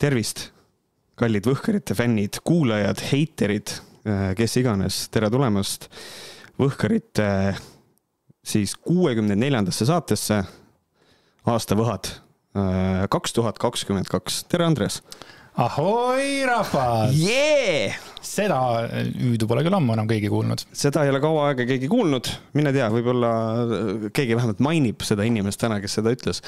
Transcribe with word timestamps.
tervist, 0.00 0.50
kallid 1.16 1.46
Võhkarite 1.48 1.96
fännid, 1.96 2.40
kuulajad, 2.44 3.00
heiterid, 3.10 3.72
kes 4.36 4.58
iganes, 4.60 5.06
tere 5.12 5.30
tulemast 5.32 5.88
Võhkarite 6.60 7.28
siis 8.46 8.76
kuuekümne 8.76 9.36
neljandasse 9.38 9.88
saatesse, 9.88 10.42
aastavõhad 11.48 12.12
kaks 13.12 13.34
tuhat 13.36 13.58
kakskümmend 13.60 14.08
kaks, 14.12 14.44
tere 14.52 14.68
Andres! 14.68 15.00
ahoi, 15.56 16.44
rahvas 16.44 17.16
yeah!! 17.16 17.96
seda 18.20 18.58
hüüdu 18.90 19.48
pole 19.48 19.62
küll 19.64 19.76
ammu 19.76 19.94
enam 19.94 20.08
keegi 20.10 20.28
kuulnud. 20.28 20.66
seda 20.76 21.06
ei 21.06 21.12
ole 21.12 21.22
kaua 21.24 21.48
aega 21.50 21.64
keegi 21.68 21.88
kuulnud, 21.88 22.28
mine 22.58 22.72
tea, 22.76 22.90
võib-olla 22.92 23.32
keegi 24.12 24.36
vähemalt 24.36 24.60
mainib 24.64 25.04
seda 25.08 25.24
inimest 25.24 25.60
täna, 25.62 25.80
kes 25.80 25.96
seda 26.00 26.12
ütles 26.12 26.42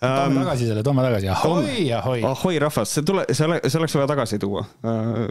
toome 0.00 0.40
um, 0.40 0.42
tagasi 0.44 0.70
selle, 0.70 0.82
toome 0.86 1.04
tagasi, 1.06 1.28
ahoi, 1.28 1.92
ahoi. 1.92 2.24
ahoi, 2.24 2.58
rahvas, 2.62 2.96
see 2.96 3.06
tule, 3.06 3.26
see 3.30 3.46
oleks, 3.46 3.68
see 3.68 3.80
oleks 3.82 3.96
vaja 3.98 4.10
tagasi 4.14 4.40
tuua 4.42 4.64
uh, 4.64 5.28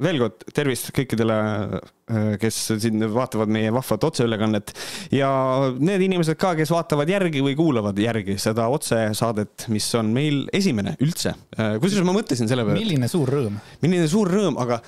veel 0.00 0.20
kord 0.22 0.44
tervist 0.54 0.90
kõikidele, 0.94 1.36
äh, 1.76 2.30
kes 2.40 2.58
siin 2.80 3.04
vaatavad 3.12 3.50
meie 3.52 3.72
vahvat 3.74 4.06
otseülekannet 4.08 4.72
ja 5.14 5.30
need 5.78 6.06
inimesed 6.08 6.38
ka, 6.40 6.54
kes 6.58 6.72
vaatavad 6.72 7.10
järgi 7.10 7.42
või 7.44 7.56
kuulavad 7.58 7.98
järgi 8.00 8.38
seda 8.40 8.68
otsesaadet, 8.72 9.68
mis 9.72 9.88
on 9.98 10.12
meil 10.14 10.44
esimene 10.54 10.96
üldse. 11.02 11.34
Äh, 11.58 11.76
kusjuures 11.82 12.08
ma 12.08 12.16
mõtlesin 12.16 12.50
selle 12.50 12.66
peale. 12.66 12.80
milline 12.80 13.10
suur 13.10 13.30
rõõm. 13.36 13.60
milline 13.84 14.08
suur 14.10 14.32
rõõm, 14.32 14.58
aga 14.62 14.80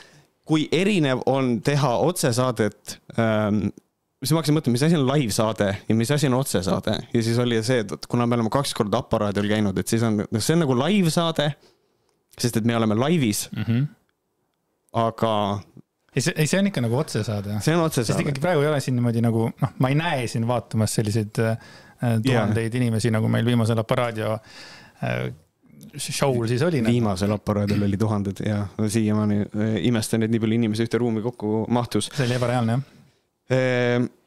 kui 0.48 0.66
erinev 0.73 1.23
on 1.30 1.59
teha 1.65 1.95
otsesaadet 2.05 2.98
ähm, 3.19 3.66
siis 4.24 4.33
ma 4.34 4.41
hakkasin 4.41 4.56
mõtlema, 4.56 4.78
mis 4.78 4.87
asi 4.87 4.96
on 4.98 5.05
live-saade 5.09 5.69
ja 5.88 5.96
mis 5.98 6.10
asi 6.14 6.30
on 6.30 6.38
otsesaade 6.41 6.96
ja 7.12 7.23
siis 7.23 7.38
oli 7.42 7.60
see, 7.66 7.84
et 7.84 8.09
kuna 8.10 8.27
me 8.27 8.38
oleme 8.38 8.52
kaks 8.52 8.73
korda 8.74 9.02
aparaadil 9.05 9.51
käinud, 9.51 9.78
et 9.78 9.91
siis 9.91 10.02
on, 10.06 10.24
see 10.38 10.56
on 10.56 10.65
nagu 10.65 10.77
live-saade, 10.80 11.51
sest 12.38 12.59
et 12.59 12.66
me 12.66 12.77
oleme 12.77 12.96
laivis 12.98 13.48
mm. 13.52 13.68
-hmm 13.68 13.92
aga 14.95 15.60
ei, 16.15 16.23
see, 16.23 16.34
ei, 16.37 16.46
see 16.46 16.60
on 16.62 16.71
ikka 16.71 16.82
nagu 16.84 16.99
otsesaade. 16.99 17.59
see 17.60 17.74
on 17.74 17.84
otsesaade. 17.84 18.12
sest 18.12 18.23
ikkagi 18.23 18.43
praegu 18.43 18.62
ei 18.62 18.71
ole 18.71 18.80
siin 18.82 18.96
niimoodi 18.99 19.23
nagu, 19.24 19.49
noh, 19.51 19.73
ma 19.82 19.90
ei 19.90 19.99
näe 19.99 20.27
siin 20.30 20.46
vaatamas 20.46 20.95
selliseid 21.01 21.40
äh, 21.43 21.56
tuhandeid 22.23 22.68
yeah. 22.68 22.82
inimesi, 22.82 23.10
nagu 23.15 23.30
meil 23.32 23.46
viimasel 23.46 23.80
Aparaadio 23.82 24.37
äh, 24.37 25.24
show'l 25.99 26.46
siis 26.51 26.62
oli. 26.62 26.82
Nagu. 26.82 26.95
viimasel 26.95 27.34
Aparaadil 27.34 27.82
oli 27.88 27.99
tuhanded 27.99 28.45
ja 28.46 28.65
siiamaani 28.87 29.40
äh, 29.43 29.79
imestan, 29.90 30.27
et 30.27 30.34
nii 30.34 30.43
palju 30.45 30.60
inimesi 30.62 30.87
ühte 30.87 31.02
ruumi 31.02 31.24
kokku 31.24 31.65
mahtus. 31.74 32.12
see 32.15 32.29
oli 32.29 32.38
ebareaalne, 32.38 32.79
jah. 32.79 32.93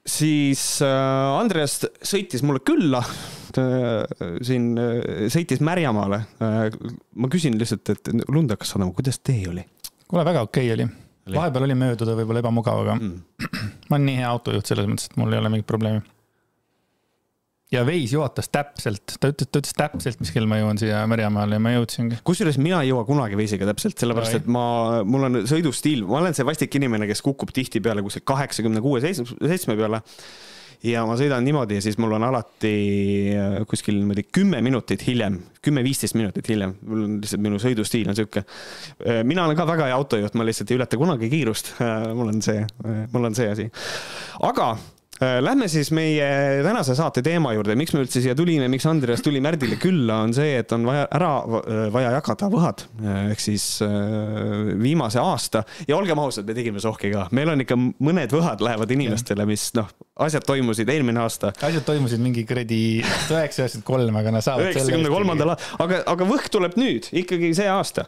Siis 0.07 0.63
äh, 0.85 1.39
Andreas 1.39 1.79
sõitis 2.05 2.43
mulle 2.45 2.61
külla 2.65 3.01
äh, 3.01 4.05
siin 4.45 4.71
äh, 4.79 5.25
sõitis 5.33 5.61
Märjamaale. 5.63 6.21
ma 6.39 7.31
küsin 7.31 7.57
lihtsalt, 7.59 7.89
et 7.93 8.11
lund 8.29 8.53
hakkas 8.53 8.75
sadama, 8.75 8.95
kuidas 8.95 9.19
tee 9.19 9.43
oli? 9.49 9.65
kuule, 10.07 10.23
väga 10.27 10.45
okei 10.47 10.71
okay 10.71 10.75
oli. 10.77 10.87
vahepeal 11.35 11.67
oli 11.67 11.79
mööduda 11.79 12.15
võib-olla 12.19 12.43
ebamugav, 12.43 12.83
aga 12.85 12.99
mm. 12.99 13.49
ma 13.89 13.97
olen 13.97 14.07
nii 14.11 14.21
hea 14.21 14.29
autojuht 14.29 14.69
selles 14.69 14.87
mõttes, 14.89 15.09
et 15.11 15.19
mul 15.19 15.33
ei 15.33 15.41
ole 15.41 15.51
mingit 15.53 15.69
probleemi. 15.69 16.05
Ja 17.73 17.83
veis 17.87 18.13
juhatas 18.15 18.47
täpselt, 18.53 19.17
ta 19.19 19.31
ütles, 19.33 19.49
ta 19.51 19.61
ütles 19.61 19.75
täpselt, 19.75 20.21
mis 20.23 20.31
kell 20.31 20.47
ma 20.49 20.61
jõuan 20.61 20.79
siia 20.79 21.01
Märjamaale 21.09 21.59
ja 21.59 21.63
ma 21.63 21.73
jõudsingi. 21.75 22.21
kusjuures 22.27 22.59
mina 22.61 22.79
ei 22.83 22.93
jõua 22.93 23.03
kunagi 23.07 23.39
veisiga 23.39 23.67
täpselt, 23.67 23.97
sellepärast 23.99 24.39
et 24.39 24.51
ma, 24.51 24.65
mul 25.07 25.27
on 25.27 25.41
sõidustiil, 25.49 26.05
ma 26.07 26.21
olen 26.21 26.37
see 26.37 26.47
vastik 26.47 26.79
inimene, 26.79 27.09
kes 27.09 27.23
kukub 27.25 27.51
tihtipeale 27.55 28.05
kuskil 28.05 28.23
kaheksakümne 28.27 28.83
kuue, 28.83 29.03
seitsme 29.03 29.75
peale 29.75 30.03
ja 30.85 31.03
ma 31.09 31.15
sõidan 31.19 31.43
niimoodi 31.43 31.79
ja 31.79 31.83
siis 31.83 31.97
mul 31.99 32.15
on 32.17 32.23
alati 32.27 32.73
äh, 33.35 33.59
kuskil 33.69 33.97
niimoodi 33.97 34.27
kümme 34.31 34.61
minutit 34.63 35.03
hiljem, 35.07 35.39
kümme-viisteist 35.65 36.17
minutit 36.17 36.47
hiljem, 36.51 36.75
mul 36.87 37.03
on 37.03 37.15
lihtsalt 37.23 37.43
minu 37.43 37.59
sõidustiil 37.61 38.11
on 38.11 38.17
sihuke. 38.17 38.45
Äh, 39.03 39.23
mina 39.27 39.47
olen 39.47 39.57
ka 39.59 39.67
väga 39.67 39.89
hea 39.89 39.97
autojuht, 39.97 40.37
ma 40.37 40.45
lihtsalt 40.47 40.71
ei 40.71 40.79
ületa 40.79 40.99
kunagi 40.99 41.31
kiirust. 41.33 41.73
Äh, 41.83 42.11
mul 42.15 42.31
on 42.31 42.43
see, 42.45 42.61
mul 43.11 43.27
on 43.27 43.35
see 43.35 43.49
asi. 43.51 43.67
aga 44.47 44.75
lähme 45.19 45.67
siis 45.71 45.89
meie 45.95 46.27
tänase 46.65 46.95
saate 46.97 47.23
teema 47.25 47.53
juurde, 47.55 47.75
miks 47.79 47.93
me 47.95 48.03
üldse 48.03 48.21
siia 48.21 48.35
tulime, 48.37 48.67
miks 48.71 48.85
Andreas 48.89 49.23
tuli 49.25 49.41
Märdile 49.43 49.79
külla, 49.81 50.21
on 50.27 50.35
see, 50.37 50.57
et 50.61 50.71
on 50.75 50.85
vaja 50.87 51.07
ära, 51.17 51.31
äh, 51.41 51.83
vaja 51.93 52.11
jagada 52.17 52.49
võhad 52.53 52.83
äh, 53.01 53.31
ehk 53.33 53.41
siis 53.41 53.67
viimase 54.77 55.21
aasta 55.21 55.63
ja 55.87 55.97
olgem 55.97 56.19
ausad, 56.21 56.47
me 56.47 56.55
tegime 56.57 56.81
sohki 56.83 57.11
ka, 57.13 57.27
meil 57.35 57.53
on 57.53 57.65
ikka 57.65 57.77
mõned 57.77 58.33
võhad 58.33 58.61
lähevad 58.63 58.93
inimestele, 58.93 59.47
mis 59.49 59.69
noh, 59.77 59.89
asjad 60.27 60.45
toimusid 60.47 60.89
eelmine 60.89 61.21
aasta. 61.23 61.51
asjad 61.65 61.85
toimusid 61.87 62.21
mingi 62.21 62.45
kuradi 62.47 62.81
üheksa, 63.01 63.41
üheksakümmend 63.41 63.87
kolm, 63.87 64.21
aga 64.21 64.33
nad 64.37 64.45
saavad. 64.45 64.69
üheksakümne 64.69 65.11
kolmandal, 65.13 65.53
aga, 65.55 66.01
aga 66.13 66.29
võhk 66.29 66.49
tuleb 66.53 66.77
nüüd 66.79 67.09
ikkagi 67.23 67.53
see 67.57 67.67
aasta. 67.71 68.07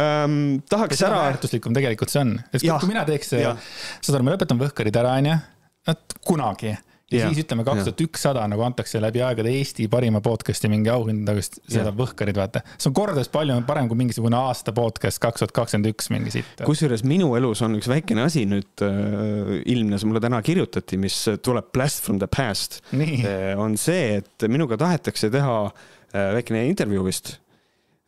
Ähm, 0.00 0.60
tahaks 0.70 1.02
ära. 1.06 1.24
väärtuslikum 1.30 1.74
tegelikult 1.76 2.14
see 2.14 2.22
on, 2.24 2.36
et 2.52 2.62
kui 2.62 2.90
mina 2.90 3.06
teeks, 3.08 3.34
saad 3.34 4.14
aru, 4.14 4.26
ma 4.26 4.36
lõpetan 4.36 4.60
võhkarid 4.60 5.02
ära, 5.02 5.18
onju 5.22 5.40
et 5.88 6.18
kunagi 6.24 6.74
ja, 7.14 7.26
ja 7.26 7.28
siis 7.28 7.44
ütleme 7.44 7.64
kaks 7.66 7.84
tuhat 7.86 8.00
ükssada 8.04 8.44
nagu 8.50 8.64
antakse 8.64 9.00
läbi 9.02 9.22
aegade 9.24 9.52
Eesti 9.52 9.86
parima 9.92 10.20
podcast'i 10.24 10.70
mingi 10.72 10.90
auhindadest 10.92 11.60
seda 11.70 11.92
Võhkarid, 11.96 12.36
vaata. 12.38 12.64
see 12.78 12.90
on 12.90 12.96
kordades 12.96 13.30
palju 13.32 13.56
parem 13.68 13.88
kui 13.90 13.98
mingisugune 14.00 14.38
aasta 14.38 14.74
podcast 14.76 15.20
kaks 15.22 15.42
tuhat 15.44 15.54
kakskümmend 15.56 15.90
üks 15.92 16.10
mingi 16.14 16.34
siit. 16.34 16.64
kusjuures 16.66 17.04
minu 17.06 17.32
elus 17.38 17.62
on 17.66 17.76
üks 17.78 17.90
väikene 17.90 18.24
asi 18.26 18.46
nüüd 18.50 18.84
äh, 18.86 19.54
ilmnes, 19.74 20.06
mulle 20.08 20.22
täna 20.24 20.40
kirjutati, 20.44 20.98
mis 21.00 21.18
tuleb 21.44 21.70
blast 21.74 22.04
from 22.04 22.20
the 22.22 22.28
past. 22.30 22.80
Äh, 22.94 23.52
on 23.60 23.78
see, 23.80 24.20
et 24.20 24.48
minuga 24.50 24.78
tahetakse 24.80 25.30
teha 25.34 25.58
äh, 25.68 26.30
väikene 26.38 26.64
intervjuu 26.70 27.04
vist 27.08 27.36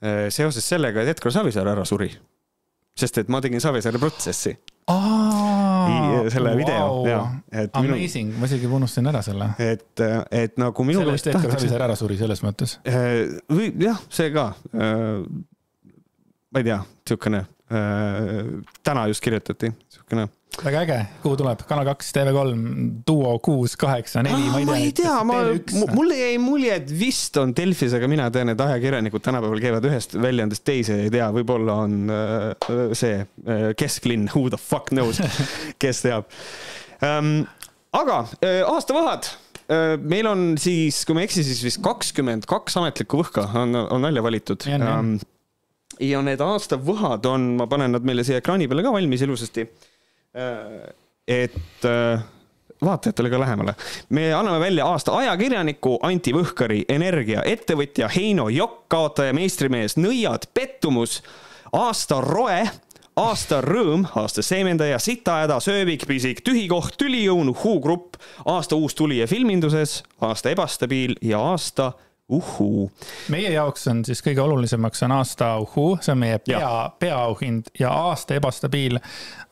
äh, 0.00 0.26
seoses 0.34 0.66
sellega, 0.66 1.04
et 1.04 1.16
Edgar 1.16 1.34
Savisaar 1.34 1.74
ära 1.76 1.84
suri. 1.88 2.10
sest 2.96 3.18
et 3.20 3.28
ma 3.28 3.42
tegin 3.44 3.60
Savisaare 3.60 4.00
protsessi. 4.00 4.56
Selle 6.32 6.52
wow. 6.52 6.60
video. 6.60 7.26
Amazing 7.80 8.30
minu..., 8.32 8.40
ma 8.40 8.50
isegi 8.50 8.70
unustasin 8.78 9.10
ära 9.12 9.22
selle. 9.24 9.50
et, 9.62 10.04
et 10.30 10.56
nagu 10.60 10.86
minu. 10.88 11.02
sellest 11.04 11.30
Edgar 11.32 11.56
Savisaar 11.56 11.86
ära 11.88 11.98
suri 11.98 12.18
selles 12.20 12.42
mõttes. 12.46 12.78
Äh, 12.88 13.36
või 13.52 13.70
jah, 13.82 14.00
see 14.12 14.32
ka. 14.34 14.48
Äh, 14.74 15.22
ma 16.52 16.62
ei 16.62 16.68
tea, 16.70 16.80
siukene, 17.08 17.44
äh, 17.70 18.42
täna 18.86 19.06
just 19.10 19.24
kirjutati, 19.24 19.72
siukene 19.92 20.28
väga 20.64 20.82
äge, 20.84 20.96
kuhu 21.22 21.36
tuleb, 21.38 21.62
Kanal 21.68 21.86
kaks, 21.90 22.10
TV3, 22.16 22.54
Duo 23.06 23.32
kuus, 23.44 23.76
kaheksa, 23.80 24.22
neli, 24.24 24.48
ma 24.52 24.76
ei 24.78 24.92
tea. 24.96 25.16
ma 25.26 25.38
ei 25.44 25.60
tea, 25.60 25.82
ma, 25.82 25.94
mulle 25.96 26.18
jäi 26.18 26.36
mulje, 26.42 26.78
et 26.80 26.92
vist 26.96 27.36
on 27.40 27.52
Delfis, 27.56 27.94
aga 27.96 28.08
mina 28.10 28.28
tean, 28.32 28.52
et 28.52 28.62
ajakirjanikud 28.64 29.24
tänapäeval 29.24 29.62
käivad 29.62 29.88
ühest 29.90 30.16
väljaandest 30.20 30.64
teise, 30.66 30.98
ei 31.06 31.12
tea, 31.12 31.28
võib-olla 31.34 31.78
on 31.84 32.12
äh, 32.12 32.76
see 32.96 33.18
äh, 33.20 33.66
kesklinn, 33.78 34.30
who 34.32 34.46
the 34.52 34.60
fuck 34.60 34.92
knows, 34.94 35.20
kes 35.82 36.04
teab 36.06 36.30
ähm,. 37.04 37.44
aga 37.96 38.22
äh, 38.40 38.62
aastavõhad 38.66 39.28
äh, 39.68 39.96
meil 40.00 40.28
on 40.30 40.46
siis, 40.60 41.02
kui 41.04 41.16
ma 41.16 41.24
ei 41.24 41.30
eksi, 41.30 41.44
siis 41.46 41.64
vist 41.66 41.82
kakskümmend 41.84 42.48
kaks 42.48 42.78
ametlikku 42.80 43.20
võhka 43.24 43.48
on, 43.60 43.76
on 43.76 44.08
välja 44.08 44.24
valitud. 44.24 44.64
Ähm, 44.72 45.18
ja 46.02 46.22
need 46.24 46.40
aastavõhad 46.44 47.28
on, 47.28 47.52
ma 47.60 47.68
panen 47.70 47.92
nad 47.96 48.08
meile 48.08 48.24
siia 48.26 48.40
ekraani 48.40 48.68
peale 48.68 48.84
ka 48.84 48.94
valmis 48.94 49.24
ilusasti 49.24 49.66
Äh, 49.66 49.92
et 51.28 51.84
äh, 51.84 52.24
vaatajatele 52.84 53.30
ka 53.30 53.40
lähemale. 53.40 53.74
me 54.08 54.32
anname 54.34 54.60
välja 54.60 54.86
aasta 54.86 55.16
ajakirjaniku 55.16 55.98
Anti 56.02 56.32
Võhkari, 56.32 56.84
Energia, 56.88 57.42
ettevõtja 57.42 58.08
Heino 58.16 58.48
Jokk, 58.48 58.84
kaotaja 58.88 59.32
meistrimees 59.32 59.96
Nõiad, 59.96 60.48
pettumus, 60.54 61.22
aasta 61.72 62.20
roe, 62.20 62.66
aasta 63.16 63.60
rõõm, 63.64 64.04
aasta 64.16 64.42
seemendaja, 64.42 64.98
sitahäda, 64.98 65.60
söövikpisik, 65.60 66.42
tühikoht, 66.44 66.98
tüliõun, 67.00 67.48
Uhuu-grupp, 67.54 68.20
aasta 68.44 68.76
uus 68.76 68.94
tulija 68.94 69.26
filminduses, 69.26 70.02
aasta 70.20 70.52
ebastabiil 70.52 71.16
ja 71.24 71.40
aasta 71.40 71.92
uhuu. 72.28 72.90
meie 73.30 73.50
jaoks 73.54 73.86
on 73.90 74.02
siis 74.04 74.22
kõige 74.24 74.42
olulisemaks 74.42 75.02
on 75.06 75.14
aasta 75.14 75.52
uhuu, 75.62 75.96
see 76.02 76.12
on 76.14 76.18
meie 76.24 76.38
pea, 76.42 76.70
peaauhind 76.98 77.70
ja 77.78 77.92
aasta 78.08 78.34
ebastabiil 78.34 78.98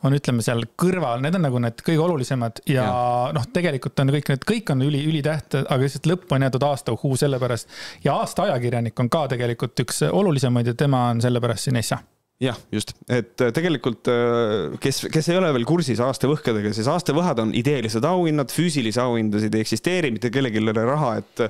on, 0.03 0.17
ütleme 0.17 0.43
seal 0.43 0.65
kõrval, 0.81 1.23
need 1.23 1.39
on 1.39 1.47
nagu 1.47 1.61
need 1.63 1.85
kõige 1.87 2.03
olulisemad 2.03 2.65
ja, 2.67 2.83
ja. 2.83 2.97
noh, 3.37 3.47
tegelikult 3.55 4.03
on 4.03 4.11
kõik 4.17 4.33
need, 4.33 4.49
kõik 4.51 4.75
on 4.75 4.83
üli, 4.89 5.05
ülitähtsad, 5.11 5.69
aga 5.69 5.87
lihtsalt 5.87 6.11
lõppu 6.11 6.35
on 6.35 6.49
jäetud 6.49 6.67
aasta 6.67 6.97
uhuu 6.97 7.15
sellepärast. 7.21 7.71
ja 8.05 8.19
aasta 8.25 8.49
ajakirjanik 8.49 8.99
on 9.01 9.13
ka 9.13 9.29
tegelikult 9.35 9.87
üks 9.87 10.03
olulisemaid 10.11 10.73
ja 10.73 10.75
tema 10.75 11.09
on 11.13 11.23
sellepärast 11.23 11.71
siin 11.71 11.79
äsja 11.79 12.03
jah, 12.43 12.59
just, 12.75 12.93
et 13.09 13.41
äh, 13.41 13.53
tegelikult 13.55 14.11
äh, 14.11 14.75
kes, 14.83 15.05
kes 15.13 15.31
ei 15.31 15.39
ole 15.39 15.53
veel 15.55 15.67
kursis 15.69 16.03
aastavõhkadega, 16.03 16.75
siis 16.75 16.91
aastavõhad 16.91 17.41
on 17.45 17.55
ideelised 17.57 18.05
auhinnad, 18.09 18.53
füüsilisi 18.55 19.01
auhindasid 19.03 19.55
ei 19.55 19.65
eksisteeri, 19.65 20.11
mitte 20.15 20.33
kellelgi 20.35 20.61
ei 20.61 20.67
ole 20.67 20.87
raha, 20.91 21.15
et 21.23 21.45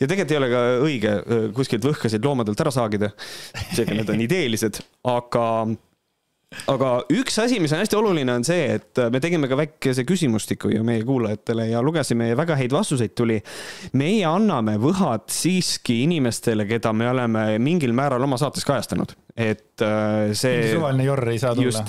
ja 0.00 0.06
tegelikult 0.06 0.34
ei 0.34 0.40
ole 0.40 0.50
ka 0.52 0.64
õige 0.86 1.14
äh, 1.18 1.46
kuskilt 1.56 1.86
võhkasid 1.86 2.24
loomadelt 2.24 2.62
ära 2.62 2.72
saagida. 2.74 3.12
seega 3.74 3.96
need 3.96 4.10
on 4.12 4.26
ideelised, 4.26 4.82
aga 5.10 5.46
aga 6.70 6.88
üks 7.14 7.36
asi, 7.38 7.60
mis 7.62 7.70
on 7.74 7.82
hästi 7.82 7.98
oluline, 7.98 8.32
on 8.34 8.44
see, 8.46 8.64
et 8.74 8.98
me 9.12 9.20
tegime 9.22 9.46
ka 9.50 9.58
väikese 9.58 10.02
küsimustiku 10.06 10.72
ju 10.72 10.82
meie 10.86 11.04
kuulajatele 11.06 11.68
ja 11.70 11.82
lugesime 11.84 12.30
ja 12.32 12.38
väga 12.38 12.56
häid 12.58 12.74
vastuseid 12.74 13.14
tuli. 13.18 13.38
meie 13.92 14.24
anname 14.26 14.74
võhad 14.82 15.28
siiski 15.30 16.00
inimestele, 16.08 16.66
keda 16.70 16.92
me 16.96 17.10
oleme 17.10 17.44
mingil 17.62 17.94
määral 17.94 18.26
oma 18.26 18.38
saates 18.40 18.66
kajastanud, 18.66 19.14
et 19.36 19.84
äh, 19.84 20.32
see. 20.32 20.58
mingi 20.58 20.76
suvaline 20.76 21.06
jorr 21.06 21.32
ei 21.32 21.40
saa 21.42 21.54
tulla. 21.58 21.84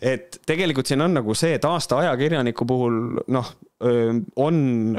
et 0.00 0.38
tegelikult 0.46 0.90
siin 0.90 1.04
on 1.04 1.18
nagu 1.18 1.34
see, 1.36 1.54
et 1.58 1.66
aasta 1.68 2.00
ajakirjaniku 2.04 2.66
puhul 2.68 3.00
noh, 3.28 3.50
on 4.40 4.56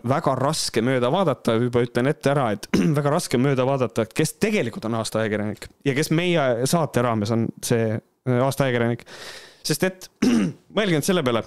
väga 0.09 0.33
raske 0.39 0.81
mööda 0.85 1.11
vaadata, 1.13 1.53
juba 1.61 1.83
ütlen 1.85 2.09
ette 2.09 2.31
ära, 2.33 2.47
et 2.55 2.67
väga 2.99 3.13
raske 3.13 3.39
mööda 3.41 3.65
vaadata, 3.67 4.05
et 4.05 4.15
kes 4.17 4.35
tegelikult 4.41 4.85
on 4.89 4.99
aasta 5.01 5.21
ajakirjanik 5.21 5.69
ja 5.85 5.95
kes 5.97 6.11
meie 6.15 6.67
saate 6.69 7.03
raames 7.05 7.33
on 7.33 7.47
see 7.65 7.95
aasta 8.41 8.67
ajakirjanik. 8.67 9.05
sest 9.63 9.83
et 9.87 10.09
mõelge 10.75 10.97
nüüd 10.97 11.07
selle 11.07 11.25
peale. 11.25 11.43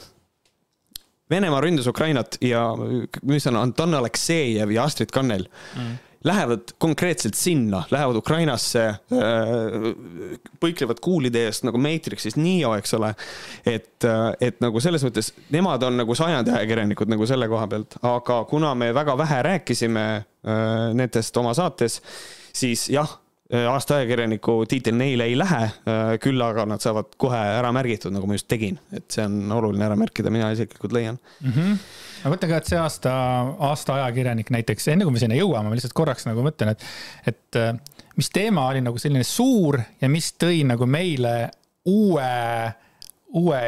Venemaa 1.31 1.61
ründas 1.65 1.87
Ukrainat 1.89 2.37
ja 2.45 2.67
mis 3.25 3.47
on 3.49 3.57
Anton 3.57 3.95
Aleksejev 3.97 4.75
ja 4.75 4.85
Astrid 4.85 5.09
Kannel 5.15 5.47
mm. 5.49 5.95
Lähevad 6.25 6.75
konkreetselt 6.79 7.35
sinna, 7.35 7.83
lähevad 7.91 8.17
Ukrainasse 8.17 8.85
äh,, 8.89 9.89
põiklevad 10.61 11.01
kuulide 11.05 11.47
eest 11.49 11.67
nagu 11.69 11.81
Matrixis 11.81 12.39
Neo, 12.41 12.75
eks 12.79 12.95
ole. 12.99 13.15
et, 13.67 14.07
äh, 14.09 14.31
et 14.41 14.61
nagu 14.65 14.81
selles 14.81 15.05
mõttes 15.05 15.33
nemad 15.55 15.83
on 15.85 16.01
nagu 16.01 16.17
sajandi 16.17 16.55
ajakirjanikud 16.55 17.13
nagu 17.13 17.29
selle 17.29 17.49
koha 17.53 17.67
pealt, 17.71 17.99
aga 18.03 18.41
kuna 18.51 18.75
me 18.79 18.93
väga 18.97 19.19
vähe 19.21 19.43
rääkisime 19.51 20.07
äh, 20.15 20.89
nendest 20.97 21.37
oma 21.37 21.55
saates, 21.57 22.01
siis 22.55 22.89
jah 22.93 23.19
Äh, 23.53 23.67
aasta 23.69 23.99
ajakirjaniku 23.99 24.65
tiitel 24.69 24.97
neile 24.97 25.27
ei 25.29 25.35
lähe, 25.37 25.65
äh, 25.69 26.15
küll 26.23 26.41
aga 26.41 26.65
nad 26.65 26.81
saavad 26.81 27.11
kohe 27.21 27.37
ära 27.37 27.69
märgitud, 27.77 28.15
nagu 28.15 28.25
ma 28.25 28.39
just 28.39 28.49
tegin, 28.49 28.79
et 28.97 29.05
see 29.13 29.27
on 29.29 29.53
oluline 29.53 29.85
ära 29.85 29.99
märkida, 30.01 30.33
mina 30.33 30.49
isiklikult 30.55 30.95
leian 30.97 31.19
mm. 31.43 31.51
-hmm. 31.53 31.75
Aga 32.25 32.33
mõtle 32.33 32.49
ka, 32.51 32.61
et 32.61 32.71
see 32.73 32.81
aasta, 32.81 33.15
aasta 33.69 33.99
ajakirjanik 34.01 34.51
näiteks, 34.55 34.89
enne 34.95 35.07
kui 35.07 35.15
me 35.15 35.23
sinna 35.23 35.37
jõuame, 35.39 35.69
ma 35.69 35.77
lihtsalt 35.77 35.97
korraks 35.97 36.25
nagu 36.27 36.45
mõtlen, 36.47 36.73
et, 36.73 36.87
et 37.29 37.61
äh, 37.61 37.75
mis 38.17 38.33
teema 38.33 38.67
oli 38.73 38.81
nagu 38.85 39.01
selline 39.01 39.27
suur 39.29 39.79
ja 40.01 40.11
mis 40.11 40.33
tõi 40.41 40.65
nagu 40.67 40.89
meile 40.89 41.37
uue, 41.91 42.33
uue 43.37 43.63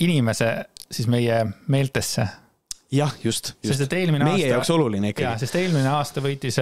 inimese 0.00 0.50
siis 0.90 1.06
meie 1.12 1.42
meeltesse 1.70 2.26
jah, 2.90 3.12
just, 3.22 3.52
just.. 3.60 3.74
sest 3.74 3.86
et 3.86 3.96
eelmine 4.00 4.24
meie 4.24 4.32
aasta. 4.32 4.46
meie 4.46 4.52
jaoks 4.56 4.74
oluline 4.74 5.12
ikkagi. 5.12 5.44
sest 5.44 5.58
eelmine 5.60 5.92
aasta 5.92 6.24
võitis 6.24 6.58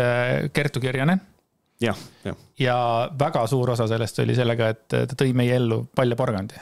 Kertu 0.52 0.82
Kirjanen 0.82 1.23
jah, 1.81 1.99
jah. 2.25 2.37
ja 2.58 2.79
väga 3.19 3.46
suur 3.46 3.70
osa 3.76 3.87
sellest 3.88 4.19
oli 4.25 4.37
sellega, 4.37 4.73
et 4.75 4.88
ta 4.91 5.19
tõi 5.19 5.32
meie 5.37 5.56
ellu 5.56 5.84
paljaporgandi. 5.96 6.61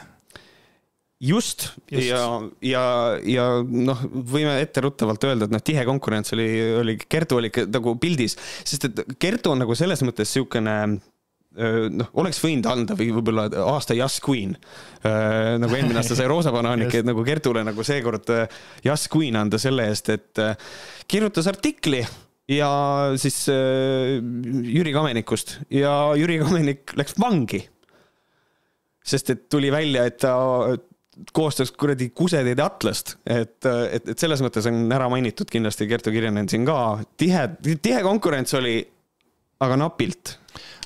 Just, 1.19 1.71
just. 1.91 2.07
ja, 2.07 2.21
ja, 2.61 2.85
ja 3.25 3.45
noh, 3.63 4.01
võime 4.31 4.59
etteruttavalt 4.61 5.27
öelda, 5.29 5.47
et 5.47 5.55
noh, 5.55 5.63
tihe 5.65 5.85
konkurents 5.87 6.35
oli, 6.37 6.47
oli, 6.81 6.97
Kertu 7.09 7.39
oli 7.41 7.51
nagu 7.73 7.95
pildis, 8.01 8.37
sest 8.63 8.89
et 8.89 9.05
Kertu 9.19 9.53
on 9.53 9.63
nagu 9.65 9.77
selles 9.77 10.03
mõttes 10.05 10.29
niisugune 10.29 10.75
noh, 11.57 12.09
oleks 12.21 12.37
võinud 12.43 12.67
anda 12.69 12.93
või 12.93 13.07
võib-olla 13.15 13.47
aasta 13.71 13.95
Just 13.97 14.21
Queen 14.21 14.51
äh,. 14.53 15.55
nagu 15.57 15.73
eelmine 15.73 15.97
aasta 15.97 16.13
sai 16.17 16.27
Roosa 16.29 16.53
banaanik, 16.53 16.93
et 16.99 17.07
nagu 17.07 17.23
Kertule 17.25 17.63
nagu 17.65 17.85
seekord 17.87 18.29
Just 18.85 19.09
Queen 19.13 19.39
anda 19.39 19.57
selle 19.61 19.87
eest, 19.89 20.13
et 20.13 20.43
kirjutas 21.09 21.49
artikli 21.49 22.03
ja 22.47 22.69
siis 23.19 23.41
äh, 23.51 24.17
Jüri 24.63 24.93
Kamenikust 24.95 25.57
ja 25.73 26.13
Jüri 26.19 26.39
Kamenik 26.43 26.93
läks 26.99 27.17
vangi. 27.19 27.65
sest 29.07 29.29
et 29.31 29.49
tuli 29.49 29.71
välja, 29.71 30.03
et 30.05 30.17
ta 30.19 30.35
koostas 31.33 31.71
kuradi 31.71 32.09
Kuseteede 32.15 32.63
atlast, 32.63 33.15
et, 33.25 33.59
et, 33.65 34.09
et 34.13 34.17
selles 34.19 34.41
mõttes 34.45 34.67
on 34.69 34.85
ära 34.93 35.09
mainitud 35.11 35.49
kindlasti 35.51 35.87
Kertu 35.89 36.13
Kirjanen 36.13 36.49
siin 36.51 36.65
ka, 36.67 36.77
tihe, 37.19 37.47
tihe 37.83 38.01
konkurents 38.05 38.55
oli, 38.59 38.79
aga 39.63 39.79
napilt. 39.81 40.37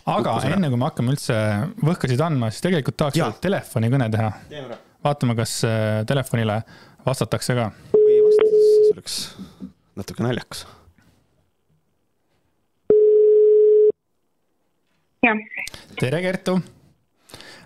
aga 0.05 0.35
Kukkus 0.37 0.49
enne 0.49 0.71
kui 0.71 0.81
me 0.81 0.89
hakkame 0.89 1.15
üldse 1.15 1.37
võhkasid 1.83 2.25
andma, 2.25 2.51
siis 2.51 2.65
tegelikult 2.67 2.99
tahaks 3.03 3.41
telefonikõne 3.43 4.11
teha. 4.13 4.33
vaatame, 5.03 5.37
kas 5.39 5.61
äh, 5.67 6.03
telefonile 6.09 6.61
vastatakse 7.05 7.57
ka. 7.57 7.71
kui 7.95 8.13
ei 8.17 8.21
vasta, 8.27 8.51
siis 8.51 8.93
oleks 8.95 9.17
natuke 9.99 10.23
naljakas 10.23 10.67
tere, 15.99 16.21
Kertu. 16.21 16.55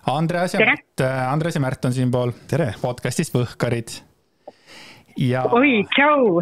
Andreas 0.06 0.54
ja. 0.54 0.60
Märt, 0.66 1.02
äh, 1.02 1.34
Andres 1.34 1.56
ja 1.56 1.62
Märt 1.62 1.86
on 1.86 1.94
siinpool. 1.94 2.32
podcast'ist 2.82 3.34
Võhkarid. 3.34 4.02
ja. 5.18 5.44
oi, 5.52 5.84
tšau. 5.96 6.42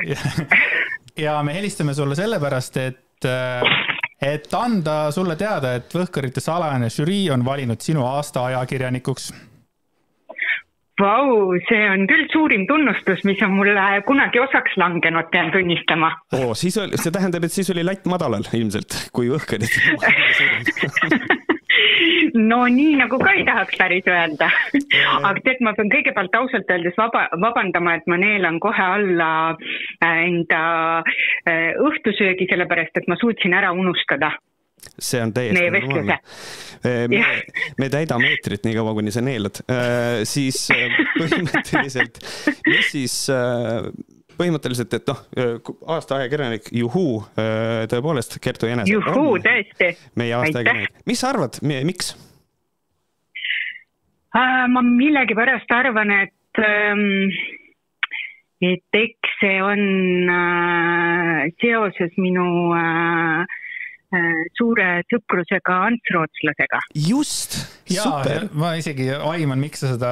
ja 1.25 1.39
me 1.43 1.53
helistame 1.53 1.93
sulle 1.93 2.15
sellepärast, 2.15 2.77
et, 2.77 3.25
äh, 3.25 3.63
et 4.21 4.53
anda 4.53 5.11
sulle 5.11 5.35
teada, 5.35 5.75
et 5.75 5.95
Võhkarite 5.95 6.43
salajane 6.43 6.89
žürii 6.89 7.31
on 7.31 7.45
valinud 7.45 7.81
sinu 7.81 8.05
aasta 8.05 8.45
ajakirjanikuks 8.51 9.31
Vau, 11.01 11.55
see 11.65 11.85
on 11.89 12.03
küll 12.05 12.27
suurim 12.29 12.67
tunnustus, 12.69 13.23
mis 13.25 13.39
on 13.41 13.55
mulle 13.57 13.81
kunagi 14.05 14.37
osaks 14.43 14.75
langenud, 14.77 15.25
pean 15.33 15.49
tunnistama. 15.51 16.11
oo, 16.37 16.53
siis 16.53 16.77
oli, 16.77 16.99
see 17.01 17.11
tähendab, 17.15 17.47
et 17.47 17.55
siis 17.55 17.71
oli 17.73 17.81
latt 17.83 18.05
madalal 18.05 18.45
ilmselt, 18.53 19.09
kui 19.15 19.31
õhkõrid 19.33 19.73
no 22.33 22.63
nii 22.67 22.95
nagu 23.01 23.19
ka 23.21 23.33
ei 23.37 23.45
tahaks 23.47 23.77
päris 23.79 24.07
öelda. 24.09 24.49
aga 25.21 25.35
tead, 25.43 25.61
ma 25.65 25.75
pean 25.77 25.91
kõigepealt 25.93 26.39
ausalt 26.39 26.71
öeldes 26.75 26.97
vaba, 26.99 27.27
vabandama, 27.41 27.97
et 27.99 28.09
ma 28.11 28.19
neelan 28.21 28.59
kohe 28.63 28.87
alla 28.97 29.29
äh, 29.51 30.23
enda 30.27 30.63
äh, 31.01 31.73
õhtusöögi, 31.81 32.49
sellepärast 32.51 33.01
et 33.01 33.11
ma 33.11 33.19
suutsin 33.19 33.55
ära 33.57 33.73
unustada 33.75 34.33
see 34.99 35.21
on 35.23 35.33
täiesti 35.33 35.69
normaalne. 35.69 36.17
me, 37.07 37.21
me 37.79 37.89
täidame 37.89 38.31
eetrit 38.33 38.65
nii 38.67 38.75
kaua, 38.75 38.93
kuni 38.97 39.13
sa 39.15 39.23
neelad 39.23 39.61
äh,, 39.71 40.23
siis 40.27 40.65
äh, 40.75 40.97
põhimõtteliselt, 41.15 42.19
mis 42.67 42.89
siis 42.91 43.15
äh, 43.33 43.87
põhimõtteliselt, 44.37 44.93
et 44.97 45.09
noh, 45.09 45.23
aasta 45.95 46.19
ajakirjanik, 46.19 46.69
juhuu, 46.75 47.23
tõepoolest, 47.91 48.37
Kertu 48.43 48.69
Jänese. 48.69 48.93
juhuu, 48.93 49.37
tõesti. 49.43 49.93
meie 50.19 50.35
aasta 50.37 50.61
ajakirjanik, 50.61 51.03
mis 51.09 51.23
sa 51.23 51.31
arvad, 51.33 51.59
miks? 51.63 52.13
ma 54.33 54.81
millegipärast 54.81 55.69
arvan, 55.71 56.11
et 56.23 56.61
ähm, 56.63 57.29
et 58.63 58.97
eks 58.97 59.35
see 59.41 59.59
on 59.61 59.81
äh, 60.31 61.51
seoses 61.61 62.15
minu 62.17 62.47
äh, 62.77 63.43
Äh, 63.43 63.62
suure 64.57 64.87
sõprusega 65.11 65.77
Ants 65.87 66.11
Rootslasega. 66.15 66.81
just, 67.07 67.57
super. 67.89 68.47
ma 68.57 68.73
isegi 68.79 69.09
aiman, 69.13 69.61
miks 69.61 69.83
sa 69.83 69.93
seda 69.93 70.11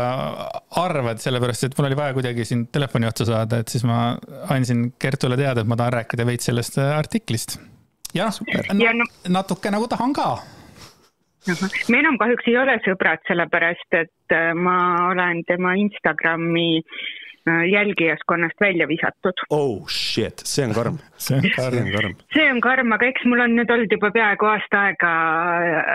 arvad, 0.81 1.21
sellepärast 1.23 1.67
et 1.67 1.77
mul 1.77 1.89
oli 1.89 1.99
vaja 1.99 2.15
kuidagi 2.17 2.47
sind 2.47 2.71
telefoni 2.73 3.09
otsa 3.09 3.27
saada, 3.29 3.61
et 3.61 3.73
siis 3.73 3.85
ma 3.87 4.15
andsin 4.53 4.91
Kertule 5.01 5.37
teada, 5.39 5.63
et 5.63 5.69
ma 5.69 5.79
tahan 5.79 5.99
rääkida 5.99 6.27
veits 6.27 6.49
sellest 6.49 6.79
äh, 6.81 6.95
artiklist. 6.97 7.59
ja 8.17 8.27
ja 8.79 8.93
no, 8.97 9.07
natuke 9.31 9.71
nagu 9.71 9.87
tahan 9.87 10.13
ka 10.13 10.33
me 11.89 11.97
enam 11.97 12.19
kahjuks 12.21 12.45
ei 12.51 12.57
ole 12.59 12.75
sõbrad, 12.85 13.23
sellepärast 13.29 13.97
et 13.97 14.35
äh, 14.35 14.51
ma 14.53 14.77
olen 15.09 15.41
tema 15.47 15.73
Instagrami 15.79 16.69
äh, 16.81 16.83
Äh, 16.83 17.20
jälgijaskonnast 17.71 18.61
välja 18.61 18.87
visatud. 18.87 19.45
oh 19.49 19.87
shit, 19.87 20.43
see 20.45 20.65
on 20.65 20.73
karm. 20.73 20.99
see 21.17 21.37
on 21.37 21.91
karm. 21.95 22.15
see 22.33 22.51
on 22.51 22.61
karm, 22.61 22.91
aga 22.91 23.09
eks 23.09 23.25
mul 23.25 23.45
on 23.47 23.57
nüüd 23.57 23.73
olnud 23.73 23.97
juba 23.97 24.11
peaaegu 24.11 24.51
aasta 24.51 24.85
aega, 24.89 25.15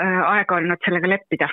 äh, 0.00 0.18
aega 0.32 0.60
olnud 0.60 0.82
sellega 0.84 1.14
leppida 1.14 1.50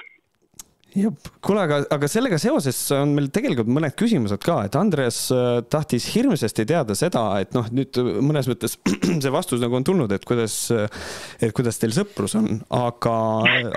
kuule, 0.94 1.62
aga, 1.64 1.80
aga 1.94 2.08
sellega 2.12 2.38
seoses 2.42 2.78
on 2.96 3.14
meil 3.18 3.30
tegelikult 3.34 3.70
mõned 3.72 3.96
küsimused 3.98 4.42
ka, 4.46 4.60
et 4.68 4.78
Andres 4.78 5.26
äh, 5.34 5.62
tahtis 5.72 6.08
hirmsasti 6.14 6.66
teada 6.70 6.98
seda, 6.98 7.26
et 7.42 7.56
noh, 7.58 7.68
nüüd 7.74 7.98
mõnes 8.22 8.50
mõttes 8.52 8.78
see 9.24 9.34
vastus 9.34 9.64
nagu 9.64 9.80
on 9.80 9.88
tulnud, 9.88 10.14
et 10.14 10.26
kuidas, 10.28 10.58
et 10.74 11.54
kuidas 11.56 11.82
teil 11.82 11.96
sõprus 11.96 12.38
on, 12.40 12.60
aga 12.78 13.16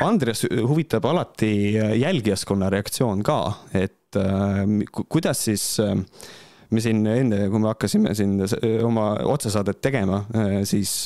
Andres 0.05 0.45
huvitab 0.51 1.09
alati 1.09 1.53
jälgijaskonna 2.03 2.71
reaktsioon 2.73 3.25
ka, 3.27 3.41
et 3.77 4.21
äh, 4.21 4.65
kuidas 4.99 5.47
siis 5.49 5.69
äh, 5.85 5.97
me 6.71 6.83
siin 6.83 7.05
enne, 7.07 7.47
kui 7.49 7.63
me 7.63 7.71
hakkasime 7.71 8.13
siin 8.19 8.41
oma 8.85 9.13
otsesaadet 9.31 9.79
tegema, 9.79 10.25
siis 10.67 11.05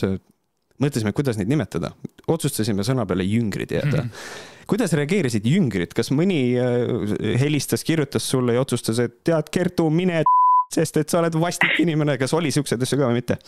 mõtlesime, 0.80 1.12
kuidas 1.12 1.36
neid 1.36 1.50
nimetada. 1.52 1.90
otsustasime 2.32 2.80
sõna 2.86 3.04
peale 3.04 3.26
jüngrid 3.28 3.74
jääda 3.76 4.00
mm. 4.00 4.08
-hmm 4.08 4.48
kuidas 4.70 4.94
reageerisid 4.94 5.46
jüngrid, 5.50 5.94
kas 5.96 6.12
mõni 6.14 6.40
äh, 6.58 7.34
helistas, 7.40 7.84
kirjutas 7.86 8.26
sulle 8.30 8.54
ja 8.56 8.64
otsustas, 8.64 9.00
et 9.02 9.20
tead, 9.26 9.50
Kertu, 9.52 9.88
mine 9.90 10.22
sest 10.70 11.00
et 11.00 11.10
sa 11.10 11.20
oled 11.20 11.34
vastik 11.42 11.80
inimene, 11.82 12.16
kas 12.20 12.34
oli 12.38 12.52
siukseid 12.54 12.82
asju 12.86 13.00
ka 13.00 13.10
või 13.10 13.20
mitte? 13.20 13.40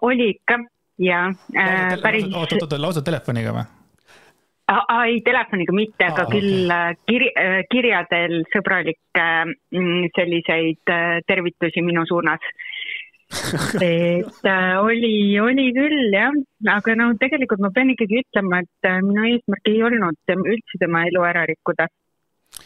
oli 0.00 0.30
ikka 0.32 0.56
ja 1.04 1.26
äh, 1.28 2.00
päris. 2.00 2.24
oot, 2.32 2.54
oot, 2.56 2.64
oot, 2.64 2.80
lausa 2.80 3.04
telefoniga 3.04 3.52
või? 3.54 3.66
ei, 5.04 5.18
telefoniga 5.26 5.74
mitte, 5.74 6.06
aga 6.06 6.24
ah, 6.24 6.30
küll 6.30 6.70
okay. 6.70 6.98
kir-, 7.10 7.64
kirjadel 7.72 8.36
sõbralikke 8.52 9.26
mm, 9.74 10.10
selliseid 10.14 10.92
tervitusi 11.26 11.82
minu 11.82 12.06
suunas 12.08 12.44
et 13.80 14.44
äh, 14.44 14.76
oli, 14.82 15.38
oli 15.38 15.70
küll 15.76 16.10
jah, 16.14 16.34
aga 16.74 16.96
no 16.98 17.10
tegelikult 17.20 17.62
ma 17.62 17.70
pean 17.74 17.92
ikkagi 17.94 18.24
ütlema, 18.24 18.62
et 18.64 18.90
äh, 18.90 18.98
minu 19.06 19.26
eesmärk 19.28 19.70
ei 19.70 19.82
olnud 19.86 20.34
üldse 20.34 20.80
tema 20.82 21.04
elu 21.06 21.24
ära 21.28 21.46
rikkuda. 21.50 21.86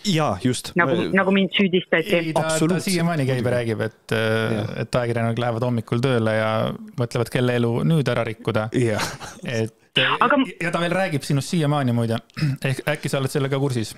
ja 0.09 0.31
just. 0.43 0.73
nagu, 0.81 0.97
nagu 1.13 1.37
mind 1.37 1.53
süüdistati. 1.57 2.17
ei, 2.17 2.33
ta, 2.37 2.57
ta 2.57 2.81
siiamaani 2.81 3.29
käib 3.29 3.45
ja 3.45 3.55
räägib, 3.59 3.85
et, 3.85 4.17
äh, 4.17 4.59
et 4.85 5.01
ajakirjanikud 5.01 5.45
lähevad 5.45 5.69
hommikul 5.69 6.05
tööle 6.05 6.37
ja 6.39 6.51
mõtlevad, 7.01 7.33
kelle 7.37 7.61
elu 7.61 7.77
nüüd 7.93 8.13
ära 8.15 8.25
rikkuda. 8.25 8.69
et 8.73 10.05
aga... 10.21 10.43
ja 10.65 10.73
ta 10.73 10.81
veel 10.81 10.97
räägib 10.97 11.29
sinust 11.29 11.53
siiamaani 11.53 11.97
muide, 11.97 12.23
ehk 12.65 12.87
äkki 12.97 13.13
sa 13.13 13.21
oled 13.21 13.33
sellega 13.37 13.61
kursis? 13.61 13.93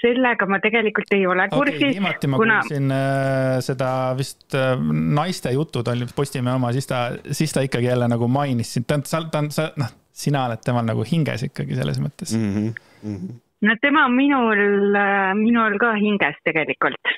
Sellega 0.00 0.46
ma 0.46 0.60
tegelikult 0.62 1.12
ei 1.14 1.26
ole 1.26 1.48
kursis 1.50 1.76
okay,. 1.76 1.94
viimati 1.96 2.30
ma 2.30 2.38
kuna... 2.38 2.58
kuulsin 2.60 2.92
äh, 2.94 3.58
seda 3.64 3.90
vist 4.18 4.54
äh, 4.54 4.76
naiste 5.16 5.52
jutud 5.54 5.88
oli 5.90 6.06
Postimehe 6.16 6.54
oma, 6.54 6.72
siis 6.72 6.86
ta, 6.86 7.08
siis 7.30 7.52
ta 7.52 7.64
ikkagi 7.66 7.90
jälle 7.90 8.08
nagu 8.08 8.28
mainis 8.28 8.74
sind, 8.74 8.86
ta 8.86 9.00
on, 9.00 9.04
sa, 9.04 9.22
ta 9.30 9.42
on, 9.42 9.50
sa, 9.54 9.70
noh, 9.80 9.90
sina 10.12 10.46
oled 10.46 10.62
temal 10.64 10.86
nagu 10.86 11.04
hinges 11.06 11.44
ikkagi 11.48 11.78
selles 11.78 11.98
mõttes 12.02 12.34
mm. 12.36 12.52
-hmm. 12.54 12.74
Mm 13.02 13.16
-hmm. 13.16 13.40
no 13.66 13.76
tema 13.82 14.04
on 14.04 14.14
minul, 14.14 14.94
äh, 14.94 15.34
minul 15.34 15.78
ka 15.78 15.94
hinges 15.98 16.36
tegelikult. 16.44 17.16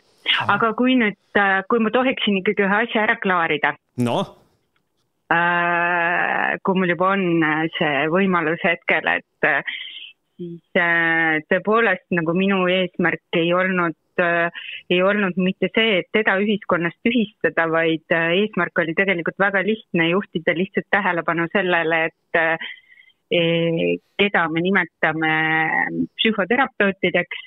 aga 0.49 0.73
kui 0.73 0.97
nüüd, 0.97 1.19
äh, 1.37 1.63
kui 1.69 1.79
ma 1.79 1.91
tohiksin 1.91 2.41
ikkagi 2.41 2.65
ühe 2.65 2.83
asja 2.87 3.03
ära 3.03 3.17
klaarida. 3.17 3.75
noh 3.99 4.39
kui 6.63 6.75
mul 6.77 6.91
juba 6.93 7.07
on 7.09 7.23
see 7.79 8.09
võimalus 8.13 8.61
hetkel, 8.65 9.07
et 9.09 9.65
siis 10.37 10.79
äh, 10.79 11.41
tõepoolest 11.51 12.09
nagu 12.17 12.35
minu 12.37 12.63
eesmärk 12.71 13.39
ei 13.39 13.53
olnud, 13.57 13.99
äh, 14.23 14.65
ei 14.93 15.01
olnud 15.05 15.39
mitte 15.41 15.71
see, 15.75 16.01
et 16.03 16.11
teda 16.15 16.37
ühiskonnast 16.43 17.01
tühistada, 17.07 17.69
vaid 17.73 18.15
äh, 18.15 18.33
eesmärk 18.43 18.83
oli 18.85 18.97
tegelikult 18.99 19.41
väga 19.43 19.65
lihtne, 19.67 20.11
juhtida 20.13 20.57
lihtsalt 20.59 20.89
tähelepanu 20.93 21.49
sellele, 21.53 22.05
et 22.11 22.41
e, 23.33 23.43
keda 24.21 24.45
me 24.53 24.61
nimetame 24.61 25.35
psühhoterapeutideks, 26.21 27.45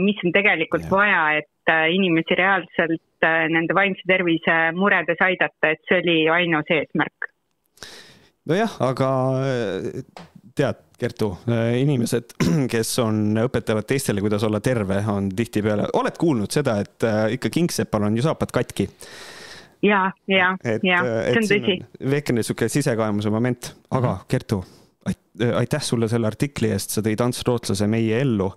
mis 0.00 0.22
on 0.24 0.32
tegelikult 0.32 0.86
ja. 0.86 0.92
vaja, 0.94 1.22
et 1.42 1.72
inimesi 1.92 2.38
reaalselt 2.38 3.26
nende 3.52 3.76
vaimse 3.76 4.06
tervise 4.08 4.56
muredes 4.72 5.20
aidata, 5.26 5.74
et 5.74 5.82
see 5.90 6.00
oli 6.00 6.16
ainus 6.32 6.72
eesmärk 6.72 7.28
nojah, 8.48 8.78
aga 8.80 9.10
tead, 10.56 10.80
Kertu, 10.98 11.30
inimesed, 11.78 12.32
kes 12.72 12.92
on, 13.04 13.20
õpetavad 13.44 13.86
teistele, 13.86 14.22
kuidas 14.24 14.42
olla 14.48 14.58
terve, 14.64 14.98
on 15.12 15.28
tihtipeale, 15.30 15.86
oled 15.94 16.18
kuulnud 16.18 16.50
seda, 16.50 16.78
et 16.82 17.06
äh, 17.06 17.20
ikka 17.36 17.52
kingsepal 17.54 18.08
on 18.08 18.16
ju 18.18 18.26
saapad 18.26 18.54
katki? 18.54 18.88
ja, 19.82 20.08
ja, 20.26 20.56
ja 20.82 20.98
äh, 21.04 21.30
see 21.30 21.38
on 21.38 21.46
tõsi. 21.52 21.78
väikene 22.16 22.42
sihuke 22.42 22.68
sisekaemuse 22.72 23.30
moment, 23.30 23.72
aga. 23.94 24.16
Kertu, 24.28 24.62
aitäh 25.54 25.82
sulle 25.82 26.08
selle 26.10 26.26
artikli 26.28 26.70
eest, 26.74 26.92
sa 26.94 27.02
tõid 27.04 27.20
Ants 27.22 27.44
Rootslase 27.46 27.86
meie 27.90 28.18
ellu 28.22 28.48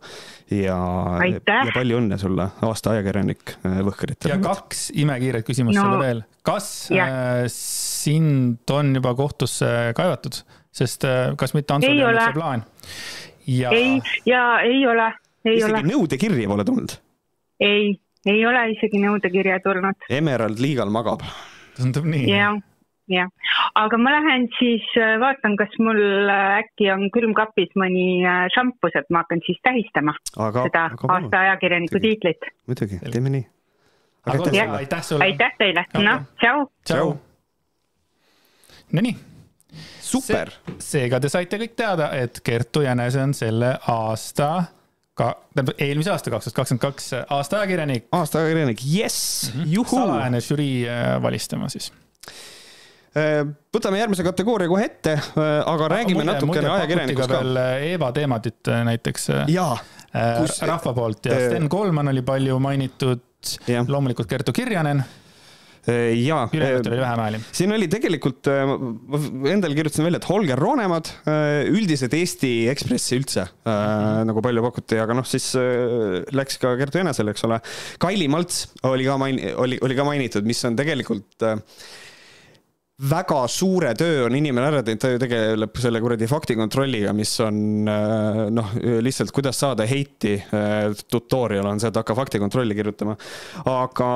ja, 0.51 0.77
ja 1.21 1.73
palju 1.73 1.99
õnne 2.01 2.17
sulle, 2.21 2.47
aasta 2.67 2.95
ajakirjanik 2.95 3.55
äh, 3.61 3.77
Võhkritele. 3.85 4.33
ja 4.33 4.39
kaks 4.41 4.89
imekiiret 5.03 5.45
küsimust 5.47 5.77
no, 5.77 5.85
sulle 5.85 6.01
veel. 6.01 6.23
kas 6.47 6.71
äh, 6.95 7.45
sind 7.53 8.73
on 8.73 8.95
juba 8.97 9.13
kohtusse 9.17 9.69
kaevatud? 9.97 10.41
Sest 10.71 11.05
äh, 11.05 11.35
kas 11.37 11.53
mitte 11.53 11.75
Antsul 11.75 11.97
ei 11.97 12.05
olnud 12.05 12.23
see 12.23 12.37
plaan? 12.37 12.63
ja. 13.47 13.71
ei, 13.75 13.99
ja 14.25 14.59
ei 14.63 14.81
ole, 14.87 15.11
ei 15.45 15.59
isegi 15.59 15.71
ole. 15.71 15.83
nõudekirja 15.91 16.49
pole 16.49 16.65
tulnud? 16.67 16.97
ei, 17.61 17.93
ei 18.25 18.43
ole 18.47 18.65
isegi 18.75 19.01
nõudekirja 19.03 19.61
tulnud. 19.65 20.09
Emerald 20.09 20.61
liigal 20.63 20.91
magab. 20.93 21.25
tundub 21.75 22.07
nii. 22.07 22.23
jah, 22.31 22.55
jah, 23.11 23.31
aga 23.79 23.99
ma 23.99 24.13
lähen 24.15 24.47
siis 24.57 24.85
äh, 24.99 25.17
vaatan, 25.21 25.57
kas 25.59 25.75
mul 25.83 25.99
äh, 26.31 26.61
äkki 26.61 26.91
on 26.93 27.09
külmkapis 27.15 27.75
mõni 27.79 28.23
šampus, 28.55 28.95
et 28.95 29.09
ma 29.11 29.25
hakkan 29.25 29.43
siis 29.47 29.59
tähistama 29.67 30.15
aga, 30.37 30.67
seda 30.69 30.85
aga 30.93 31.17
aasta 31.17 31.41
ajakirjaniku 31.47 32.03
tiitlit. 32.03 32.47
muidugi, 32.71 33.01
teeme 33.09 33.35
nii. 33.35 33.43
aitäh 34.31 35.03
sulle. 35.03 35.27
aitäh 35.27 35.59
teile, 35.59 35.83
noh, 35.99 36.23
tšau. 36.39 36.63
tšau. 36.87 37.11
Nonii 38.91 39.31
super 40.01 40.51
Se. 40.51 40.77
seega 40.91 41.19
te 41.19 41.29
saite 41.31 41.59
kõik 41.61 41.73
teada, 41.77 42.11
et 42.17 42.41
Kertu 42.43 42.83
Jänese 42.85 43.23
on 43.23 43.33
selle 43.37 43.75
aasta 43.91 44.51
ka, 45.17 45.31
tähendab 45.55 45.81
eelmise 45.81 46.13
aasta, 46.13 46.33
kaks 46.33 46.47
tuhat 46.49 46.57
kakskümmend 46.59 46.83
kaks 46.83 47.11
aasta 47.21 47.59
ajakirjanik. 47.61 48.07
aasta 48.15 48.39
ajakirjanik, 48.41 48.83
jess 48.85 49.51
mm, 49.51 49.61
-hmm. 49.61 49.73
juhuu. 49.77 49.99
salajane 49.99 50.41
žürii 50.41 50.77
äh, 50.87 51.21
valistama 51.21 51.69
siis 51.69 51.91
äh, 53.17 53.45
võtame 53.77 54.01
järgmise 54.01 54.23
kategooria 54.23 54.69
kohe 54.71 54.85
ette, 54.85 55.13
äh, 55.13 55.47
aga 55.65 55.87
räägime 55.95 56.23
muide, 56.23 56.33
natukene 56.33 56.69
ajakirjanikust 56.69 57.29
ka. 57.29 57.41
Eeva 57.79 58.11
Teemadit 58.11 58.71
näiteks. 58.91 59.31
Kus... 60.11 60.61
rahva 60.67 60.93
poolt 60.93 61.25
ja 61.25 61.35
Sten 61.39 61.69
Kolman 61.69 62.11
oli 62.11 62.21
palju 62.21 62.59
mainitud, 62.59 63.23
loomulikult 63.87 64.27
Kertu 64.27 64.51
Kirjanen 64.51 65.03
Äh, 65.89 66.13
ja. 66.21 66.43
ülejäänud 66.53 66.87
oli 66.91 67.01
vähem 67.01 67.19
hääli. 67.23 67.39
siin 67.57 67.73
oli 67.73 67.87
tegelikult, 67.89 68.45
äh, 68.51 68.69
ma 68.69 69.49
endale 69.49 69.73
kirjutasin 69.77 70.05
välja, 70.05 70.21
et 70.21 70.27
Holger 70.29 70.59
Roonemad, 70.61 71.09
äh, 71.25 71.63
üldiselt 71.73 72.13
Eesti 72.13 72.51
Ekspressi 72.69 73.17
üldse 73.17 73.47
mm 73.47 73.71
-hmm. 73.71 74.29
nagu 74.29 74.43
palju 74.45 74.61
pakuti, 74.67 74.99
aga 75.01 75.17
noh, 75.17 75.25
siis 75.25 75.55
läks 76.31 76.61
ka 76.61 76.75
Kertu 76.77 77.01
Jänesele, 77.01 77.33
eks 77.33 77.47
ole. 77.49 77.59
Kaili 77.97 78.27
Malts 78.29 78.67
oli 78.83 79.09
ka 79.09 79.17
main-, 79.17 79.41
oli, 79.57 79.81
oli 79.81 79.97
ka 79.97 80.05
mainitud, 80.05 80.45
mis 80.45 80.61
on 80.69 80.77
tegelikult 80.77 81.49
äh, 81.49 81.57
väga 83.01 83.47
suure 83.49 83.93
töö 83.97 84.25
on 84.27 84.35
inimene 84.37 84.67
ära 84.69 84.81
teinud, 84.85 85.01
ta 85.01 85.09
ju 85.09 85.21
tegeleb 85.21 85.79
selle 85.81 86.01
kuradi 86.03 86.27
faktikontrolliga, 86.29 87.13
mis 87.17 87.31
on 87.41 87.89
äh, 87.89 88.41
noh, 88.53 88.75
lihtsalt 89.01 89.33
kuidas 89.33 89.61
saada 89.63 89.87
heiti. 89.89 90.35
Äh, 90.53 90.91
tutorial 91.09 91.69
on 91.71 91.81
see, 91.81 91.89
et 91.89 91.97
hakka 91.97 92.15
faktikontrolli 92.17 92.77
kirjutama. 92.77 93.17
aga 93.71 94.11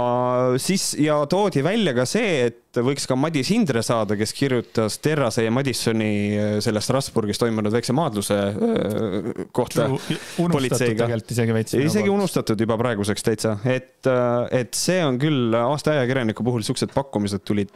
siis 0.61 0.91
ja 1.01 1.17
toodi 1.29 1.63
välja 1.65 1.95
ka 1.97 2.05
see, 2.09 2.45
et 2.49 2.64
võiks 2.83 3.07
ka 3.07 3.17
Madis 3.19 3.51
Hindre 3.53 3.83
saada, 3.85 4.17
kes 4.19 4.33
kirjutas 4.35 4.97
Terrase 5.03 5.45
ja 5.45 5.53
Madissoni 5.53 6.11
äh, 6.35 6.53
sellest 6.63 6.89
Strasbourgis 6.89 7.39
toimunud 7.41 7.73
väikse 7.75 7.95
maadluse 7.95 8.39
kohta. 9.55 9.87
unustatud 10.41 10.81
tegelikult 10.81 11.35
isegi 11.35 11.55
veits. 11.55 11.77
isegi 11.79 12.11
unustatud 12.11 12.65
juba 12.65 12.77
praeguseks 12.81 13.25
täitsa, 13.25 13.55
et, 13.69 14.09
et 14.55 14.75
see 14.77 14.99
on 15.05 15.19
küll 15.21 15.55
aasta 15.59 15.95
ajakirjaniku 15.95 16.45
puhul 16.45 16.65
siuksed 16.65 16.93
pakkumised 16.95 17.45
tulid, 17.47 17.75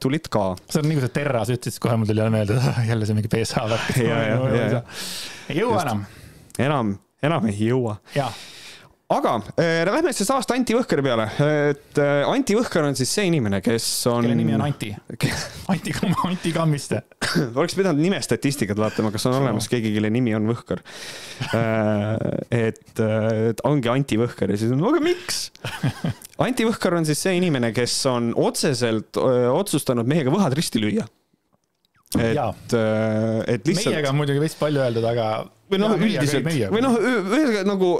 tulid 0.00 0.30
ka 0.32 0.50
see 0.70 0.82
on 0.82 0.90
nagu 0.90 1.04
see 1.04 1.14
Terra, 1.14 1.42
sa 1.46 1.56
ütlesid, 1.56 1.80
kohe 1.82 1.98
mul 1.98 2.10
tuli 2.10 2.22
jälle 2.22 2.34
meelde, 2.34 2.60
jälle 2.90 3.08
see 3.08 3.18
mingi 3.18 3.32
PSA 3.32 3.66
värk. 3.70 3.92
ei 5.50 5.60
jõua 5.60 5.84
enam. 5.84 6.06
enam, 6.58 6.96
enam 7.22 7.50
ei 7.50 7.58
jõua. 7.70 7.98
Aga 9.10 9.32
äh, 9.58 9.80
lähme 9.88 10.12
siis 10.14 10.30
aasta 10.30 10.54
Anti 10.54 10.74
Võhkari 10.76 11.02
peale, 11.02 11.26
et 11.72 11.98
äh, 11.98 12.22
Anti 12.30 12.54
Võhkar 12.58 12.86
on 12.86 12.96
siis 12.98 13.10
see 13.16 13.26
inimene, 13.26 13.58
kes 13.64 13.86
on. 14.10 14.22
kelle 14.22 14.38
nimi 14.38 14.54
on 14.54 14.64
Anti 14.68 14.92
Anti, 15.72 15.94
Anti 16.28 16.52
Kammiste 16.54 17.02
oleks 17.58 17.74
pidanud 17.78 18.02
nimestatistikat 18.04 18.78
vaatama, 18.78 19.10
kas 19.14 19.26
on 19.30 19.40
olemas 19.40 19.66
keegi, 19.70 19.92
kelle 19.96 20.12
nimi 20.14 20.34
on 20.38 20.46
Võhkar 20.52 20.82
äh,. 21.50 22.16
et, 22.54 23.02
äh, 23.02 23.52
ongi 23.66 23.90
Anti 23.90 24.20
Võhkar 24.20 24.54
ja 24.54 24.60
siis 24.60 24.74
on, 24.76 24.84
aga 24.92 25.02
miks 25.04 25.48
Anti 26.46 26.68
Võhkar 26.68 27.00
on 27.00 27.08
siis 27.08 27.20
see 27.26 27.34
inimene, 27.40 27.74
kes 27.76 27.98
on 28.08 28.30
otseselt 28.38 29.18
öö, 29.20 29.50
otsustanud 29.52 30.08
mehega 30.08 30.32
võhad 30.32 30.54
risti 30.56 30.80
lüüa. 30.80 31.04
et, 32.16 32.72
et 32.72 33.66
lihtsalt. 33.68 33.92
meiega 33.92 34.14
on 34.14 34.16
muidugi 34.22 34.40
vist 34.42 34.56
palju 34.62 34.80
öeldud, 34.80 35.04
aga. 35.10 35.26
Või 35.70 35.80
noh, 35.82 35.94
üldiselt. 35.96 36.48
või 36.72 36.82
noh, 36.84 36.96
ühesõnaga 37.00 37.64
nagu 37.68 37.92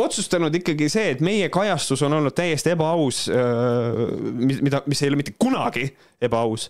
otsustanud 0.00 0.54
ikkagi 0.60 0.88
see, 0.92 1.12
et 1.14 1.22
meie 1.24 1.50
kajastus 1.52 2.02
on 2.06 2.18
olnud 2.18 2.36
täiesti 2.36 2.74
ebaaus, 2.74 3.26
mida, 4.38 4.82
mis 4.88 5.02
ei 5.02 5.12
ole 5.12 5.20
mitte 5.20 5.36
kunagi 5.38 5.86
ebaaus. 6.24 6.68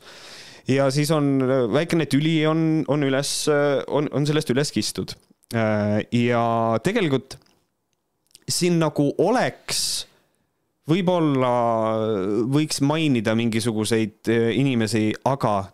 Ja 0.68 0.90
siis 0.92 1.08
on 1.14 1.38
väikene 1.72 2.04
tüli 2.10 2.42
on, 2.46 2.84
on 2.92 3.06
üles, 3.06 3.32
on, 3.88 4.10
on 4.12 4.28
sellest 4.28 4.50
üles 4.52 4.72
kistud. 4.74 5.14
ja 6.12 6.42
tegelikult 6.84 7.38
siin 8.48 8.76
nagu 8.80 9.06
oleks 9.22 10.08
võib-olla 10.88 11.52
võiks 12.48 12.80
mainida 12.84 13.34
mingisuguseid 13.38 14.30
äh, 14.32 14.50
inimesi, 14.56 15.10
aga 15.28 15.70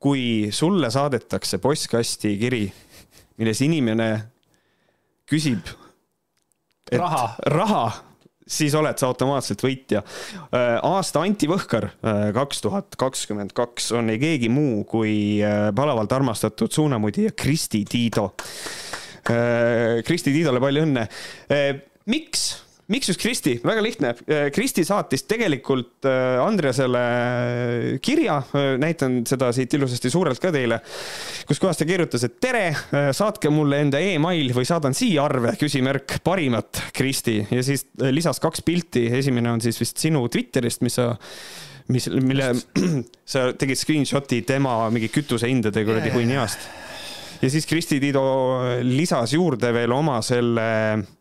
kui 0.00 0.48
sulle 0.54 0.90
saadetakse 0.92 1.60
postkasti 1.60 2.34
kiri, 2.40 2.64
milles 3.40 3.60
inimene 3.64 4.10
küsib 5.30 5.68
raha, 6.92 7.24
raha, 7.46 7.82
siis 8.50 8.74
oled 8.74 8.98
sa 8.98 9.08
automaatselt 9.10 9.62
võitja. 9.64 10.02
aasta 10.82 11.22
antivõhkar 11.24 11.90
kaks 12.36 12.64
tuhat 12.64 12.98
kakskümmend 13.00 13.54
kaks 13.56 13.92
on 13.96 14.10
ei 14.12 14.20
keegi 14.22 14.50
muu 14.52 14.82
kui 14.90 15.14
palavalt 15.76 16.12
armastatud 16.12 16.72
suunamudija 16.74 17.34
Kristi 17.36 17.84
Tiido. 17.88 18.32
Kristi 20.06 20.32
Tiidole 20.34 20.60
palju 20.62 20.86
õnne. 20.88 21.06
miks 22.10 22.50
miks 22.90 23.10
just 23.10 23.20
Kristi? 23.22 23.54
väga 23.64 23.82
lihtne. 23.84 24.12
Äh, 24.26 24.48
Kristi 24.54 24.84
saatis 24.86 25.24
tegelikult 25.30 26.06
äh, 26.08 26.40
Andreasele 26.42 27.02
kirja, 28.02 28.40
äh, 28.50 28.74
näitan 28.82 29.20
seda 29.28 29.52
siit 29.56 29.74
ilusasti 29.78 30.10
suurelt 30.10 30.42
ka 30.42 30.52
teile, 30.54 30.80
kus 31.48 31.62
kohas 31.62 31.80
ta 31.80 31.86
kirjutas, 31.88 32.24
et 32.26 32.38
tere, 32.42 32.64
saatke 33.16 33.52
mulle 33.52 33.80
enda 33.84 34.00
email 34.02 34.52
või 34.56 34.66
saadan 34.68 34.96
siia 34.96 35.24
arve, 35.28 35.54
küsimärk, 35.60 36.18
parimat, 36.26 36.82
Kristi. 36.96 37.40
ja 37.50 37.62
siis 37.66 37.86
lisas 38.10 38.42
kaks 38.42 38.64
pilti, 38.66 39.06
esimene 39.20 39.52
on 39.54 39.62
siis 39.64 39.78
vist 39.80 40.00
sinu 40.02 40.26
Twitterist, 40.32 40.84
mis 40.86 40.98
sa 40.98 41.12
mis, 41.90 42.06
mille 42.22 42.52
sa 43.32 43.50
tegid 43.58 43.78
screenshot'i 43.78 44.42
tema 44.48 44.82
mingi 44.94 45.10
kütusehindade 45.12 45.84
kuradi 45.86 46.12
hunniast. 46.14 46.68
ja 47.40 47.50
siis 47.50 47.66
Kristi 47.66 48.00
Tiido 48.02 48.26
lisas 48.82 49.34
juurde 49.34 49.72
veel 49.74 49.94
oma 49.94 50.20
selle 50.26 50.68
Äh, 50.70 51.19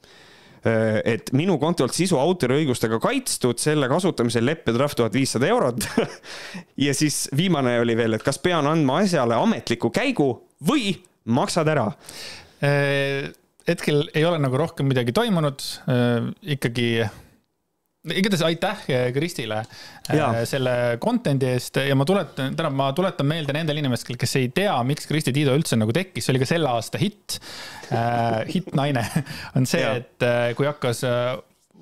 et 0.63 1.29
minu 1.37 1.55
kontolt 1.61 1.95
sisu 1.95 2.17
autoriõigustega 2.19 2.99
kaitstud, 3.03 3.61
selle 3.61 3.87
kasutamisel 3.91 4.43
leppetrahv 4.49 4.97
tuhat 4.97 5.15
viissada 5.15 5.47
eurot 5.47 5.85
ja 6.85 6.95
siis 6.97 7.27
viimane 7.35 7.77
oli 7.79 7.95
veel, 7.99 8.17
et 8.17 8.25
kas 8.25 8.41
pean 8.43 8.67
andma 8.67 8.99
asjale 9.05 9.37
ametliku 9.39 9.91
käigu 9.95 10.31
või 10.67 10.97
maksad 11.29 11.71
ära? 11.71 11.87
Äh, 12.65 13.31
hetkel 13.69 14.07
ei 14.13 14.25
ole 14.27 14.41
nagu 14.41 14.59
rohkem 14.59 14.89
midagi 14.91 15.15
toimunud, 15.15 15.63
äh, 15.87 16.29
ikkagi 16.57 16.89
igatahes 18.08 18.44
aitäh 18.48 18.84
Kristile 19.13 19.63
ja. 20.15 20.29
selle 20.48 20.72
content'i 21.03 21.50
eest 21.51 21.82
ja 21.84 21.98
ma 22.00 22.06
tuletan, 22.08 22.53
tähendab, 22.56 22.77
ma 22.79 22.88
tuletan 22.96 23.27
meelde 23.27 23.56
nendele 23.56 23.84
inimestele, 23.84 24.18
kes 24.20 24.38
ei 24.39 24.48
tea, 24.56 24.77
miks 24.88 25.10
Kristi 25.10 25.34
Tiido 25.36 25.56
üldse 25.58 25.75
nagu 25.79 25.94
tekkis, 25.96 26.25
see 26.25 26.34
oli 26.36 26.44
ka 26.44 26.48
selle 26.48 26.72
aasta 26.72 27.01
hitt 27.01 27.39
äh,. 27.91 28.46
hittnaine 28.53 29.03
on 29.60 29.68
see, 29.70 29.84
et 29.84 30.27
kui 30.56 30.70
hakkas 30.70 31.03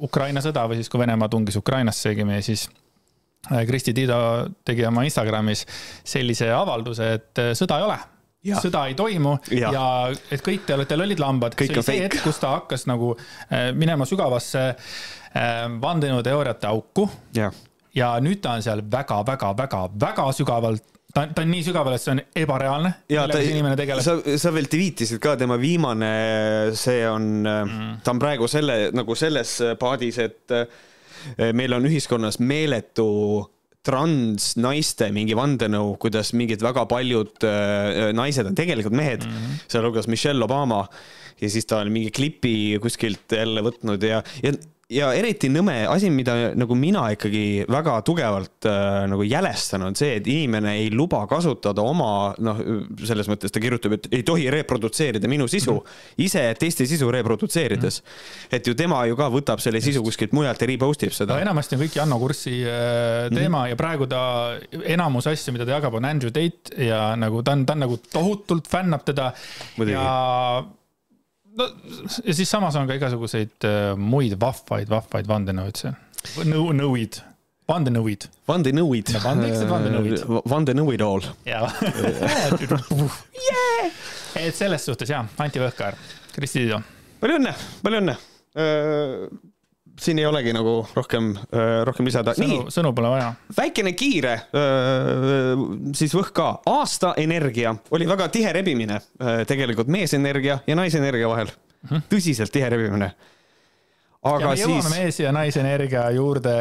Ukraina 0.07 0.41
sõda 0.45 0.65
või 0.69 0.81
siis, 0.81 0.89
kui 0.89 1.01
Venemaa 1.01 1.29
tungis 1.29 1.57
Ukrainasse 1.59 2.13
õigemini, 2.13 2.41
siis 2.45 2.65
Kristi 3.69 3.93
Tiido 3.95 4.19
tegi 4.65 4.85
oma 4.89 5.05
Instagramis 5.05 5.63
sellise 6.05 6.49
avalduse, 6.53 7.13
et 7.19 7.47
sõda 7.57 7.81
ei 7.81 7.91
ole 7.91 8.03
Ja. 8.47 8.59
sõda 8.61 8.83
ei 8.87 8.93
toimu 8.95 9.31
ja. 9.51 9.71
ja 9.73 9.85
et 10.31 10.43
kõik 10.45 10.61
te 10.67 10.75
olete 10.75 10.95
lollid 10.95 11.19
lambad. 11.19 11.55
see 11.57 11.73
oli 11.73 11.81
see 11.83 12.03
hetk, 12.03 12.19
kus 12.23 12.37
ta 12.39 12.51
hakkas 12.53 12.85
nagu 12.87 13.09
minema 13.75 14.05
sügavasse 14.07 14.61
äh, 14.69 14.91
vandenõuteooriate 15.81 16.67
auku. 16.67 17.09
ja 17.95 18.11
nüüd 18.21 18.41
ta 18.41 18.57
on 18.57 18.63
seal 18.65 18.83
väga-väga-väga-väga 18.91 20.27
sügavalt 20.37 20.97
ta, 21.17 21.25
ta 21.33 21.43
on 21.43 21.51
nii 21.51 21.65
sügaval, 21.65 21.95
et 21.97 22.03
see 22.03 22.13
on 22.13 22.21
ebareaalne. 22.43 22.93
ja 23.11 23.25
ta, 23.29 23.41
sa, 24.05 24.17
sa 24.39 24.53
veel 24.55 24.69
tweetisid 24.71 25.21
ka 25.23 25.35
tema 25.39 25.57
viimane, 25.61 26.13
see 26.77 27.03
on 27.09 27.29
mm., 27.43 27.99
ta 28.05 28.13
on 28.13 28.21
praegu 28.21 28.49
selle 28.51 28.87
nagu 28.95 29.17
selles 29.17 29.57
paadis, 29.79 30.21
et 30.23 30.57
eh, 30.57 31.51
meil 31.57 31.77
on 31.77 31.87
ühiskonnas 31.89 32.41
meeletu 32.43 33.07
transnaiste 33.87 35.07
mingi 35.15 35.35
vandenõu, 35.37 35.93
kuidas 36.01 36.33
mingid 36.35 36.63
väga 36.63 36.83
paljud 36.91 37.45
äh, 37.47 38.09
naised 38.15 38.49
on 38.49 38.57
tegelikult 38.57 38.97
mehed 38.99 39.23
mm 39.23 39.37
-hmm., 39.37 39.61
sealhulgas 39.71 40.09
Michelle 40.11 40.43
Obama. 40.43 40.87
ja 41.39 41.49
siis 41.49 41.65
ta 41.65 41.79
on 41.79 41.91
mingi 41.93 42.11
klipi 42.11 42.79
kuskilt 42.81 43.31
jälle 43.31 43.61
võtnud 43.61 44.03
ja, 44.03 44.23
ja 44.43 44.51
ja 44.87 45.09
eriti 45.15 45.49
nõme 45.51 45.81
asi, 45.91 46.07
mida 46.13 46.53
nagu 46.55 46.75
mina 46.79 47.03
ikkagi 47.11 47.65
väga 47.67 47.97
tugevalt 48.07 48.67
äh, 48.69 49.01
nagu 49.11 49.25
jälestan, 49.27 49.83
on 49.83 49.97
see, 49.99 50.13
et 50.21 50.27
inimene 50.31 50.77
ei 50.79 50.87
luba 50.93 51.19
kasutada 51.27 51.83
oma 51.83 52.31
noh, 52.43 52.61
selles 53.03 53.27
mõttes 53.27 53.51
ta 53.51 53.61
kirjutab, 53.63 53.97
et 53.97 54.07
ei 54.15 54.23
tohi 54.27 54.47
reprodutseerida 54.53 55.27
minu 55.27 55.49
sisu 55.51 55.73
mm 55.73 55.81
-hmm. 55.81 56.23
ise 56.27 56.45
teiste 56.59 56.87
sisu 56.87 57.11
reprodutseerides 57.11 57.99
mm. 58.01 58.07
-hmm. 58.07 58.55
et 58.55 58.67
ju 58.67 58.75
tema 58.75 59.05
ju 59.05 59.19
ka 59.19 59.27
võtab 59.29 59.59
selle 59.59 59.81
sisu 59.81 60.03
kuskilt 60.03 60.31
mujalt 60.31 60.61
ja 60.61 60.67
repost 60.67 61.03
ib 61.03 61.11
seda 61.11 61.35
no,. 61.35 61.41
enamasti 61.41 61.75
on 61.75 61.81
kõik 61.81 61.99
Janno 61.99 62.19
Kurssi 62.19 62.63
äh, 62.63 63.27
teema 63.35 63.57
mm 63.57 63.63
-hmm. 63.65 63.69
ja 63.69 63.75
praegu 63.75 64.07
ta 64.07 64.55
enamus 64.83 65.27
asju, 65.27 65.51
mida 65.51 65.65
ta 65.65 65.71
jagab, 65.71 65.93
on 65.93 66.05
Andrew 66.05 66.31
Tate 66.31 66.85
ja 66.85 67.15
nagu 67.15 67.43
ta 67.43 67.51
on, 67.51 67.65
ta 67.65 67.73
on 67.73 67.79
nagu 67.79 67.97
tohutult 67.97 68.67
fännab 68.67 69.03
teda 69.03 69.33
Muidugi. 69.75 69.93
ja 69.93 70.63
no 71.57 71.69
ja 72.23 72.33
siis 72.33 72.49
samas 72.49 72.75
on 72.75 72.87
ka 72.89 72.97
igasuguseid 72.97 73.65
äh, 73.67 73.95
muid 73.97 74.37
vahvaid, 74.39 74.89
vahvaid 74.91 75.29
vandenõuid 75.29 75.81
seal. 75.81 75.97
nõu, 76.45 76.69
nõuid, 76.77 77.19
vandenõuid. 77.69 78.29
vandenõuid. 78.47 79.13
vandenõuid. 79.23 80.23
vandenõuid 80.49 81.05
all. 81.05 81.27
jaa. 81.47 81.67
et 84.45 84.55
selles 84.55 84.85
suhtes 84.85 85.11
jaa, 85.13 85.25
Anti 85.43 85.61
Võhkar, 85.63 85.97
Kristi 86.35 86.63
Tiido. 86.63 86.81
palju 87.21 87.41
õnne, 87.41 87.53
palju 87.83 88.03
õnne 88.03 88.17
äh, 88.17 89.27
siin 89.99 90.19
ei 90.19 90.25
olegi 90.25 90.53
nagu 90.53 90.87
rohkem, 90.95 91.31
äh, 91.35 91.83
rohkem 91.87 92.07
lisada. 92.07 92.33
sõnu, 92.37 92.67
sõnu 92.73 92.93
pole 92.95 93.11
vaja. 93.15 93.31
väikene 93.57 93.93
kiire, 93.97 94.33
äh, 94.33 95.63
siis 95.97 96.13
võhk 96.15 96.33
ka. 96.37 96.49
aasta 96.69 97.13
energia 97.17 97.75
oli 97.91 98.07
väga 98.09 98.29
tihe 98.33 98.53
rebimine 98.53 98.99
äh, 98.99 99.41
tegelikult 99.49 99.89
meesenergia 99.91 100.59
ja 100.67 100.75
naisenergia 100.75 101.29
vahel 101.29 101.49
mm. 101.49 101.89
-hmm. 101.89 102.05
tõsiselt 102.13 102.53
tihe 102.53 102.69
rebimine. 102.69 103.11
aga 104.23 104.53
ja 104.55 104.67
me 104.67 104.81
siis. 104.81 104.91
mees 104.97 105.19
ja 105.19 105.31
naisenergia 105.31 106.09
juurde 106.11 106.55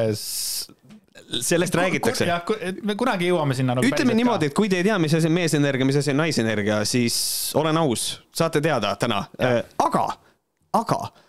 sellest 1.41 1.75
räägitakse. 1.75 2.25
jah, 2.25 2.43
me 2.83 2.95
kunagi 2.95 3.29
jõuame 3.29 3.55
sinna 3.55 3.75
nagu. 3.75 3.87
ütleme 3.87 4.15
niimoodi, 4.15 4.47
et 4.47 4.55
kui 4.55 4.69
te 4.69 4.77
ei 4.77 4.85
tea, 4.85 4.99
mis 4.99 5.15
asi 5.15 5.27
on 5.27 5.33
meesenergia, 5.33 5.87
mis 5.87 5.97
asi 5.97 6.11
on 6.11 6.17
naisenergia, 6.17 6.85
siis 6.85 7.53
olen 7.55 7.77
aus, 7.77 8.23
saate 8.33 8.61
teada 8.61 8.97
täna. 8.97 9.25
aga, 9.79 10.09
aga 10.73 11.26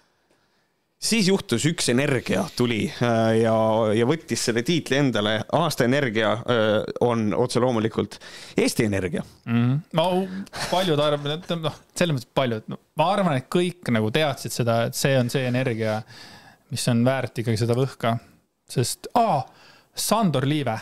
siis 0.98 1.28
juhtus 1.30 1.66
üks 1.70 1.90
energia 1.94 2.44
tuli 2.58 2.88
äh, 2.90 3.38
ja, 3.44 3.56
ja 3.94 4.06
võttis 4.10 4.42
selle 4.48 4.64
tiitli 4.66 4.98
endale. 4.98 5.36
aasta 5.54 5.86
energia 5.86 6.32
äh, 6.34 6.72
on 7.06 7.30
otse 7.38 7.62
loomulikult 7.62 8.18
Eesti 8.58 8.88
Energia 8.90 9.24
mm. 9.46 9.54
-hmm. 9.54 9.80
no 9.94 10.28
paljud 10.72 11.00
arvavad, 11.00 11.46
noh, 11.62 11.78
selles 11.96 12.18
mõttes 12.18 12.32
paljud 12.34 12.74
no,, 12.74 12.80
ma 12.98 13.12
arvan, 13.14 13.38
et 13.38 13.50
kõik 13.54 13.94
nagu 13.94 14.12
teadsid 14.12 14.52
seda, 14.54 14.80
et 14.90 14.98
see 14.98 15.14
on 15.20 15.30
see 15.30 15.46
energia, 15.48 16.02
mis 16.74 16.88
on 16.90 17.06
väärt 17.06 17.38
ikkagi 17.38 17.62
seda 17.62 17.78
võhka. 17.78 18.18
sest, 18.70 19.08
aa, 19.14 19.46
Sandor 19.96 20.46
Liive. 20.46 20.80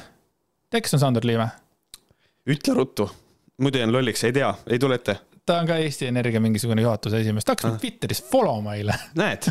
tead, 0.69 0.81
kes 0.83 0.95
on 0.95 1.03
Sandor 1.03 1.27
Liive? 1.27 1.49
ütle 2.47 2.73
ruttu, 2.73 3.11
muidu 3.57 3.83
jään 3.83 3.91
lolliks, 3.91 4.23
ei 4.23 4.33
tea, 4.33 4.53
ei 4.67 4.79
tule 4.79 4.95
ette 4.95 5.19
ta 5.45 5.59
on 5.61 5.67
ka 5.69 5.77
Eesti 5.77 6.09
Energia 6.09 6.41
mingisugune 6.41 6.81
juhatuse 6.81 7.21
esimees, 7.21 7.45
ta 7.45 7.53
hakkas 7.53 7.69
mind 7.69 7.81
Twitteris 7.83 8.23
follow 8.31 8.61
ma 8.65 8.75
eile. 8.79 8.97
näed, 9.19 9.47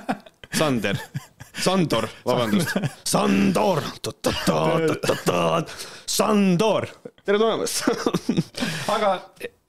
Sander, 0.58 0.98
Sandor, 1.60 2.08
vabandust, 2.26 2.76
Sandor, 3.04 3.82
Sandor, 6.06 6.88
tere 7.24 7.38
tulemast. 7.38 7.84
Aga 8.94 9.14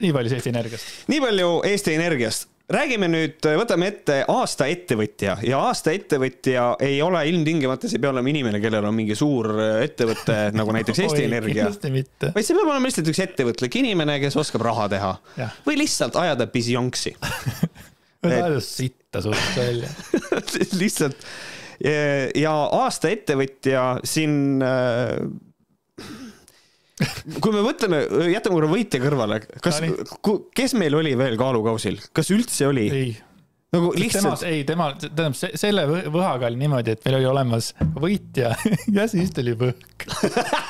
nii 0.02 0.12
palju 0.16 0.32
siis 0.32 0.40
Eesti 0.40 0.54
Energiast. 0.54 0.92
nii 1.12 1.22
palju 1.24 1.50
Eesti 1.70 1.94
Energiast 1.98 2.48
räägime 2.72 3.08
nüüd, 3.10 3.46
võtame 3.60 3.90
ette 3.92 4.18
aasta 4.30 4.66
ettevõtja. 4.70 5.36
Ja 5.46 5.60
aasta 5.68 5.92
ettevõtja 5.94 6.68
ei 6.82 6.98
ole 7.04 7.22
ilmtingimata, 7.30 7.88
see 7.88 8.00
ei 8.00 8.04
pea 8.04 8.12
olema 8.14 8.32
inimene, 8.32 8.60
kellel 8.62 8.88
on 8.88 8.96
mingi 8.96 9.16
suur 9.18 9.52
ettevõte 9.84 10.38
nagu 10.58 10.74
näiteks 10.74 11.02
Eesti 11.04 11.22
Oi, 11.22 11.28
Energia. 11.28 11.68
vaid 11.70 12.42
see 12.42 12.56
peab 12.56 12.64
olema 12.66 12.88
lihtsalt 12.88 13.12
üks 13.12 13.22
ettevõtlik 13.26 13.78
inimene, 13.82 14.18
kes 14.22 14.38
oskab 14.42 14.66
raha 14.66 14.88
teha. 14.96 15.12
Ja. 15.38 15.50
või 15.66 15.78
lihtsalt 15.84 16.18
ajada 16.18 16.48
pisjonksi 16.50 17.14
ajada 18.26 18.60
sitta 18.64 19.22
suht 19.22 19.56
välja. 19.56 19.88
Lihtsalt. 20.80 21.16
Ja 22.34 22.52
aasta 22.72 23.10
ettevõtja 23.12 23.98
siin 24.06 24.62
kui 26.96 27.52
me 27.52 27.62
mõtleme, 27.64 28.00
jätame 28.32 28.56
korra 28.56 28.70
võitja 28.70 29.00
kõrvale, 29.02 29.40
kas, 29.64 29.82
kes 30.56 30.74
meil 30.80 30.96
oli 30.96 31.12
veel 31.18 31.36
kaalukausil, 31.40 32.00
kas 32.16 32.32
üldse 32.34 32.70
oli? 32.70 32.88
ei. 32.88 33.14
Nagu 33.74 33.90
lihtsalt. 33.98 34.44
ei, 34.46 34.62
tema, 34.64 34.92
tähendab 35.02 35.34
selle 35.36 35.82
võhaga 36.12 36.46
oli 36.48 36.60
niimoodi, 36.60 36.94
et 36.94 37.02
meil 37.04 37.18
oli 37.18 37.26
olemas 37.28 37.72
võitja 37.98 38.54
ja 38.96 39.06
siis 39.10 39.32
tuli 39.36 39.56
võhk. 39.58 40.06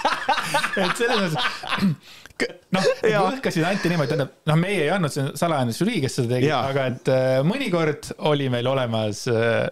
Et 0.81 0.99
selles 0.99 1.35
mõttes, 1.35 1.85
noh, 2.77 2.89
võhkasid 3.05 3.67
anti 3.69 3.91
niimoodi, 3.93 4.13
tähendab, 4.13 4.33
noh, 4.49 4.59
meie 4.61 4.87
ei 4.87 4.91
andnud, 4.95 5.13
see 5.13 5.27
on 5.27 5.31
salajane 5.39 5.77
žürii, 5.77 6.01
kes 6.05 6.19
seda 6.19 6.35
tegi, 6.35 6.51
aga 6.57 6.89
et 6.93 7.13
äh, 7.13 7.37
mõnikord 7.47 8.11
oli 8.33 8.49
meil 8.53 8.69
olemas 8.71 9.27
äh, 9.31 9.69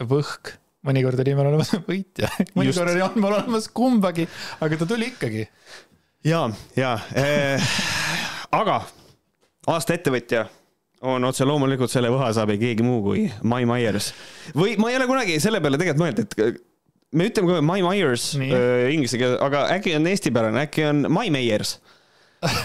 võhk 0.00 0.54
mõnikord 0.86 1.20
oli 1.22 1.34
meil 1.36 1.50
olemas 1.52 1.74
võitja, 1.90 2.30
mõnikord 2.56 2.94
oli 2.94 3.02
meil 3.20 3.36
olemas 3.40 3.68
kumbagi, 3.74 4.28
aga 4.60 4.80
ta 4.80 4.88
tuli 4.88 5.10
ikkagi. 5.12 5.44
ja, 6.26 6.46
ja 6.78 6.94
äh,, 7.16 7.76
aga 8.54 8.80
aasta 9.70 9.96
ettevõtja 9.96 10.46
on 11.00 11.24
otse 11.24 11.46
loomulikult 11.48 11.92
selle 11.92 12.10
võha 12.12 12.28
saab 12.36 12.52
ei 12.54 12.60
keegi 12.60 12.84
muu 12.84 13.00
kui 13.04 13.28
My 13.42 13.64
Myers. 13.68 14.12
või 14.56 14.76
ma 14.80 14.90
ei 14.92 14.98
ole 15.00 15.08
kunagi 15.08 15.38
selle 15.40 15.62
peale 15.64 15.80
tegelikult 15.80 16.04
mõelnud, 16.04 16.26
et 16.26 16.66
me 17.16 17.28
ütleme 17.30 17.50
kohe 17.50 17.62
My 17.64 17.84
Myers 17.84 18.32
äh, 18.38 18.90
inglise 18.94 19.20
keeles, 19.20 19.38
aga 19.42 19.66
äkki 19.76 19.96
on 19.98 20.08
eestipärane, 20.10 20.66
äkki 20.68 20.86
on 20.88 21.06
My 21.10 21.32
Meyers. 21.32 21.78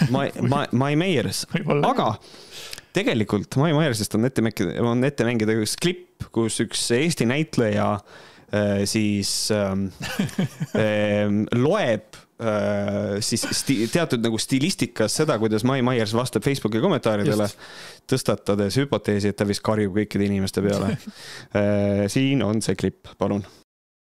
My, 0.08 0.30
My, 0.40 0.62
My 0.72 0.94
Meyers, 0.96 1.42
aga 1.84 2.14
tegelikult 2.96 3.58
My 3.60 3.74
Myersist 3.76 4.14
on 4.16 4.24
ette 4.24 4.40
mängida, 4.44 4.72
on 4.80 5.04
ette 5.04 5.26
mängida 5.28 5.52
üks 5.60 5.74
klipp, 5.80 6.05
kus 6.36 6.60
üks 6.64 6.84
Eesti 6.92 7.26
näitleja 7.28 7.88
äh, 7.96 8.84
siis 8.84 9.48
ähm, 9.56 9.88
äh, 10.76 11.32
loeb 11.56 12.26
Äh, 12.36 13.22
siis 13.24 13.46
sti-, 13.48 13.86
teatud 13.88 14.20
nagu 14.20 14.36
stilistikas 14.36 15.14
seda, 15.22 15.38
kuidas 15.40 15.62
Mai 15.64 15.80
Myers 15.84 16.12
vastab 16.12 16.44
Facebooki 16.44 16.82
kommentaaridele, 16.84 17.46
tõstatades 18.04 18.76
hüpoteesi, 18.76 19.30
et 19.32 19.38
ta 19.40 19.46
vist 19.48 19.64
karjub 19.64 19.96
kõikide 19.96 20.28
inimeste 20.28 20.64
peale. 20.64 20.96
Äh, 21.56 22.04
siin 22.12 22.42
on 22.44 22.58
see 22.64 22.76
klipp, 22.76 23.08
palun. 23.16 23.44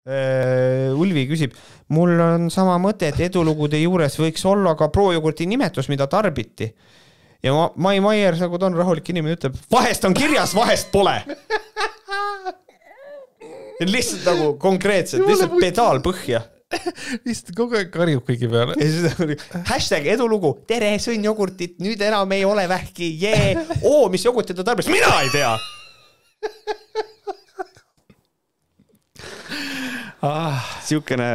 Ulvi 0.07 1.25
küsib, 1.27 1.55
mul 1.93 2.13
on 2.23 2.47
sama 2.51 2.77
mõte, 2.79 3.09
et 3.11 3.19
edulugude 3.25 3.79
juures 3.79 4.15
võiks 4.19 4.43
olla 4.47 4.73
ka 4.79 4.87
projogurti 4.91 5.47
nimetus, 5.47 5.89
mida 5.91 6.07
tarbiti. 6.11 6.69
Ja 7.43 7.53
Mai 7.75 7.99
Myers, 8.03 8.41
nagu 8.43 8.59
ta 8.59 8.69
on 8.69 8.77
rahulik 8.77 9.09
inimene, 9.13 9.37
ütleb, 9.37 9.57
vahest 9.71 10.05
on 10.07 10.15
kirjas, 10.17 10.55
vahest 10.57 10.91
pole. 10.93 11.15
Lihtsalt 13.77 14.25
nagu 14.25 14.53
konkreetselt, 14.61 15.27
lihtsalt 15.29 15.57
pedaal 15.61 16.01
põhja. 16.05 16.41
Lihtsalt 17.23 17.53
kogu 17.55 17.77
aeg 17.79 17.91
karjub 17.93 18.25
kõigi 18.27 18.49
peale. 18.51 18.73
hashtag 19.69 20.09
edulugu, 20.17 20.57
tere, 20.67 20.89
sõin 20.99 21.23
jogurtit, 21.23 21.77
nüüd 21.83 22.01
enam 22.03 22.33
ei 22.35 22.43
ole 22.43 22.65
vähki, 22.67 23.13
jee. 23.21 23.53
oo, 23.83 24.09
mis 24.11 24.25
jogurtit 24.25 24.57
ta 24.57 24.65
tarbis, 24.67 24.89
mina 24.91 25.13
ei 25.23 25.31
tea 25.31 25.53
ah.. 30.25 30.61
siukene, 30.85 31.27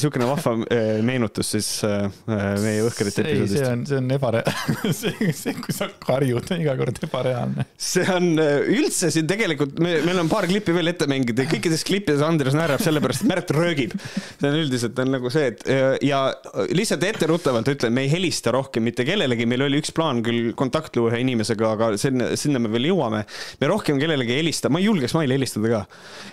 siukene 0.00 0.26
vahva 0.28 0.54
äh, 0.72 1.00
meenutus 1.04 1.52
siis 1.54 1.68
äh, 1.84 2.06
äh, 2.06 2.44
meie 2.62 2.84
õhkrite 2.86 3.24
episoodist. 3.24 3.58
see 3.58 3.68
on, 3.68 3.84
see 3.88 3.98
on 4.00 4.14
ebareaalne 4.16 4.92
see, 5.00 5.32
see, 5.36 5.56
kui 5.58 5.74
sa 5.76 5.88
karjud, 6.02 6.46
on 6.54 6.62
iga 6.64 6.76
kord 6.78 7.00
ebareaalne. 7.08 7.66
see 7.76 8.06
on 8.12 8.30
üldse 8.38 9.12
siin 9.14 9.28
tegelikult, 9.30 9.76
me, 9.82 9.98
meil 10.06 10.22
on 10.22 10.30
paar 10.32 10.48
klippi 10.50 10.74
veel 10.76 10.92
ette 10.94 11.08
mängida 11.10 11.46
ja 11.46 11.52
kõikides 11.52 11.84
klippides 11.88 12.24
Andres 12.24 12.56
naerab 12.56 12.82
sellepärast, 12.84 13.24
et 13.24 13.32
Märt 13.32 13.52
röögib. 13.54 13.96
see 14.38 14.48
on 14.48 14.58
üldiselt 14.62 14.98
on 15.02 15.14
nagu 15.16 15.32
see, 15.32 15.52
et 15.52 15.66
ja 16.04 16.24
lihtsalt 16.72 17.04
etteruttavalt 17.06 17.68
ütlen, 17.72 17.94
me 17.94 18.06
ei 18.06 18.12
helista 18.12 18.52
rohkem 18.54 18.84
mitte 18.86 19.06
kellelegi, 19.08 19.46
meil 19.48 19.66
oli 19.68 19.80
üks 19.82 19.92
plaan 19.94 20.22
küll 20.24 20.52
kontakt 20.58 20.96
luua 20.98 21.12
ühe 21.12 21.22
inimesega, 21.24 21.74
aga 21.76 21.92
sinna, 22.00 22.32
sinna 22.40 22.60
me 22.62 22.70
veel 22.72 22.90
jõuame. 22.92 23.24
me 23.60 23.70
rohkem 23.70 24.00
kellelegi 24.00 24.36
ei 24.36 24.42
helista, 24.42 24.72
ma 24.72 24.80
ei 24.80 24.88
julgeks 24.88 25.16
Maile 25.16 25.36
helistada 25.36 25.72
ka. 25.72 25.82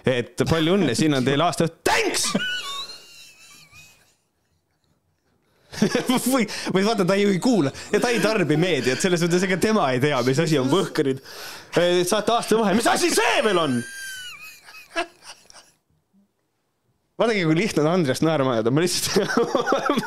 et 0.07 0.47
palju 0.49 0.77
õnne, 0.79 0.95
siin 0.97 1.15
on 1.17 1.25
teil 1.25 1.43
aasta 1.43 1.69
thanks 1.99 2.31
või, 6.33 6.47
või 6.73 6.83
vaata, 6.83 7.05
ta 7.07 7.15
ju 7.19 7.29
ei 7.31 7.39
kuula 7.43 7.71
ja 7.93 8.01
ta 8.03 8.11
ei 8.13 8.19
tarbi 8.23 8.57
meediat, 8.59 8.99
selles 9.01 9.23
mõttes, 9.23 9.45
ega 9.47 9.59
tema 9.61 9.91
ei 9.93 10.01
tea, 10.03 10.19
mis 10.27 10.41
asi 10.43 10.59
on 10.59 10.67
võhkarid. 10.71 11.21
saate 12.07 12.35
aasta 12.35 12.59
vahe, 12.59 12.75
mis 12.77 12.89
asi 12.89 13.11
see 13.13 13.39
veel 13.45 13.61
on? 13.61 13.79
Vaadake, 17.19 17.43
kui 17.49 17.57
lihtne 17.57 17.83
on 17.83 17.89
Andrest 17.91 18.23
naerma 18.23 18.53
ajada, 18.55 18.71
ma 18.71 18.83
lihtsalt 18.83 19.33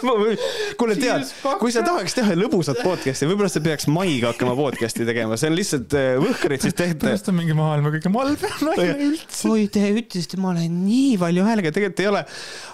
kuule, 0.81 0.97
tead, 0.97 1.29
kui 1.61 1.75
sa 1.75 1.83
tahaks 1.85 2.17
teha 2.17 2.37
lõbusat 2.39 2.81
podcast'i, 2.81 3.29
võib-olla 3.29 3.51
sa 3.53 3.61
peaks 3.65 3.89
Maiga 3.93 4.31
hakkama 4.33 4.55
podcast'i 4.57 5.05
tegema, 5.09 5.37
see 5.41 5.51
on 5.53 5.59
lihtsalt 5.59 5.97
äh, 5.99 6.15
võhkarid 6.23 6.65
siis 6.65 6.77
tehtud. 6.79 7.05
tõenäoliselt 7.05 7.31
on 7.35 7.39
mingi 7.43 7.57
maailma 7.59 7.93
kõige 7.93 8.13
malbem 8.15 8.57
naine 8.71 8.97
üldse. 9.11 9.45
oi, 9.53 9.69
te 9.73 9.85
ütlesite, 9.93 10.41
ma 10.41 10.55
olen 10.55 10.81
nii 10.87 11.15
valju 11.21 11.47
häälega, 11.51 11.75
tegelikult 11.77 12.05
ei 12.05 12.11
ole. 12.15 12.25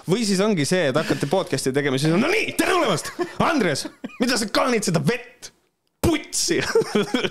või 0.07 0.25
siis 0.29 0.43
ongi 0.45 0.67
see, 0.69 0.87
et 0.93 1.03
hakkate 1.03 1.31
podcast'i 1.31 1.75
tegema, 1.75 1.99
siis 1.99 2.15
on 2.15 2.23
no 2.23 2.31
nii, 2.31 2.55
tere 2.59 2.77
tulemast, 2.77 3.11
Andres, 3.43 3.87
mida 4.21 4.39
sa 4.39 4.47
kaanid 4.47 4.87
seda 4.87 5.03
vett? 5.03 5.51
putsi 5.99 6.55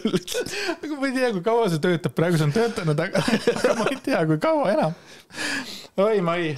aga 0.83 0.97
ma 1.01 1.09
ei 1.09 1.14
tea, 1.14 1.31
kui 1.33 1.40
kaua 1.42 1.71
see 1.73 1.81
töötab, 1.83 2.12
praegu 2.14 2.37
see 2.38 2.47
on 2.47 2.53
töötanud, 2.55 3.01
aga 3.01 3.23
ma 3.81 3.87
ei 3.88 4.03
tea, 4.05 4.21
kui 4.29 4.37
kaua 4.42 4.75
enam. 4.77 4.99
oi, 6.05 6.21
Mai 6.23 6.53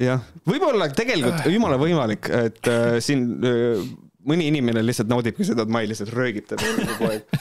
jah, 0.00 0.24
võib-olla 0.48 0.88
tegelikult 0.94 1.46
jumala 1.50 1.78
võimalik, 1.80 2.28
et 2.34 2.70
äh, 2.70 2.96
siin 3.04 3.26
äh, 3.46 3.84
mõni 4.26 4.48
inimene 4.50 4.82
lihtsalt 4.84 5.10
naudibki 5.10 5.46
seda, 5.46 5.66
et 5.66 5.72
Mai 5.72 5.86
lihtsalt 5.90 6.12
röögib 6.14 6.48
teda 6.50 6.70
kogu 6.90 7.10
aeg. 7.10 7.36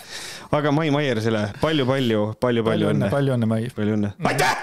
aga 0.59 0.73
Mai 0.75 0.91
Maiersile 0.93 1.47
palju-palju, 1.61 2.25
palju-palju 2.43 2.91
õnne. 2.93 3.09
palju 3.13 3.35
õnne, 3.37 3.49
Mai. 3.49 3.67
palju 3.75 3.97
õnne. 3.97 4.13
aitäh! 4.29 4.55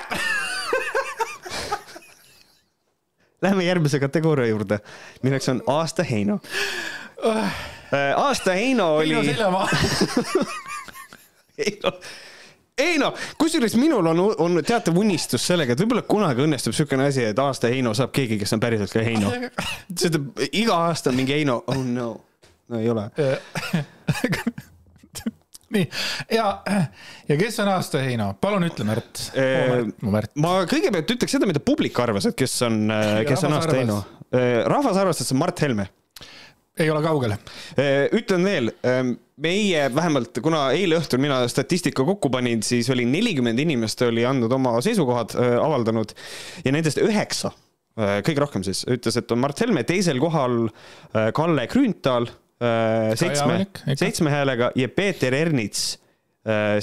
Läheme 3.40 3.64
järgmise 3.64 3.96
kategooria 4.02 4.50
juurde, 4.50 4.82
milleks 5.24 5.48
on 5.48 5.62
aasta 5.72 6.04
Heino 6.04 6.40
uh.. 7.24 7.54
aasta 8.20 8.52
Heino 8.52 8.96
oli. 8.98 9.14
Heino 9.14 9.22
seljamaa 9.32 9.68
Heino 11.60 11.94
ei 12.80 12.98
noh, 13.00 13.14
kusjuures 13.40 13.76
minul 13.80 14.06
on, 14.12 14.22
on 14.42 14.60
teatav 14.66 14.96
unistus 15.00 15.44
sellega, 15.50 15.74
et 15.74 15.82
võib-olla 15.82 16.04
kunagi 16.08 16.44
õnnestub 16.46 16.74
niisugune 16.74 17.06
asi, 17.10 17.26
et 17.30 17.38
aasta 17.42 17.70
Heino 17.72 17.92
saab 17.96 18.14
keegi, 18.16 18.38
kes 18.40 18.56
on 18.56 18.62
päriselt 18.62 18.94
ka 18.94 19.04
Heino. 19.04 19.32
sest 19.90 20.18
iga 20.50 20.80
aasta 20.88 21.12
on 21.12 21.20
mingi 21.20 21.36
Heino, 21.38 21.60
oh 21.70 21.84
no, 21.84 22.10
no 22.70 22.80
ei 22.80 22.90
ole 22.90 23.08
nii 25.74 25.84
ja, 26.34 26.48
ja 27.28 27.38
kes 27.38 27.60
on 27.62 27.70
aasta 27.76 28.02
Heino, 28.02 28.32
palun 28.42 28.66
ütle, 28.66 28.88
Märt 28.88 29.24
oh,. 29.30 29.86
Märt. 30.10 30.34
ma 30.40 30.56
kõigepealt 30.70 31.14
ütleks 31.16 31.36
seda, 31.36 31.48
mida 31.50 31.62
publik 31.62 31.98
arvas, 32.02 32.26
et 32.30 32.38
kes 32.38 32.58
on, 32.66 32.82
kes 33.28 33.46
on 33.46 33.56
aasta 33.60 33.78
Heino. 33.78 34.02
rahvas 34.70 34.98
arvas, 35.00 35.20
et 35.20 35.28
see 35.28 35.36
on 35.36 35.42
Mart 35.44 35.66
Helme 35.66 35.90
ei 36.80 36.90
ole 36.90 37.02
kaugel. 37.04 37.34
Äh, 37.78 38.08
ütlen 38.16 38.44
veel, 38.46 38.72
ähm, 38.86 39.14
meie 39.40 39.86
vähemalt, 39.94 40.40
kuna 40.42 40.68
eile 40.76 40.98
õhtul 41.00 41.22
mina 41.22 41.40
statistika 41.50 42.04
kokku 42.06 42.30
panin, 42.32 42.64
siis 42.66 42.90
oli 42.92 43.06
nelikümmend 43.08 43.60
inimest 43.60 44.02
oli 44.06 44.24
andnud 44.28 44.52
oma 44.56 44.76
seisukohad, 44.84 45.36
äh, 45.36 45.56
avaldanud. 45.60 46.14
Ja 46.64 46.74
nendest 46.76 47.00
üheksa, 47.02 47.52
äh, 47.98 48.18
kõige 48.26 48.44
rohkem 48.44 48.66
siis, 48.66 48.84
ütles, 48.90 49.18
et 49.20 49.32
on 49.32 49.42
Mart 49.42 49.60
Helme, 49.60 49.84
teisel 49.88 50.20
kohal 50.22 50.68
Kalle 51.34 51.66
Grünthal 51.70 52.28
seitsme, 53.16 53.64
seitsme 53.96 54.30
häälega 54.30 54.68
ja 54.76 54.88
Peeter 54.92 55.32
Ernits 55.32 55.94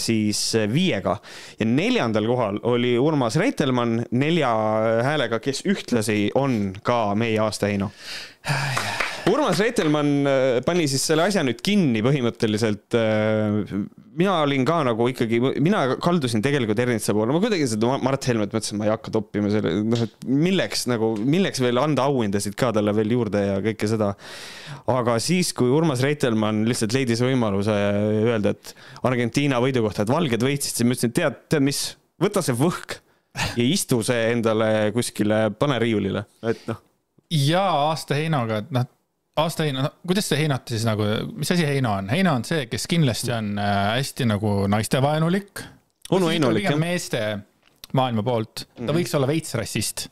siis 0.01 0.39
viiega. 0.69 1.15
Ja 1.59 1.65
neljandal 1.69 2.25
kohal 2.29 2.57
oli 2.69 2.95
Urmas 3.01 3.37
Reitelmann 3.37 4.03
nelja 4.17 4.49
häälega, 5.05 5.41
kes 5.41 5.63
ühtlasi 5.69 6.31
on 6.37 6.73
ka 6.85 7.13
meie 7.17 7.37
aasta 7.45 7.69
Heino 7.69 7.91
Urmas 9.27 9.59
Reitelmann 9.59 10.27
äh, 10.29 10.59
pani 10.65 10.85
siis 10.87 11.03
selle 11.09 11.25
asja 11.27 11.41
nüüd 11.43 11.59
kinni 11.65 11.99
põhimõtteliselt. 12.05 12.95
Äh, 12.95 13.73
mina 14.17 14.37
olin 14.43 14.63
ka 14.67 14.79
nagu 14.87 15.07
ikkagi, 15.11 15.39
mina 15.63 15.81
kaldusin 16.01 16.43
tegelikult 16.45 16.79
Ernitsa 16.81 17.15
poole, 17.15 17.35
ma 17.35 17.41
kuidagi 17.43 17.67
seda 17.69 17.97
Mart 18.03 18.27
Helmet 18.29 18.55
mõtlesin, 18.55 18.79
ma 18.79 18.87
ei 18.87 18.93
hakka 18.93 19.13
toppima 19.13 19.51
selle, 19.53 19.73
noh, 19.85 20.05
et 20.07 20.25
milleks 20.25 20.87
nagu, 20.89 21.11
milleks 21.19 21.61
veel 21.63 21.81
anda 21.81 22.07
auhindasid 22.07 22.57
ka 22.57 22.71
talle 22.77 22.95
veel 22.97 23.13
juurde 23.17 23.43
ja 23.43 23.59
kõike 23.67 23.91
seda. 23.91 24.13
aga 24.93 25.19
siis, 25.23 25.51
kui 25.57 25.69
Urmas 25.73 26.01
Reitelmann 26.05 26.65
lihtsalt 26.69 26.95
leidis 26.97 27.21
võimaluse 27.25 27.75
öelda, 27.75 28.55
et 28.55 28.73
Argentiina 29.07 29.61
võidu 29.63 29.85
kohta, 29.85 30.07
et 30.07 30.13
valged 30.13 30.47
võitsid, 30.49 30.73
siis 30.73 30.87
ma 30.87 30.97
ütlesin, 30.97 31.13
tead, 31.19 31.43
tead 31.51 31.67
mis, 31.67 31.83
võta 32.21 32.45
see 32.45 32.57
võhk 32.57 32.99
ja 33.59 33.69
istu 33.69 34.01
see 34.05 34.31
endale 34.31 34.89
kuskile, 34.95 35.47
pane 35.59 35.77
riiulile, 35.83 36.25
et 36.47 36.65
noh 36.71 36.81
ja 37.27 37.63
aasta 37.89 38.15
heinaga, 38.15 38.61
et 38.63 38.69
noh, 38.71 38.85
aasta 39.37 39.67
heina, 39.67 39.85
no 39.85 39.91
kuidas 40.07 40.27
see 40.31 40.41
heinati 40.41 40.75
siis 40.75 40.85
nagu, 40.87 41.07
mis 41.37 41.51
asi 41.53 41.65
heina 41.67 41.97
on? 41.99 42.11
heina 42.13 42.33
on 42.37 42.45
see, 42.47 42.65
kes 42.71 42.87
kindlasti 42.89 43.33
on 43.35 43.53
äh, 43.61 43.79
hästi 43.97 44.27
nagu 44.29 44.59
naistevaenulik. 44.71 45.63
onu 46.17 46.31
heinulik 46.31 46.69
jah. 46.69 46.77
meeste 46.79 47.23
maailma 47.97 48.23
poolt, 48.25 48.67
ta 48.75 48.83
mm 48.83 48.95
võiks 48.97 49.17
olla 49.17 49.29
veits 49.29 49.55
rassist 49.59 50.07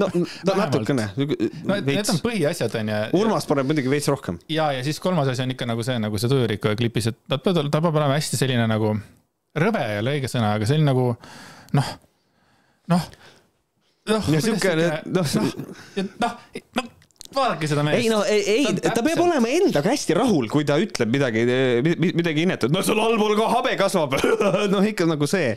no, 0.00 0.08
no 0.12 0.54
natukene. 0.56 1.08
no 1.16 1.76
need 1.84 2.08
on 2.08 2.20
põhiasjad 2.24 2.76
onju. 2.80 3.00
Urmas 3.18 3.46
paneb 3.48 3.68
muidugi 3.68 3.90
veits 3.92 4.08
rohkem. 4.12 4.38
ja, 4.52 4.70
ja 4.76 4.84
siis 4.84 5.00
kolmas 5.02 5.28
asi 5.32 5.44
on 5.44 5.54
ikka 5.54 5.68
nagu 5.68 5.84
see, 5.86 5.98
nagu 6.02 6.20
see 6.20 6.32
tujurikkuja 6.32 6.78
klipis, 6.78 7.10
et 7.12 7.20
ta 7.28 7.38
peab, 7.42 7.60
ta 7.68 7.82
peab 7.84 7.92
olema 7.92 8.16
hästi 8.16 8.40
selline 8.40 8.66
nagu, 8.70 8.94
rõve 9.58 9.84
ei 9.90 10.00
ole 10.02 10.16
õige 10.18 10.32
sõna, 10.32 10.54
aga 10.56 10.68
selline 10.68 10.88
nagu 10.88 11.12
noh, 11.78 11.92
noh 12.92 13.06
noh, 14.10 14.32
siuke, 14.42 14.74
noh, 15.12 15.36
noh, 16.18 16.40
noh 16.80 16.91
vaadake 17.36 17.70
seda 17.70 17.84
meest. 17.86 18.02
ei 18.02 18.10
no 18.12 18.22
ei, 18.28 18.42
ei, 18.56 18.74
ta, 18.78 18.94
ta 18.98 19.04
peab 19.06 19.22
olema 19.24 19.50
endaga 19.52 19.92
hästi 19.92 20.16
rahul, 20.18 20.48
kui 20.52 20.66
ta 20.68 20.78
ütleb 20.82 21.12
midagi, 21.12 21.44
midagi 22.02 22.46
inetut, 22.46 22.72
no 22.74 22.84
sul 22.86 23.00
allpool 23.02 23.36
ka 23.38 23.50
habe 23.56 23.76
kasvab 23.80 24.16
noh, 24.72 24.88
ikka 24.92 25.08
nagu 25.10 25.28
see 25.30 25.54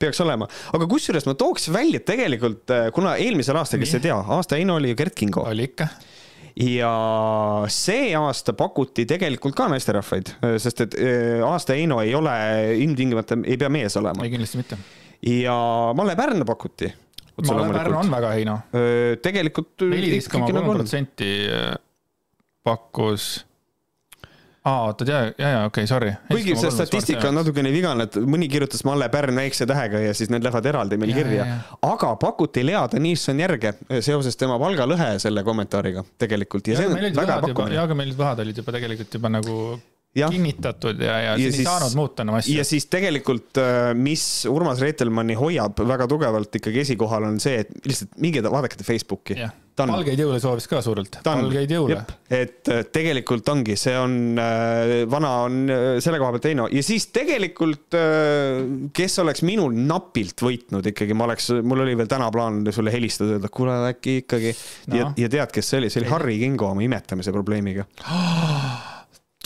peaks 0.00 0.20
olema. 0.24 0.48
aga 0.76 0.90
kusjuures 0.90 1.28
ma 1.28 1.36
tooks 1.38 1.70
välja, 1.74 2.02
tegelikult 2.04 2.74
kuna 2.96 3.16
eelmisel 3.22 3.58
aastal, 3.60 3.82
kes 3.82 3.98
ei 3.98 4.06
tea, 4.08 4.18
aasta 4.38 4.60
Heino 4.60 4.78
oli 4.80 4.92
ju 4.92 5.00
Gert 5.02 5.16
Kingo. 5.18 5.46
oli 5.48 5.70
ikka 5.70 5.88
ja 6.56 6.90
see 7.68 8.12
aasta 8.16 8.54
pakuti 8.56 9.04
tegelikult 9.08 9.56
ka 9.56 9.68
naisterahvaid, 9.72 10.36
sest 10.62 10.86
et 10.86 10.96
äh, 10.96 11.42
aasta 11.44 11.76
Heino 11.76 12.00
ei 12.00 12.14
ole 12.16 12.36
ilmtingimata, 12.80 13.38
ei 13.44 13.58
pea 13.60 13.68
mees 13.72 13.96
olema. 14.00 14.24
ei, 14.24 14.32
kindlasti 14.32 14.62
mitte. 14.62 14.78
ja 15.28 15.56
Malle 15.96 16.16
Pärn 16.16 16.46
pakuti. 16.48 16.92
Malle 17.44 17.72
Pärn 17.74 17.98
on 17.98 18.14
väga 18.16 18.30
Heino. 18.36 18.60
tegelikult. 19.22 19.74
neliteist 19.90 20.32
koma 20.32 20.48
kolm 20.48 20.72
protsenti 20.72 21.32
pakkus 22.66 23.46
aa, 24.66 24.82
oota, 24.86 25.04
ja, 25.08 25.18
ja, 25.38 25.48
ja 25.48 25.58
okei 25.64 25.84
okay,, 25.84 25.86
sorry. 25.86 26.12
kuigi 26.30 26.56
see 26.58 26.70
statistika 26.74 27.28
on 27.30 27.38
natukene 27.38 27.70
vigane, 27.74 28.06
et 28.08 28.18
mõni 28.26 28.48
kirjutas 28.50 28.82
Malle 28.88 29.08
Pärn 29.12 29.38
väikse 29.38 29.66
tähega 29.68 30.00
ja 30.02 30.14
siis 30.16 30.32
need 30.32 30.46
lähevad 30.46 30.66
eraldi 30.72 30.98
meil 31.00 31.12
ja, 31.12 31.18
kirja. 31.20 31.48
aga 31.86 32.14
pakuti 32.22 32.64
Lea 32.66 32.82
Tõnisson 32.92 33.42
järge 33.42 33.76
seoses 34.02 34.38
tema 34.40 34.58
palgalõhe 34.62 35.12
selle 35.22 35.44
kommentaariga 35.46 36.02
tegelikult 36.18 36.72
ja, 36.72 36.80
ja 36.80 36.82
see 36.82 36.90
on 36.90 37.20
väga 37.20 37.38
pakkumine. 37.46 37.78
ja, 37.78 37.86
aga 37.86 37.98
meil 37.98 38.10
need 38.10 38.18
võhad 38.18 38.42
olid 38.42 38.62
juba 38.62 38.74
tegelikult 38.78 39.18
juba 39.20 39.32
nagu 39.38 39.60
ja. 40.16 40.30
kinnitatud 40.32 41.00
ja, 41.00 41.18
ja, 41.20 41.36
ja 41.36 41.50
siin 41.50 41.60
ei 41.60 41.68
saanud 41.68 41.98
muuta 41.98 42.24
enam 42.24 42.38
asju. 42.40 42.56
ja 42.56 42.64
siis 42.66 42.88
tegelikult, 42.92 43.52
äh, 43.60 43.92
mis 43.98 44.24
Urmas 44.50 44.80
Reitelmanni 44.82 45.36
hoiab 45.38 45.82
väga 45.88 46.08
tugevalt 46.10 46.60
ikkagi 46.60 46.82
esikohal, 46.86 47.28
on 47.28 47.38
see, 47.42 47.60
et 47.64 47.86
lihtsalt 47.86 48.18
minge 48.22 48.44
vaadake 48.46 48.84
Facebooki. 48.86 49.38
Valgeid 49.76 50.16
jõule 50.16 50.38
soovis 50.40 50.64
ka 50.70 50.78
suurelt. 50.80 51.18
valgeid 51.24 51.74
jõule. 51.74 51.98
et 52.32 52.70
äh, 52.72 52.80
tegelikult 52.92 53.48
ongi, 53.52 53.76
see 53.76 53.92
on, 54.00 54.16
äh, 54.40 54.94
vana 55.10 55.34
on 55.44 55.58
selle 56.00 56.20
koha 56.22 56.32
pealt 56.36 56.48
Heino 56.48 56.68
ja 56.72 56.84
siis 56.86 57.10
tegelikult, 57.12 57.92
kes 58.96 59.18
oleks 59.20 59.44
minul 59.44 59.76
napilt 59.76 60.40
võitnud 60.42 60.88
ikkagi, 60.92 61.16
ma 61.16 61.28
oleks, 61.28 61.50
mul 61.60 61.84
oli 61.84 61.96
veel 61.98 62.08
täna 62.08 62.30
plaan 62.32 62.64
sulle 62.72 62.94
helistada, 62.94 63.36
öelda, 63.36 63.52
kuule 63.52 63.76
äkki 63.92 64.20
ikkagi 64.24 64.56
no. 64.56 64.96
ja, 65.02 65.12
ja 65.26 65.32
tead, 65.36 65.52
kes 65.52 65.72
see 65.74 65.82
oli, 65.82 65.92
see 65.92 66.04
oli 66.04 66.12
Harri 66.14 66.40
Kingo 66.40 66.72
oma 66.72 66.84
imetamise 66.86 67.34
probleemiga 67.36 67.84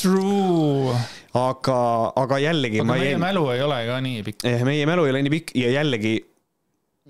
True. 0.00 0.96
aga, 1.36 1.78
aga 2.16 2.40
jällegi. 2.42 2.82
aga 2.82 2.92
meie 2.92 3.12
jäin... 3.12 3.22
mälu 3.22 3.46
ei 3.54 3.62
ole 3.62 3.84
ka 3.88 4.00
nii 4.04 4.26
pikk. 4.26 4.48
Eh, 4.48 4.66
meie 4.66 4.88
mälu 4.88 5.06
ei 5.06 5.14
ole 5.14 5.22
nii 5.26 5.34
pikk 5.38 5.54
ja 5.60 5.72
jällegi 5.78 6.18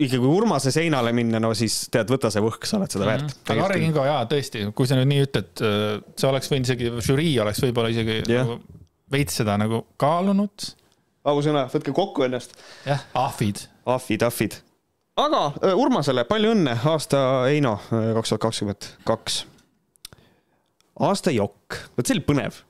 ikkagi 0.01 0.21
kui 0.23 0.33
Urmase 0.33 0.73
seinale 0.75 1.13
minna, 1.17 1.41
no 1.43 1.51
siis 1.57 1.83
tead, 1.93 2.11
võta 2.13 2.31
see 2.33 2.43
võhk, 2.45 2.67
sa 2.69 2.79
oled 2.79 2.93
seda 2.93 3.09
väärt 3.09 3.27
mm. 3.27 3.35
-hmm. 3.35 3.53
aga 3.55 3.67
Harri 3.67 3.81
Kingo 3.85 4.05
jaa, 4.07 4.21
tõesti, 4.31 4.65
kui 4.77 4.89
sa 4.89 4.99
nüüd 4.99 5.11
nii 5.11 5.25
ütled, 5.27 5.51
äh, 5.67 5.87
see 6.17 6.31
oleks 6.31 6.53
võinud 6.53 6.69
isegi, 6.69 6.93
žürii 7.07 7.35
oleks 7.45 7.63
võib-olla 7.65 7.93
isegi 7.93 8.21
yeah. 8.23 8.47
nagu 8.47 8.61
veits 9.13 9.41
seda 9.43 9.59
nagu 9.61 9.83
kaalunud. 10.01 10.71
ausõna, 11.31 11.67
võtke 11.73 11.95
kokku 11.97 12.25
ennast. 12.27 12.57
jah, 12.87 13.05
ahvid. 13.15 13.67
ahvid, 13.85 14.25
ahvid. 14.31 14.59
aga 15.21 15.45
äh, 15.59 15.77
Urmasele 15.77 16.25
palju 16.31 16.55
õnne, 16.57 16.79
aasta 16.95 17.25
Heino 17.49 17.77
äh, 17.91 18.13
kaks 18.17 18.35
tuhat 18.35 18.47
kakskümmend 18.47 18.91
kaks. 19.05 19.45
aasta 21.11 21.35
jokk, 21.35 21.83
vot 21.97 22.07
see 22.07 22.17
oli 22.17 22.29
põnev 22.31 22.65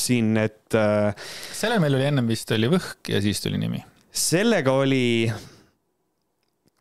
siin, 0.00 0.34
et. 0.36 0.74
Äh, 0.76 1.14
sellel 1.56 1.80
meil 1.80 1.96
oli 1.96 2.08
ennem 2.10 2.28
vist 2.28 2.50
oli 2.52 2.68
Võhk 2.72 3.12
ja 3.14 3.22
siis 3.24 3.40
tuli 3.40 3.60
nimi. 3.60 3.80
sellega 4.10 4.74
oli, 4.74 5.30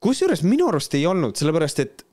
kusjuures 0.02 0.44
minu 0.44 0.68
arust 0.72 0.96
ei 0.98 1.06
olnud, 1.08 1.38
sellepärast 1.38 1.84
et 1.86 2.06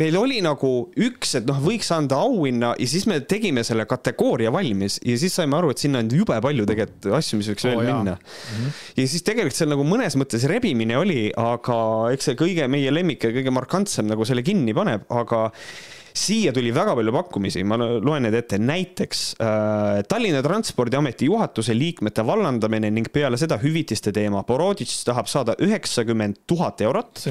meil 0.00 0.16
oli 0.16 0.38
nagu 0.44 0.70
üks, 1.04 1.34
et 1.36 1.48
noh, 1.48 1.58
võiks 1.60 1.90
anda 1.92 2.16
auhinna 2.24 2.72
ja 2.80 2.86
siis 2.88 3.04
me 3.10 3.18
tegime 3.28 3.64
selle 3.66 3.84
kategooria 3.88 4.52
valmis 4.54 4.96
ja 5.04 5.16
siis 5.20 5.34
saime 5.36 5.58
aru, 5.58 5.72
et 5.74 5.82
sinna 5.82 6.00
on 6.00 6.08
jube 6.12 6.38
palju 6.46 6.64
tegelikult 6.68 7.10
asju, 7.18 7.40
mis 7.40 7.50
võiks 7.52 7.66
oh, 7.66 7.74
veel 7.74 7.90
jaa. 7.90 7.98
minna 7.98 8.14
mm. 8.16 8.54
-hmm. 8.54 8.78
ja 9.02 9.06
siis 9.12 9.26
tegelikult 9.26 9.58
seal 9.58 9.72
nagu 9.74 9.84
mõnes 9.84 10.16
mõttes 10.16 10.46
rebimine 10.48 10.96
oli, 10.96 11.26
aga 11.36 11.78
eks 12.14 12.30
see 12.30 12.38
kõige 12.40 12.68
meie 12.72 12.94
lemmik 12.94 13.28
ja 13.28 13.34
kõige 13.36 13.52
markantsem 13.52 14.08
nagu 14.08 14.24
selle 14.28 14.44
kinni 14.46 14.72
paneb, 14.76 15.04
aga 15.12 15.50
siia 16.14 16.52
tuli 16.52 16.72
väga 16.74 16.94
palju 16.96 17.12
pakkumisi, 17.14 17.64
ma 17.64 17.78
loen 17.80 18.26
need 18.26 18.36
ette, 18.36 18.58
näiteks 18.60 19.22
äh, 19.40 20.02
Tallinna 20.08 20.42
Transpordiameti 20.44 21.28
juhatuse 21.28 21.74
liikmete 21.76 22.24
vallandamine 22.26 22.90
ning 22.92 23.08
peale 23.12 23.38
seda 23.40 23.58
hüvitiste 23.62 24.12
teema. 24.14 24.42
Boroditš 24.46 25.02
tahab 25.08 25.30
saada 25.30 25.56
üheksakümmend 25.62 26.42
tuhat 26.46 26.80
eurot. 26.84 27.24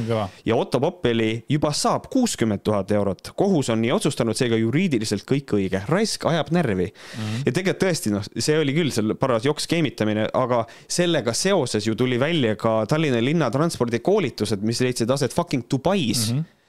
ja 0.46 0.56
Otto 0.56 0.80
Poppeli 0.80 1.46
juba 1.50 1.72
saab 1.74 2.10
kuuskümmend 2.12 2.64
tuhat 2.64 2.92
eurot. 2.92 3.34
kohus 3.36 3.70
on 3.70 3.82
nii 3.82 3.92
otsustanud, 3.92 4.38
seega 4.38 4.58
juriidiliselt 4.60 5.26
kõik 5.30 5.56
õige. 5.58 5.84
raisk 5.88 6.26
ajab 6.26 6.52
närvi 6.52 6.86
mm. 6.86 7.22
-hmm. 7.22 7.44
ja 7.46 7.52
tegelikult 7.52 7.84
tõesti, 7.84 8.12
noh, 8.14 8.26
see 8.38 8.58
oli 8.60 8.74
küll 8.74 8.92
seal 8.92 9.16
paras 9.16 9.46
joks 9.46 9.64
skeemitamine, 9.64 10.28
aga 10.34 10.66
sellega 10.88 11.34
seoses 11.34 11.88
ju 11.88 11.96
tuli 11.96 12.20
välja 12.20 12.56
ka 12.56 12.86
Tallinna 12.86 13.22
linnatranspordi 13.22 14.00
koolitused, 14.00 14.62
mis 14.62 14.82
leidsid 14.82 15.10
aset 15.10 15.34
fucking 15.34 15.64
Dubais 15.72 16.32
mm. 16.32 16.38
-hmm 16.40 16.61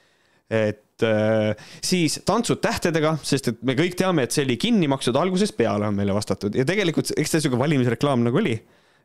et 0.53 1.05
äh, 1.07 1.65
siis 1.83 2.19
Tantsud 2.27 2.61
tähtedega, 2.63 3.15
sest 3.25 3.49
et 3.49 3.63
me 3.65 3.73
kõik 3.79 3.97
teame, 3.99 4.27
et 4.27 4.35
see 4.35 4.45
oli 4.45 4.59
kinni 4.61 4.89
makstud 4.91 5.17
algusest 5.17 5.57
peale, 5.57 5.89
on 5.89 5.97
meile 5.97 6.13
vastatud 6.15 6.53
ja 6.55 6.65
tegelikult 6.67 7.09
eks 7.17 7.35
see 7.35 7.43
sihuke 7.45 7.59
valimisreklaam 7.61 8.23
nagu 8.27 8.41
oli. 8.43 8.53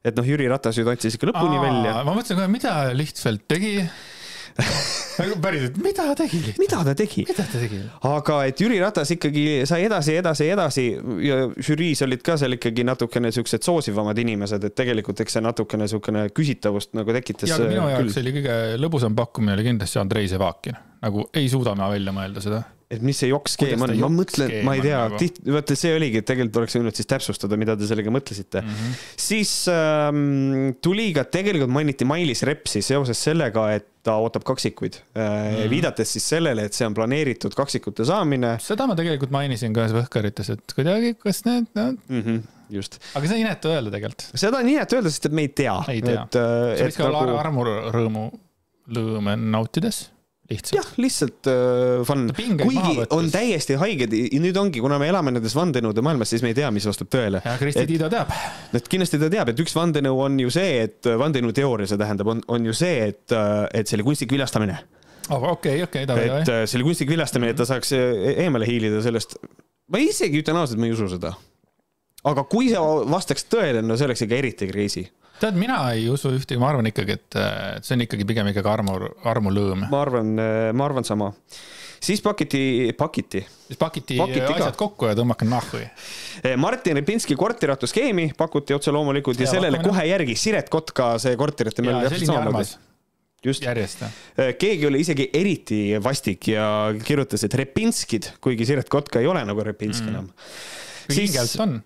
et 0.05 0.15
noh, 0.15 0.27
Jüri 0.29 0.47
Ratas 0.51 0.77
ju 0.79 0.85
tantsis 0.87 1.17
ikka 1.17 1.33
lõpuni 1.33 1.57
Aa, 1.59 1.65
välja. 1.65 1.97
ma 2.07 2.13
mõtlesin 2.15 2.39
kohe, 2.39 2.51
mida 2.53 2.75
Lichtfeld 2.95 3.43
tegi 3.51 3.73
päriselt, 5.45 5.77
mida 5.83 6.07
ta 6.09 6.15
tegi? 6.19 6.55
mida 6.59 6.81
ta 6.85 6.95
tegi? 6.99 7.25
mida 7.29 7.45
ta 7.47 7.61
tegi? 7.61 7.81
aga 8.11 8.39
et 8.51 8.63
Jüri 8.63 8.79
Ratas 8.83 9.13
ikkagi 9.15 9.45
sai 9.69 9.85
edasi, 9.87 10.17
edasi, 10.21 10.49
edasi 10.55 10.87
ja 11.25 11.41
žüriis 11.57 12.03
olid 12.07 12.25
ka 12.27 12.39
seal 12.41 12.59
ikkagi 12.59 12.87
natukene 12.87 13.33
siuksed 13.35 13.67
soosivamad 13.67 14.19
inimesed, 14.19 14.65
et 14.65 14.79
tegelikult 14.79 15.23
eks 15.25 15.39
see 15.39 15.45
natukene 15.45 15.89
siukene 15.91 16.27
küsitavust 16.35 16.97
nagu 16.99 17.15
tekitas. 17.15 17.53
ja, 17.53 17.61
minu 17.63 17.87
jaoks 17.93 18.19
oli 18.23 18.35
kõige 18.41 18.59
lõbusam 18.83 19.19
pakkumine 19.19 19.55
oli 19.59 19.69
kindlasti 19.71 20.03
Andrei 20.03 20.31
Sevakin, 20.31 20.81
nagu 21.05 21.29
ei 21.35 21.51
suuda 21.51 21.77
ma 21.79 21.91
välja 21.93 22.15
mõelda 22.15 22.45
seda 22.45 22.65
et 22.89 23.03
mis 23.05 23.19
see 23.21 23.29
jokk-skeem 23.29 23.83
on, 23.85 23.93
ma 24.01 24.09
mõtlen, 24.13 24.53
ma 24.65 24.75
ei 24.79 24.83
tea, 24.85 25.01
nagu? 25.05 25.19
tihti, 25.21 25.45
vaata 25.53 25.77
see 25.77 25.93
oligi, 25.93 26.23
et 26.23 26.29
tegelikult 26.29 26.63
oleks 26.63 26.79
võinud 26.79 26.97
siis 26.97 27.09
täpsustada, 27.11 27.59
mida 27.61 27.77
te 27.77 27.89
sellega 27.89 28.13
mõtlesite 28.15 28.63
mm. 28.63 28.79
-hmm. 28.79 29.03
siis 29.29 29.53
ähm, 29.73 30.73
tuli 30.85 31.11
ka, 31.17 31.27
tegelikult 31.29 31.75
mainiti 31.75 32.09
Mailis 32.09 32.43
Repsi 32.49 32.81
seoses 32.85 33.21
sellega, 33.29 33.69
et 33.77 33.89
ta 34.09 34.17
ootab 34.23 34.47
kaksikuid 34.49 34.97
mm, 35.03 35.21
-hmm. 35.21 35.71
viidates 35.75 36.17
siis 36.17 36.29
sellele, 36.33 36.65
et 36.65 36.73
see 36.73 36.89
on 36.89 36.97
planeeritud 36.97 37.53
kaksikute 37.57 38.09
saamine. 38.09 38.57
seda 38.65 38.89
ma 38.89 38.97
tegelikult 38.97 39.35
mainisin 39.37 39.77
ka 39.77 39.85
ühes 39.85 39.97
Võhkarites, 39.99 40.55
et 40.57 40.77
kuidagi, 40.77 41.15
kas 41.21 41.45
need 41.45 41.69
no... 41.75 41.91
mm. 41.93 42.23
-hmm 42.23 42.47
just. 42.71 42.99
aga 43.17 43.29
see 43.29 43.37
on 43.37 43.47
inetu 43.47 43.73
öelda 43.73 43.93
tegelikult. 43.93 44.31
seda 44.35 44.61
on 44.61 44.69
inetu 44.69 44.97
öelda, 44.97 45.13
sest 45.13 45.29
et 45.29 45.37
me 45.37 45.45
ei 45.45 45.53
tea. 45.53 45.77
ei 45.93 46.05
tea. 46.05 46.25
see 46.33 46.89
võiks 46.89 47.01
ka 47.01 47.09
olla 47.09 47.25
nagu... 47.25 47.41
armurõõmu 47.45 48.29
lõõme 48.97 49.37
nautides 49.37 50.07
lihtsalt. 50.51 50.77
jah, 50.79 50.89
lihtsalt 51.01 51.49
uh, 51.51 52.03
fun, 52.09 52.29
kuigi 52.35 53.05
on 53.15 53.29
täiesti 53.33 53.77
haiged 53.81 54.15
ja 54.17 54.41
nüüd 54.43 54.57
ongi, 54.61 54.81
kuna 54.85 54.99
me 55.01 55.09
elame 55.11 55.33
nendes 55.35 55.55
vandenõude 55.57 56.05
maailmas, 56.05 56.33
siis 56.33 56.45
me 56.45 56.53
ei 56.53 56.59
tea, 56.59 56.71
mis 56.75 56.87
vastab 56.89 57.11
tõele. 57.13 57.43
ja 57.45 57.57
Kristi 57.61 57.85
Tiido 57.89 58.09
teab. 58.13 58.33
et 58.77 58.89
kindlasti 58.91 59.21
ta 59.21 59.31
teab, 59.33 59.53
et 59.53 59.65
üks 59.65 59.77
vandenõu 59.77 60.23
on 60.25 60.39
ju 60.41 60.53
see, 60.55 60.87
et 60.87 61.11
vandenõuteooria, 61.21 61.91
see 61.91 62.01
tähendab, 62.01 62.33
on, 62.33 62.41
on 62.49 62.71
ju 62.71 62.77
see, 62.77 63.11
et, 63.13 63.37
et 63.77 63.91
see 63.91 63.99
oli 63.99 64.09
kunstlik 64.09 64.33
viljastamine. 64.37 64.79
okei, 65.29 65.83
okei, 65.85 66.09
davai, 66.09 66.31
davai. 66.31 66.47
et 66.47 66.55
äh, 66.55 66.65
see 66.65 66.81
oli 66.81 66.89
kunstlik 66.91 67.13
viljastamine, 67.13 67.53
et 67.53 67.61
ta 67.61 67.69
saaks 67.69 67.93
e-, 67.99 68.35
eemale 68.47 68.69
hiilida 68.69 69.05
sellest. 69.05 69.37
ma 69.93 70.01
isegi 70.03 70.41
ütlen 70.45 70.61
ausalt, 70.63 70.81
ma 70.81 70.89
ei 70.89 70.97
usu 70.97 71.11
seda. 71.13 71.35
aga 72.29 72.49
kui 72.49 72.73
see 72.73 72.89
vastaks 73.13 73.49
tõele, 73.53 73.85
no 73.85 74.01
see 74.01 74.09
oleks 74.09 74.25
ikka 74.25 74.41
eriti 74.41 74.73
crazy 74.73 75.09
tead, 75.41 75.59
mina 75.59 75.81
ei 75.95 76.07
usu 76.13 76.33
ühtegi, 76.37 76.61
ma 76.61 76.71
arvan 76.73 76.91
ikkagi, 76.91 77.19
et 77.19 77.41
see 77.85 77.97
on 77.97 78.05
ikkagi 78.07 78.27
pigem 78.29 78.53
ikkagi 78.53 78.71
armu, 78.71 78.99
armulõõm. 79.29 79.89
ma 79.91 80.05
arvan, 80.05 80.33
ma 80.75 80.87
arvan 80.89 81.07
sama. 81.07 81.33
siis 82.01 82.23
pakiti, 82.25 82.93
pakiti. 82.99 83.45
siis 83.67 83.81
pakiti, 83.81 84.19
pakiti 84.19 84.45
asjad 84.47 84.75
ka. 84.75 84.79
kokku 84.85 85.11
ja 85.11 85.17
tõmmake 85.19 85.49
nahku. 85.49 85.81
Eh, 85.83 86.57
Martin 86.57 87.01
Repinski 87.01 87.37
korteriautoskeemi 87.39 88.33
pakuti 88.39 88.77
otse 88.77 88.95
loomulikult 88.95 89.41
ja, 89.41 89.49
ja 89.49 89.57
sellele 89.57 89.83
kohe 89.83 90.07
järgi 90.11 90.37
Siret 90.39 90.71
Kotka 90.73 91.17
see 91.23 91.37
korterite 91.39 91.87
meil 91.87 92.05
täpselt 92.07 92.31
samamoodi 92.33 92.69
just. 93.45 93.63
Eh, 93.63 94.55
keegi 94.59 94.87
oli 94.87 95.03
isegi 95.05 95.29
eriti 95.35 95.83
vastik 96.03 96.51
ja 96.53 96.95
kirjutas, 97.05 97.45
et 97.47 97.55
Repinskid, 97.55 98.33
kuigi 98.41 98.67
Siret 98.67 98.89
Kotka 98.89 99.23
ei 99.23 99.31
ole 99.31 99.45
nagu 99.47 99.63
Repinski 99.65 100.09
mm. 100.09 100.15
enam. 100.15 100.33
on. 101.63 101.79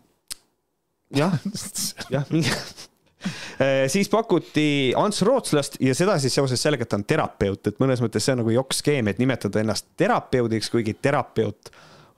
jah, 1.12 1.36
jah, 2.14 2.24
Äh, 2.32 2.91
siis 3.94 4.10
pakuti 4.12 4.66
Ants 4.98 5.22
Rootslast 5.26 5.78
ja 5.82 5.94
seda 5.98 6.18
siis 6.22 6.34
seoses 6.38 6.62
sellega, 6.62 6.86
et 6.86 6.92
ta 6.92 7.00
on 7.00 7.06
terapeut, 7.08 7.72
et 7.72 7.82
mõnes 7.82 8.02
mõttes 8.04 8.24
see 8.26 8.36
on 8.36 8.42
nagu 8.42 8.54
jokk-skeem, 8.54 9.10
et 9.12 9.20
nimetada 9.22 9.62
ennast 9.62 9.90
terapeudiks, 10.00 10.70
kuigi 10.72 10.96
terapeut 11.00 11.72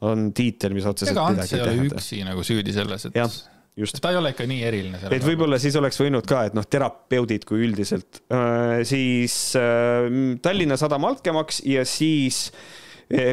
on 0.04 0.30
tiitel, 0.36 0.76
mis 0.76 0.86
otseselt 0.88 1.16
ega 1.16 1.26
Ants 1.32 1.56
ei 1.56 1.64
ole 1.64 1.88
üksi 1.88 2.22
nagu 2.26 2.44
süüdi 2.46 2.74
selles, 2.76 3.08
et 3.08 3.18
ja, 3.18 3.26
just. 3.80 4.00
ta 4.04 4.12
ei 4.12 4.20
ole 4.20 4.34
ikka 4.34 4.46
nii 4.50 4.62
eriline. 4.68 5.02
et 5.10 5.26
võib-olla 5.26 5.58
siis 5.62 5.76
oleks 5.80 6.00
võinud 6.02 6.28
ka, 6.28 6.46
et 6.48 6.56
noh, 6.56 6.66
terapeudid 6.68 7.46
kui 7.48 7.64
üldiselt 7.66 8.22
äh,, 8.28 8.80
siis 8.88 9.36
äh, 9.60 10.08
Tallinna 10.44 10.80
Sadama 10.80 11.14
altkäemaks 11.14 11.62
ja 11.68 11.86
siis 11.88 12.48
äh, 12.50 12.80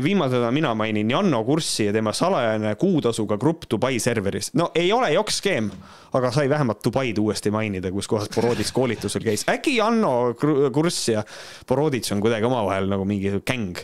viimasena 0.04 0.52
mina 0.52 0.76
mainin 0.76 1.12
Janno 1.12 1.44
Kurssi 1.44 1.86
ja 1.86 1.94
tema 1.94 2.14
salajane 2.14 2.76
kuutasuga 2.76 3.38
grupp 3.38 3.64
Dubai 3.72 4.00
serveris. 4.00 4.54
no 4.54 4.72
ei 4.76 4.94
ole 4.94 5.12
jokk-skeem, 5.14 5.72
aga 6.14 6.32
sai 6.32 6.50
vähemalt 6.50 6.84
Dubaid 6.84 7.18
uuesti 7.18 7.52
mainida, 7.52 7.92
kus 7.92 8.08
kohas 8.08 8.30
Borodits 8.36 8.72
koolitusel 8.72 9.24
käis. 9.24 9.46
äkki 9.50 9.76
Janno 9.78 10.34
Kurss 10.74 11.10
ja 11.10 11.24
Borodits 11.68 12.12
on 12.12 12.22
kuidagi 12.22 12.46
omavahel 12.46 12.90
nagu 12.90 13.06
mingi 13.06 13.32
gäng 13.46 13.80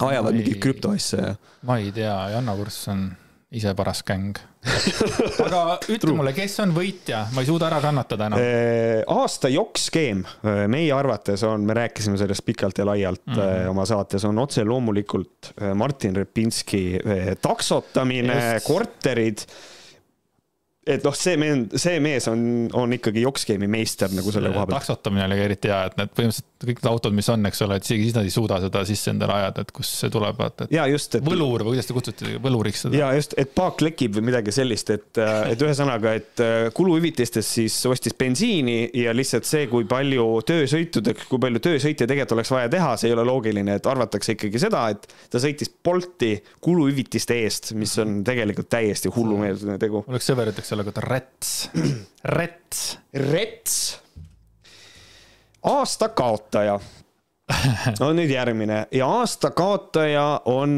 ajavad 0.00 0.34
mingit 0.34 0.58
krüptoasja 0.62 1.20
ja 1.20 1.34
ma 1.62 1.78
ei 1.78 1.92
tea, 1.92 2.14
Janno 2.34 2.56
Kurss 2.56 2.88
on 2.88 3.12
ise 3.54 3.74
paras 3.74 4.02
gäng. 4.02 4.38
aga 5.46 5.62
ütle 5.92 6.14
mulle, 6.16 6.32
kes 6.36 6.56
on 6.64 6.72
võitja, 6.76 7.24
ma 7.34 7.44
ei 7.44 7.48
suuda 7.48 7.68
ära 7.68 7.80
kannatada 7.84 8.28
enam. 8.30 8.40
Eh, 8.40 9.02
aasta 9.12 9.50
jokk-skeem 9.52 10.24
meie 10.72 10.92
arvates 10.96 11.44
on, 11.48 11.66
me 11.68 11.76
rääkisime 11.76 12.18
sellest 12.20 12.46
pikalt 12.46 12.80
ja 12.80 12.88
laialt 12.88 13.26
mm. 13.26 13.36
-hmm. 13.36 13.70
oma 13.74 13.86
saates, 13.88 14.24
on 14.24 14.38
otse 14.38 14.64
loomulikult 14.64 15.52
Martin 15.74 16.16
Repinski 16.16 16.84
taksotamine, 17.42 18.60
korterid. 18.64 19.44
Et 20.86 21.04
noh, 21.04 21.14
see 21.16 21.36
mees, 21.40 21.64
see 21.80 22.00
mees 22.04 22.26
on, 22.30 22.40
on 22.76 22.92
ikkagi 22.96 23.24
jokk-skeemi 23.24 23.68
meister 23.70 24.12
nagu 24.12 24.32
selle 24.34 24.52
koha 24.52 24.66
pealt. 24.66 24.82
taksotamine 24.82 25.24
oli 25.26 25.38
ka 25.38 25.46
eriti 25.48 25.70
hea, 25.72 25.80
et 25.88 25.96
need 26.00 26.12
põhimõtteliselt 26.12 26.50
kõik 26.64 26.80
need 26.80 26.90
autod, 26.90 27.16
mis 27.16 27.28
on, 27.32 27.44
eks 27.48 27.62
ole, 27.64 27.78
et 27.78 27.86
isegi 27.86 28.06
siis 28.08 28.16
nad 28.16 28.28
ei 28.28 28.32
suuda 28.32 28.58
seda 28.62 28.82
sisse 28.88 29.12
endale 29.12 29.36
ajada, 29.36 29.64
et 29.64 29.72
kust 29.76 29.98
see 30.00 30.12
tuleb, 30.12 30.36
vaata, 30.38 30.68
ja 30.72 30.86
just, 30.90 31.18
et 31.18 31.24
võlur 31.24 31.64
või 31.64 31.74
kuidas 31.74 31.88
te 31.88 31.96
kutsute, 31.96 32.34
võluriks 32.44 32.84
seda? 32.86 33.00
ja 33.00 33.10
just, 33.16 33.36
et 33.40 33.52
paak 33.56 33.84
lekib 33.84 34.18
või 34.18 34.28
midagi 34.30 34.54
sellist, 34.54 34.92
et, 34.94 35.20
et 35.20 35.64
ühesõnaga, 35.64 36.14
et 36.20 36.44
äh, 36.44 36.54
kuluhüvitistest 36.76 37.56
siis 37.58 37.78
ostis 37.90 38.16
bensiini 38.18 38.78
ja 39.00 39.14
lihtsalt 39.16 39.48
see, 39.48 39.66
kui 39.72 39.88
palju 39.88 40.26
töösõitudeks, 40.48 41.28
kui 41.30 41.42
palju 41.42 41.62
töösõite 41.64 42.08
tegelikult 42.08 42.38
oleks 42.38 42.54
vaja 42.54 42.72
teha, 42.72 42.94
see 43.00 43.10
ei 43.10 43.16
ole 43.16 43.26
loogiline, 43.28 43.78
et 43.80 43.90
arvatakse 43.90 44.36
ikkagi 44.36 44.62
seda, 44.62 44.86
et 44.94 45.08
ta 45.32 45.42
sõitis 45.42 45.72
Bolti 45.84 46.32
kuluhüvitiste 46.64 47.36
eest, 47.44 47.74
mis 47.78 47.92
on 48.00 48.22
tegelikult 48.26 48.70
täiesti 48.72 49.12
hullumeelne 49.12 49.76
tegu. 49.80 50.04
mul 50.06 50.18
üks 50.18 50.30
sõber 50.30 50.50
ütleks 50.52 50.73
selle 50.74 50.84
kohta 50.84 51.00
rets, 51.00 51.70
rets. 52.38 52.98
Rets. 53.14 54.00
aasta 55.62 56.08
kaotaja 56.08 56.74
on 58.04 58.16
nüüd 58.18 58.32
järgmine 58.32 58.80
ja 58.92 59.06
aasta 59.20 59.52
kaotaja 59.54 60.40
on 60.50 60.72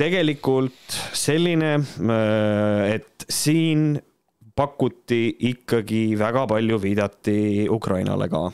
tegelikult 0.00 0.96
selline, 1.12 1.74
et 2.88 3.26
siin 3.28 4.00
pakuti 4.56 5.36
ikkagi 5.50 6.16
väga 6.18 6.46
palju 6.48 6.80
viidati 6.80 7.68
Ukrainale 7.70 8.28
ka 8.32 8.46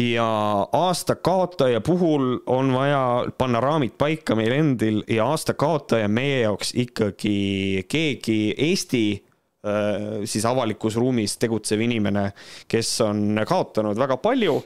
ja 0.00 0.28
aasta 0.72 1.14
kaotaja 1.14 1.80
puhul 1.84 2.38
on 2.46 2.72
vaja 2.74 3.26
panna 3.38 3.60
raamid 3.60 3.98
paika 3.98 4.34
meil 4.34 4.56
endil 4.56 5.02
ja 5.08 5.28
aasta 5.28 5.54
kaotaja 5.54 6.08
meie 6.08 6.40
jaoks 6.40 6.72
ikkagi 6.74 7.84
keegi 7.88 8.54
Eesti 8.56 9.04
äh, 9.12 9.31
siis 10.26 10.42
avalikus 10.48 10.96
ruumis 10.98 11.36
tegutsev 11.38 11.80
inimene, 11.84 12.24
kes 12.70 12.88
on 13.06 13.38
kaotanud 13.46 13.98
väga 13.98 14.16
palju. 14.18 14.56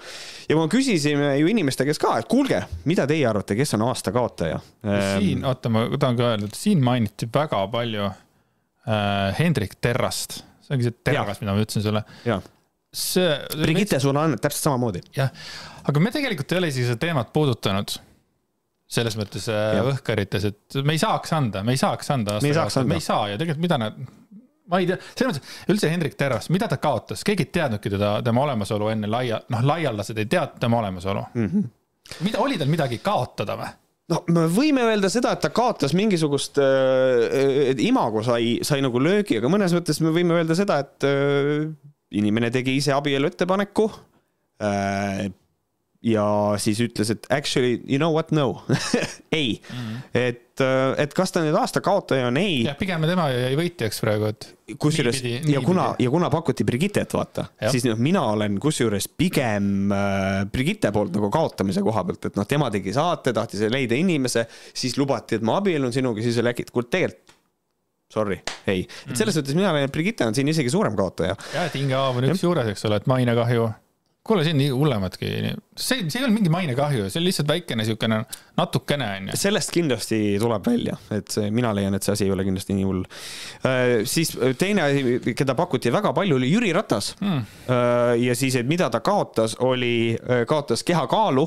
ja 0.49 0.57
me 0.57 0.65
küsisime 0.73 1.35
ju 1.37 1.51
inimeste 1.53 1.85
käest 1.85 2.01
ka, 2.01 2.15
et 2.23 2.29
kuulge, 2.31 2.63
mida 2.89 3.05
teie 3.09 3.27
arvate, 3.29 3.59
kes 3.59 3.77
on 3.77 3.85
aasta 3.91 4.13
kaotaja? 4.15 4.61
siin, 5.19 5.45
oota, 5.45 5.73
ma 5.73 5.85
tahan 5.99 6.17
ka 6.17 6.31
öelda, 6.33 6.49
et 6.49 6.57
siin 6.57 6.81
mainiti 6.85 7.29
väga 7.33 7.61
palju 7.73 8.09
äh, 8.09 9.37
Hendrik 9.39 9.77
Terrast, 9.85 10.41
see 10.65 10.79
ongi 10.79 10.89
see 10.89 10.99
terras, 11.05 11.45
mida 11.45 11.53
ma 11.53 11.61
ütlesin 11.61 11.85
sulle. 11.85 12.05
see, 12.97 13.31
Brigitte, 13.61 14.01
sul 14.01 14.17
on 14.17 14.39
täpselt 14.41 14.71
samamoodi. 14.71 15.05
jah, 15.19 15.33
aga 15.85 16.01
me 16.01 16.15
tegelikult 16.15 16.57
ei 16.57 16.63
ole 16.63 16.73
isegi 16.73 16.89
seda 16.89 17.05
teemat 17.05 17.37
puudutanud. 17.37 17.99
selles 18.87 19.17
mõttes 19.19 19.49
äh, 19.51 19.73
Jah. 19.77 19.89
õhkarites, 19.93 20.45
et 20.47 20.77
me 20.87 20.95
ei 20.95 21.01
saaks 21.03 21.33
anda, 21.35 21.65
me 21.67 21.75
ei 21.75 21.81
saaks 21.81 22.15
anda. 22.15 22.41
Me 22.41 22.55
ei 22.55 22.55
saaks 22.55 22.77
anda. 22.79 22.89
me 22.95 23.01
ei 23.01 23.03
saa 23.03 23.25
ja 23.33 23.39
tegelikult 23.41 23.65
mida 23.65 23.79
nad, 23.83 23.97
ma 24.71 24.81
ei 24.83 24.89
tea, 24.89 24.99
selles 25.15 25.39
mõttes 25.39 25.73
üldse 25.73 25.91
Hendrik 25.93 26.19
Terras, 26.19 26.51
mida 26.55 26.69
ta 26.71 26.79
kaotas, 26.83 27.25
keegi 27.27 27.47
ei 27.47 27.53
teadnudki 27.59 27.93
teda, 27.93 28.17
tema 28.27 28.45
olemasolu 28.47 28.91
enne 28.93 29.11
laia, 29.11 29.41
noh, 29.53 29.65
laiallased 29.73 30.19
ei 30.19 30.29
teadnud 30.31 30.61
tema 30.63 30.81
olemasolu 30.83 31.25
mm. 31.35 31.51
-hmm. 31.51 31.69
mida, 32.27 32.41
oli 32.43 32.59
tal 32.59 32.73
midagi 32.73 32.99
kaotada 33.05 33.59
või? 33.61 33.73
no 34.13 34.23
me 34.33 34.47
võime 34.51 34.85
öelda 34.87 35.11
seda, 35.13 35.33
et 35.35 35.43
ta 35.43 35.51
kaotas 35.55 35.95
mingisugust 35.99 36.61
äh,, 36.63 37.75
imago 37.87 38.23
sai, 38.27 38.59
sai 38.67 38.83
nagu 38.85 39.03
löögi, 39.03 39.41
aga 39.41 39.51
mõnes 39.53 39.75
mõttes 39.77 40.01
me 40.05 40.15
võime 40.15 40.39
öelda 40.39 40.59
seda, 40.59 40.79
et 40.85 41.09
äh, 41.09 41.67
inimene 42.17 42.51
tegi 42.55 42.77
ise 42.79 42.95
abielu 42.97 43.33
ettepaneku 43.33 43.91
äh,. 44.63 45.27
Ja 46.05 46.27
siis 46.61 46.81
ütles, 46.85 47.11
et 47.13 47.27
actually 47.33 47.81
you 47.89 47.99
know 47.99 48.13
what, 48.15 48.33
no 48.35 48.63
ei 49.33 49.61
mm, 49.61 49.77
-hmm. 49.77 50.03
et, 50.15 50.61
et 50.99 51.15
kas 51.15 51.33
ta 51.33 51.43
nüüd 51.45 51.57
aasta 51.57 51.81
kaotaja 51.85 52.29
on, 52.29 52.37
ei 52.41 52.65
jah, 52.65 52.77
pigem 52.79 53.07
tema 53.09 53.29
jäi 53.33 53.57
võitjaks 53.59 54.01
praegu, 54.05 54.31
et. 54.33 54.49
kusjuures 54.79 55.23
ja 55.25 55.61
kuna, 55.65 55.89
ja 55.99 56.11
kuna 56.11 56.31
pakuti 56.31 56.65
Brigittet, 56.65 57.15
vaata, 57.15 57.47
siis 57.71 57.87
noh, 57.89 57.99
mina 57.99 58.23
olen 58.35 58.59
kusjuures 58.61 59.09
pigem 59.09 59.93
äh, 59.93 60.43
Brigitte 60.53 60.93
poolt 60.93 61.17
nagu 61.17 61.31
kaotamise 61.31 61.83
koha 61.87 62.05
pealt, 62.05 62.29
et 62.31 62.37
noh, 62.37 62.47
tema 62.47 62.71
tegi 62.71 62.93
saate, 62.93 63.33
tahtis 63.33 63.67
leida 63.71 63.97
inimese, 63.97 64.47
siis 64.75 64.99
lubati, 64.99 65.41
et 65.41 65.47
ma 65.47 65.59
abiellun 65.63 65.93
sinuga, 65.93 66.23
siis 66.23 66.39
oli 66.43 66.53
äkki, 66.53 66.69
et 66.69 66.75
kuule 66.75 66.91
tegelikult 66.93 67.35
sorry, 68.13 68.39
ei, 68.71 68.85
et 69.11 69.19
selles 69.19 69.35
mõttes 69.35 69.57
mina 69.57 69.73
leian, 69.75 69.89
et 69.89 69.95
Brigitte 69.95 70.27
on 70.27 70.37
siin 70.37 70.47
isegi 70.49 70.71
suurem 70.71 70.95
kaotaja. 70.99 71.35
jah, 71.55 71.67
et 71.67 71.75
Inge 71.81 71.97
Aav 71.99 72.21
on 72.21 72.29
üks 72.31 72.45
juures, 72.45 72.71
eks 72.71 72.87
ole, 72.87 73.01
et 73.03 73.11
mainekahju. 73.11 73.67
kuule, 74.29 74.45
see 74.47 74.55
on 74.55 74.61
nii 74.61 74.73
hullematki, 74.75 75.31
see, 75.77 76.07
see 76.09 76.21
ei 76.21 76.25
olnud 76.27 76.37
mingi 76.39 76.53
mainekahju, 76.53 77.09
see 77.11 77.21
oli 77.21 77.31
lihtsalt 77.31 77.51
väikene 77.51 77.87
siukene 77.89 78.21
natukene 78.59 79.09
onju. 79.21 79.39
sellest 79.39 79.73
kindlasti 79.75 80.21
tuleb 80.43 80.67
välja, 80.67 80.97
et 81.15 81.31
see, 81.33 81.51
mina 81.55 81.73
leian, 81.77 81.97
et 81.97 82.07
see 82.07 82.17
asi 82.17 82.27
ei 82.27 82.35
ole 82.35 82.47
kindlasti 82.47 82.77
nii 82.77 82.89
hull. 82.89 83.05
siis 84.09 84.35
teine 84.59 84.87
asi, 84.89 85.35
keda 85.37 85.57
pakuti 85.59 85.93
väga 85.95 86.13
palju, 86.17 86.41
oli 86.41 86.51
Jüri 86.51 86.73
Ratas 86.77 87.15
mm.. 87.21 87.47
ja 88.23 88.37
siis, 88.39 88.59
et 88.61 88.69
mida 88.69 88.91
ta 88.93 89.01
kaotas, 89.05 89.57
oli, 89.65 90.17
kaotas 90.49 90.85
kehakaalu, 90.87 91.47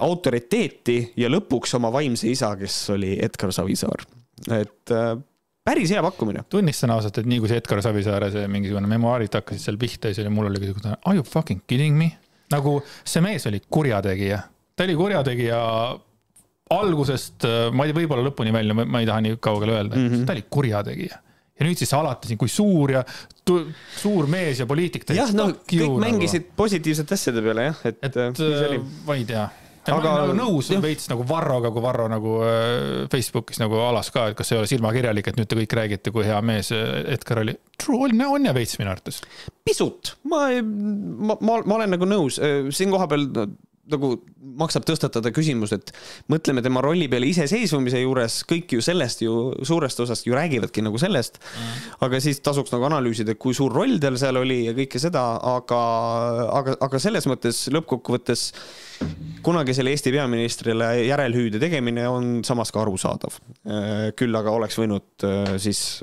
autoriteeti 0.00 1.00
ja 1.20 1.28
lõpuks 1.28 1.74
oma 1.76 1.90
vaimse 1.92 2.30
isa, 2.32 2.54
kes 2.56 2.78
oli 2.94 3.16
Edgar 3.22 3.52
Savisaar. 3.52 4.06
et 4.50 4.92
äh, 4.92 5.16
päris 5.66 5.92
hea 5.94 6.02
pakkumine. 6.04 6.44
tunnistan 6.52 6.94
ausalt, 6.94 7.18
et 7.22 7.28
nii 7.28 7.42
kui 7.42 7.50
see 7.50 7.60
Edgar 7.62 7.82
Savisaare 7.84 8.30
see 8.34 8.46
mingisugune 8.50 8.90
memuaarid 8.90 9.34
hakkasid 9.40 9.64
seal 9.64 9.80
pihta, 9.80 10.12
siis 10.12 10.22
oli 10.24 10.32
mul 10.34 10.50
oli 10.50 10.62
siuke, 10.62 10.94
are 10.94 11.18
you 11.18 11.26
fucking 11.26 11.64
kidding 11.66 11.98
me? 11.98 12.12
nagu 12.54 12.78
see 13.02 13.22
mees 13.24 13.46
oli 13.50 13.60
kurjategija, 13.70 14.40
ta 14.76 14.86
oli 14.86 14.94
kurjategija 14.98 15.60
algusest, 16.76 17.46
ma 17.74 17.86
ei 17.86 17.92
tea, 17.92 18.00
võib-olla 18.00 18.26
lõpuni 18.26 18.54
välja, 18.54 18.74
ma 18.78 19.02
ei 19.02 19.06
taha 19.06 19.22
nii 19.22 19.38
kaugele 19.42 19.76
öelda 19.76 19.98
mm, 19.98 20.08
-hmm. 20.10 20.26
ta 20.26 20.34
oli 20.34 20.44
kurjategija. 20.50 21.20
ja 21.56 21.66
nüüd 21.66 21.78
siis 21.80 21.92
alati 21.96 22.30
siin, 22.30 22.38
kui 22.38 22.50
suur 22.52 22.92
ja 22.98 23.02
tu, 23.44 23.60
suur 23.96 24.26
mees 24.30 24.60
ja 24.60 24.66
poliitik. 24.66 25.06
jah, 25.14 25.30
no 25.34 25.48
kõik 25.62 26.00
mängisid 26.02 26.50
positiivsete 26.56 27.14
asjade 27.14 27.42
peale 27.42 27.70
jah, 27.70 27.84
et, 27.84 28.02
et 28.02 28.18
äh, 28.22 28.66
oli. 28.70 28.82
ma 29.06 29.18
ei 29.18 29.24
tea. 29.28 29.46
Aga- 29.86 30.12
aga 30.12 30.14
nagu 30.24 30.36
nõus 30.38 30.70
jah. 30.72 30.82
veits 30.82 31.10
nagu 31.12 31.26
Varroga, 31.28 31.70
kui 31.74 31.84
Varro 31.84 32.08
nagu 32.10 32.38
äh, 32.46 33.04
Facebookis 33.12 33.60
nagu 33.62 33.78
alas 33.84 34.10
ka, 34.14 34.28
et 34.30 34.38
kas 34.38 34.52
ei 34.52 34.60
ole 34.60 34.70
silmakirjalik, 34.70 35.30
et 35.30 35.38
nüüd 35.38 35.50
te 35.50 35.58
kõik 35.60 35.76
räägite, 35.80 36.14
kui 36.14 36.26
hea 36.26 36.40
mees 36.44 36.72
äh, 36.74 37.04
Edgar 37.16 37.44
oli. 37.44 37.56
True 37.78 38.08
on, 38.08 38.26
on 38.26 38.50
ja 38.50 38.56
veits 38.56 38.78
minu 38.80 38.92
arvates. 38.92 39.22
pisut, 39.66 40.16
ma, 40.30 40.48
ma, 40.62 41.38
ma, 41.38 41.60
ma 41.62 41.78
olen 41.80 41.96
nagu 41.96 42.08
nõus, 42.08 42.40
siin 42.74 42.92
kohapeal 42.94 43.30
nagu 43.90 44.10
maksab 44.58 44.86
tõstatada 44.86 45.30
küsimus, 45.34 45.72
et 45.76 45.92
mõtleme 46.32 46.62
tema 46.64 46.82
rolli 46.84 47.06
peale 47.10 47.28
iseseisvumise 47.30 48.00
juures, 48.02 48.40
kõik 48.48 48.74
ju 48.76 48.82
sellest 48.84 49.22
ju 49.22 49.36
suurest 49.66 50.00
osast 50.02 50.26
ju 50.26 50.34
räägivadki 50.36 50.82
nagu 50.84 50.98
sellest 51.00 51.38
mm.. 51.38 51.84
aga 52.06 52.20
siis 52.22 52.42
tasuks 52.44 52.74
nagu 52.74 52.88
analüüsida, 52.88 53.36
kui 53.38 53.54
suur 53.56 53.74
roll 53.74 54.00
tal 54.02 54.18
seal 54.20 54.40
oli 54.42 54.64
ja 54.66 54.74
kõike 54.76 55.02
seda, 55.02 55.24
aga, 55.54 55.80
aga, 56.58 56.76
aga 56.88 57.02
selles 57.02 57.28
mõttes 57.30 57.66
lõppkokkuvõttes 57.74 58.48
kunagisele 59.46 59.92
Eesti 59.94 60.12
peaministrile 60.14 60.90
järelhüüde 61.06 61.60
tegemine 61.62 62.06
on 62.10 62.40
samas 62.46 62.72
ka 62.74 62.82
arusaadav. 62.82 63.36
küll 64.18 64.38
aga 64.38 64.54
oleks 64.54 64.78
võinud 64.80 65.26
äh, 65.26 65.56
siis 65.62 66.02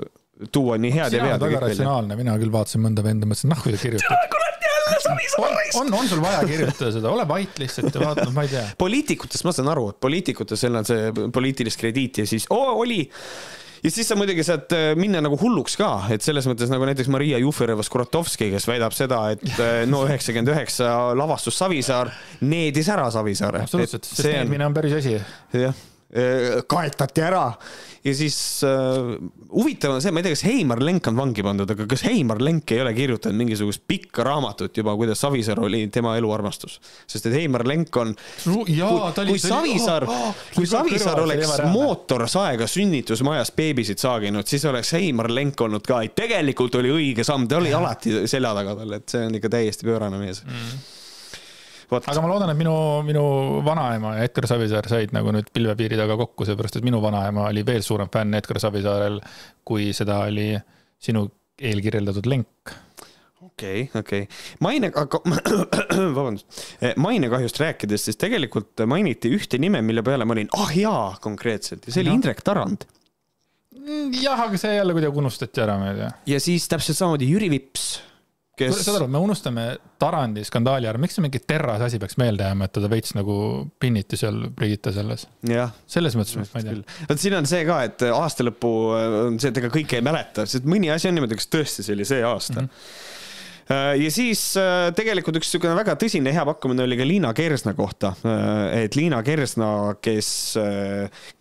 tuua 0.51 0.77
nii 0.82 0.93
head 0.93 1.13
ja 1.13 1.19
sina 1.19 1.25
vead 1.27 1.36
ja 1.36 1.39
väga 1.39 1.49
kõik 1.49 1.56
välja. 1.56 1.73
ratsionaalne, 1.73 2.17
mina 2.19 2.38
küll 2.41 2.53
vaatasin 2.53 2.84
mõnda 2.84 3.06
venda, 3.06 3.29
mõtlesin, 3.29 3.51
nahku 3.53 3.73
ta 3.73 3.82
kirjutab. 3.82 4.39
on, 5.38 5.51
on, 5.82 5.91
on 5.99 6.08
sul 6.10 6.21
vaja 6.23 6.43
kirjutada 6.47 6.91
seda, 6.95 7.12
ole 7.12 7.27
vait 7.27 7.60
lihtsalt 7.60 7.93
ja 7.93 8.06
vaata, 8.06 8.29
ma 8.36 8.45
ei 8.47 8.53
tea. 8.53 8.63
poliitikutest 8.79 9.47
ma 9.47 9.53
saan 9.56 9.71
aru, 9.73 9.89
et 9.93 9.99
poliitikutest 10.03 10.69
on 10.69 10.88
see 10.88 11.12
poliitilist 11.34 11.79
krediiti 11.82 12.25
ja 12.25 12.29
siis 12.29 12.47
oo 12.53 12.79
oli 12.84 13.03
ja 13.83 13.91
siis 13.91 14.07
sa 14.07 14.17
muidugi 14.19 14.45
saad 14.47 14.73
äh, 14.75 14.89
minna 14.99 15.21
nagu 15.23 15.37
hulluks 15.39 15.77
ka, 15.79 15.91
et 16.13 16.25
selles 16.25 16.47
mõttes 16.49 16.71
nagu 16.71 16.87
näiteks 16.87 17.09
Maria 17.13 17.39
Jufereva-Skuratovski, 17.43 18.49
kes 18.53 18.67
väidab 18.69 18.95
seda, 18.95 19.23
et 19.35 19.47
äh, 19.57 19.83
no 19.89 20.03
üheksakümmend 20.07 20.53
üheksa 20.55 20.91
lavastus 21.17 21.57
Savisaar 21.59 22.13
needis 22.47 22.91
ära 22.93 23.09
Savisaare. 23.13 23.65
absoluutselt, 23.67 24.07
sest 24.07 24.29
eelmine 24.31 24.69
on 24.69 24.77
päris 24.77 24.95
asi. 25.01 25.17
jah, 25.59 25.83
kaetati 26.69 27.23
ära 27.26 27.47
ja 28.04 28.13
siis 28.15 28.63
äh, 28.63 29.15
huvitav 29.52 29.95
on 29.95 30.02
see, 30.04 30.12
ma 30.12 30.19
ei 30.19 30.26
tea, 30.28 30.36
kas 30.36 30.43
Heimar 30.47 30.82
Lenk 30.84 31.08
on 31.08 31.17
vangi 31.17 31.43
pandud, 31.45 31.69
aga 31.71 31.86
kas 31.89 32.04
Heimar 32.08 32.41
Lenk 32.43 32.73
ei 32.76 32.82
ole 32.84 32.91
kirjutanud 32.97 33.39
mingisugust 33.39 33.86
pikka 33.88 34.26
raamatut 34.28 34.76
juba, 34.78 34.95
kuidas 34.99 35.23
Savisaar 35.23 35.62
oli 35.63 35.86
tema 35.93 36.17
eluarmastus, 36.19 36.80
sest 37.08 37.30
et 37.30 37.38
Heimar 37.38 37.63
Lenk 37.67 37.95
on 38.02 38.12
jaa, 38.67 39.12
ta 39.15 39.23
kui 39.23 39.38
oli. 39.38 39.43
Savisaar, 39.43 40.08
kui 40.56 40.67
Savisaar 40.69 41.24
oleks 41.24 41.53
mootorsaega 41.72 42.68
sünnitusmajas 42.68 43.53
beebisid 43.55 44.03
saaginud, 44.03 44.47
siis 44.51 44.66
oleks 44.70 44.91
Heimar 44.97 45.32
Lenk 45.32 45.64
olnud 45.64 45.88
ka, 45.88 46.01
et 46.03 46.16
tegelikult 46.20 46.76
oli 46.82 46.91
õige 46.91 47.28
samm, 47.28 47.47
ta 47.47 47.61
oli 47.61 47.72
alati 47.74 48.26
selja 48.28 48.51
taga 48.57 48.76
tal, 48.82 48.99
et 48.99 49.16
see 49.16 49.24
on 49.30 49.39
ikka 49.39 49.53
täiesti 49.55 49.88
pöörane 49.88 50.20
mees 50.20 50.43
mm.. 50.43 50.84
Aga 52.01 52.23
ma 52.23 52.31
loodan, 52.31 52.53
et 52.53 52.59
minu, 52.59 52.75
minu 53.07 53.25
vanaema 53.65 54.15
ja 54.17 54.27
Edgar 54.27 54.47
Savisaar 54.49 54.89
said 54.91 55.13
nagu 55.15 55.33
nüüd 55.35 55.51
pilvepiiri 55.53 55.99
taga 55.99 56.17
kokku, 56.19 56.47
seepärast 56.49 56.79
et 56.79 56.87
minu 56.87 57.01
vanaema 57.03 57.49
oli 57.51 57.65
veel 57.67 57.85
suurem 57.85 58.11
fänn 58.13 58.39
Edgar 58.39 58.61
Savisaarel, 58.63 59.19
kui 59.67 59.91
seda 59.95 60.23
oli 60.29 60.51
sinu 61.03 61.27
eelkirjeldatud 61.61 62.27
Lenk 62.31 62.73
okei 63.53 63.81
okay,, 63.83 63.99
okei 63.99 64.21
okay., 64.21 64.57
maine, 64.63 64.89
aga 64.95 65.19
vabandust, 66.17 66.63
mainekahjust 66.97 67.59
rääkides, 67.61 68.07
siis 68.07 68.19
tegelikult 68.19 68.85
mainiti 68.89 69.31
ühte 69.33 69.59
nime, 69.61 69.81
mille 69.85 70.03
peale 70.05 70.27
ma 70.27 70.35
olin, 70.35 70.49
ah 70.57 70.73
jaa, 70.77 71.07
konkreetselt 71.23 71.87
ja 71.87 71.93
see 71.93 72.03
oli 72.03 72.13
no. 72.13 72.19
Indrek 72.19 72.43
Tarand. 72.45 72.87
Mm, 73.73 74.13
jah, 74.15 74.39
aga 74.47 74.59
see 74.59 74.75
jälle 74.77 74.95
kuidagi 74.95 75.21
unustati 75.23 75.63
ära, 75.63 75.77
ma 75.81 75.91
ei 75.91 76.01
tea. 76.01 76.09
ja 76.33 76.41
siis 76.43 76.67
täpselt 76.71 76.99
samamoodi 76.99 77.29
Jüri 77.29 77.49
Vips 77.53 77.87
kes. 78.58 78.82
saad 78.86 78.99
aru, 78.99 79.08
me 79.12 79.22
unustame 79.24 79.66
Tarandi 80.04 80.43
skandaali 80.47 80.89
ära, 80.89 81.01
miks 81.01 81.18
see 81.18 81.26
mingi 81.26 81.41
Terrase 81.47 81.88
asi 81.88 82.01
peaks 82.01 82.20
meelde 82.22 82.47
jääma, 82.47 82.68
et 82.68 82.76
teda 82.76 82.91
veits 82.91 83.16
nagu 83.18 83.38
pinniti 83.80 84.20
seal 84.20 84.43
Brigitte 84.56 84.93
selles. 84.95 85.28
selles 85.88 86.20
mõttes, 86.20 86.38
ma 86.39 86.62
ei 86.62 86.70
tea. 86.70 87.08
vot 87.10 87.24
siin 87.24 87.39
on 87.39 87.49
see 87.49 87.64
ka, 87.70 87.82
et 87.89 88.08
aasta 88.12 88.45
lõpu 88.47 88.76
on 89.30 89.41
see, 89.41 89.54
et 89.54 89.64
ega 89.64 89.74
kõike 89.74 89.99
ei 89.99 90.06
mäleta, 90.06 90.47
sest 90.49 90.70
mõni 90.70 90.91
asi 90.93 91.10
on 91.10 91.18
niimoodi, 91.20 91.39
kas 91.39 91.51
tõesti 91.51 91.86
see 91.86 91.97
oli 91.97 92.08
see 92.08 92.24
aasta 92.28 92.62
mm. 92.62 92.70
-hmm 92.70 93.22
Äh, 93.72 93.95
ja 94.01 94.10
siis 94.12 94.41
äh, 94.60 94.89
tegelikult 94.95 95.38
üks 95.39 95.47
niisugune 95.47 95.76
väga 95.78 95.95
tõsine 95.99 96.34
hea 96.36 96.43
pakkumine 96.47 96.84
oli 96.84 96.97
ka 96.99 97.08
Liina 97.08 97.32
Kersna 97.38 97.76
kohta. 97.78 98.14
Äh, 98.28 98.84
et 98.84 98.97
Liina 98.99 99.22
Kersna, 99.24 99.70
kes 100.04 100.30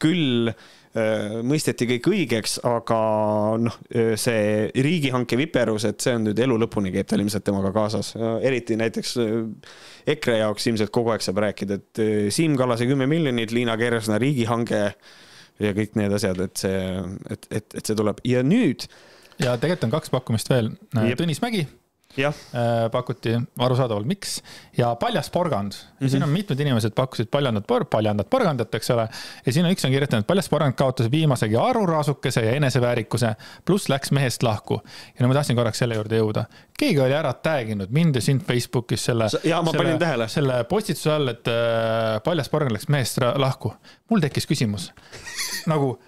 küll 0.02 0.52
mõisteti 1.48 1.86
kõik 1.88 2.08
õigeks, 2.10 2.58
aga 2.68 2.98
noh, 3.62 3.78
see 4.20 4.68
riigihanke 4.84 5.38
viperus, 5.40 5.86
et 5.88 6.04
see 6.04 6.12
on 6.18 6.26
nüüd 6.28 6.42
elu 6.44 6.58
lõpuni 6.60 6.92
käib 6.92 7.08
tal 7.08 7.22
ilmselt 7.24 7.46
temaga 7.46 7.72
kaasas, 7.72 8.12
eriti 8.44 8.76
näiteks 8.76 9.16
EKRE 10.12 10.38
jaoks 10.42 10.68
ilmselt 10.68 10.92
kogu 10.92 11.14
aeg 11.14 11.24
saab 11.24 11.40
rääkida, 11.46 11.80
et 11.80 12.02
Siim 12.34 12.58
Kallase 12.60 12.88
kümme 12.90 13.08
miljonit, 13.08 13.54
Liina 13.56 13.78
Kersna 13.80 14.20
riigihange 14.20 14.82
ja 15.62 15.74
kõik 15.76 15.96
need 16.00 16.12
asjad, 16.16 16.40
et 16.44 16.64
see, 16.64 16.80
et, 17.32 17.48
et, 17.48 17.78
et 17.80 17.84
see 17.86 17.96
tuleb. 17.96 18.20
Ja 18.28 18.44
nüüd. 18.44 18.88
ja 19.40 19.56
tegelikult 19.56 19.88
on 19.88 19.96
kaks 19.96 20.12
pakkumist 20.12 20.52
veel, 20.52 20.74
Tõnis 20.92 21.40
Mägi 21.44 21.66
Äh, 22.18 22.90
pakuti 22.92 23.30
arusaadavalt, 23.58 24.04
miks 24.06 24.42
ja 24.76 24.90
paljas 25.00 25.30
porgand 25.30 25.72
ja 25.72 25.78
mm 25.78 26.06
-hmm. 26.06 26.10
siin 26.10 26.22
on 26.22 26.28
mitmed 26.28 26.60
inimesed 26.60 26.92
pakkusid 26.94 27.28
paljandat 27.30 27.64
por-, 27.66 27.84
paljandat 27.84 28.30
porgandat, 28.30 28.74
eks 28.74 28.90
ole. 28.90 29.08
ja 29.46 29.52
siin 29.52 29.66
on 29.66 29.72
üks 29.72 29.84
on 29.84 29.90
kirjutanud, 29.90 30.24
paljas 30.24 30.48
porgand 30.48 30.74
kaotas 30.74 31.10
viimasegi 31.10 31.56
aruraasukese 31.56 32.44
ja 32.44 32.52
eneseväärikuse, 32.52 33.34
pluss 33.64 33.88
läks 33.88 34.10
mehest 34.10 34.42
lahku. 34.42 34.80
ja 35.06 35.22
no 35.22 35.28
ma 35.28 35.34
tahtsin 35.34 35.56
korraks 35.56 35.78
selle 35.78 35.94
juurde 35.94 36.18
jõuda. 36.18 36.44
keegi 36.78 37.00
oli 37.00 37.14
ära 37.14 37.32
tag 37.32 37.68
inud 37.68 37.88
mind 37.90 38.14
ja 38.14 38.20
sind 38.20 38.42
Facebookis 38.42 39.04
selle. 39.04 39.28
ja 39.44 39.62
ma 39.62 39.72
panin 39.72 39.98
tähele. 39.98 40.28
selle 40.28 40.64
postituse 40.64 41.12
all, 41.12 41.28
et 41.28 41.48
äh, 41.48 42.20
paljas 42.24 42.48
porgand 42.48 42.72
läks 42.72 42.88
mehest 42.88 43.18
lahku. 43.36 43.74
mul 44.10 44.20
tekkis 44.20 44.46
küsimus 44.46 44.92
nagu 45.66 45.98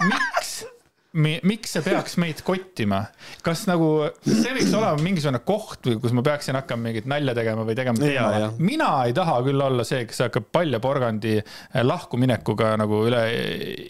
miks 0.00 0.64
miks 1.12 1.72
see 1.74 1.82
peaks 1.82 2.14
meid 2.22 2.38
kottima, 2.46 3.00
kas 3.42 3.64
nagu 3.66 3.88
see 4.22 4.52
võiks 4.54 4.70
olema 4.78 5.02
mingisugune 5.02 5.40
koht 5.42 5.88
või 5.88 5.96
kus 6.04 6.14
ma 6.14 6.22
peaksin 6.26 6.54
hakkama 6.54 6.86
mingit 6.86 7.08
nalja 7.10 7.34
tegema 7.34 7.64
või 7.66 7.74
tegema 7.78 7.98
teema. 7.98 8.50
mina 8.62 8.90
ei 9.08 9.14
taha 9.16 9.40
küll 9.46 9.64
olla 9.64 9.86
see, 9.86 10.04
kes 10.06 10.22
hakkab 10.28 10.46
palja 10.54 10.78
porgandi 10.82 11.34
eh, 11.40 11.80
lahkuminekuga 11.82 12.76
nagu 12.78 13.02
üle 13.08 13.24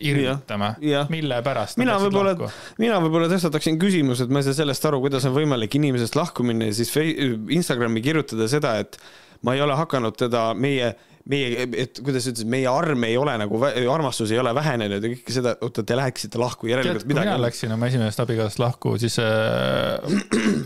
irvitama, 0.00 0.72
mille 1.12 1.42
pärast. 1.44 1.80
mina 1.82 1.98
võib-olla, 2.00 2.48
mina 2.80 3.02
võib-olla 3.04 3.28
tõstataksin 3.32 3.76
küsimuse, 3.80 4.24
et 4.24 4.32
ma 4.32 4.40
ei 4.40 4.48
saa 4.48 4.56
sellest 4.62 4.88
aru, 4.88 5.02
kuidas 5.04 5.28
on 5.28 5.36
võimalik 5.36 5.76
inimesest 5.76 6.16
lahku 6.16 6.46
minna 6.46 6.70
ja 6.70 6.78
siis 6.80 6.94
Instagrami 6.96 8.00
kirjutada 8.04 8.48
seda, 8.48 8.78
et 8.80 8.96
ma 9.44 9.54
ei 9.56 9.60
ole 9.60 9.76
hakanud 9.76 10.16
teda 10.16 10.50
meie 10.56 10.94
meie, 11.28 11.66
et 11.82 12.00
kuidas 12.00 12.24
sa 12.24 12.32
ütlesid, 12.32 12.48
meie 12.50 12.68
arm 12.70 13.04
ei 13.04 13.16
ole 13.20 13.34
nagu, 13.42 13.58
armastus 13.92 14.32
ei 14.32 14.40
ole 14.40 14.52
vähenenud 14.56 15.04
ja 15.04 15.10
kõike 15.12 15.34
seda, 15.34 15.52
oota, 15.66 15.84
te 15.86 15.96
läheksite 15.98 16.40
lahku, 16.40 16.70
järelikult 16.70 17.08
midagi. 17.08 17.28
mina 17.28 17.42
läksin 17.42 17.74
oma 17.74 17.90
esimesest 17.90 18.22
abikaasast 18.24 18.62
lahku, 18.62 18.94
siis 19.02 19.18
äh, 19.22 20.00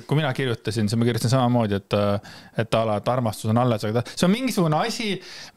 kui 0.09 0.19
mina 0.21 0.31
kirjutasin, 0.37 0.91
siis 0.91 1.01
ma 1.01 1.09
kirjutasin 1.09 1.35
samamoodi, 1.35 1.81
et, 1.83 1.97
äh, 1.99 2.37
et 2.65 2.79
a 2.79 2.85
la, 2.87 2.99
et 3.03 3.11
armastus 3.11 3.51
on 3.51 3.63
alles, 3.65 3.87
aga 3.89 4.03
ta, 4.03 4.15
see 4.15 4.29
on 4.29 4.35
mingisugune 4.35 4.79
asi, 4.79 5.09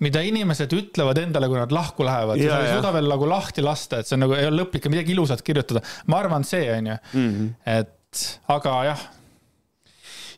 mida 0.06 0.24
inimesed 0.26 0.74
ütlevad 0.78 1.22
endale, 1.22 1.52
kui 1.52 1.62
nad 1.62 1.76
lahku 1.76 2.08
lähevad. 2.08 2.41
sa 2.41 2.64
ei 2.64 2.74
suuda 2.74 2.95
veel 2.98 3.12
nagu 3.14 3.30
lahti 3.30 3.66
lasta, 3.66 4.02
et 4.02 4.10
see 4.10 4.18
on 4.18 4.26
nagu, 4.26 4.38
ei 4.38 4.50
ole 4.50 4.64
lõplik 4.64 4.89
ja 4.89 4.93
midagi 4.93 5.14
ilusat 5.14 5.45
kirjutada. 5.45 5.84
ma 6.10 6.24
arvan, 6.24 6.48
see 6.48 6.66
on 6.74 6.91
ju, 6.93 6.98
mhm. 7.14 7.54
et 7.78 7.93
aga 8.50 8.82
jah 8.88 9.08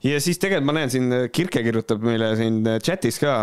ja 0.03 0.19
siis 0.23 0.39
tegelikult 0.39 0.69
ma 0.69 0.75
näen 0.79 0.91
siin, 0.93 1.13
Kirke 1.35 1.63
kirjutab 1.65 2.03
meile 2.05 2.31
siin 2.39 2.61
chatis 2.83 3.19
ka, 3.21 3.35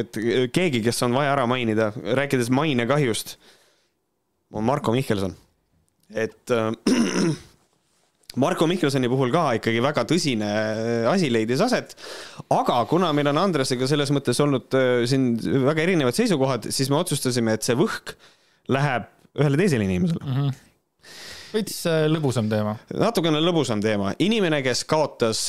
et 0.00 0.18
keegi, 0.54 0.82
kes 0.84 1.02
on 1.06 1.16
vaja 1.16 1.34
ära 1.36 1.46
mainida, 1.50 1.90
rääkides 1.96 2.50
mainekahjust, 2.54 3.36
on 4.52 4.66
Marko 4.68 4.92
Mihkelson. 4.96 5.36
et 6.14 6.50
äh, 6.50 6.72
Marko 8.42 8.66
Mihkelsoni 8.68 9.08
puhul 9.10 9.32
ka 9.32 9.44
ikkagi 9.58 9.80
väga 9.82 10.04
tõsine 10.08 10.48
asi 11.10 11.30
leidis 11.32 11.60
aset. 11.64 11.96
aga 12.52 12.78
kuna 12.88 13.12
meil 13.16 13.32
on 13.32 13.40
Andresega 13.40 13.88
selles 13.90 14.12
mõttes 14.14 14.40
olnud 14.44 14.76
äh, 14.78 15.04
siin 15.08 15.34
väga 15.66 15.84
erinevad 15.84 16.16
seisukohad, 16.16 16.70
siis 16.72 16.92
me 16.92 17.00
otsustasime, 17.00 17.56
et 17.56 17.66
see 17.66 17.76
võhk 17.78 18.14
läheb 18.72 19.08
ühele 19.38 19.60
teisele 19.60 19.88
inimesele 19.88 20.24
mm. 20.24 20.40
-hmm 20.40 20.64
veits 21.48 21.80
äh, 21.88 22.04
lõbusam 22.10 22.48
teema. 22.50 22.76
natukene 22.92 23.40
lõbusam 23.40 23.80
teema, 23.80 24.12
inimene, 24.20 24.60
kes 24.62 24.84
kaotas 24.88 25.44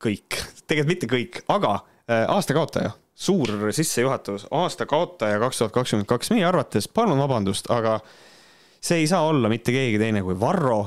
kõik, 0.00 0.38
tegelikult 0.66 0.90
mitte 0.94 1.10
kõik, 1.10 1.40
aga 1.52 1.74
äh, 1.76 2.24
aasta 2.28 2.56
kaotaja, 2.56 2.94
suur 3.14 3.70
sissejuhatus, 3.76 4.46
aasta 4.56 4.86
kaotaja 4.88 5.40
kaks 5.42 5.60
tuhat 5.60 5.74
kakskümmend 5.76 6.08
kaks, 6.10 6.32
meie 6.34 6.46
arvates, 6.48 6.88
palun 6.88 7.20
vabandust, 7.20 7.68
aga 7.72 7.98
see 8.80 9.02
ei 9.02 9.10
saa 9.10 9.26
olla 9.28 9.50
mitte 9.52 9.74
keegi 9.76 10.00
teine 10.00 10.24
kui 10.24 10.38
Varro 10.40 10.80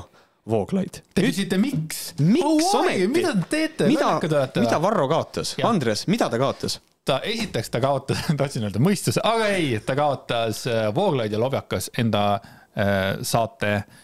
Vooglaid. 0.50 0.98
Te 1.16 1.22
küsite, 1.24 1.56
miks? 1.56 2.10
miks 2.20 2.44
oh, 2.44 2.80
ometi? 2.82 3.06
mida 3.08 3.30
te 3.38 3.46
teete? 3.54 3.86
mida, 3.88 4.18
mida 4.58 4.80
Varro 4.82 5.06
kaotas? 5.08 5.54
Andres, 5.64 6.04
mida 6.10 6.28
ta 6.28 6.40
kaotas? 6.42 6.80
ta, 7.04 7.20
esiteks 7.24 7.70
ta 7.70 7.80
kaotas, 7.84 8.26
tahtsin 8.40 8.66
öelda 8.66 8.82
mõistuse, 8.82 9.22
aga 9.24 9.48
ei, 9.54 9.78
ta 9.84 9.96
kaotas 9.98 10.64
äh, 10.68 10.88
Vooglaid 10.94 11.32
ja 11.32 11.40
Lobjakas 11.40 11.90
enda 12.00 12.24
äh, 12.34 13.22
saate 13.22 13.72
äh, 13.76 14.03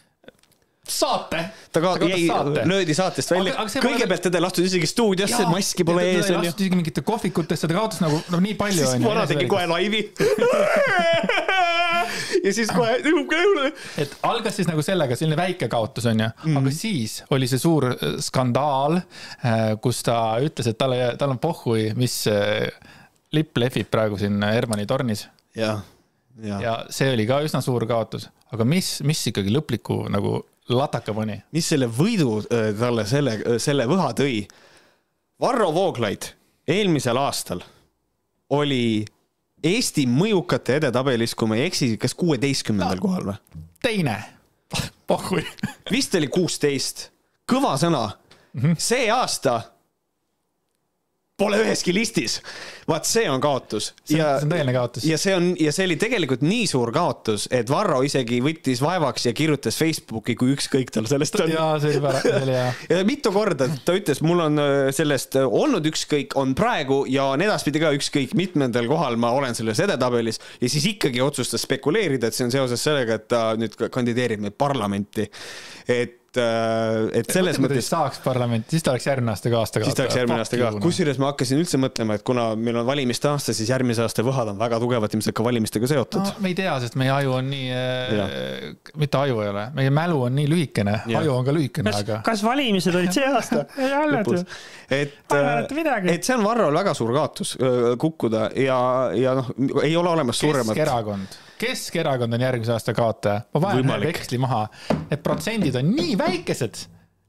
saate. 0.92 1.42
ta 1.72 1.82
ka 1.82 1.94
jäi, 2.04 2.28
löödi 2.68 2.94
saatest 2.96 3.32
välja. 3.34 3.66
kõigepealt 3.82 4.24
teda 4.26 4.40
ei 4.40 4.44
lastud 4.44 4.66
isegi 4.66 4.88
stuudiosse, 4.90 5.44
maski 5.50 5.86
pole 5.88 6.06
ees. 6.08 6.30
ei 6.30 6.38
lastud 6.38 6.64
isegi 6.64 6.78
mingite 6.78 7.04
kohvikutesse, 7.06 7.70
ta 7.70 7.76
kaotas 7.76 8.02
nagu 8.04 8.20
no 8.32 8.40
nii 8.42 8.56
palju. 8.60 8.86
siis 8.86 9.04
vana 9.04 9.26
tegi 9.30 9.48
kohe 9.50 9.66
laivi 9.70 10.02
ja 12.46 12.54
siis 12.54 12.72
kohe. 12.74 12.98
et 14.02 14.16
algas 14.26 14.58
siis 14.60 14.70
nagu 14.70 14.84
sellega, 14.84 15.18
selline 15.18 15.38
väike 15.40 15.70
kaotus 15.72 16.08
on 16.10 16.20
ju 16.20 16.26
mm, 16.26 16.32
-hmm. 16.44 16.58
aga 16.58 16.74
siis 16.74 17.20
oli 17.30 17.48
see 17.50 17.62
suur 17.62 17.92
äh, 17.92 18.18
skandaal, 18.20 18.92
äh, 18.96 19.76
kus 19.82 20.02
ta 20.06 20.16
ütles, 20.42 20.70
et 20.70 20.78
tal, 20.78 20.96
tal 21.18 21.36
on 21.36 21.38
pohhui, 21.38 21.92
mis 21.96 22.24
äh, 22.30 22.68
lipp 23.32 23.56
lehvib 23.56 23.90
praegu 23.90 24.18
siin 24.18 24.42
Hermanni 24.42 24.86
tornis. 24.86 25.28
jah 25.54 25.80
ja. 26.42 26.60
ja 26.60 26.74
see 26.92 27.12
oli 27.14 27.26
ka 27.28 27.40
üsna 27.44 27.60
suur 27.64 27.84
kaotus, 27.88 28.28
aga 28.54 28.66
mis, 28.68 28.98
mis 29.06 29.22
ikkagi 29.30 29.52
lõpliku 29.54 30.02
nagu 30.12 30.40
lataka 30.70 31.14
pani. 31.14 31.40
mis 31.52 31.68
selle 31.68 31.88
võidu 31.90 32.40
äh, 32.42 32.70
talle 32.78 33.06
selle, 33.06 33.38
äh, 33.40 33.58
selle 33.62 33.86
võha 33.90 34.12
tõi? 34.16 34.44
Varro 35.40 35.70
Vooglaid 35.74 36.32
eelmisel 36.68 37.16
aastal 37.16 37.62
oli 38.50 39.04
Eesti 39.60 40.06
mõjukate 40.08 40.78
edetabelis, 40.80 41.34
kui 41.36 41.50
ma 41.50 41.58
ei 41.58 41.66
eksi, 41.68 41.90
kas 42.00 42.14
kuueteistkümnendal 42.16 42.96
no, 42.96 43.02
kohal 43.04 43.26
või? 43.28 43.64
teine. 43.82 44.16
pohhui 45.10 45.44
vist 45.90 46.14
oli 46.14 46.30
kuusteist, 46.32 47.10
kõva 47.50 47.74
sõna 47.80 48.06
mm. 48.08 48.60
-hmm. 48.60 48.78
see 48.78 49.10
aasta 49.10 49.60
pole 51.40 51.60
üheski 51.64 51.94
listis. 51.96 52.38
vaat 52.90 53.06
see 53.06 53.28
on 53.30 53.40
kaotus. 53.42 53.92
see 54.04 54.20
on, 54.20 54.48
tõeline 54.50 54.74
kaotus. 54.74 55.06
ja 55.08 55.18
see 55.20 55.34
on, 55.36 55.50
ja 55.60 55.72
see 55.74 55.86
oli 55.88 55.96
tegelikult 56.00 56.44
nii 56.44 56.66
suur 56.70 56.92
kaotus, 56.94 57.46
et 57.54 57.70
Varro 57.70 58.00
isegi 58.06 58.40
võttis 58.44 58.82
vaevaks 58.84 59.28
ja 59.28 59.34
kirjutas 59.36 59.78
Facebooki, 59.80 60.36
kui 60.38 60.54
ükskõik 60.56 60.92
tal 60.94 61.08
sellest 61.10 61.40
on. 61.40 61.52
jaa, 61.54 61.72
see 61.82 61.94
oli 61.94 62.04
pärast, 62.04 62.28
see 62.28 62.44
oli 62.44 62.56
hea. 62.58 62.68
ja 62.92 63.00
mitu 63.08 63.32
korda 63.34 63.70
ta 63.86 63.96
ütles, 63.96 64.22
mul 64.26 64.44
on 64.46 64.62
äh, 64.62 64.78
sellest 64.96 65.38
äh, 65.40 65.46
olnud 65.46 65.86
ükskõik, 65.90 66.36
on 66.40 66.54
praegu 66.58 67.02
ja 67.10 67.30
on 67.34 67.46
edaspidi 67.46 67.82
ka 67.82 67.94
ükskõik, 67.96 68.36
mitmendal 68.38 68.88
kohal 68.90 69.18
ma 69.20 69.32
olen 69.36 69.56
selles 69.58 69.80
edetabelis 69.86 70.40
ja 70.60 70.70
siis 70.72 70.88
ikkagi 70.94 71.22
otsustas 71.24 71.64
spekuleerida, 71.66 72.28
et 72.30 72.36
see 72.36 72.48
on 72.48 72.54
seoses 72.54 72.84
sellega, 72.84 73.20
et 73.20 73.28
ta 73.30 73.44
nüüd 73.60 73.76
kandideerib 73.90 74.42
meil 74.44 74.56
parlamenti. 74.56 75.30
et 75.88 76.19
et 76.38 77.32
selles 77.32 77.56
Mõtle, 77.58 77.66
kui 77.66 77.66
ta 77.66 77.74
mõttes 77.74 77.88
saaks 77.90 78.20
parlamenti, 78.22 78.76
siis 78.76 78.84
ta 78.86 78.92
oleks 78.92 79.06
järgmine 79.08 79.32
aasta 79.32 79.50
ka 79.50 79.62
aasta 79.64 79.82
siis 79.82 79.96
ta 79.98 80.04
oleks 80.04 80.18
järgmine 80.20 80.44
aasta 80.44 80.60
ka, 80.60 80.70
kusjuures 80.84 81.18
ma 81.18 81.32
hakkasin 81.32 81.58
üldse 81.58 81.80
mõtlema, 81.82 82.18
et 82.20 82.24
kuna 82.26 82.44
meil 82.54 82.78
on 82.78 82.86
valimiste 82.86 83.26
aasta, 83.32 83.54
siis 83.56 83.72
järgmise 83.72 84.04
aasta 84.04 84.22
võhad 84.26 84.52
on 84.52 84.60
väga 84.60 84.78
tugevalt 84.82 85.16
ilmselt 85.18 85.34
ka 85.34 85.46
valimistega 85.46 85.90
seotud 85.90 86.22
no 86.22 86.44
me 86.44 86.52
ei 86.52 86.56
tea, 86.60 86.76
sest 86.84 86.94
meie 87.00 87.10
aju 87.16 87.34
on 87.40 87.50
nii, 87.50 87.82
mitte 89.02 89.20
aju 89.24 89.42
ei 89.42 89.52
ole, 89.56 89.66
meie 89.74 89.94
mälu 89.98 90.22
on 90.28 90.38
nii 90.38 90.46
lühikene, 90.54 90.96
aju 91.18 91.34
on 91.34 91.50
ka 91.50 91.56
lühikene, 91.56 91.90
kas 91.90 92.04
aga,. 92.04 92.22
kas 92.30 92.46
valimised 92.46 93.00
olid 93.02 93.18
see 93.18 93.26
aasta? 93.26 93.66
ei 93.82 93.92
olnud. 93.98 94.32
et, 94.86 95.18
ei 95.34 95.42
mäleta 95.42 95.82
midagi. 95.82 96.14
et 96.14 96.30
see 96.30 96.38
on 96.38 96.46
Varrol 96.46 96.78
väga 96.78 96.94
suur 96.94 97.14
kaotus 97.16 97.56
öö, 97.58 97.96
kukkuda 98.00 98.48
ja, 98.54 98.80
ja 99.18 99.34
noh, 99.38 99.50
ei 99.82 99.96
ole 99.98 100.14
olemas 100.14 100.38
suuremat. 100.38 100.76
Keskerakond, 100.78 101.40
Keskerakond 101.60 102.36
on 102.36 102.42
järgmise 102.44 102.72
aasta 102.72 102.94
kaotaja, 102.96 103.44
ma 103.52 103.62
panen 103.62 103.84
ühe 103.84 103.98
veksli 104.06 104.38
maha, 104.40 104.64
need 105.10 105.22
protsendid 105.24 105.76
on 105.76 105.90
nii 105.92 106.16
väikesed 106.20 106.84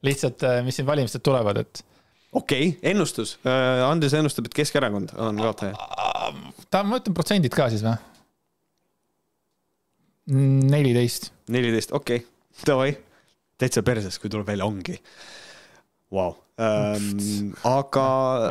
lihtsalt, 0.06 0.44
mis 0.66 0.78
siin 0.78 0.88
valimised 0.88 1.22
tulevad, 1.24 1.60
et 1.62 1.82
okei 2.32 2.70
okay,, 2.72 2.90
ennustus. 2.92 3.36
Andres 3.86 4.16
ennustab, 4.18 4.48
et 4.48 4.56
Keskerakond 4.62 5.12
on 5.20 5.38
kaotaja. 5.42 5.76
ta, 6.70 6.82
ma 6.82 7.00
ütlen 7.02 7.16
protsendid 7.16 7.54
ka 7.54 7.68
siis 7.72 7.84
või? 7.86 7.98
neliteist, 10.32 11.32
neliteist, 11.52 11.92
okei 11.92 12.22
okay., 12.22 12.64
davai. 12.66 12.92
täitsa 13.58 13.82
perses, 13.86 14.18
kui 14.18 14.30
tuleb 14.30 14.48
välja, 14.48 14.66
ongi. 14.66 14.96
Vau. 16.52 17.52
aga, 17.64 18.02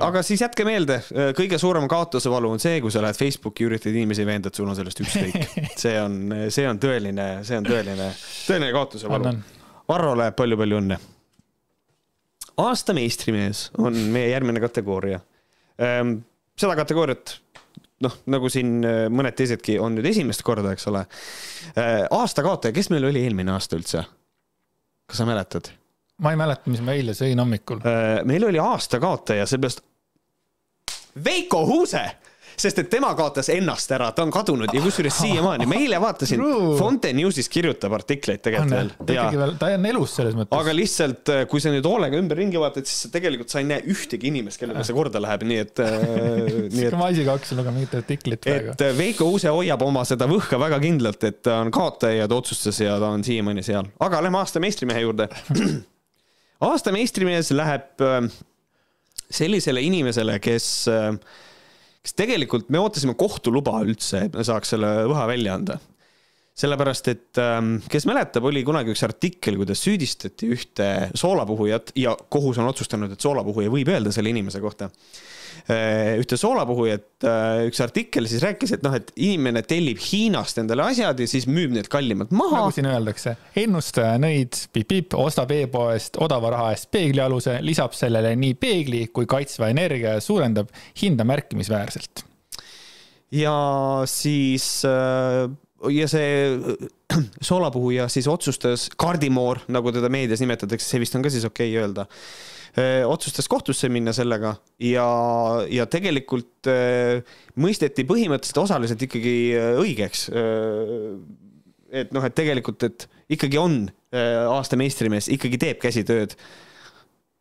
aga 0.01 0.21
siis 0.25 0.41
jätke 0.41 0.65
meelde, 0.65 0.97
kõige 1.37 1.59
suurem 1.61 1.85
kaotuse 1.89 2.31
valu 2.33 2.49
on 2.55 2.61
see, 2.61 2.79
kui 2.81 2.89
sa 2.93 3.03
lähed 3.03 3.17
Facebooki, 3.19 3.67
üritad 3.67 3.93
inimesi 3.93 4.25
veenda, 4.25 4.49
et 4.49 4.57
sul 4.57 4.69
on 4.69 4.77
sellest 4.77 5.03
ükskõik. 5.03 5.37
see 5.83 5.93
on, 6.01 6.15
see 6.49 6.65
on 6.67 6.79
tõeline, 6.81 7.27
see 7.47 7.59
on 7.61 7.67
tõeline, 7.67 8.09
tõeline 8.47 8.71
kaotuse 8.73 9.11
valu. 9.11 9.35
Varrole 9.91 10.31
palju-palju 10.37 10.79
õnne. 10.81 10.97
aasta 12.63 12.95
meistrimees 12.97 13.67
on 13.77 13.97
meie 14.13 14.31
järgmine 14.31 14.63
kategooria. 14.63 15.21
seda 15.77 16.75
kategooriat, 16.77 17.35
noh, 18.05 18.15
nagu 18.33 18.49
siin 18.49 18.79
äh, 18.85 19.03
mõned 19.13 19.37
teisedki 19.37 19.77
on 19.79 19.95
nüüd 19.97 20.09
esimest 20.09 20.41
korda, 20.45 20.73
eks 20.73 20.89
ole. 20.89 21.05
aasta 22.09 22.45
kaotaja, 22.45 22.73
kes 22.73 22.89
meil 22.89 23.05
oli 23.11 23.27
eelmine 23.27 23.53
aasta 23.53 23.77
üldse? 23.77 24.03
kas 25.05 25.21
sa 25.21 25.27
mäletad? 25.27 25.69
Ma 26.22 26.34
ei 26.34 26.39
mäleta, 26.39 26.69
mis 26.72 26.84
ma 26.86 26.97
eile 26.97 27.15
sõin 27.17 27.39
hommikul. 27.41 27.82
meil 28.30 28.49
oli 28.49 28.61
aasta 28.61 28.99
kaotaja, 29.01 29.47
seepärast 29.49 29.86
Veiko 31.26 31.65
Huuse, 31.67 32.01
sest 32.61 32.78
et 32.80 32.89
tema 32.91 33.09
kaotas 33.17 33.49
ennast 33.51 33.91
ära, 33.91 34.11
ta 34.15 34.24
on 34.24 34.32
kadunud 34.32 34.72
ja 34.72 34.82
kusjuures 34.84 35.17
siiamaani, 35.17 35.65
ma 35.67 35.76
eile 35.76 35.97
vaatasin 35.99 36.39
Fonte 36.80 37.11
Newsis 37.15 37.49
kirjutab 37.51 37.95
artikleid 37.97 38.39
tegelikult 38.45 38.72
ta 38.72 38.78
veel. 38.78 39.17
ikkagi 39.17 39.41
veel, 39.41 39.53
ta 39.59 39.72
on 39.76 39.88
elus 39.89 40.15
selles 40.19 40.38
mõttes. 40.38 40.55
aga 40.55 40.76
lihtsalt, 40.78 41.34
kui 41.51 41.63
sa 41.63 41.74
nüüd 41.74 41.89
hoolega 41.89 42.19
ümberringi 42.22 42.61
vaatad, 42.61 42.88
siis 42.88 43.07
sa 43.07 43.11
tegelikult 43.11 43.51
sa 43.51 43.59
ei 43.63 43.67
näe 43.74 43.84
ühtegi 43.91 44.32
inimest, 44.32 44.61
kellega 44.61 44.86
see 44.88 44.95
korda 44.95 45.24
läheb, 45.24 45.45
nii 45.51 45.59
et, 45.65 45.84
nii 46.78 46.88
et 46.88 46.97
ma 47.01 47.11
isegi 47.11 47.32
hakkasin 47.34 47.59
lugema 47.59 47.80
mingit 47.80 47.99
artiklit 47.99 48.45
praegu. 48.45 48.76
et 48.78 48.88
Veiko 48.99 49.28
Uuse 49.34 49.51
hoiab 49.51 49.84
oma 49.88 50.05
seda 50.07 50.30
võhka 50.32 50.61
väga 50.61 50.80
kindlalt, 50.84 51.28
et 51.28 51.43
ta 51.49 51.59
on 51.65 51.74
kaotaja 51.76 52.24
ja 52.24 52.32
ta 52.32 52.39
otsustas 52.39 52.80
ja 52.84 52.99
ta 53.01 53.11
on 53.11 53.26
siiamaani 53.28 53.65
seal. 53.67 53.91
aga 53.99 54.24
lähme 54.24 54.39
aasta 54.43 54.63
meistrimehe 54.63 55.07
juurde. 55.07 55.28
aasta 56.68 56.93
meistrimees 56.95 57.51
läheb 57.55 58.03
äh, 58.05 58.26
sellisele 59.32 59.84
inimesele, 59.86 60.39
kes, 60.43 60.66
kes 62.03 62.16
tegelikult 62.20 62.68
me 62.74 62.82
ootasime 62.82 63.16
kohtuluba 63.16 63.78
üldse, 63.86 64.26
et 64.28 64.36
me 64.36 64.43
saaks 64.43 64.74
selle 64.76 64.89
võha 65.07 65.24
välja 65.30 65.55
anda 65.55 65.78
sellepärast, 66.62 67.07
et 67.12 67.39
ähm, 67.41 67.76
kes 67.91 68.05
mäletab, 68.09 68.45
oli 68.49 68.64
kunagi 68.68 68.93
üks 68.93 69.03
artikkel, 69.07 69.57
kuidas 69.59 69.82
süüdistati 69.86 70.49
ühte 70.51 70.88
soolapuhujat 71.18 71.93
ja 71.99 72.16
kohus 72.34 72.59
on 72.62 72.70
otsustanud, 72.70 73.14
et 73.14 73.24
soolapuhuja 73.24 73.72
võib 73.74 73.91
öelda 73.93 74.14
selle 74.14 74.34
inimese 74.34 74.62
kohta. 74.64 74.91
Ühte 76.21 76.37
soolapuhujat, 76.39 77.05
üks 77.67 77.81
artikkel 77.83 78.27
siis 78.29 78.43
rääkis, 78.43 78.73
et 78.75 78.85
noh, 78.85 78.95
et 78.97 79.11
inimene 79.21 79.63
tellib 79.67 80.01
Hiinast 80.01 80.59
endale 80.61 80.85
asjad 80.89 81.19
ja 81.21 81.27
siis 81.29 81.47
müüb 81.49 81.73
need 81.75 81.89
kallimalt 81.91 82.33
maha 82.35 82.63
nagu 82.63 82.75
siin 82.75 82.89
öeldakse, 82.91 83.35
ennustaja 83.61 84.17
nõid 84.21 84.57
pip-pip 84.73 85.15
ostab 85.19 85.53
e-poest 85.55 86.19
odava 86.21 86.53
raha 86.55 86.71
eest 86.75 86.91
peeglialuse, 86.93 87.59
lisab 87.65 87.95
sellele 87.97 88.33
nii 88.39 88.57
peegli 88.61 89.05
kui 89.13 89.29
kaitsva 89.29 89.71
energia 89.73 90.17
ja 90.17 90.23
suurendab 90.23 90.71
hinda 91.01 91.27
märkimisväärselt. 91.27 92.25
ja 93.31 93.55
siis 94.09 94.81
äh, 94.85 95.49
ja 95.89 96.07
see 96.11 96.59
soolapuhuja 97.49 98.07
siis 98.11 98.27
otsustas, 98.29 98.89
Kardimoor, 98.97 99.63
nagu 99.71 99.91
teda 99.93 100.09
meedias 100.13 100.41
nimetatakse, 100.43 100.87
see 100.87 101.01
vist 101.03 101.15
on 101.17 101.25
ka 101.25 101.31
siis 101.33 101.45
okei 101.47 101.71
okay 101.71 101.83
öelda, 101.83 102.07
otsustas 103.07 103.49
kohtusse 103.51 103.89
minna 103.91 104.13
sellega 104.15 104.53
ja, 104.80 105.05
ja 105.67 105.86
tegelikult 105.91 106.69
äh, 106.72 107.19
mõisteti 107.59 108.05
põhimõtteliselt 108.07 108.61
osaliselt 108.63 109.01
ikkagi 109.07 109.36
äh, 109.57 109.72
õigeks. 109.82 110.30
et 111.91 112.13
noh, 112.15 112.24
et 112.24 112.36
tegelikult, 112.36 112.84
et 112.88 113.07
ikkagi 113.36 113.59
on 113.59 113.82
äh, 114.15 114.47
aasta 114.47 114.80
meistrimees, 114.80 115.28
ikkagi 115.36 115.59
teeb 115.59 115.82
käsitööd 115.84 116.38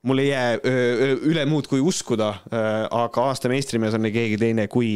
mul 0.03 0.19
ei 0.19 0.29
jää 0.29 0.53
öö, 0.65 1.17
üle 1.29 1.43
muud 1.47 1.67
kui 1.69 1.81
uskuda, 1.85 2.31
aga 2.91 3.25
aasta 3.29 3.51
meistrimees 3.53 3.93
on 3.95 4.07
keegi 4.09 4.39
teine 4.41 4.65
kui 4.73 4.95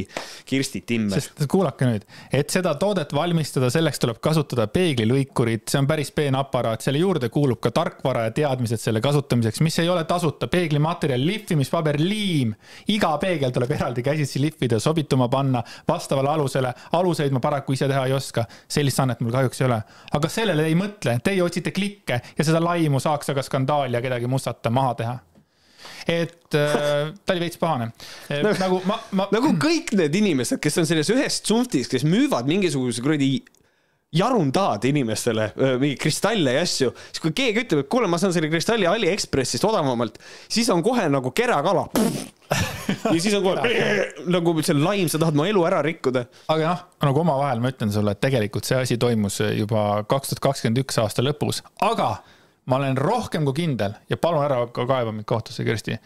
Kirsti 0.48 0.80
Timmer. 0.86 1.20
sest 1.20 1.44
kuulake 1.50 1.84
nüüd, 1.84 2.06
et 2.32 2.52
seda 2.52 2.72
toodet 2.80 3.12
valmistada, 3.12 3.68
selleks 3.72 4.00
tuleb 4.00 4.22
kasutada 4.24 4.64
peeglilõikurit, 4.72 5.66
see 5.68 5.82
on 5.82 5.88
päris 5.90 6.08
peen 6.16 6.38
aparaat, 6.38 6.80
selle 6.86 7.02
juurde 7.02 7.28
kuulub 7.32 7.60
ka 7.60 7.72
tarkvara 7.76 8.22
ja 8.30 8.32
teadmised 8.38 8.80
selle 8.80 9.02
kasutamiseks, 9.04 9.60
mis 9.66 9.76
ei 9.84 9.90
ole 9.92 10.06
tasuta, 10.08 10.48
peeglimaterjal, 10.48 11.26
lihvimispaber, 11.28 12.00
liim. 12.00 12.56
iga 12.88 13.12
peegel 13.20 13.52
tuleb 13.52 13.76
eraldi 13.76 14.06
käsitsi 14.06 14.40
lihvida, 14.40 14.80
sobituma 14.80 15.28
panna 15.28 15.62
vastavale 15.88 16.32
alusele. 16.32 16.72
aluseid 16.92 17.36
ma 17.36 17.44
paraku 17.44 17.76
ise 17.76 17.90
teha 17.92 18.06
ei 18.08 18.16
oska, 18.16 18.46
sellist 18.68 19.04
annet 19.04 19.20
mul 19.20 19.36
kahjuks 19.36 19.60
ei 19.60 19.68
ole. 19.68 19.82
aga 20.16 20.32
sellele 20.32 20.64
ei 20.64 20.80
mõtle, 20.80 21.18
teie 21.20 21.44
otsite 21.44 21.76
klikke 21.76 22.20
ja 22.38 22.44
seda 22.44 22.64
laimu 22.64 23.00
saaks 23.00 23.34
aga 23.36 23.44
skandaali 23.44 24.00
ja 24.00 24.00
kedagi 24.00 24.32
mustata 24.32 24.72
maha 24.72 24.93
teha 24.98 25.18
et 26.08 26.56
äh, 26.56 27.10
ta 27.24 27.34
oli 27.34 27.46
veits 27.46 27.60
pahane 27.60 27.90
Nagu- 28.28 28.44
nagu, 28.44 28.60
nagu 28.60 28.80
ma, 28.88 28.98
ma 29.16 29.28
nagu 29.32 29.54
kõik 29.60 29.94
need 29.96 30.14
inimesed, 30.20 30.60
kes 30.62 30.80
on 30.82 30.88
selles 30.88 31.10
ühes 31.12 31.40
tsunftis, 31.44 31.90
kes 31.92 32.06
müüvad 32.08 32.48
mingisuguse 32.48 33.04
kuradi 33.04 33.38
jarundaad 34.14 34.84
inimestele, 34.86 35.48
mingi 35.80 35.96
kristalle 35.98 36.52
ja 36.54 36.62
asju, 36.62 36.92
siis 37.10 37.22
kui 37.22 37.32
keegi 37.34 37.64
ütleb, 37.64 37.82
et 37.82 37.88
kuule, 37.90 38.06
ma 38.10 38.20
saan 38.22 38.34
selle 38.34 38.46
kristalli 38.52 38.86
Aliekspressist 38.86 39.66
odavamalt, 39.66 40.20
siis 40.46 40.70
on 40.70 40.84
kohe 40.86 41.08
nagu 41.10 41.32
kerakala. 41.34 41.88
ja 43.10 43.16
siis 43.18 43.34
on 43.34 43.42
kohe 43.42 43.74
nagu 44.36 44.54
see 44.62 44.76
laim, 44.78 45.10
sa 45.10 45.18
tahad 45.18 45.34
mu 45.34 45.48
elu 45.48 45.64
ära 45.66 45.82
rikkuda. 45.82 46.28
aga 46.54 46.76
noh, 46.76 46.84
nagu 47.08 47.24
omavahel 47.24 47.64
ma 47.64 47.74
ütlen 47.74 47.90
sulle, 47.94 48.14
et 48.14 48.22
tegelikult 48.22 48.68
see 48.68 48.78
asi 48.84 49.00
toimus 49.02 49.40
juba 49.58 50.04
kaks 50.06 50.30
tuhat 50.30 50.44
kakskümmend 50.46 50.84
üks 50.84 51.00
aasta 51.02 51.24
lõpus, 51.24 51.64
aga 51.82 52.12
ma 52.70 52.78
olen 52.80 52.96
rohkem 52.98 53.44
kui 53.48 53.64
kindel 53.64 53.98
ja 54.10 54.18
palun 54.20 54.44
ära 54.44 54.62
ka 54.72 54.86
kaeva 54.88 55.12
mind 55.12 55.28
kohtusse, 55.28 55.66
Kersti, 55.66 55.98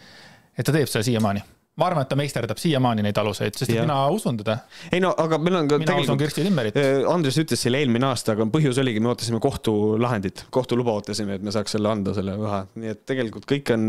et 0.57 0.67
ta 0.67 0.75
teeb 0.75 0.89
seda 0.91 1.05
siiamaani. 1.07 1.43
ma 1.79 1.87
arvan, 1.87 2.03
et 2.03 2.09
ta 2.11 2.17
meisterdab 2.19 2.59
siiamaani 2.59 3.05
neid 3.05 3.19
aluseid, 3.21 3.55
sest 3.55 3.71
Jah. 3.71 3.85
mina 3.85 3.95
usun 4.11 4.35
teda. 4.41 4.57
ei 4.91 4.99
no 4.99 5.13
aga 5.23 5.37
meil 5.39 5.61
on 5.61 5.69
ka 5.71 5.77
mina 5.79 5.95
usun 6.01 6.19
Kersti 6.19 6.43
Timmerit. 6.43 6.75
Äh, 6.79 7.05
Andres 7.07 7.37
ütles 7.39 7.63
selle 7.63 7.79
eelmine 7.79 8.09
aasta, 8.09 8.35
aga 8.35 8.49
põhjus 8.51 8.81
oligi, 8.83 8.99
me 8.99 9.13
ootasime 9.13 9.39
kohtulahendit, 9.43 10.43
kohtuluba 10.51 10.97
ootasime, 10.99 11.39
et 11.39 11.45
me 11.45 11.55
saaks 11.55 11.77
selle 11.77 11.91
anda, 11.91 12.15
selle 12.17 12.35
ühe, 12.35 12.59
nii 12.83 12.93
et 12.95 13.05
tegelikult 13.07 13.47
kõik 13.47 13.71
on, 13.77 13.87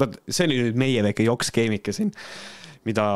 vaat 0.00 0.16
see 0.28 0.48
oli 0.48 0.62
nüüd 0.64 0.80
meie 0.80 1.04
väike 1.10 1.28
joks-keemike 1.28 1.92
siin, 1.96 2.14
mida, 2.88 3.06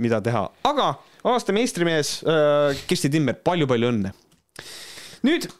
mida 0.00 0.24
teha, 0.24 0.46
aga 0.72 0.94
aasta 1.28 1.52
meistrimees 1.52 2.20
äh, 2.24 2.84
Kirsti 2.88 3.12
Timmer 3.12 3.36
palju,, 3.36 3.68
palju-palju 3.68 3.92
õnne. 3.92 4.14
nüüd 5.28 5.50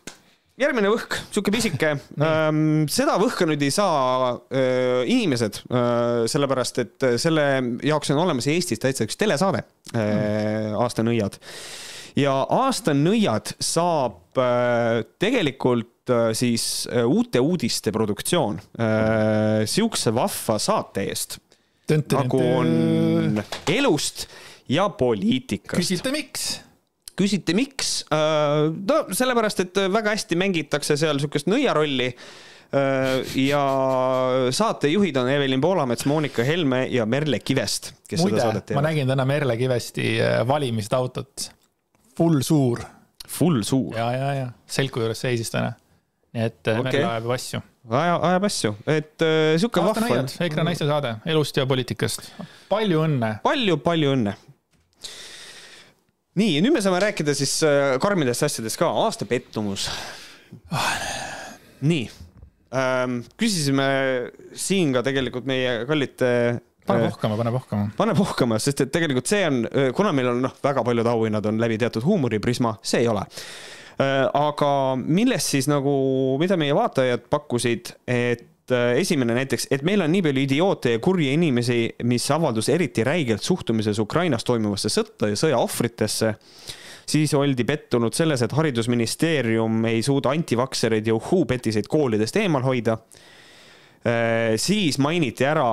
järgmine 0.60 0.92
võhk, 0.92 1.18
sihuke 1.32 1.54
pisike. 1.54 1.94
Ähm, 2.20 2.64
seda 2.98 3.18
võhka 3.20 3.48
nüüd 3.48 3.62
ei 3.64 3.74
saa 3.74 4.34
äh, 4.36 5.02
inimesed 5.08 5.62
äh,, 5.66 6.24
sellepärast 6.30 6.82
et 6.84 7.10
selle 7.20 7.46
jaoks 7.86 8.12
on 8.14 8.24
olemas 8.24 8.50
Eestis 8.50 8.82
täitsa 8.82 9.08
üks 9.08 9.18
telesaade 9.20 9.64
äh,, 9.94 10.74
aasta 10.76 11.06
nõiad 11.06 11.40
ja 12.18 12.34
aasta 12.50 12.94
nõiad 12.96 13.52
saab 13.62 14.38
äh, 14.40 15.02
tegelikult 15.22 16.10
äh, 16.12 16.30
siis 16.36 16.86
äh, 16.90 17.04
uute 17.06 17.42
uudiste 17.42 17.92
produktsioon 17.94 18.60
äh, 18.80 19.66
sihukese 19.70 20.14
vahva 20.16 20.58
saate 20.62 21.06
eest, 21.10 21.38
nagu 21.90 22.40
on 22.40 23.42
elust 23.70 24.26
ja 24.70 24.88
poliitikast. 24.94 25.78
küsite, 25.78 26.12
miks? 26.14 26.50
küsite, 27.18 27.54
miks? 27.56 28.04
no 28.10 29.00
sellepärast, 29.12 29.64
et 29.66 29.82
väga 29.92 30.14
hästi 30.14 30.38
mängitakse 30.40 30.96
seal 31.00 31.20
sihukest 31.22 31.50
nõiarolli. 31.50 32.12
ja 33.34 33.62
saatejuhid 34.54 35.16
on 35.18 35.28
Evelin 35.32 35.60
Poolamets, 35.60 36.06
Monika 36.06 36.44
Helme 36.46 36.84
ja 36.86 37.02
Merle 37.06 37.40
Kivest, 37.42 37.92
kes 38.06 38.22
muide 38.22 38.38
seda 38.38 38.44
saadet, 38.46 38.62
ma 38.62 38.68
teevad. 38.68 38.86
nägin 38.86 39.10
täna 39.10 39.26
Merle 39.26 39.56
Kivesti 39.58 40.12
äh, 40.22 40.36
valimist 40.46 40.94
autot. 40.94 41.50
Full 42.16 42.42
suur 42.46 42.84
Full 43.30 43.62
suur. 43.62 43.96
ja, 43.96 44.12
ja, 44.12 44.30
ja 44.34 44.46
Selku 44.66 45.02
juures 45.02 45.20
seisis 45.22 45.50
täna. 45.50 45.72
nii 46.34 46.46
et 46.46 46.60
okay. 46.62 46.82
Meril 46.82 47.08
ajab 47.08 47.34
asju. 47.34 47.60
aja, 47.90 48.16
ajab 48.30 48.46
asju, 48.50 48.72
et 48.86 49.26
äh, 49.26 49.56
sihuke 49.58 49.82
vahva. 49.84 50.22
EKRE 50.46 50.66
naiste 50.66 50.86
saade 50.86 51.16
elust 51.30 51.58
ja 51.58 51.66
poliitikast. 51.70 52.30
palju 52.70 53.02
õnne. 53.06 53.32
palju-palju 53.46 54.14
õnne. 54.16 54.36
nii, 56.38 56.60
nüüd 56.62 56.74
me 56.74 56.82
saame 56.84 57.00
rääkida 57.02 57.34
siis 57.36 57.56
äh, 57.66 57.96
karmidest 58.02 58.46
asjadest 58.46 58.78
ka, 58.80 58.90
aasta 59.04 59.26
pettumus. 59.28 59.88
nii 61.80 62.04
ähm,, 62.76 63.20
küsisime 63.40 63.86
siin 64.54 64.92
ka 64.94 65.02
tegelikult 65.06 65.46
meie 65.48 65.84
kallite 65.88 66.30
pane 66.86 67.06
äh, 67.06 67.10
puhkama, 67.10 67.38
pane 67.40 67.54
puhkama. 67.54 67.88
pane 67.96 68.14
puhkama, 68.18 68.60
sest 68.62 68.84
et 68.86 68.92
tegelikult 68.94 69.30
see 69.30 69.42
on, 69.48 69.64
kuna 69.96 70.14
meil 70.16 70.32
on 70.34 70.44
noh, 70.46 70.54
väga 70.62 70.84
paljud 70.86 71.10
auhinnad 71.10 71.50
on 71.50 71.60
läbi 71.62 71.78
teatud 71.80 72.06
huumoriprisma, 72.06 72.76
see 72.82 73.04
ei 73.04 73.10
ole. 73.10 73.24
aga 74.00 74.70
millest 74.96 75.52
siis 75.52 75.66
nagu, 75.68 75.92
mida 76.40 76.56
meie 76.56 76.72
vaatajad 76.76 77.26
pakkusid, 77.32 77.90
et 78.08 78.49
äh, 78.74 78.96
esimene 79.00 79.34
näiteks, 79.38 79.68
et 79.70 79.82
meil 79.86 80.02
on 80.04 80.12
nii 80.12 80.22
palju 80.26 80.44
idioote 80.46 80.96
ja 80.96 81.02
kurji 81.02 81.32
inimesi, 81.36 81.80
mis 82.08 82.26
avaldus 82.34 82.68
eriti 82.72 83.04
räigelt 83.06 83.42
suhtumises 83.46 83.98
Ukrainas 84.02 84.46
toimuvasse 84.46 84.92
sõtta 84.92 85.30
ja 85.30 85.38
sõja 85.38 85.58
ohvritesse 85.62 86.34
siis 87.10 87.34
oldi 87.34 87.66
pettunud 87.66 88.14
selles, 88.16 88.42
et 88.44 88.54
haridusministeerium 88.54 89.84
ei 89.90 90.02
suuda 90.06 90.32
antivaksereid 90.34 91.10
ja 91.10 91.16
uhhuu-petiseid 91.18 91.90
koolidest 91.90 92.40
eemal 92.40 92.64
hoida. 92.66 92.98
siis 94.56 94.96
mainiti 94.98 95.44
ära, 95.44 95.64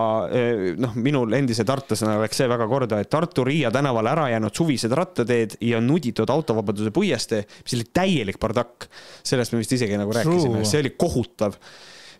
noh, 0.84 0.95
minul 1.00 1.32
endise 1.38 1.64
tartlasena 1.64 2.18
läks 2.20 2.41
see 2.41 2.50
väga 2.52 2.66
korda, 2.68 3.00
et 3.00 3.08
Tartu 3.10 3.45
Riia 3.48 3.72
tänaval 3.72 4.10
ära 4.12 4.26
jäänud 4.34 4.56
suvised 4.56 4.91
rattateed 4.91 5.56
ja 5.64 5.80
nuditud 5.80 6.30
autovabaduse 6.30 6.91
puiestee, 6.91 7.45
mis 7.64 7.78
oli 7.78 7.88
täielik 7.93 8.39
bardakk. 8.39 8.89
sellest 9.24 9.54
me 9.54 9.62
vist 9.62 9.78
isegi 9.78 9.95
nagu 9.98 10.12
rääkisime, 10.12 10.66
see 10.68 10.84
oli 10.84 10.91
kohutav. 11.00 11.56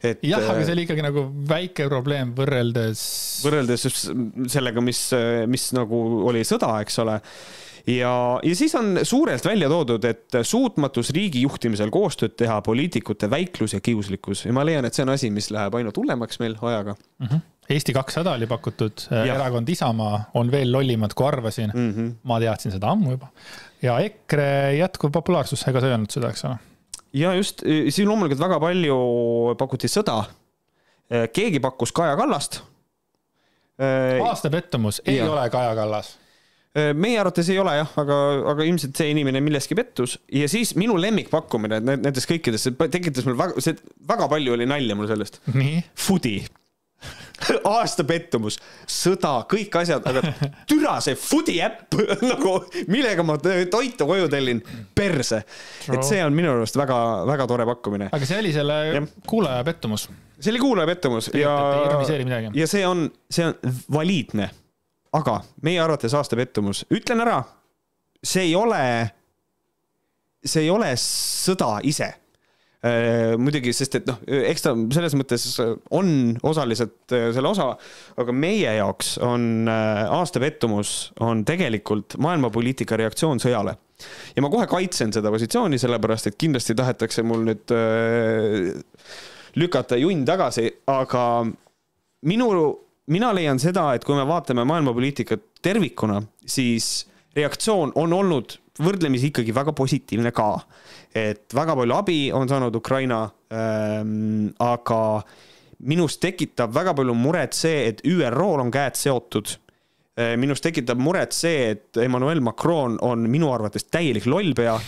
Et 0.04 0.26
jah, 0.26 0.44
aga 0.44 0.62
see 0.62 0.72
äh, 0.72 0.76
oli 0.76 0.88
ikkagi 0.88 1.06
nagu 1.06 1.28
väike 1.50 1.88
probleem 1.90 2.34
võrreldes. 2.38 3.06
võrreldes 3.46 3.88
sellega, 4.52 4.84
mis, 4.84 5.08
mis 5.50 5.72
nagu 5.78 6.04
oli 6.30 6.44
sõda, 6.48 6.76
eks 6.86 7.02
ole 7.04 7.18
ja, 7.88 8.14
ja 8.44 8.56
siis 8.56 8.76
on 8.78 9.00
suurelt 9.08 9.46
välja 9.46 9.70
toodud, 9.72 10.06
et 10.10 10.40
suutmatus 10.44 11.12
riigi 11.16 11.42
juhtimisel 11.46 11.92
koostööd 11.94 12.38
teha, 12.40 12.60
poliitikute 12.66 13.30
väiklus 13.32 13.78
ja 13.78 13.84
kiuslikkus 13.84 14.46
ja 14.48 14.56
ma 14.56 14.66
leian, 14.68 14.88
et 14.88 14.98
see 14.98 15.06
on 15.08 15.14
asi, 15.16 15.32
mis 15.34 15.52
läheb 15.56 15.78
ainult 15.80 15.98
hullemaks 15.98 16.42
meil 16.44 16.58
ajaga 16.62 16.98
Eesti 17.68 17.92
kakssada 17.92 18.32
oli 18.38 18.48
pakutud, 18.48 19.02
Jah. 19.12 19.34
erakond 19.36 19.68
Isamaa 19.70 20.22
on 20.40 20.52
veel 20.52 20.72
lollimad, 20.72 21.12
kui 21.18 21.28
arvasin 21.28 21.72
mm. 21.74 21.82
mm. 21.82 21.94
-hmm. 21.96 22.14
ma 22.24 22.40
teadsin 22.40 22.72
seda 22.72 22.94
ammu 22.94 23.12
juba. 23.12 23.28
ja 23.82 24.00
EKRE 24.00 24.78
jätkuv 24.78 25.12
populaarsus, 25.12 25.68
ega 25.68 25.82
sa 25.82 25.90
ei 25.90 25.96
öelnud 25.98 26.12
seda, 26.12 26.30
eks 26.32 26.46
ole? 26.48 26.56
Ja 27.18 27.34
just, 27.38 27.64
siin 27.66 28.08
loomulikult 28.10 28.42
väga 28.42 28.60
palju 28.62 28.98
pakuti 29.60 29.90
sõda. 29.92 30.22
keegi 31.34 31.60
pakkus 31.64 31.94
Kaja 31.96 32.16
Kallast. 32.20 32.62
aasta 33.80 34.50
pettumus 34.54 35.02
ei 35.06 35.18
Jah. 35.20 35.30
ole 35.32 35.50
Kaja 35.54 35.76
Kallas. 35.78 36.16
meie 36.96 37.18
arvates 37.20 37.50
ei 37.50 37.58
ole 37.60 37.74
jah, 37.78 37.92
aga, 37.98 38.18
aga 38.54 38.66
ilmselt 38.68 38.98
see 39.00 39.10
inimene 39.14 39.42
milleski 39.42 39.76
pettus 39.78 40.18
ja 40.34 40.50
siis 40.52 40.76
minu 40.78 40.98
lemmikpakkumine 41.02 41.80
nendest 41.82 42.30
kõikidest, 42.30 42.68
see 42.70 42.90
tekitas 42.94 43.26
mul 43.26 43.38
väga, 43.40 43.62
see 43.64 43.74
väga 44.08 44.28
palju 44.30 44.54
oli 44.54 44.68
nalja 44.70 44.96
mul 44.96 45.10
sellest. 45.10 45.40
nii, 45.54 45.82
Foodi. 45.98 46.36
aasta 47.78 48.04
pettumus, 48.08 48.58
sõda, 48.90 49.34
kõik 49.50 49.76
asjad, 49.82 50.06
aga 50.10 50.22
türa 50.70 50.98
see 51.04 51.18
Foodi 51.20 51.58
äpp 51.64 51.98
nagu, 52.32 52.54
millega 52.92 53.26
ma 53.28 53.38
toitu 53.40 54.08
koju 54.10 54.30
tellin, 54.32 54.62
perse. 54.98 55.44
et 55.88 56.06
see 56.08 56.22
on 56.26 56.36
minu 56.36 56.54
arust 56.56 56.78
väga-väga 56.80 57.50
tore 57.50 57.68
pakkumine. 57.70 58.10
aga 58.14 58.30
see 58.30 58.40
oli 58.42 58.54
selle 58.56 58.80
Jah. 58.92 59.10
kuulaja 59.30 59.66
pettumus. 59.68 60.08
see 60.40 60.54
oli 60.54 60.64
kuulaja 60.64 60.90
pettumus 60.90 61.30
ja 61.34 61.54
ironiseeri 61.86 62.26
midagi. 62.28 62.54
ja 62.60 62.70
see 62.70 62.88
on, 62.88 63.08
see 63.30 63.46
on 63.46 63.76
valiidne. 63.94 64.50
aga 65.18 65.40
meie 65.66 65.82
arvates 65.82 66.14
aasta 66.18 66.40
pettumus, 66.40 66.86
ütlen 66.94 67.22
ära, 67.26 67.42
see 68.24 68.50
ei 68.50 68.56
ole, 68.58 68.82
see 70.46 70.66
ei 70.66 70.72
ole 70.74 70.94
sõda 71.02 71.78
ise. 71.88 72.14
muidugi, 73.42 73.74
sest 73.76 73.98
et 74.00 74.08
noh, 74.10 74.20
eks 74.28 74.66
ta 74.66 74.74
selles 74.94 75.16
mõttes 75.18 75.46
on 75.96 76.10
osaliselt 76.48 77.16
äh, 77.16 77.30
selle 77.36 77.52
osa, 77.52 77.72
aga 78.20 78.36
meie 78.36 78.76
jaoks 78.80 79.16
on 79.26 79.70
äh, 79.72 80.04
aasta 80.18 80.42
pettumus 80.44 81.12
on 81.24 81.44
tegelikult 81.48 82.18
maailmapoliitika 82.24 83.00
reaktsioon 83.00 83.42
sõjale. 83.44 83.78
ja 84.36 84.44
ma 84.46 84.52
kohe 84.54 84.68
kaitsen 84.70 85.14
seda 85.16 85.32
positsiooni, 85.34 85.80
sellepärast 85.82 86.32
et 86.32 86.38
kindlasti 86.40 86.76
tahetakse 86.78 87.26
mul 87.26 87.46
nüüd 87.48 87.76
äh, 87.76 88.72
lükata 89.58 89.98
junn 89.98 90.26
tagasi, 90.28 90.70
aga 90.94 91.24
minu, 92.30 92.50
mina 93.14 93.34
leian 93.34 93.60
seda, 93.62 93.90
et 93.96 94.06
kui 94.06 94.18
me 94.18 94.28
vaatame 94.28 94.68
maailmapoliitikat 94.70 95.64
tervikuna, 95.66 96.22
siis 96.46 97.08
reaktsioon 97.38 97.94
on 97.98 98.14
olnud 98.14 98.58
võrdlemisi 98.84 99.32
ikkagi 99.32 99.56
väga 99.56 99.74
positiivne 99.78 100.32
ka. 100.36 100.52
Et 101.16 101.56
väga 101.56 101.76
palju 101.80 101.96
abi 101.98 102.18
on 102.36 102.50
saanud 102.50 102.76
Ukraina 102.76 103.24
ähm,, 103.54 104.50
aga 104.60 105.22
minus 105.80 106.18
tekitab 106.18 106.74
väga 106.74 106.96
palju 106.98 107.16
muret 107.18 107.54
see, 107.54 107.88
et 107.92 108.04
ÜRO-l 108.06 108.64
on 108.66 108.74
käed 108.74 108.98
seotud. 108.98 109.58
minus 110.42 110.64
tekitab 110.66 110.98
muret 110.98 111.36
see, 111.38 111.76
et 111.76 111.98
Emmanuel 112.02 112.42
Macron 112.42 112.98
on 113.06 113.28
minu 113.30 113.52
arvates 113.54 113.86
täielik 113.86 114.26
lollpea 114.26 114.80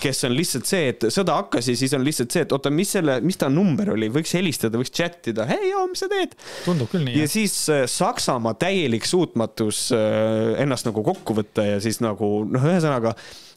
kes 0.00 0.24
on 0.24 0.32
lihtsalt 0.32 0.68
see, 0.68 0.92
et 0.92 1.06
sõda 1.12 1.36
hakkas 1.42 1.68
ja 1.68 1.76
siis 1.76 1.92
on 1.96 2.04
lihtsalt 2.04 2.32
see, 2.32 2.44
et 2.46 2.52
oota, 2.56 2.70
mis 2.72 2.94
selle, 2.96 3.18
mis 3.24 3.36
ta 3.36 3.50
number 3.52 3.92
oli, 3.92 4.08
võiks 4.12 4.32
helistada, 4.36 4.80
võiks 4.80 4.94
chat 4.96 5.28
ida, 5.32 5.44
hei, 5.50 5.74
mis 5.90 6.00
sa 6.00 6.08
teed? 6.08 6.32
tundub 6.64 6.88
küll 6.92 7.04
nii 7.04 7.20
ja. 7.20 7.26
siis 7.30 7.56
äh, 7.72 7.84
Saksamaa 7.90 8.56
täielik 8.60 9.04
suutmatus 9.08 9.90
äh, 9.96 10.54
ennast 10.64 10.88
nagu 10.88 11.04
kokku 11.04 11.36
võtta 11.36 11.66
ja 11.68 11.82
siis 11.84 12.00
nagu 12.04 12.30
noh, 12.48 12.64
ühesõnaga 12.64 13.12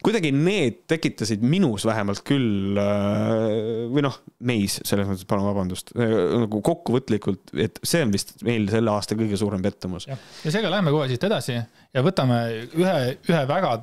kuidagi 0.05 0.31
need 0.35 0.83
tekitasid 0.89 1.43
minus 1.43 1.85
vähemalt 1.87 2.23
küll 2.27 2.77
äh, 2.79 3.85
või 3.91 4.03
noh, 4.05 4.19
meis 4.47 4.79
selles 4.87 5.07
mõttes, 5.09 5.27
palun 5.29 5.49
vabandust, 5.49 5.93
nagu 5.95 6.61
kokkuvõtlikult, 6.65 7.53
et 7.59 7.79
see 7.83 8.03
on 8.05 8.13
vist 8.13 8.35
meil 8.47 8.69
selle 8.71 8.93
aasta 8.93 9.17
kõige 9.19 9.39
suurem 9.39 9.63
pettumus. 9.65 10.07
ja 10.09 10.17
seega 10.45 10.71
lähme 10.71 10.93
kohe 10.95 11.09
siit 11.11 11.25
edasi 11.29 11.57
ja 11.57 12.05
võtame 12.05 12.41
ühe, 12.77 12.95
ühe 13.27 13.41
väga 13.49 13.75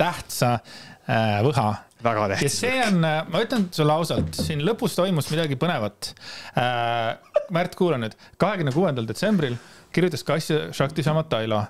tähtsa 0.00 0.56
äh, 0.56 1.38
võha. 1.46 1.68
väga 2.04 2.26
ja 2.26 2.32
tähtis. 2.34 2.58
see 2.64 2.80
on, 2.86 3.04
ma 3.04 3.44
ütlen 3.44 3.68
sulle 3.74 3.94
ausalt, 3.94 4.34
siin 4.38 4.64
lõpus 4.66 4.96
toimus 4.98 5.30
midagi 5.34 5.60
põnevat 5.60 6.14
äh,. 6.58 7.14
Märt, 7.52 7.74
kuula 7.76 7.98
nüüd, 8.00 8.14
kahekümne 8.40 8.72
kuuendal 8.72 9.04
detsembril 9.04 9.58
kirjutas 9.92 10.24
Kassja 10.24 10.70
Shakti 10.72 11.04
Samatailo, 11.04 11.60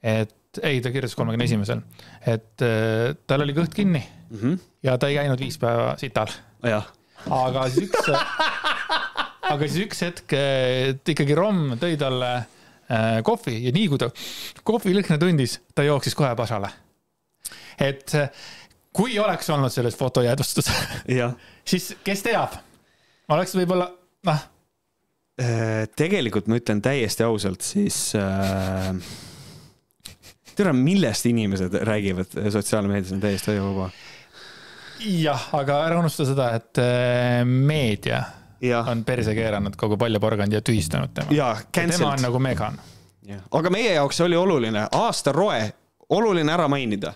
et 0.00 0.32
ei, 0.62 0.80
ta 0.82 0.92
kirjutas 0.92 1.16
kolmekümne 1.18 1.46
esimesel, 1.46 1.82
et 2.26 2.64
äh, 2.66 3.12
tal 3.30 3.44
oli 3.44 3.54
kõht 3.56 3.74
kinni 3.76 4.00
mm. 4.02 4.38
-hmm. 4.38 4.58
ja 4.86 4.96
ta 4.98 5.10
ei 5.10 5.18
käinud 5.20 5.40
viis 5.40 5.58
päeva 5.60 5.94
sital 6.00 6.32
aga 7.30 7.66
siis 7.70 7.88
üks, 7.88 8.10
aga 9.52 9.60
siis 9.66 9.78
üks 9.86 10.02
hetk 10.06 10.36
et 10.36 11.12
ikkagi 11.14 11.36
Romm 11.38 11.76
tõi 11.80 11.98
talle 12.00 12.30
äh, 12.36 13.20
kohvi 13.26 13.58
ja 13.66 13.74
nii 13.76 13.88
kui 13.92 14.00
ta 14.00 14.10
kohvilõhna 14.64 15.18
tundis, 15.18 15.60
ta 15.74 15.86
jooksis 15.86 16.14
kohe 16.18 16.32
pasale. 16.36 16.70
et 17.78 18.14
eh, 18.14 18.30
kui 18.92 19.18
oleks 19.18 19.50
olnud 19.50 19.72
selles 19.72 19.96
fotojäädvustus, 19.96 20.70
siis 21.70 21.94
kes 22.04 22.22
teab, 22.26 22.58
oleks 23.30 23.54
võib-olla 23.54 23.86
noh, 24.26 24.48
Äh, 25.40 25.86
tegelikult 25.96 26.50
ma 26.50 26.58
ütlen 26.60 26.82
täiesti 26.84 27.24
ausalt, 27.24 27.64
siis 27.64 28.10
äh, 28.18 28.90
tere, 30.60 30.72
millest 30.76 31.26
inimesed 31.26 31.74
räägivad 31.88 32.50
sotsiaalmeedias 32.52 33.12
on 33.12 33.20
täiesti 33.20 33.50
ajuvaba. 33.50 33.90
jah, 35.00 35.48
aga 35.56 35.78
ära 35.86 35.98
unusta 35.98 36.26
seda, 36.28 36.50
et 36.58 36.80
eh, 36.82 37.44
meedia 37.44 38.22
jah, 38.60 38.88
on 38.92 39.04
perse 39.04 39.34
keeranud 39.34 39.76
kogu 39.80 39.96
paljaporgandi 40.00 40.58
ja 40.58 40.62
tühistanud 40.64 41.14
tema. 41.16 41.32
ja 41.32 41.54
tema 41.72 42.12
on 42.12 42.22
nagu 42.22 42.38
Megan. 42.38 42.78
aga 43.50 43.70
meie 43.70 43.94
jaoks 43.94 44.20
oli 44.20 44.36
oluline 44.36 44.86
aasta 44.92 45.32
roe, 45.32 45.72
oluline 46.08 46.52
ära 46.52 46.68
mainida. 46.68 47.14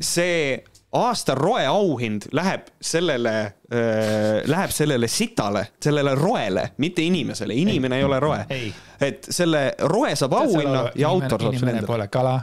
see 0.00 0.64
aasta 0.94 1.34
roe 1.34 1.66
auhind 1.66 2.28
läheb 2.32 2.68
sellele 2.80 3.34
äh,, 3.44 4.42
läheb 4.46 4.70
sellele 4.70 5.08
sitale, 5.08 5.66
sellele 5.82 6.14
roele, 6.14 6.68
mitte 6.78 7.02
inimesele, 7.02 7.54
inimene 7.54 7.98
ei 7.98 8.04
ole 8.04 8.20
roe. 8.20 8.44
ei. 8.50 8.72
et 9.00 9.26
selle 9.30 9.72
roe 9.90 10.14
saab 10.16 10.36
auhinna 10.38 10.88
ja 10.94 11.08
autor 11.08 11.40
saab 11.40 11.40
selle 11.40 11.56
inimene 11.56 11.78
endale. 11.78 11.86
pole 11.86 12.08
kala. 12.08 12.34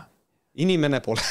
inimene 0.56 1.00
pole 1.00 1.22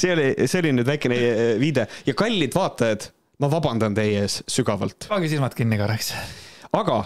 see 0.00 0.12
oli, 0.12 0.28
see 0.46 0.62
oli 0.62 0.74
nüüd 0.78 0.88
väikene 0.88 1.20
eh, 1.20 1.54
viide 1.60 1.86
ja 2.06 2.14
kallid 2.16 2.54
vaatajad, 2.56 3.10
ma 3.40 3.50
vabandan 3.52 3.96
teie 3.96 4.24
ees 4.24 4.40
sügavalt, 4.50 5.08
pange 5.10 5.30
silmad 5.32 5.56
kinni 5.58 5.78
korraks. 5.80 6.12
aga 6.72 7.02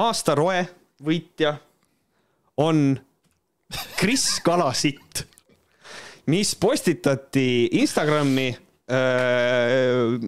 aasta 0.00 0.36
roe 0.38 0.64
võitja 1.04 1.56
on 2.62 2.96
Kris 3.98 4.40
Kalasitt, 4.44 5.26
mis 6.26 6.54
postitati 6.60 7.68
Instagrami 7.80 8.50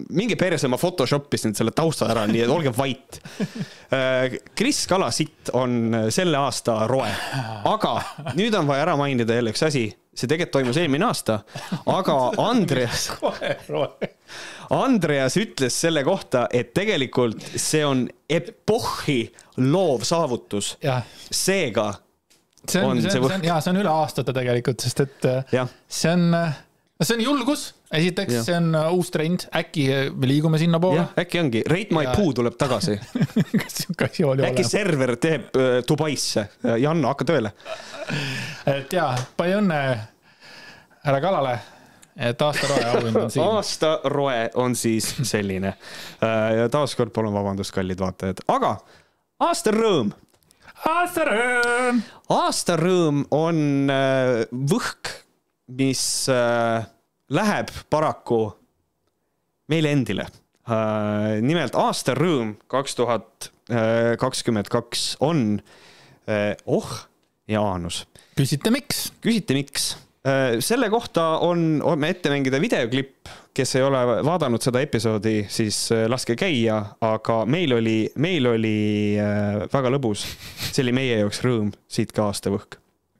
minge 0.09 0.35
perse, 0.35 0.67
ma 0.67 0.75
Photoshop 0.75 1.31
isin 1.33 1.53
selle 1.55 1.71
tausta 1.71 2.09
ära, 2.11 2.25
nii 2.27 2.41
et 2.43 2.51
olge 2.51 2.73
vait. 2.75 3.19
Kris 4.59 4.81
Kalasitt 4.89 5.53
on 5.55 5.95
selle 6.11 6.41
aasta 6.41 6.81
roe, 6.89 7.07
aga 7.71 7.93
nüüd 8.35 8.57
on 8.59 8.67
vaja 8.67 8.83
ära 8.83 8.97
mainida 8.99 9.37
jälle 9.39 9.53
üks 9.55 9.63
asi, 9.63 9.85
see 10.11 10.27
tegelikult 10.27 10.57
toimus 10.57 10.81
eelmine 10.81 11.07
aasta, 11.07 11.39
aga 11.87 12.17
Andreas, 12.43 13.07
Andreas 14.83 15.39
ütles 15.39 15.79
selle 15.79 16.03
kohta, 16.03 16.49
et 16.51 16.73
tegelikult 16.75 17.39
see 17.55 17.85
on 17.87 18.09
epohhi 18.27 19.21
loov 19.71 20.03
saavutus, 20.07 20.75
seega 21.31 21.93
see 22.71 22.83
on, 22.85 23.01
see 23.03 23.19
on, 23.21 23.43
jaa, 23.45 23.59
see 23.63 23.73
on 23.73 23.79
üle 23.81 23.91
aastate 23.91 24.33
tegelikult, 24.35 24.81
sest 24.85 25.03
et 25.05 25.25
äh, 25.29 25.43
jah, 25.59 25.69
see 25.87 26.11
on, 26.13 26.25
see 27.01 27.15
on 27.17 27.23
julgus, 27.23 27.63
esiteks 27.95 28.43
see 28.45 28.55
on 28.57 28.69
äh, 28.77 28.91
uus 28.95 29.09
trend, 29.13 29.47
äkki 29.55 29.85
äh, 29.93 30.03
me 30.13 30.29
liigume 30.29 30.59
sinnapoole. 30.61 31.07
Äkki 31.19 31.39
ongi, 31.41 31.63
Rate 31.69 31.95
My 31.95 32.03
Ja- 32.07 32.13
Poo 32.17 32.33
tuleb 32.37 32.57
tagasi, 32.59 32.97
kas 33.61 33.79
sihuke 33.81 34.09
asi 34.09 34.23
oli 34.27 34.45
äkki 34.45 34.61
olemas? 34.63 34.71
server 34.75 35.15
teeb 35.21 35.57
äh, 35.57 35.79
Dubaisse, 35.89 36.45
Janno, 36.81 37.09
hakka 37.13 37.27
tööle. 37.31 37.53
et 38.69 38.93
jaa, 38.93 39.11
palju 39.37 39.59
õnne 39.63 39.81
härra 41.05 41.19
Kalale, 41.23 41.57
et 42.19 42.41
aasta 42.43 42.67
roe 42.71 42.87
auhind 42.93 43.21
on 43.23 43.29
siin. 43.31 43.43
aasta 43.55 43.91
roe 44.11 44.39
on 44.59 44.75
siis 44.75 45.07
selline. 45.23 45.73
ja 46.59 46.65
taaskord 46.73 47.13
palun 47.15 47.33
vabandust, 47.33 47.71
kallid 47.75 48.01
vaatajad, 48.03 48.43
aga 48.51 48.73
aasta 49.47 49.71
rõõm 49.71 50.11
aasta 50.87 51.25
rõõm. 51.27 51.99
aasta 52.31 52.75
rõõm 52.79 53.23
on 53.35 53.91
äh, 53.91 54.45
võhk, 54.51 55.11
mis 55.75 56.03
äh, 56.31 56.87
läheb 57.29 57.73
paraku 57.89 58.49
meile 59.69 59.91
endile. 59.93 60.27
nimelt 61.41 61.73
aasta 61.73 62.13
rõõm 62.13 62.51
kaks 62.69 62.93
tuhat 62.93 63.47
kakskümmend 64.21 64.67
kaks 64.69 65.15
on 65.25 65.61
äh, 66.29 66.53
oh 66.65 66.89
Jaanus. 67.49 68.03
küsite, 68.37 68.69
miks? 68.69 69.09
küsite, 69.21 69.57
miks? 69.57 69.95
selle 70.61 70.89
kohta 70.91 71.39
on, 71.41 71.79
on 71.81 72.03
ette 72.03 72.29
mängida 72.29 72.59
videoklipp, 72.61 73.29
kes 73.59 73.75
ei 73.75 73.83
ole 73.83 73.99
vaadanud 74.23 74.63
seda 74.63 74.79
episoodi, 74.83 75.43
siis 75.51 75.77
äh, 75.91 76.05
laske 76.11 76.35
käia, 76.39 76.77
aga 77.03 77.41
meil 77.49 77.75
oli, 77.75 77.97
meil 78.21 78.47
oli 78.53 78.75
äh, 79.19 79.65
väga 79.73 79.91
lõbus. 79.91 80.23
see 80.69 80.83
oli 80.85 80.93
meie 80.95 81.17
jaoks 81.19 81.41
rõõm, 81.43 81.73
siit 81.91 82.13
ka 82.15 82.29
aastavõhk. 82.29 82.79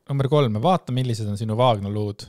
number 0.09 0.29
kolm, 0.31 0.55
vaata, 0.63 0.95
millised 0.95 1.27
on 1.27 1.37
sinu 1.39 1.57
vaagnaluud. 1.59 2.23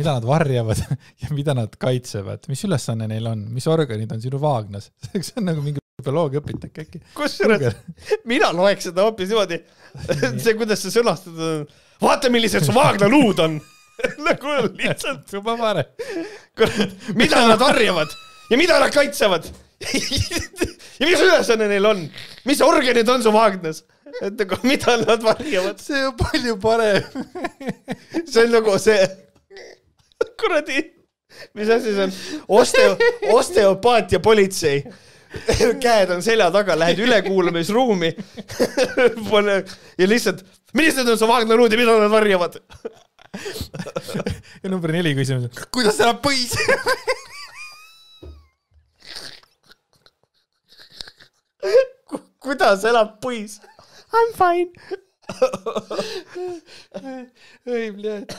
mida 0.00 0.14
nad 0.16 0.24
varjavad 0.24 0.80
ja 1.22 1.28
mida 1.36 1.54
nad 1.58 1.76
kaitsevad, 1.76 2.48
mis 2.48 2.64
ülesanne 2.64 3.10
neil 3.10 3.28
on, 3.28 3.44
mis 3.52 3.68
organid 3.68 4.12
on 4.12 4.22
sinu 4.22 4.40
vaagnas? 4.40 4.90
see 5.12 5.36
on 5.36 5.50
nagu 5.50 5.64
mingi 5.66 5.84
bioloogiaõpitak 6.00 6.80
äkki. 6.86 7.02
kusjuures 7.14 7.76
mina 8.24 8.54
loeks 8.56 8.88
seda 8.88 9.04
hoopis 9.04 9.34
niimoodi, 9.34 9.60
see, 10.44 10.56
kuidas 10.56 10.80
see 10.80 10.96
sõnastatud 10.96 11.44
on, 11.50 11.68
vaata, 12.00 12.32
millised 12.32 12.64
su 12.64 12.72
vaagnaluud 12.72 13.44
on. 13.44 13.60
nagu 14.28 14.56
lihtsalt, 14.78 15.30
juba 15.36 15.56
parem. 15.56 15.84
mida 17.14 17.46
nad 17.48 17.60
varjavad 17.60 18.08
ja 18.50 18.56
mida 18.56 18.78
nad 18.80 18.94
kaitsevad. 18.94 19.48
ja 21.00 21.06
mis 21.06 21.20
ülesanne 21.20 21.68
neil 21.70 21.86
on, 21.88 22.04
mis 22.44 22.60
organid 22.60 23.08
on 23.08 23.22
su 23.24 23.32
vaagnas, 23.32 23.82
et 24.20 24.36
nagu 24.36 24.58
mida 24.68 24.96
nad 25.04 25.22
varjavad, 25.24 25.80
see 25.80 26.06
on 26.06 26.16
palju 26.20 26.56
parem. 26.60 27.28
see 28.26 28.44
on 28.44 28.56
nagu 28.58 28.78
see, 28.82 29.06
kuradi, 30.40 30.82
mis 31.56 31.70
asi 31.72 31.94
see 31.94 32.08
on, 32.08 32.18
osteo, 32.60 32.98
osteopaat 33.38 34.12
ja 34.18 34.20
politsei 34.20 34.82
käed 35.80 36.10
on 36.10 36.22
selja 36.22 36.50
taga, 36.50 36.74
lähed 36.78 36.98
ülekuulamisruumi 37.04 38.10
ja 39.98 40.08
lihtsalt, 40.08 40.42
millised 40.74 41.08
on 41.08 41.18
su 41.18 41.28
vaagnaluud 41.28 41.72
ja 41.72 41.78
mida 41.78 41.98
nad 42.00 42.10
varjavad? 42.10 42.58
Ja 44.62 44.70
number 44.70 44.92
neli 44.92 45.14
küsimus, 45.18 45.50
kuidas 45.74 46.00
elab 46.02 46.18
põis? 46.24 46.56
kuidas 52.40 52.84
elab 52.88 53.20
poiss? 53.22 53.60
I 54.10 54.24
m 54.26 54.32
fine. 54.34 54.72
ei, 57.70 57.92
bled. 57.94 58.34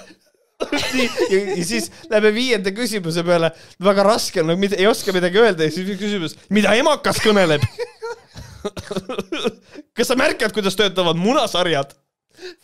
nii, 0.93 1.07
ja, 1.31 1.39
siis 1.65 1.87
läheme 2.11 2.33
viienda 2.35 2.73
küsimuse 2.75 3.23
peale, 3.25 3.49
väga 3.81 4.03
raske 4.05 4.43
on, 4.43 4.51
ei 4.67 4.87
oska 4.89 5.15
midagi 5.15 5.41
öelda 5.41 5.65
ja 5.65 5.73
siis 5.73 5.95
küsimus, 6.01 6.35
mida 6.53 6.75
emakas 6.77 7.21
kõneleb? 7.23 7.63
kas 9.97 10.11
sa 10.11 10.19
märkad, 10.19 10.51
kuidas 10.53 10.77
töötavad 10.77 11.17
munasarjad? 11.17 11.95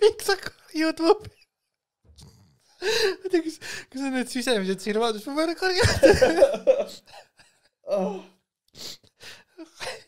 miks 0.04 0.28
sa 0.28 0.38
karjud 0.42 1.02
peale? 1.08 1.37
ma 2.82 2.88
ei 3.26 3.30
tea, 3.34 3.42
kas, 3.46 3.56
kas 3.92 4.02
on 4.02 4.12
need 4.16 4.30
sisemised 4.32 4.80
sirvad, 4.84 5.14
mis 5.18 5.28
ma 5.30 5.34
peale 5.40 5.56
karjan? 5.58 5.88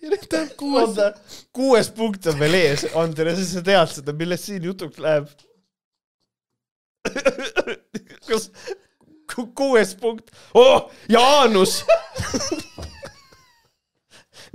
ja 0.01 0.07
nüüd 0.11 0.25
tuleb 0.25 0.51
kuues. 0.59 0.83
oota, 0.83 1.07
kuues 1.55 1.87
punkt 1.95 2.23
on 2.31 2.37
veel 2.41 2.55
ees, 2.59 2.81
Andres, 2.99 3.39
sa 3.53 3.61
tead 3.65 3.89
seda, 3.93 4.11
millest 4.17 4.43
siin 4.49 4.63
jutuks 4.69 4.99
läheb? 5.03 5.25
kas 8.29 8.43
ku, 9.31 9.39
kuues 9.55 9.91
punkt 9.97 10.27
oh,, 10.57 10.79
Jaanus 11.09 11.73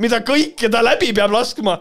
mida 0.00 0.20
kõike 0.26 0.70
ta 0.72 0.82
läbi 0.84 1.12
peab 1.14 1.34
laskma. 1.34 1.78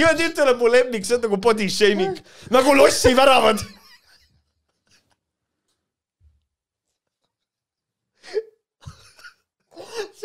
ja 0.00 0.12
nüüd 0.16 0.34
tuleb 0.36 0.60
mu 0.60 0.70
lemmik, 0.72 1.04
see 1.06 1.18
on 1.18 1.26
nagu 1.26 1.38
body 1.42 1.68
shaming, 1.70 2.20
nagu 2.54 2.76
lossiväravad. 2.78 3.60
see 3.60 3.75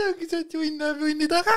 ongi 0.09 0.27
see, 0.29 0.41
et 0.43 0.53
junn 0.55 0.77
läheb 0.81 0.99
junni 1.07 1.27
taga. 1.31 1.55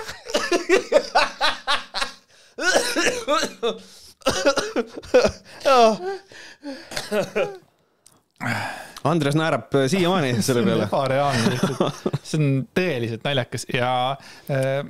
Andres 9.04 9.36
naerab 9.36 9.68
siiamaani 9.90 10.42
selle 10.42 10.62
peale. 10.64 10.86
ebareaalne 10.88 11.50
lihtsalt, 11.52 12.04
see 12.24 12.38
on 12.40 12.46
tõeliselt 12.76 13.22
naljakas 13.26 13.66
ja 13.72 13.90
äh, 14.48 14.84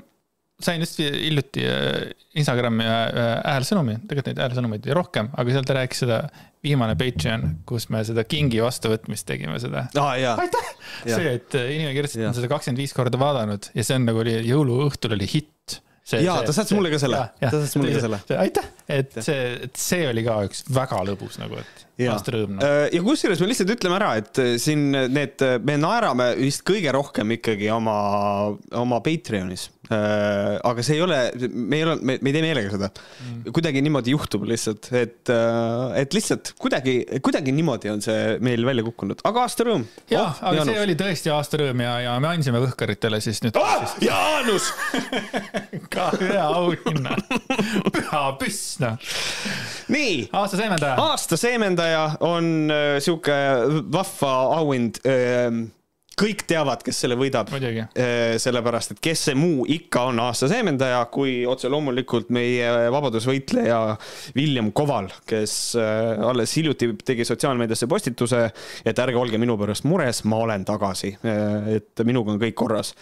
sain 0.62 0.82
just 0.82 0.98
hiljuti 0.98 1.64
äh, 1.66 2.10
Instagrami 2.38 2.86
äh, 2.86 3.06
häälsõnumi, 3.42 3.98
tegelikult 4.08 4.30
neid 4.30 4.42
häälsõnumeid 4.44 4.86
oli 4.86 4.96
rohkem, 4.96 5.30
aga 5.34 5.54
seal 5.54 5.66
ta 5.66 5.78
rääkis 5.78 6.04
seda 6.04 6.20
viimane 6.64 6.96
Patreon, 6.98 7.46
kus 7.68 7.88
me 7.92 8.04
seda 8.06 8.24
kingi 8.28 8.62
vastuvõtmist 8.64 9.26
tegime 9.28 9.58
seda. 9.62 9.88
jaa, 10.20 10.36
aitäh! 10.40 10.70
See, 11.02 11.34
et 11.40 11.58
äh, 11.58 11.72
inimene 11.74 11.96
kirjutas, 11.96 12.18
et 12.18 12.24
ta 12.24 12.30
on 12.30 12.38
seda 12.38 12.52
kakskümmend 12.52 12.84
viis 12.84 12.94
korda 12.96 13.20
vaadanud 13.20 13.70
ja 13.74 13.86
see 13.86 13.98
on 13.98 14.06
nagu 14.08 14.22
oli 14.22 14.38
jõuluõhtul 14.46 15.18
oli 15.18 15.28
hitt. 15.30 15.80
Jaa, 16.04 16.42
ta 16.44 16.52
saatis 16.52 16.76
mulle 16.76 16.90
ka 16.92 16.98
selle. 17.00 17.22
Ta 17.40 17.50
saatis 17.54 17.78
mulle 17.80 17.94
ka 17.96 18.02
selle. 18.04 18.18
aitäh, 18.36 18.66
et 18.92 19.14
see, 19.24 19.54
et 19.64 19.78
see 19.80 20.04
oli 20.10 20.24
ka 20.26 20.36
üks 20.44 20.66
väga 20.68 21.00
lõbus 21.08 21.40
nagu, 21.40 21.62
et 21.62 21.86
Aasta 21.94 22.32
rõõm 22.34 22.56
no.. 22.58 22.70
ja 22.90 23.00
kusjuures 23.06 23.38
me 23.38 23.46
lihtsalt 23.52 23.70
ütleme 23.76 23.94
ära, 24.00 24.10
et 24.18 24.40
äh, 24.42 24.56
siin 24.58 24.88
need, 25.14 25.38
me 25.62 25.76
naerame 25.78 26.32
vist 26.40 26.64
kõige 26.66 26.90
rohkem 26.94 27.36
ikkagi 27.36 27.70
oma, 27.70 27.94
oma 28.74 28.98
Patreonis. 29.04 29.68
aga 29.84 30.82
see 30.82 30.96
ei 30.96 31.02
ole, 31.04 31.18
me 31.52 31.76
ei 31.76 31.84
ole, 31.84 31.94
me 32.00 32.16
me 32.16 32.30
ei 32.30 32.34
tee 32.34 32.42
meelega 32.42 32.70
seda 32.72 32.88
mm.. 32.88 33.52
kuidagi 33.54 33.82
niimoodi 33.84 34.14
juhtub 34.14 34.46
lihtsalt, 34.48 34.88
et, 34.96 35.30
et 36.00 36.16
lihtsalt 36.16 36.54
kuidagi, 36.58 36.96
kuidagi 37.22 37.52
niimoodi 37.54 37.92
on 37.92 38.02
see 38.02 38.38
meil 38.42 38.64
välja 38.66 38.82
kukkunud, 38.86 39.22
aga 39.28 39.44
aasta 39.44 39.68
rõõm. 39.68 39.84
jaa, 40.10 40.32
aga 40.50 40.64
see 40.66 40.80
oli 40.82 40.96
tõesti 40.98 41.30
aasta 41.36 41.60
rõõm 41.62 41.84
ja, 41.84 41.94
ja 42.08 42.16
me 42.24 42.32
andsime 42.32 42.64
Võhkaritele 42.64 43.20
siis 43.22 43.42
nüüd 43.44 43.60
ah,. 43.60 43.84
Jaanus, 44.02 44.70
ka 45.94 46.08
ühe 46.16 46.40
auhinna. 46.40 47.14
püha 47.94 48.24
püss 48.40 48.80
noh. 48.82 48.96
nii 49.92 50.30
aasta 50.32 50.58
seemendaja. 50.58 50.96
aasta 51.04 51.38
seemendaja 51.38 51.83
on 52.24 52.70
äh, 52.72 52.98
sihuke 53.02 53.38
vahva 53.92 54.34
auhind 54.58 55.00
äh,. 55.06 55.64
kõik 56.14 56.44
teavad, 56.46 56.84
kes 56.86 57.00
selle 57.02 57.16
võidab. 57.18 57.48
muidugi. 57.50 57.88
sellepärast, 58.38 58.92
et 58.94 59.00
kes 59.02 59.24
see 59.26 59.34
muu 59.34 59.64
ikka 59.66 60.04
on 60.12 60.20
aasta 60.22 60.46
seemendaja, 60.46 61.00
kui 61.10 61.40
otse 61.50 61.66
loomulikult 61.72 62.30
meie 62.30 62.68
vabadusvõitleja 62.94 63.80
William 64.36 64.70
Koval, 64.70 65.08
kes 65.26 65.56
äh, 65.74 66.22
alles 66.22 66.54
hiljuti 66.54 66.92
tegi 67.02 67.26
sotsiaalmeediasse 67.26 67.88
postituse, 67.90 68.44
et 68.86 69.02
ärge 69.02 69.18
olge 69.18 69.40
minu 69.42 69.58
pärast 69.58 69.88
mures, 69.90 70.22
ma 70.30 70.38
olen 70.44 70.62
tagasi, 70.68 71.16
et 71.74 72.04
minuga 72.06 72.36
on 72.36 72.38
kõik 72.42 72.54
korras. 72.62 72.94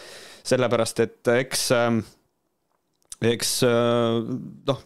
sellepärast, 0.48 1.04
et 1.04 1.28
eks, 1.36 1.68
eks 3.28 3.52
äh, 3.68 4.32
noh, 4.72 4.80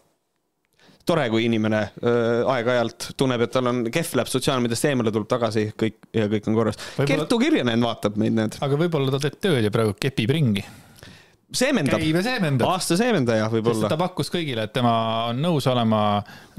tore, 1.07 1.29
kui 1.33 1.47
inimene 1.47 1.83
aeg-ajalt 2.03 3.13
tunneb, 3.19 3.47
et 3.47 3.53
tal 3.55 3.71
on 3.71 3.85
kehv, 3.93 4.17
läheb 4.21 4.31
sotsiaalmeediast 4.33 4.89
eemale, 4.91 5.13
tuleb 5.15 5.29
tagasi, 5.31 5.69
kõik 5.79 6.01
ja 6.17 6.27
kõik 6.33 6.51
on 6.51 6.59
korras. 6.59 6.81
Kertu 7.07 7.39
Kirjanen 7.43 7.87
vaatab 7.87 8.19
meid 8.21 8.35
nüüd, 8.37 8.59
aga 8.67 8.81
võib-olla 8.81 9.15
ta 9.15 9.23
teeb 9.27 9.39
tööd 9.49 9.63
ja 9.67 9.73
praegu 9.75 9.95
kepib 10.01 10.35
ringi. 10.35 10.67
seemendab, 11.55 12.01
käib 12.01 12.16
ja 12.18 12.22
seemendab. 12.26 12.68
aasta 12.74 12.97
seemendaja 12.99 13.47
võib-olla 13.51 13.90
ta. 13.90 13.99
pakkus 14.01 14.30
kõigile, 14.34 14.64
et 14.66 14.72
tema 14.74 14.92
on 15.30 15.38
nõus 15.38 15.66
olema 15.70 16.01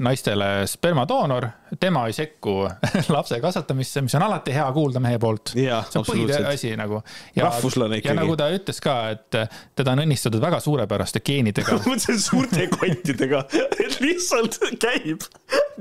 naistele 0.04 0.64
spermadoonor, 0.70 1.44
tema 1.80 2.06
ei 2.08 2.14
sekku 2.16 2.54
lapse 3.16 3.36
kasvatamisse, 3.42 4.00
mis 4.06 4.16
on 4.16 4.24
alati 4.24 4.54
hea 4.56 4.64
kuulda 4.72 5.02
mehe 5.04 5.18
poolt. 5.20 5.52
See 5.52 5.68
on 5.68 6.06
põhiasi 6.08 6.72
nagu. 6.80 7.02
Rahvuslane 7.36 7.98
ja 7.98 8.02
ikkagi. 8.02 8.16
nagu 8.16 8.36
ta 8.40 8.48
ütles 8.54 8.80
ka, 8.84 8.96
et 9.12 9.38
teda 9.76 9.94
on 9.94 10.04
õnnistatud 10.06 10.40
väga 10.42 10.62
suurepäraste 10.64 11.20
geenidega. 11.26 11.76
ma 11.76 11.84
mõtlesin 11.84 12.22
suurte 12.24 12.68
kottidega, 12.72 13.44
et 13.84 13.98
lihtsalt 14.00 14.60
käib, 14.80 15.26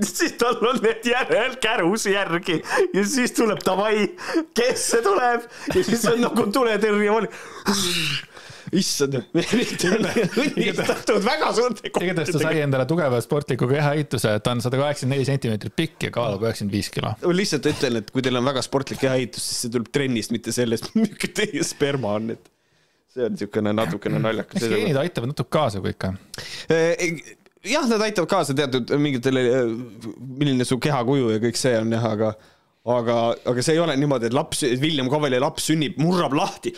siis 0.03 0.35
tal 0.41 0.59
on 0.67 0.81
need 0.83 1.07
järel 1.07 1.55
kärus 1.63 2.09
järgi 2.11 2.59
ja 2.93 3.07
siis 3.07 3.35
tuleb 3.37 3.63
davai, 3.63 4.09
kes 4.57 4.89
see 4.91 5.05
tuleb 5.05 5.47
ja 5.71 5.85
siis 5.85 6.03
on 6.11 6.25
nagu 6.27 6.49
tuletõrje. 6.51 6.97
Issand, 8.75 9.15
õnnistatud 10.43 11.23
väga 11.23 11.51
suurte 11.55 11.87
igatahes 11.87 12.33
ta 12.33 12.41
sai 12.41 12.61
endale 12.65 12.87
tugeva 12.89 13.19
sportliku 13.23 13.69
kehaehituse, 13.71 14.33
ta 14.43 14.53
on 14.55 14.63
sada 14.63 14.79
kaheksakümmend 14.81 15.15
neli 15.15 15.29
sentimeetrit 15.29 15.75
pikk 15.77 16.07
ja 16.09 16.13
kaalub 16.15 16.43
üheksakümmend 16.43 16.75
viis 16.75 16.91
kilo. 16.93 17.13
ma 17.23 17.37
lihtsalt 17.37 17.69
ütlen, 17.71 18.01
et 18.01 18.11
kui 18.13 18.25
teil 18.25 18.39
on 18.39 18.47
väga 18.47 18.63
sportlik 18.65 19.01
kehaehitus, 19.03 19.45
siis 19.47 19.65
see 19.65 19.73
tuleb 19.73 19.89
trennist, 19.93 20.35
mitte 20.35 20.53
sellest, 20.55 20.91
milline 20.99 21.31
teie 21.39 21.63
sperma 21.67 22.17
on, 22.19 22.35
et 22.35 22.51
see 23.13 23.25
on 23.25 23.35
niisugune 23.37 23.73
natukene 23.77 24.21
naljakas 24.21 24.61
eks. 24.61 24.75
geenid 24.75 25.01
aitavad 25.01 25.33
natuke 25.33 25.53
kaasa, 25.57 25.81
kui 25.83 25.95
ikka. 25.95 26.13
jah, 27.67 27.87
nad 27.93 28.03
aitavad 28.09 28.29
kaasa 28.35 28.57
teatud 28.57 28.91
mingitele, 28.99 29.47
milline 30.19 30.67
su 30.67 30.79
kehakuju 30.83 31.33
ja 31.35 31.41
kõik 31.47 31.59
see 31.59 31.75
on 31.79 31.95
jah, 31.95 32.11
aga 32.11 32.35
aga, 32.95 33.15
aga 33.51 33.63
see 33.65 33.75
ei 33.75 33.81
ole 33.83 33.95
niimoodi, 33.99 34.29
et 34.29 34.35
laps, 34.35 34.63
William 34.81 35.09
Coveli 35.11 35.39
laps 35.43 35.67
sünnib, 35.71 35.97
murrab 36.01 36.35
lahti, 36.37 36.73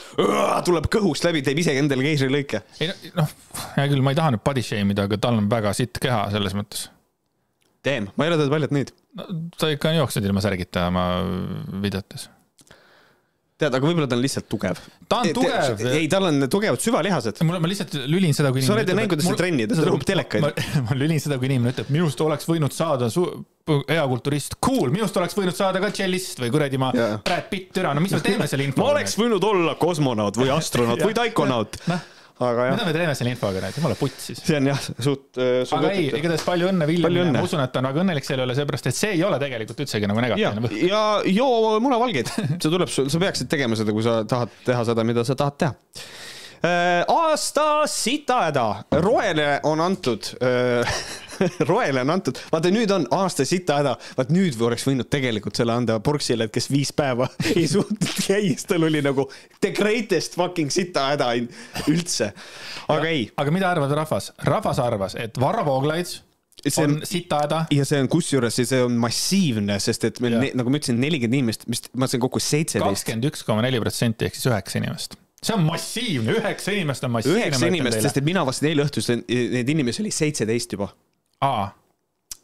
tuleb 0.67 0.89
kõhust 0.91 1.25
läbi, 1.27 1.43
teeb 1.45 1.61
ise 1.61 1.75
endale 1.79 2.05
keisrilõike. 2.05 2.63
ei 2.81 2.89
no- 2.91 2.97
noh, 3.21 3.35
hea 3.75 3.89
küll, 3.91 4.05
ma 4.05 4.15
ei 4.15 4.19
taha 4.19 4.33
nüüd 4.35 4.45
body 4.45 4.63
shame 4.65 4.95
ida, 4.95 5.05
aga 5.09 5.21
tal 5.21 5.37
on 5.41 5.51
väga 5.51 5.75
sitt 5.77 6.01
keha 6.01 6.25
selles 6.33 6.57
mõttes. 6.57 6.87
Damn, 7.85 8.09
ma 8.17 8.25
ei 8.25 8.33
ole 8.33 8.41
teda 8.41 8.51
paljalt 8.51 8.75
näinud. 8.75 8.91
no 9.19 9.29
ta 9.55 9.69
ikka 9.71 9.93
on 9.93 10.01
jooksnud 10.01 10.25
ilma 10.27 10.43
särgita 10.43 10.89
oma 10.89 11.05
videotes. 11.83 12.27
tead, 13.59 13.75
aga 13.75 13.89
võib-olla 13.89 14.07
ta 14.09 14.15
on 14.17 14.23
lihtsalt 14.23 14.47
tugev. 14.51 14.79
ta 15.11 15.21
on 15.23 15.31
tugev. 15.35 15.83
ei, 15.91 16.07
tal 16.11 16.29
on 16.29 16.47
tugevad 16.51 16.83
süvalihased. 16.83 17.41
mul, 17.47 17.59
ma 17.59 17.71
lihtsalt 17.71 17.95
lülin 18.07 18.35
seda, 18.35 18.53
kui 18.55 18.63
Sa 18.65 18.75
oled 18.75 18.89
ju 18.89 18.97
näinud, 18.97 19.13
kuidas 19.13 19.29
ta 19.29 19.39
trennib, 19.41 19.73
ta 19.73 19.87
rõhub 19.87 20.05
telekaid. 20.07 20.45
ma, 20.45 20.51
ma 20.89 20.99
lülin 20.99 21.21
seda, 21.23 21.39
kui 21.41 21.49
inimene 21.51 21.75
ütleb, 21.75 21.89
minust 21.93 22.21
oleks 22.25 22.47
võinud 22.49 22.75
saada 22.75 23.11
su- 23.13 23.27
hea 23.89 24.05
kulturist, 24.09 24.55
cool, 24.65 24.89
minust 24.93 25.17
oleks 25.19 25.35
võinud 25.37 25.57
saada 25.57 25.81
ka 25.83 25.91
tšellist 25.93 26.39
või 26.41 26.53
kuradi 26.53 26.79
ma 26.81 26.93
Jaa. 26.95 27.19
Brad 27.25 27.49
Pitt, 27.51 27.73
türa, 27.75 27.91
no 27.93 28.01
mis 28.03 28.15
me 28.15 28.21
teeme 28.25 28.47
selle 28.49 28.65
ma 28.65 28.71
infoga? 28.71 28.95
oleks 28.95 29.17
võinud 29.19 29.45
olla 29.45 29.75
kosmonaut 29.81 30.39
või 30.39 30.49
astronaut 30.55 31.03
või 31.05 31.17
taikonaut. 31.21 31.77
noh, 31.91 32.07
aga 32.39 32.67
jah, 32.69 32.75
mida 32.77 32.87
me 32.87 32.93
teeme 32.95 33.15
selle 33.19 33.33
infoga 33.33 33.63
nüüd, 33.63 33.77
jumala 33.79 33.97
putt 33.99 34.21
siis. 34.23 34.39
see 34.45 34.59
on 34.59 34.69
jah, 34.69 34.79
suht, 34.79 35.25
suht 35.35 35.75
aga 35.75 35.91
ei, 35.91 36.05
igatahes 36.21 36.45
palju 36.47 36.69
õnne, 36.71 36.87
õnne. 36.87 37.35
ma 37.35 37.43
usun, 37.43 37.63
et 37.63 37.73
ta 37.73 37.81
on 37.81 37.89
väga 37.89 38.03
õnnelik 38.05 38.27
selle 38.27 38.45
üle, 38.47 38.55
seepärast 38.57 38.89
et 38.91 38.99
see 38.99 39.11
ei 39.17 39.25
ole 39.27 39.39
tegelikult 39.41 39.83
üldsegi 39.83 40.09
nagu 40.09 40.21
ja 40.21 40.25
negatiivne 40.27 40.63
põhjus., 40.63 40.85
ja 40.87 41.03
joo 41.33 41.75
munavalgeid, 41.83 42.31
see 42.61 42.71
tuleb 42.71 42.91
sul, 42.93 43.11
sa 43.11 43.21
peaksid 43.25 43.51
tegema 43.51 43.79
seda, 43.79 43.95
kui 43.95 44.05
sa 44.05 44.21
tahad 44.29 44.55
teha 44.67 44.87
seda, 44.87 45.05
mida 45.07 45.25
sa 45.27 45.35
tahad 45.39 45.59
teha. 45.65 46.07
Aasta 47.07 47.87
sitahäda, 47.87 48.83
roele 48.91 49.59
on 49.63 49.79
antud, 49.81 50.27
roele 51.71 52.01
on 52.03 52.09
antud, 52.13 52.39
vaata 52.51 52.71
nüüd 52.73 52.91
on 52.91 53.05
aasta 53.15 53.45
sitahäda, 53.47 53.95
vaat 54.17 54.31
nüüd 54.35 54.57
oleks 54.67 54.83
võinud 54.87 55.07
tegelikult 55.11 55.59
selle 55.59 55.75
anda 55.75 55.99
Porksile, 56.03 56.49
et 56.49 56.55
kes 56.55 56.69
viis 56.71 56.91
päeva 56.95 57.29
ei 57.55 57.67
suutnud 57.71 58.07
käia, 58.25 58.53
siis 58.53 58.67
tal 58.69 58.83
oli 58.89 59.01
nagu 59.05 59.27
the 59.63 59.71
greatest 59.75 60.35
fucking 60.39 60.71
sitahäda 60.73 61.31
üldse. 61.87 62.31
aga 62.91 63.07
ei, 63.11 63.29
aga 63.39 63.53
mida 63.55 63.69
arvab 63.71 63.93
rahvas? 64.03 64.33
rahvas 64.47 64.81
arvas, 64.83 65.15
et 65.19 65.39
Varro 65.39 65.65
Vooglaid 65.67 66.17
See 66.59 66.83
on 66.83 66.97
on- 66.97 67.05
sitahäda 67.07 67.61
ja 67.71 67.85
see 67.87 68.01
on 68.03 68.09
kusjuures, 68.11 68.57
see 68.67 68.81
on 68.83 68.97
massiivne, 68.99 69.77
sest 69.79 70.03
et 70.09 70.17
meil 70.19 70.33
Jah., 70.35 70.57
nagu 70.59 70.67
ma 70.73 70.75
ütlesin, 70.81 70.97
nelikümmend 70.99 71.37
inimest, 71.37 71.63
mis 71.71 71.85
ma 71.95 72.09
sain 72.11 72.19
kokku 72.19 72.41
seitseteist. 72.43 72.83
kakskümmend 73.05 73.29
üks 73.31 73.45
koma 73.47 73.63
neli 73.63 73.79
protsenti 73.79 74.27
ehk 74.27 74.35
siis 74.35 74.49
üheksa 74.51 74.81
inimest. 74.81 75.15
See 75.39 75.55
on 75.55 75.65
massiivne, 75.67 76.37
üheksa 76.39 76.75
inimest 76.75 77.03
on 77.07 77.15
massiivne. 77.17 77.41
üheksa 77.41 77.71
inimest, 77.71 78.01
sest 78.05 78.21
et 78.21 78.27
mina 78.27 78.45
avastasin 78.45 78.71
eile 78.73 78.87
õhtul, 78.87 79.05
neid 79.55 79.75
inimesi 79.75 80.03
oli 80.03 80.11
seitseteist 80.15 80.75
juba. 80.75 80.89
aa, 81.45 81.69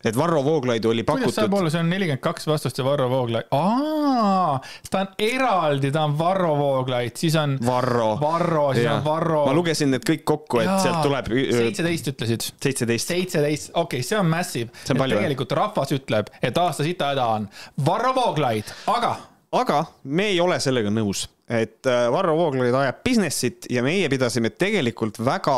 et 0.05 0.17
Varro 0.17 0.43
Vooglaidu 0.45 0.89
oli 0.93 1.03
kuidas 1.03 1.33
saab 1.33 1.49
pakutud, 1.49 1.59
olla, 1.59 1.73
see 1.73 1.81
on 1.81 1.89
nelikümmend 1.89 2.23
kaks 2.23 2.47
vastust 2.47 2.79
ja 2.79 2.85
Varro 2.85 3.09
Vooglaid, 3.09 3.49
aa, 3.57 4.55
ta 4.91 5.03
on 5.03 5.11
eraldi, 5.27 5.91
ta 5.91 6.05
on 6.07 6.15
Varro 6.19 6.53
Vooglaid, 6.59 7.17
siis 7.19 7.35
on 7.41 7.57
Varro. 7.65 8.13
Varro, 8.21 8.69
siis 8.77 8.89
on 8.91 9.03
Varro. 9.05 9.43
ma 9.49 9.57
lugesin 9.57 9.91
need 9.95 10.07
kõik 10.07 10.23
kokku, 10.23 10.63
et 10.63 10.71
sealt 10.85 11.03
tuleb 11.05 11.31
seitseteist 11.33 12.11
ütlesid 12.13 12.49
seitseteist. 12.53 13.15
seitseteist, 13.15 13.71
okei 13.73 13.99
okay,, 13.99 14.07
see 14.07 14.19
on 14.19 14.29
massive. 14.31 14.71
Tegelikult 14.87 15.55
rahvas 15.57 15.95
ütleb, 15.95 16.31
et 16.41 16.57
aasta 16.63 16.85
sitahäda 16.87 17.31
on 17.39 17.49
Varro 17.85 18.15
Vooglaid, 18.15 18.71
aga 18.93 19.17
aga 19.55 19.79
me 20.03 20.27
ei 20.33 20.39
ole 20.43 20.57
sellega 20.59 20.89
nõus, 20.93 21.25
et 21.47 21.85
äh, 21.89 22.05
Varro 22.11 22.35
Vooglaid 22.37 22.73
ajab 22.75 23.01
business'it 23.05 23.67
ja 23.71 23.83
meie 23.85 24.07
pidasime 24.09 24.49
tegelikult 24.49 25.19
väga 25.23 25.55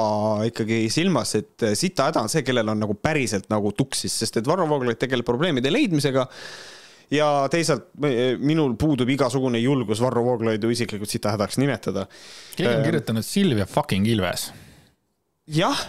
ikkagi 0.49 0.83
silmas, 0.93 1.35
et 1.39 1.63
äh, 1.63 1.75
sitahäda 1.79 2.21
on 2.25 2.29
see, 2.31 2.43
kellel 2.47 2.69
on 2.73 2.79
nagu 2.83 2.93
päriselt 2.99 3.47
nagu 3.53 3.71
tuksis, 3.77 4.13
sest 4.23 4.37
et 4.41 4.47
Varro 4.49 4.67
Vooglaid 4.69 4.99
tegeleb 5.01 5.25
probleemide 5.27 5.71
leidmisega 5.71 6.27
ja 7.15 7.27
teisalt 7.51 7.85
me- 8.03 8.35
minul 8.43 8.73
puudub 8.75 9.07
igasugune 9.09 9.61
julgus 9.63 10.01
Varro 10.03 10.25
Vooglaidu 10.25 10.69
isiklikult 10.75 11.09
sitahädaks 11.13 11.57
nimetada. 11.57 12.03
keegi 12.57 12.73
on 12.73 12.81
Äh, 12.81 12.85
kirjutanud 12.89 13.23
Silvia 13.23 13.65
fucking 13.65 14.07
Ilves. 14.11 14.49
jah, 15.47 15.79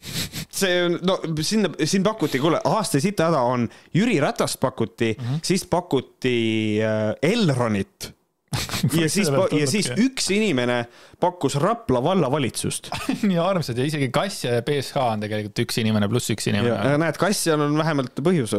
see 0.00 0.84
on, 0.84 0.98
no 1.02 1.18
sinna, 1.42 1.70
siin 1.84 2.02
pakuti, 2.06 2.38
kuule, 2.42 2.60
aasta 2.64 3.00
sitahäda 3.00 3.40
on 3.40 3.68
Jüri 3.94 4.20
Ratast 4.20 4.60
pakuti 4.60 5.16
mm, 5.18 5.24
-hmm. 5.24 5.40
siis 5.42 5.66
pakuti 5.66 6.78
äh, 6.82 7.14
Elronit 7.22 8.18
ja 9.00 9.08
siis, 9.10 9.28
ja 9.60 9.66
siis 9.68 9.90
üks 10.00 10.30
inimene 10.32 10.78
pakkus 11.20 11.58
Rapla 11.60 12.00
vallavalitsust. 12.04 12.88
nii 13.28 13.38
armsad 13.42 13.78
ja 13.78 13.84
isegi 13.88 14.08
Kass 14.14 14.46
ja 14.46 14.62
BSH 14.64 15.02
on 15.02 15.24
tegelikult 15.24 15.62
üks 15.66 15.80
inimene 15.82 16.08
pluss 16.08 16.32
üks 16.32 16.48
inimene. 16.50 16.96
näed, 17.02 17.20
Kassjal 17.20 17.60
on 17.66 17.76
vähemalt 17.78 18.22
põhjus. 18.24 18.54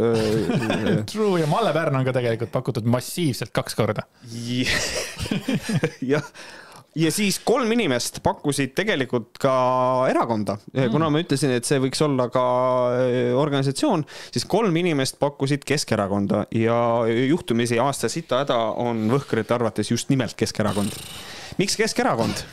True 1.11 1.41
ja 1.41 1.49
Malle 1.49 1.73
Pärn 1.75 1.99
on 2.01 2.07
ka 2.07 2.13
tegelikult 2.15 2.53
pakutud 2.53 2.89
massiivselt 2.89 3.53
kaks 3.55 3.77
korda. 3.79 4.05
jah, 6.13 6.31
ja 6.95 7.11
siis 7.13 7.39
kolm 7.45 7.71
inimest 7.75 8.19
pakkusid 8.25 8.73
tegelikult 8.77 9.37
ka 9.41 9.53
erakonda, 10.09 10.57
kuna 10.91 11.09
ma 11.13 11.21
ütlesin, 11.21 11.53
et 11.57 11.67
see 11.67 11.81
võiks 11.81 12.01
olla 12.05 12.29
ka 12.33 12.45
äh, 12.97 13.17
organisatsioon, 13.37 14.05
siis 14.33 14.47
kolm 14.49 14.75
inimest 14.81 15.19
pakkusid 15.21 15.65
Keskerakonda 15.67 16.45
ja 16.55 16.79
juhtumisi 17.29 17.79
aasta 17.81 18.09
sitahäda 18.11 18.57
on 18.81 19.05
võhkrite 19.11 19.53
arvates 19.55 19.91
just 19.91 20.09
nimelt 20.13 20.37
Keskerakond. 20.39 20.95
miks 21.61 21.77
Keskerakond? 21.79 22.45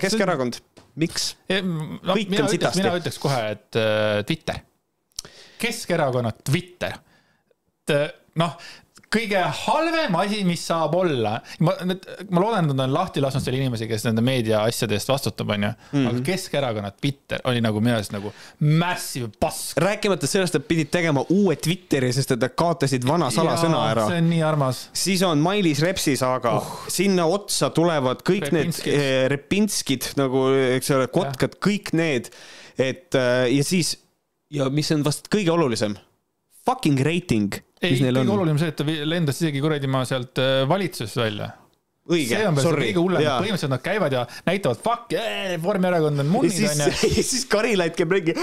Keskerakond, 0.00 0.60
miks? 1.00 1.34
no, 1.48 2.14
Kõik 2.14 2.36
on 2.40 2.50
sitasti. 2.52 2.82
mina 2.82 2.96
ütleks 3.00 3.20
kohe, 3.22 3.44
et 3.56 3.80
äh, 3.80 4.20
Twitter. 4.28 4.60
Keskerakonna 5.60 6.32
Twitter. 6.44 7.00
noh, 8.38 8.54
kõige 9.10 9.40
halvem 9.64 10.14
asi, 10.20 10.42
mis 10.46 10.62
saab 10.66 10.94
olla. 10.94 11.36
ma, 11.66 11.74
ma 11.82 12.42
loodan, 12.42 12.68
et 12.68 12.74
nad 12.74 12.84
on 12.86 12.92
lahti 12.94 13.22
lasknud 13.22 13.42
selle 13.42 13.58
inimesi, 13.58 13.88
kes 13.90 14.04
nende 14.06 14.22
meedia 14.24 14.62
asjade 14.68 14.94
eest 14.94 15.10
vastutab, 15.10 15.50
onju. 15.56 15.70
Mhm. 15.92 16.08
aga 16.10 16.22
Keskerakonna 16.30 16.90
Twitter 16.94 17.42
oli 17.50 17.62
nagu 17.64 17.82
minu 17.82 17.96
arust 17.96 18.14
nagu 18.14 18.32
massive 18.60 19.30
pask. 19.40 19.78
rääkimata 19.80 20.30
sellest, 20.30 20.54
et 20.54 20.68
pidid 20.68 20.92
tegema 20.94 21.24
uue 21.28 21.56
Twitteri, 21.56 22.12
sest 22.14 22.36
et 22.36 22.44
nad 22.44 22.54
kaotasid 22.54 23.06
vana 23.06 23.30
salasõna 23.34 23.82
ära 23.90 24.06
see 24.10 24.20
on 24.22 24.30
nii 24.30 24.44
armas. 24.46 24.82
siis 24.92 25.24
on 25.26 25.42
Mailis 25.42 25.82
Repsi 25.84 26.16
saaga 26.20 26.56
uh., 26.60 26.76
sinna 26.90 27.26
otsa 27.30 27.70
tulevad 27.74 28.22
kõik 28.26 28.46
Repinskid. 28.50 28.92
need 28.92 29.00
eh, 29.00 29.24
repinskid 29.32 30.12
nagu, 30.20 30.46
eks 30.76 30.94
ole, 30.94 31.10
kotkad, 31.12 31.58
kõik 31.62 31.92
need, 31.98 32.30
et 32.78 33.18
äh, 33.18 33.48
ja 33.50 33.66
siis 33.66 33.96
ja 34.50 34.68
mis 34.72 34.90
on 34.94 35.04
vast 35.06 35.28
kõige 35.32 35.52
olulisem, 35.54 35.96
fucking 36.70 37.02
reiting, 37.06 37.56
ei, 37.80 37.94
mis 37.94 38.04
neil 38.04 38.20
kõige 38.20 38.26
on. 38.26 38.36
olulisem 38.38 38.60
see, 38.62 38.74
et 38.74 38.78
ta 38.80 39.08
lendas 39.14 39.42
isegi 39.42 39.64
kuradi 39.64 39.90
ma 39.90 40.04
sealt 40.08 40.40
äh, 40.42 40.62
valitsusest 40.70 41.20
välja. 41.20 41.50
õige 42.10 42.36
see 42.36 42.46
on, 42.46 42.56
veel 42.56 42.64
see 42.64 42.68
sorry. 42.70 42.90
kõige 42.90 43.04
hullem, 43.04 43.26
põhimõtteliselt 43.28 43.74
nad 43.74 43.84
käivad 43.84 44.16
ja 44.16 44.26
näitavad 44.48 44.84
fuck, 44.84 45.18
Reformierakond 45.54 46.24
on 46.24 46.32
munnid 46.32 46.62
onju. 46.70 46.92
ja 47.18 47.26
siis 47.32 47.44
Karilaid 47.50 47.98
käib 47.98 48.16
ringi 48.18 48.36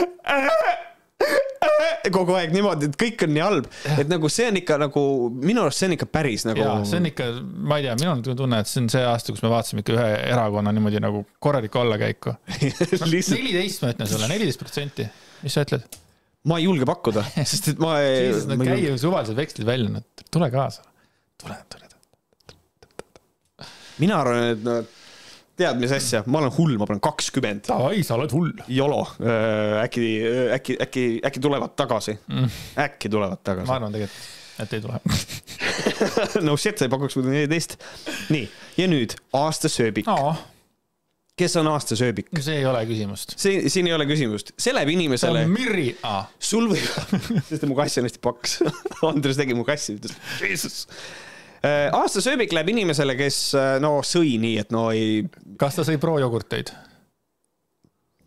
kogu 2.13 2.36
aeg 2.38 2.53
niimoodi, 2.55 2.89
et 2.89 2.97
kõik 2.99 3.23
on 3.25 3.34
nii 3.36 3.43
halb, 3.43 3.67
et 3.97 4.09
nagu 4.11 4.30
see 4.32 4.47
on 4.51 4.59
ikka 4.61 4.78
nagu 4.82 5.03
minu 5.34 5.63
arust 5.63 5.82
see 5.82 5.89
on 5.89 5.95
ikka 5.97 6.07
päris 6.11 6.45
nagu. 6.47 6.65
see 6.88 7.01
on 7.01 7.09
ikka, 7.09 7.30
ma 7.41 7.80
ei 7.80 7.88
tea, 7.88 7.95
minul 7.99 8.15
on 8.15 8.41
tunne, 8.41 8.61
et 8.63 8.71
see 8.71 8.84
on 8.84 8.89
see 8.93 9.03
aasta, 9.07 9.36
kus 9.36 9.43
me 9.45 9.51
vaatasime 9.53 9.84
ikka 9.84 9.95
ühe 9.97 10.09
erakonna 10.32 10.73
niimoodi 10.75 11.03
nagu 11.03 11.23
korralikku 11.43 11.84
allakäiku. 11.84 12.38
neliteist 12.57 13.84
ma 13.84 13.93
ütlen 13.93 14.11
sulle, 14.11 14.30
neliteist 14.32 14.61
protsenti, 14.61 15.07
mis 15.43 15.57
sa 15.57 15.65
ütled? 15.67 15.88
Ma 16.48 16.60
ei 16.60 16.68
julge 16.68 16.88
pakkuda, 16.88 17.24
sest 17.52 17.74
et 17.74 17.82
ma 17.84 17.98
ei. 18.04 18.32
Nad 18.50 18.64
käivad 18.64 19.02
suvalised 19.02 19.38
vekslid 19.38 19.68
välja, 19.68 19.91
nad 20.00 20.28
tule 20.32 20.50
kaasa. 20.54 20.86
tule, 21.41 21.58
tule. 21.70 21.84
mina 24.02 24.22
arvan, 24.22 24.43
et 24.54 24.64
no 24.66 24.78
tead, 25.58 25.80
mis 25.82 25.93
asja, 25.95 26.22
ma 26.30 26.41
olen 26.43 26.54
hull, 26.58 26.76
ma 26.78 26.86
panen 26.89 27.02
kakskümmend. 27.04 27.66
Davai, 27.68 28.02
sa 28.06 28.18
oled 28.18 28.34
hull. 28.36 28.52
YOLO, 28.70 29.00
äkki, 29.84 30.04
äkki, 30.58 30.78
äkki, 30.86 31.06
äkki 31.26 31.41
tulevad 31.43 31.74
tagasi 31.80 32.18
Mm., 32.28 32.50
äkki 32.84 33.10
tulevad 33.10 33.39
ma 33.39 33.45
tagasi. 33.50 33.72
arvan 33.74 33.95
tegelikult, 33.95 34.28
et 34.62 34.74
ei 34.78 34.84
tule. 34.84 35.00
no 36.48 36.58
shit, 36.58 36.78
sa 36.78 36.86
ei 36.86 36.93
pakuks 36.93 37.18
muidu 37.18 37.34
neliteist. 37.34 37.78
nii, 38.34 38.45
ja 38.78 38.88
nüüd 38.91 39.18
aastasööbik. 39.38 40.10
aa, 40.14 40.36
kes 41.38 41.55
on 41.61 41.69
aastasööbik? 41.71 42.31
see 42.41 42.59
ei 42.61 42.65
ole 42.69 42.81
küsimust. 42.89 43.35
see, 43.39 43.67
siin 43.73 43.89
ei 43.89 43.95
ole 43.95 44.07
küsimust, 44.09 44.53
see 44.59 44.73
läheb 44.75 44.91
inimesele 44.95 45.45
on, 45.45 45.53
Mirri, 45.53 45.91
aa, 46.07 46.25
sul 46.39 46.69
võib, 46.71 47.13
sest 47.49 47.67
mu 47.69 47.77
kass 47.77 48.01
on 48.01 48.09
hästi 48.09 48.23
paks. 48.23 48.59
Andres 49.11 49.39
tegi 49.39 49.57
mu 49.57 49.65
kassi, 49.67 49.97
ütles, 49.99 50.17
Jeesus. 50.41 50.83
aastasööbik 51.67 52.53
läheb 52.55 52.73
inimesele, 52.73 53.17
kes 53.19 53.39
äh, 53.57 53.77
no 53.83 53.99
sõi 54.05 54.38
nii, 54.41 54.57
et 54.65 54.75
no 54.75 54.89
ei, 54.95 55.23
kas 55.61 55.79
ta 55.79 55.88
sõi 55.88 56.01
pro-jogurteid? 56.01 56.73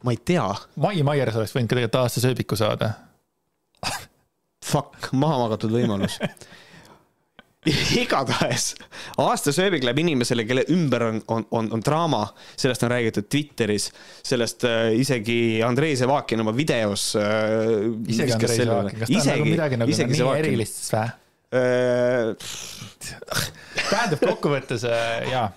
ma 0.00 0.14
ei 0.14 0.20
tea, 0.24 0.46
Mai 0.80 1.02
Maiers 1.04 1.36
oleks 1.36 1.52
võinud 1.52 1.68
ka 1.68 1.76
tegelikult 1.76 2.00
aastasööbiku 2.00 2.56
saada. 2.56 2.94
fuck, 4.64 5.10
maha 5.12 5.42
magatud 5.44 5.72
võimalus. 5.74 6.16
igatahes 8.00 8.70
aastasööbik 9.20 9.84
läheb 9.84 10.00
inimesele, 10.00 10.46
kelle 10.48 10.64
ümber 10.72 11.04
on, 11.10 11.20
on, 11.28 11.46
on, 11.52 11.66
on 11.76 11.82
draama, 11.84 12.22
sellest 12.56 12.86
on 12.86 12.92
räägitud 12.94 13.28
Twitteris, 13.28 13.90
sellest 14.24 14.64
äh, 14.64 14.94
isegi 14.96 15.60
Andrei 15.66 15.96
Zevakin 15.96 16.40
oma 16.40 16.54
videos 16.56 17.10
äh,. 17.20 17.90
isegi 18.08 18.32
Andrei 18.38 18.62
Saak, 18.64 18.94
kas 19.02 19.10
ta 19.12 19.20
on 19.20 19.26
nagu 19.34 19.50
midagi 19.50 19.80
nagu 19.80 19.98
nii 20.14 20.30
erilist 20.38 20.78
siis 20.80 20.94
või? 20.94 21.10
äh, 21.60 22.32
tähendab 23.90 24.22
kokkuvõttes 24.24 24.86
äh, 24.88 25.28
jaa, 25.28 25.50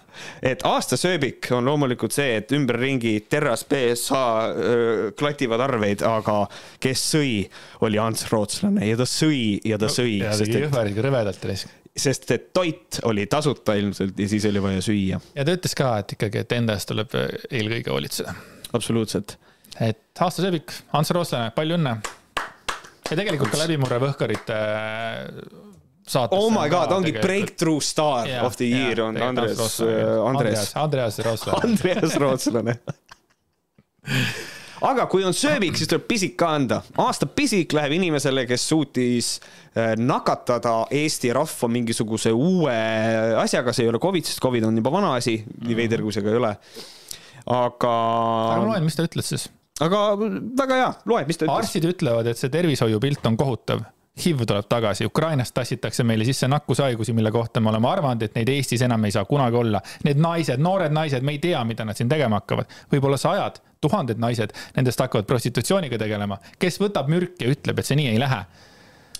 et 0.43 0.65
aastasööbik 0.67 1.53
on 1.55 1.63
loomulikult 1.71 2.15
see, 2.15 2.35
et 2.41 2.51
ümberringi 2.57 3.13
Terras 3.31 3.63
BSH 3.69 4.25
öö, 4.59 5.07
klativad 5.15 5.63
arveid, 5.63 6.03
aga 6.03 6.41
kes 6.83 7.05
sõi, 7.15 7.31
oli 7.87 8.01
Ants 8.01 8.27
Rootslane 8.33 8.91
ja 8.91 8.99
ta 8.99 9.07
sõi 9.07 9.61
ja 9.63 9.79
ta 9.79 9.87
sõi, 9.87 10.17
ja 10.19 10.35
sest 10.35 10.51
tegi 10.51 10.65
Jõhvariga 10.67 11.07
rõvedalt 11.07 11.47
risk. 11.47 11.71
Sest 11.97 12.31
et 12.33 12.49
toit 12.53 12.99
oli 13.09 13.25
tasuta 13.29 13.75
ilmselt 13.77 14.17
ja 14.19 14.27
siis 14.29 14.45
oli 14.49 14.61
vaja 14.63 14.81
süüa, 14.81 15.19
ja 15.35 15.45
ta 15.45 15.55
ütles 15.55 15.75
ka, 15.77 15.91
et 16.01 16.15
ikkagi, 16.15 16.41
et 16.41 16.55
enda 16.57 16.77
eest 16.77 16.89
tuleb 16.89 17.13
äh, 17.19 17.27
eelkõige 17.51 17.93
hoolitseda. 17.93 18.33
absoluutselt. 18.73 19.37
et 19.79 20.23
aastasööbik, 20.25 20.73
Ants 20.97 21.13
Rootslane, 21.13 21.53
palju 21.55 21.77
õnne. 21.77 21.97
ja 23.09 23.19
tegelikult 23.19 23.53
ka 23.53 23.61
läbimurre 23.61 24.01
Võhkarite 24.03 24.57
saates. 26.03 26.37
Oh 26.37 26.49
my 26.53 26.65
god, 26.71 26.91
ongi 26.97 27.13
breakthrough 27.19 27.83
star 27.83 28.29
of 28.43 28.57
the 28.57 28.71
year 28.71 29.05
on 29.05 29.21
Andres, 29.21 29.59
Andres, 29.81 30.73
Andreas 30.75 31.21
Rootslane. 31.23 31.69
Andreas 31.69 32.17
Rootslane. 32.19 32.79
aga 34.83 35.05
kui 35.11 35.23
on 35.25 35.35
sööbik, 35.35 35.77
siis 35.79 35.89
tuleb 35.91 36.05
pisik 36.09 36.35
ka 36.39 36.53
anda. 36.57 36.81
aasta 37.01 37.27
pisik 37.29 37.73
läheb 37.75 37.95
inimesele, 37.97 38.45
kes 38.49 38.65
suutis 38.69 39.29
äh, 39.39 39.93
nakatada 39.99 40.83
Eesti 40.91 41.33
rahva 41.35 41.69
mingisuguse 41.71 42.33
uue 42.35 42.75
asjaga, 43.39 43.73
see 43.75 43.87
ei 43.87 43.93
ole 43.93 44.01
Covid, 44.03 44.27
sest 44.27 44.43
Covid 44.43 44.67
on 44.67 44.79
juba 44.81 44.93
vana 44.93 45.15
asi, 45.19 45.39
nii 45.63 45.79
veider 45.79 46.03
kui 46.03 46.15
see 46.15 46.25
ka 46.25 46.33
ei 46.33 46.39
ole. 46.41 46.53
aga, 47.57 47.95
ma 48.53 48.63
loen, 48.67 48.87
mis 48.87 48.99
ta 48.99 49.07
ütles 49.07 49.33
siis. 49.33 49.49
aga 49.83 50.05
väga 50.19 50.79
hea, 50.81 50.93
loe, 51.11 51.25
mis 51.29 51.39
ta 51.39 51.47
ütles. 51.47 51.63
arstid 51.63 51.89
ütlevad, 51.93 52.31
et 52.31 52.39
see 52.39 52.51
tervishoiupilt 52.53 53.31
on 53.31 53.39
kohutav. 53.39 53.85
HIV 54.13 54.43
tuleb 54.45 54.65
tagasi, 54.69 55.05
Ukrainast 55.09 55.55
tassitakse 55.57 56.03
meile 56.05 56.25
sisse 56.25 56.47
nakkushaigusi, 56.47 57.13
mille 57.17 57.31
kohta 57.31 57.59
me 57.59 57.71
oleme 57.71 57.89
arvanud, 57.89 58.21
et 58.21 58.35
neid 58.37 58.49
Eestis 58.53 58.83
enam 58.85 59.07
ei 59.07 59.11
saa 59.11 59.25
kunagi 59.25 59.57
olla. 59.57 59.81
Need 60.05 60.21
naised, 60.21 60.61
noored 60.61 60.93
naised, 60.93 61.25
me 61.25 61.33
ei 61.33 61.39
tea, 61.41 61.63
mida 61.65 61.85
nad 61.85 61.97
siin 61.97 62.11
tegema 62.11 62.37
hakkavad. 62.43 62.69
võib-olla 62.93 63.17
sajad, 63.17 63.57
tuhanded 63.81 64.21
naised 64.21 64.53
nendest 64.75 65.01
hakkavad 65.01 65.25
prostitutsiooniga 65.25 65.97
tegelema. 65.97 66.37
kes 66.59 66.77
võtab 66.81 67.09
mürki 67.09 67.47
ja 67.47 67.55
ütleb, 67.55 67.79
et 67.79 67.89
see 67.89 67.97
nii 67.97 68.13
ei 68.13 68.21
lähe? 68.21 68.43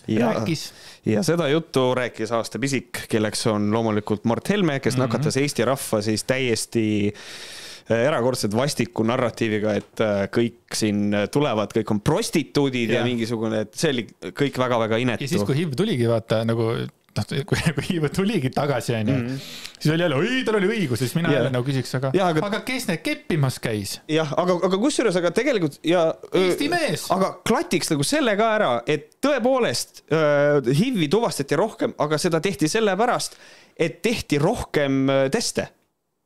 ja, 0.07 0.29
rääkis 0.29 0.73
ja 1.05 1.23
seda 1.23 1.47
juttu 1.47 1.95
rääkis 1.95 2.31
aasta 2.31 2.59
pisik, 2.59 3.05
kelleks 3.09 3.47
on 3.47 3.71
loomulikult 3.73 4.25
Mart 4.29 4.49
Helme, 4.49 4.79
kes 4.79 4.93
mm 4.93 4.97
-hmm. 4.97 5.07
nakatas 5.07 5.37
Eesti 5.37 5.65
rahva 5.65 6.01
siis 6.01 6.23
täiesti 6.23 7.13
erakordselt 7.89 8.55
vastiku 8.55 9.03
narratiiviga, 9.07 9.75
et 9.79 10.03
äh, 10.03 10.25
kõik 10.33 10.75
siin 10.77 11.11
tulevad, 11.33 11.73
kõik 11.75 11.91
on 11.95 12.01
prostituudid 12.05 12.93
ja, 12.95 13.01
ja 13.01 13.07
mingisugune, 13.07 13.65
et 13.67 13.73
see 13.79 13.91
oli 13.93 14.07
kõik 14.31 14.59
väga-väga 14.61 14.99
ja 15.01 15.17
siis, 15.17 15.31
inetu. 15.35 15.47
kui 15.49 15.61
HIV 15.61 15.79
tuligi, 15.79 16.07
vaata 16.09 16.43
nagu 16.47 16.71
noh, 17.13 17.25
kui, 17.45 17.59
kui 17.77 17.85
HIV 17.89 18.07
tuligi 18.13 18.49
tagasi, 18.53 18.95
onju, 18.97 19.17
siis 19.77 19.91
oli 19.93 20.05
jälle, 20.05 20.17
oi, 20.17 20.39
tal 20.47 20.57
oli 20.59 20.69
õigus, 20.71 21.01
siis 21.03 21.13
mina 21.17 21.33
jälle 21.33 21.51
nagu 21.53 21.65
küsiks, 21.67 21.91
aga 21.99 22.11
aga- 22.13 22.45
aga 22.47 22.61
kes 22.65 22.87
need 22.89 23.03
keppimas 23.05 23.59
käis? 23.63 23.97
jah, 24.09 24.31
aga, 24.39 24.57
aga 24.69 24.79
kusjuures, 24.81 25.17
aga 25.21 25.33
tegelikult 25.35 25.77
ja. 25.87 26.05
Eesti 26.39 26.69
mees. 26.73 27.05
aga 27.13 27.33
klatiks 27.45 27.91
nagu 27.93 28.05
selle 28.07 28.35
ka 28.39 28.49
ära, 28.57 28.71
et 28.89 29.11
tõepoolest 29.23 30.03
äh, 30.09 30.61
HIV-i 30.71 31.09
tuvastati 31.13 31.59
rohkem, 31.59 31.93
aga 32.01 32.17
seda 32.21 32.41
tehti 32.43 32.71
sellepärast, 32.71 33.37
et 33.77 34.01
tehti 34.05 34.39
rohkem 34.41 35.05
teste. 35.33 35.69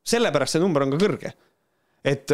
sellepärast 0.07 0.55
see 0.55 0.63
number 0.63 0.85
on 0.85 0.93
ka 0.95 1.01
kõrge. 1.03 1.33
et, 2.07 2.33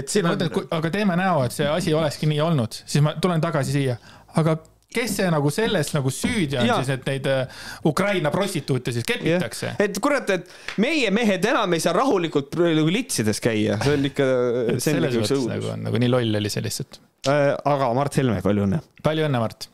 et 0.00 0.10
siin 0.10 0.26
ma 0.26 0.34
on 0.36 0.66
aga 0.78 0.92
teeme 0.92 1.16
näo, 1.20 1.44
et 1.46 1.54
see 1.54 1.68
asi 1.68 1.94
olekski 1.96 2.28
nii 2.30 2.42
olnud, 2.44 2.82
siis 2.84 3.04
ma 3.04 3.16
tulen 3.22 3.42
tagasi 3.42 3.74
siia, 3.76 3.96
aga 4.40 4.56
kes 4.94 5.16
see 5.20 5.30
nagu 5.30 5.50
selles 5.54 5.92
nagu 5.94 6.10
süüdi 6.14 6.58
on 6.58 6.66
Jaa. 6.66 6.78
siis, 6.80 6.94
et 6.96 7.06
neid 7.06 7.26
äh, 7.30 7.66
Ukraina 7.86 8.32
prostituute 8.34 8.94
siis 8.94 9.06
kepitakse? 9.06 9.74
et 9.82 9.98
kurat, 10.02 10.30
et 10.34 10.80
meie 10.82 11.12
mehed 11.14 11.44
enam 11.52 11.76
ei 11.76 11.82
saa 11.82 11.94
rahulikult 11.96 12.58
nagu 12.60 12.90
litsides 12.90 13.42
käia, 13.44 13.78
see 13.84 13.98
on 13.98 14.08
ikka, 14.10 14.30
on 14.74 14.80
selles 14.82 15.18
mõttes 15.20 15.44
nagu 15.52 15.74
on 15.74 15.84
nagu 15.88 16.02
nii 16.02 16.10
loll 16.10 16.40
oli 16.40 16.52
see 16.52 16.64
lihtsalt. 16.66 17.00
aga 17.28 17.92
Mart 17.96 18.18
Helme, 18.18 18.40
palju 18.44 18.66
õnne. 18.66 18.80
palju 19.06 19.28
õnne, 19.28 19.42
Mart. 19.42 19.68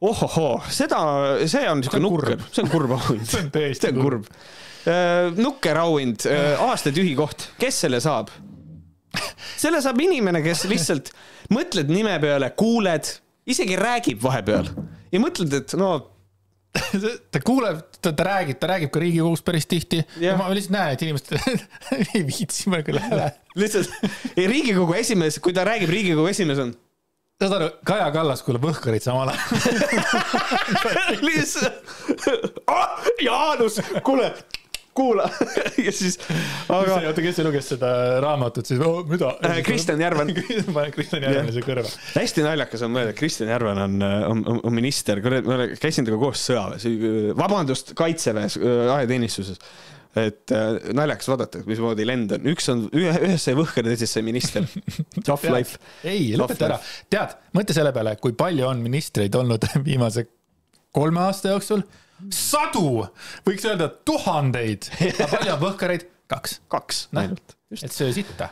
ohohoo, 0.00 0.54
seda, 0.72 1.02
see 1.44 1.66
on 1.68 1.84
siuke 1.84 2.00
nukker 2.00 2.32
kurb., 2.32 2.48
see 2.54 2.64
on 2.64 2.72
kurb 2.72 2.96
auhind. 2.96 3.28
See 3.32 3.44
on 3.44 3.52
tõesti 3.52 3.88
see 3.90 3.92
on 3.92 4.00
kurb. 4.00 4.24
nukker 4.24 4.66
auhind, 4.88 6.26
aasta 6.64 6.92
tühi 6.94 7.14
koht, 7.18 7.50
kes 7.60 7.84
selle 7.84 8.00
saab? 8.04 8.32
selle 9.58 9.80
saab 9.82 9.98
inimene, 10.00 10.42
kes 10.44 10.66
lihtsalt 10.70 11.10
mõtled 11.54 11.90
nime 11.90 12.14
peale, 12.22 12.52
kuuled, 12.58 13.08
isegi 13.48 13.76
räägib 13.80 14.22
vahepeal 14.22 14.70
ja 15.12 15.20
mõtled, 15.22 15.54
et 15.56 15.74
no 15.80 15.92
ta 17.32 17.40
kuuleb, 17.42 17.80
ta, 17.98 18.12
ta 18.12 18.26
räägib, 18.28 18.58
ta 18.60 18.68
räägib 18.70 18.92
ka 18.92 19.00
Riigikogus 19.02 19.42
päris 19.46 19.66
tihti 19.68 20.02
ma 20.38 20.50
lihtsalt 20.52 20.74
näen, 20.74 20.92
et 20.94 21.06
inimesed 21.06 21.32
ei 22.14 22.26
viitsi, 22.28 22.68
ma 22.72 22.82
küll 22.86 23.00
ei 23.00 23.08
lähe. 23.14 23.30
lihtsalt 23.58 24.36
Riigikogu 24.36 24.98
esimees, 24.98 25.40
kui 25.42 25.56
ta 25.56 25.64
räägib, 25.68 25.90
Riigikogu 25.92 26.28
esimees 26.30 26.60
on 26.62 26.74
saad 27.38 27.54
aru, 27.54 27.68
Kaja 27.86 28.08
Kallas 28.14 28.42
kuulab 28.42 28.64
Võhkarit 28.66 29.04
samal 29.04 29.30
ajal. 29.30 29.42
lihtsalt 31.28 32.64
ah,, 32.66 33.08
Jaanus, 33.22 33.78
kuule, 34.06 34.32
kuula 34.98 35.30
ja 35.86 35.94
siis, 35.94 36.18
aga 36.68 37.00
oota, 37.00 37.22
kes 37.24 37.42
luges 37.46 37.72
seda 37.76 37.92
raamatut 38.24 38.68
siis 38.68 38.82
oh,, 38.84 39.04
mida 39.08 39.38
Äh, 39.44 39.62
Kristjan 39.62 40.00
Järvan. 40.00 40.30
panen 40.74 40.92
Kristjan 40.96 41.22
Järvani 41.22 41.52
see 41.54 41.64
kõrva. 41.64 41.90
hästi 42.14 42.44
naljakas 42.44 42.82
on 42.86 42.94
mõelda, 42.94 43.12
et 43.14 43.18
Kristjan 43.18 43.50
Järvan 43.52 43.82
on, 43.84 44.00
on, 44.02 44.42
on, 44.54 44.60
on 44.66 44.74
minister, 44.74 45.20
ma 45.46 45.68
käisin 45.78 46.06
temaga 46.06 46.22
koos 46.24 46.42
sõjaväes, 46.48 46.88
vabandust, 47.38 47.94
kaitseväes, 47.98 48.58
ajateenistuses. 48.62 49.60
et 50.18 50.54
äh, 50.56 50.80
naljakas 50.96 51.30
vaadata, 51.30 51.62
mismoodi 51.68 52.06
lend 52.08 52.34
on, 52.34 52.48
üks 52.54 52.66
on, 52.72 52.86
ühe, 52.96 53.12
ühes 53.28 53.44
sai 53.44 53.54
võhker 53.58 53.86
teises 53.86 54.16
sai 54.16 54.24
minister. 54.26 54.66
Tough 55.26 55.46
life. 55.52 55.78
ei, 56.02 56.32
lõpeta 56.38 56.70
ära. 56.72 56.80
tead, 57.10 57.38
mõtle 57.54 57.76
selle 57.76 57.94
peale, 57.94 58.16
kui 58.22 58.34
palju 58.38 58.66
on 58.70 58.82
ministreid 58.82 59.38
olnud 59.38 59.68
viimase 59.88 60.26
kolme 60.96 61.22
aasta 61.28 61.54
jooksul. 61.54 61.84
sadu, 62.34 63.06
võiks 63.46 63.66
öelda 63.68 63.90
tuhandeid. 64.06 64.90
aga 65.14 65.28
palju 65.36 65.54
on 65.54 65.62
võhkareid? 65.66 66.08
kaks. 66.28 66.60
kaks 66.68 67.08
Näh. 67.12 67.22
ainult. 67.22 67.54
et 67.82 67.92
söö 67.92 68.12
sitta. 68.12 68.48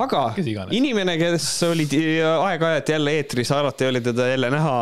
aga 0.00 0.22
inimene, 0.78 1.16
kes 1.20 1.46
oli 1.68 1.86
aeg-ajalt 2.24 2.92
jälle 2.94 3.14
eetris, 3.18 3.52
alati 3.56 3.88
oli 3.88 4.00
teda 4.04 4.28
jälle 4.32 4.50
näha, 4.52 4.76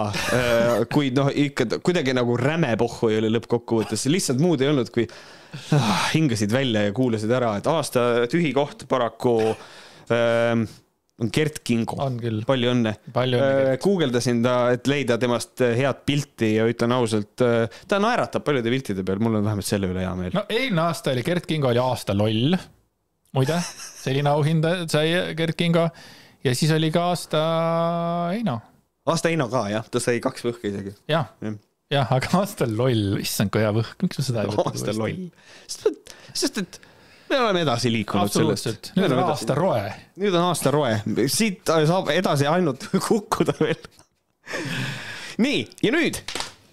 kuid 0.92 1.18
noh, 1.18 1.30
ikka 1.34 1.80
kuidagi 1.82 2.14
nagu 2.16 2.36
räme 2.38 2.74
pohhu 2.78 3.10
oli 3.18 3.30
lõppkokkuvõttes, 3.34 4.06
lihtsalt 4.10 4.42
muud 4.42 4.62
ei 4.62 4.72
olnud, 4.72 4.90
kui 4.94 5.06
ah, 5.76 6.08
hingasid 6.14 6.54
välja 6.54 6.88
ja 6.88 6.96
kuulasid 6.96 7.32
ära, 7.34 7.56
et 7.58 7.70
aasta 7.70 8.28
tühi 8.30 8.52
koht 8.56 8.86
paraku 8.90 9.38
ähm, 10.14 10.68
on 11.18 11.30
Gert 11.34 11.60
Kingo. 11.66 11.96
palju 12.46 12.70
õnne. 12.72 12.94
Gert. 13.14 13.82
guugeldasin 13.82 14.42
ta, 14.44 14.54
et 14.74 14.86
leida 14.90 15.18
temast 15.20 15.62
head 15.62 16.04
pilti 16.06 16.52
ja 16.56 16.66
ütlen 16.70 16.94
ausalt, 16.94 17.34
ta 17.38 18.00
naeratab 18.02 18.46
paljude 18.46 18.70
piltide 18.72 19.04
peal, 19.06 19.20
mul 19.22 19.40
on 19.40 19.46
vähemalt 19.46 19.66
selle 19.66 19.90
üle 19.90 20.04
hea 20.04 20.14
meel. 20.18 20.34
no 20.36 20.44
eelmine 20.46 20.84
aasta 20.86 21.14
oli 21.14 21.26
Gert 21.26 21.48
Kingo 21.50 21.72
oli 21.72 21.82
aasta 21.82 22.16
loll. 22.16 22.56
muide, 23.36 23.58
selline 24.04 24.30
auhind 24.32 24.68
sai 24.90 25.34
Gert 25.38 25.58
Kingo. 25.58 25.88
ja 26.46 26.54
siis 26.54 26.72
oli 26.74 26.92
ka 26.94 27.08
aasta 27.10 27.40
Heino. 28.34 28.60
aasta 29.10 29.32
Heino 29.32 29.48
ka 29.52 29.66
jah, 29.72 29.88
ta 29.90 30.02
sai 30.02 30.22
kaks 30.24 30.46
võhka 30.46 30.70
isegi. 30.70 30.94
jah 31.10 31.32
Jah., 31.42 31.58
jah, 31.90 32.10
aga 32.14 32.34
aasta 32.42 32.68
loll, 32.70 33.18
issand 33.24 33.50
kui 33.50 33.64
hea 33.64 33.74
võhk, 33.74 33.96
miks 34.04 34.20
ma 34.20 34.28
seda 34.30 34.44
ei 34.44 34.52
võta 34.52 34.70
aasta 34.70 34.94
loll. 34.94 35.30
sest 35.66 36.62
et 36.62 36.80
me 37.30 37.40
oleme 37.40 37.62
edasi 37.66 37.92
liikunud 37.92 38.32
sellest 38.32 38.92
nüüd 38.96 39.14
on 39.14 39.22
aasta 39.26 39.56
roe. 39.58 39.84
nüüd 40.20 40.34
on 40.34 40.48
aasta 40.50 40.72
roe, 40.74 40.98
siit 41.30 41.68
saab 41.68 42.12
edasi 42.14 42.48
ainult 42.50 42.88
kukkuda 43.08 43.56
veel. 43.60 43.80
nii, 45.42 45.64
ja 45.84 45.94
nüüd 45.94 46.20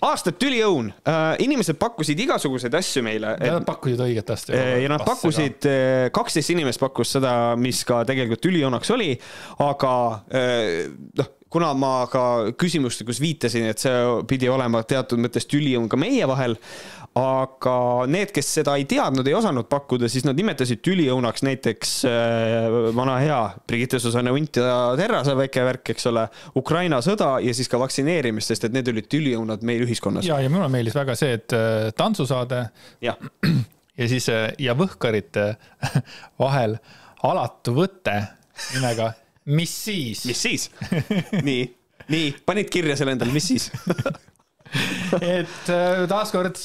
aastat 0.05 0.37
tüliõun 0.37 0.91
uh,, 0.91 1.33
inimesed 1.41 1.79
pakkusid 1.81 2.19
igasuguseid 2.27 2.75
asju 2.77 3.01
meile. 3.05 3.31
Nad 3.41 3.65
pakkusid 3.65 4.03
õiget 4.05 4.27
asja. 4.35 4.59
ja 4.83 4.91
nad 4.91 5.05
pakkusid, 5.07 5.65
kaksteist 6.13 6.53
inimest 6.53 6.83
pakkus 6.83 7.15
seda, 7.17 7.31
mis 7.57 7.81
ka 7.87 8.03
tegelikult 8.05 8.43
tüliõunaks 8.45 8.93
oli, 8.93 9.15
aga 9.65 9.95
noh, 11.21 11.31
kuna 11.55 11.71
ma 11.77 11.93
ka 12.11 12.51
küsimustikus 12.59 13.21
viitasin, 13.23 13.69
et 13.71 13.79
see 13.79 13.95
pidi 14.27 14.49
olema 14.51 14.81
teatud 14.87 15.21
mõttes 15.23 15.47
tüliõun 15.47 15.87
ka 15.91 15.99
meie 15.99 16.27
vahel, 16.27 16.57
aga 17.15 17.75
need, 18.11 18.31
kes 18.35 18.49
seda 18.57 18.73
ei 18.75 18.83
teadnud, 18.89 19.27
ei 19.27 19.35
osanud 19.37 19.69
pakkuda, 19.71 20.09
siis 20.11 20.25
nad 20.27 20.35
nimetasid 20.35 20.81
tüliõunaks 20.83 21.45
näiteks 21.47 21.93
äh, 22.09 22.67
vana 22.97 23.15
hea 23.23 23.39
Brigitte 23.67 24.01
Susanne 24.03 24.33
Unt 24.35 24.59
ja 24.59 24.91
Terrase 24.99 25.35
väike 25.39 25.63
värk, 25.63 25.93
eks 25.95 26.09
ole, 26.11 26.25
Ukraina 26.59 26.99
sõda 27.05 27.37
ja 27.43 27.55
siis 27.55 27.71
ka 27.71 27.79
vaktsineerimist, 27.79 28.51
sest 28.51 28.67
et 28.67 28.75
need 28.75 28.91
olid 28.91 29.07
tüliõunad 29.11 29.63
meil 29.67 29.85
ühiskonnas. 29.87 30.27
ja, 30.27 30.41
ja 30.43 30.51
mulle 30.51 30.67
meeldis 30.73 30.97
väga 30.97 31.15
see, 31.19 31.39
et 31.39 31.55
äh, 31.55 31.87
tantsusaade 31.95 32.65
ja 33.07 34.11
siis 34.11 34.27
äh, 34.33 34.49
ja 34.59 34.75
võhkarite 34.75 35.53
vahel 36.43 36.75
alatu 37.23 37.77
võte 37.79 38.19
nimega 38.75 39.13
Mis 39.45 39.71
siis? 39.85 40.23
mis 40.25 40.39
siis? 40.41 40.71
nii, 41.47 41.67
nii, 42.09 42.31
panid 42.49 42.67
kirja 42.73 42.95
selle 42.97 43.13
endale, 43.13 43.31
mis 43.31 43.45
siis? 43.51 43.69
et 45.37 45.69
äh, 45.69 46.01
taaskord 46.09 46.59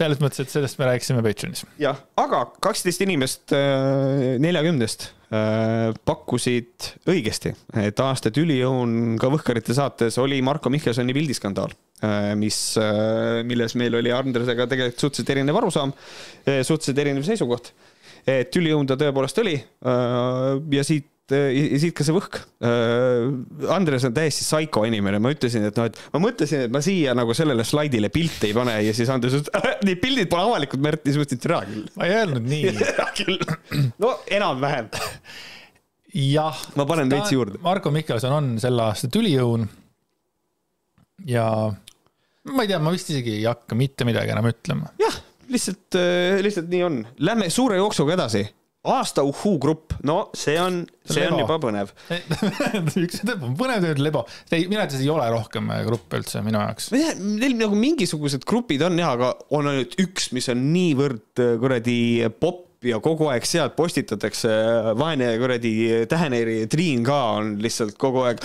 selles 0.00 0.20
mõttes, 0.22 0.42
et 0.42 0.52
sellest 0.52 0.80
me 0.80 0.88
rääkisime 0.88 1.22
Patreonis. 1.24 1.64
jah, 1.80 1.98
aga 2.20 2.44
kaksteist 2.62 3.04
inimest 3.04 3.54
äh, 3.56 4.38
neljakümnest 4.42 5.06
äh, 5.28 5.90
pakkusid 6.08 6.90
õigesti, 7.10 7.52
et 7.84 8.02
aasta 8.04 8.32
tüliõun 8.34 9.18
ka 9.20 9.30
Võhkarite 9.32 9.76
saates 9.76 10.18
oli 10.22 10.40
Marko 10.46 10.72
Mihkelsoni 10.72 11.16
pildiskandaal, 11.16 11.76
mis, 12.40 12.56
milles 13.44 13.74
meil 13.76 13.98
oli 13.98 14.12
Andresega 14.16 14.64
tegelikult 14.70 15.02
suhteliselt 15.02 15.32
erinev 15.34 15.58
arusaam, 15.60 15.92
suhteliselt 16.46 17.00
erinev 17.02 17.26
seisukoht. 17.28 17.74
et 18.24 18.48
tüliõun 18.52 18.88
ta 18.88 18.96
tõepoolest 19.00 19.38
oli 19.42 19.58
äh, 19.60 20.60
ja 20.72 20.84
siit 20.86 21.10
ja 21.34 21.78
siit 21.82 21.94
ka 21.96 22.06
see 22.06 22.14
võhk. 22.16 22.38
Andres 23.74 24.06
on 24.08 24.14
täiesti 24.16 24.44
psycho 24.46 24.84
inimene, 24.88 25.20
ma 25.22 25.32
ütlesin, 25.34 25.66
et 25.68 25.78
noh, 25.78 25.88
et 25.90 25.98
ma 26.14 26.22
mõtlesin, 26.22 26.66
et 26.66 26.74
ma 26.74 26.82
siia 26.84 27.14
nagu 27.18 27.34
sellele 27.36 27.64
slaidile 27.66 28.10
pilte 28.12 28.48
ei 28.50 28.56
pane 28.56 28.76
ja 28.86 28.94
siis 28.96 29.10
Andres 29.12 29.38
ütles, 29.38 29.52
et 29.54 29.84
need 29.88 30.00
pildid 30.02 30.30
pole 30.32 30.46
avalikud, 30.48 30.82
Märt, 30.84 31.04
siis 31.06 31.18
ma 31.20 31.26
ütlesin, 31.26 31.40
et 31.40 31.46
tere 31.46 31.60
küll. 31.68 31.86
ma 31.96 32.08
ei 32.08 32.16
öelnud 32.18 32.50
nii. 32.50 32.74
küll. 33.20 33.38
no 34.02 34.14
enam-vähem. 34.38 34.90
jah. 36.20 36.64
Ma 36.80 36.88
panen 36.90 37.12
veits 37.12 37.34
juurde. 37.34 37.60
Marko 37.64 37.92
Mihkelson 37.94 38.36
on 38.36 38.52
selle 38.62 38.88
aasta 38.88 39.10
tüliõun. 39.12 39.68
ja 41.28 41.46
ma 42.50 42.64
ei 42.64 42.70
tea, 42.70 42.80
ma 42.82 42.94
vist 42.94 43.10
isegi 43.12 43.38
ei 43.38 43.44
hakka 43.48 43.78
mitte 43.78 44.06
midagi 44.08 44.32
enam 44.34 44.48
ütlema. 44.50 44.94
jah, 45.00 45.20
lihtsalt, 45.52 46.00
lihtsalt 46.44 46.72
nii 46.72 46.86
on. 46.86 47.04
Lähme 47.26 47.50
suure 47.52 47.78
jooksuga 47.80 48.16
edasi. 48.18 48.46
Aasta 48.88 49.22
uhuu 49.28 49.58
grupp, 49.60 49.92
no 50.08 50.30
see 50.36 50.56
on, 50.60 50.80
see 51.04 51.26
on 51.26 51.34
Lebo. 51.36 51.42
juba 51.42 51.58
põnev. 51.60 51.90
üks 53.04 53.20
on 53.26 53.52
põnev 53.58 53.84
tööd 53.84 54.00
lebo, 54.00 54.24
minu 54.54 54.80
arvates 54.80 55.02
ei 55.02 55.10
ole 55.12 55.26
rohkem 55.34 55.68
gruppe 55.84 56.20
üldse 56.22 56.40
minu 56.46 56.62
jaoks. 56.62 56.88
ma 56.94 57.00
ei 57.00 57.10
tea, 57.10 57.28
neil 57.42 57.58
nagu 57.60 57.76
mingisugused 57.76 58.46
grupid 58.48 58.86
on 58.88 58.96
jah, 59.00 59.12
aga 59.18 59.34
on 59.56 59.68
ainult 59.68 59.98
üks, 60.00 60.30
mis 60.36 60.48
on 60.52 60.64
niivõrd 60.72 61.44
äh, 61.44 61.54
kuradi 61.60 62.00
popp 62.40 62.68
ja 62.88 62.96
kogu 63.04 63.28
aeg 63.28 63.44
sealt 63.44 63.74
postitatakse, 63.76 64.50
vaene 64.96 65.34
kuradi 65.40 65.72
täheneeri 66.08 66.62
Triin 66.72 67.04
ka 67.04 67.18
on 67.36 67.58
lihtsalt 67.60 67.98
kogu 68.00 68.24
aeg 68.30 68.40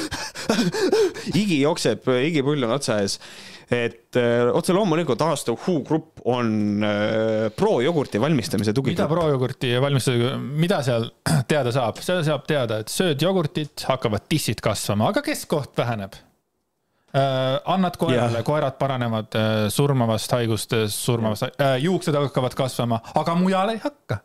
higi 1.37 1.61
jookseb, 1.61 2.03
higipull 2.19 2.67
on 2.67 2.75
otsa 2.75 2.99
ees. 3.05 3.21
Et 3.71 4.17
öö, 4.19 4.51
otse 4.53 4.73
loomulikult 4.75 5.21
aasta 5.25 5.53
Uhuu 5.55 5.81
grupp 5.87 6.21
on 6.25 6.83
öö, 6.85 7.49
pro-jogurti 7.57 8.21
valmistamise 8.21 8.71
mida 8.71 8.77
tugigrupp. 8.77 9.09
projogurti 9.09 9.73
valmistada, 9.81 10.35
mida 10.37 10.81
seal 10.85 11.09
teada 11.51 11.73
saab, 11.73 11.99
seal 12.05 12.21
saab 12.27 12.45
teada, 12.49 12.79
et 12.83 12.93
sööd 12.93 13.21
jogurtit, 13.21 13.87
hakkavad 13.89 14.27
tissid 14.29 14.61
kasvama, 14.65 15.09
aga 15.13 15.25
keskkoht 15.25 15.75
väheneb. 15.77 16.17
annad 17.71 17.95
koerale, 17.95 18.41
koerad 18.43 18.75
paranevad 18.75 19.35
äh, 19.39 19.51
surmavast 19.71 20.33
haigustest, 20.35 20.97
surmavast 20.99 21.45
äh,, 21.47 21.77
juuksed 21.79 22.15
hakkavad 22.15 22.57
kasvama, 22.59 22.99
aga 23.15 23.35
mujal 23.39 23.71
ei 23.71 23.79
hakka. 23.79 24.19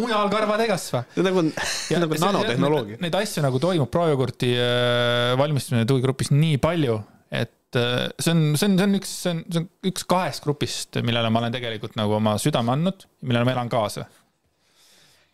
mujal 0.00 0.30
karvad 0.32 0.64
ei 0.64 0.70
kasva. 0.72 1.04
nagu, 1.28 1.44
nagu 1.44 2.20
nanotehnoloogia. 2.24 2.96
Neid 3.04 3.18
asju 3.20 3.44
nagu 3.44 3.60
toimub 3.62 3.92
projogurti 3.92 4.54
äh, 4.56 5.34
valmistamine 5.38 5.84
tugigrupis 5.86 6.32
nii 6.32 6.56
palju, 6.64 6.96
et 7.30 7.52
äh, 7.52 7.61
see 7.78 8.32
on, 8.32 8.42
see 8.56 8.68
on, 8.68 8.76
see 8.78 8.86
on 8.86 8.98
üks, 8.98 9.12
see 9.24 9.34
on, 9.34 9.44
see 9.48 9.62
on 9.62 9.68
üks 9.92 10.06
kahest 10.08 10.44
grupist, 10.44 10.98
millele 11.04 11.30
ma 11.32 11.42
olen 11.42 11.54
tegelikult 11.54 11.96
nagu 12.00 12.18
oma 12.18 12.36
südame 12.42 12.74
andnud, 12.74 13.06
millele 13.24 13.48
ma 13.48 13.54
elan 13.56 13.72
kaasa. 13.72 14.06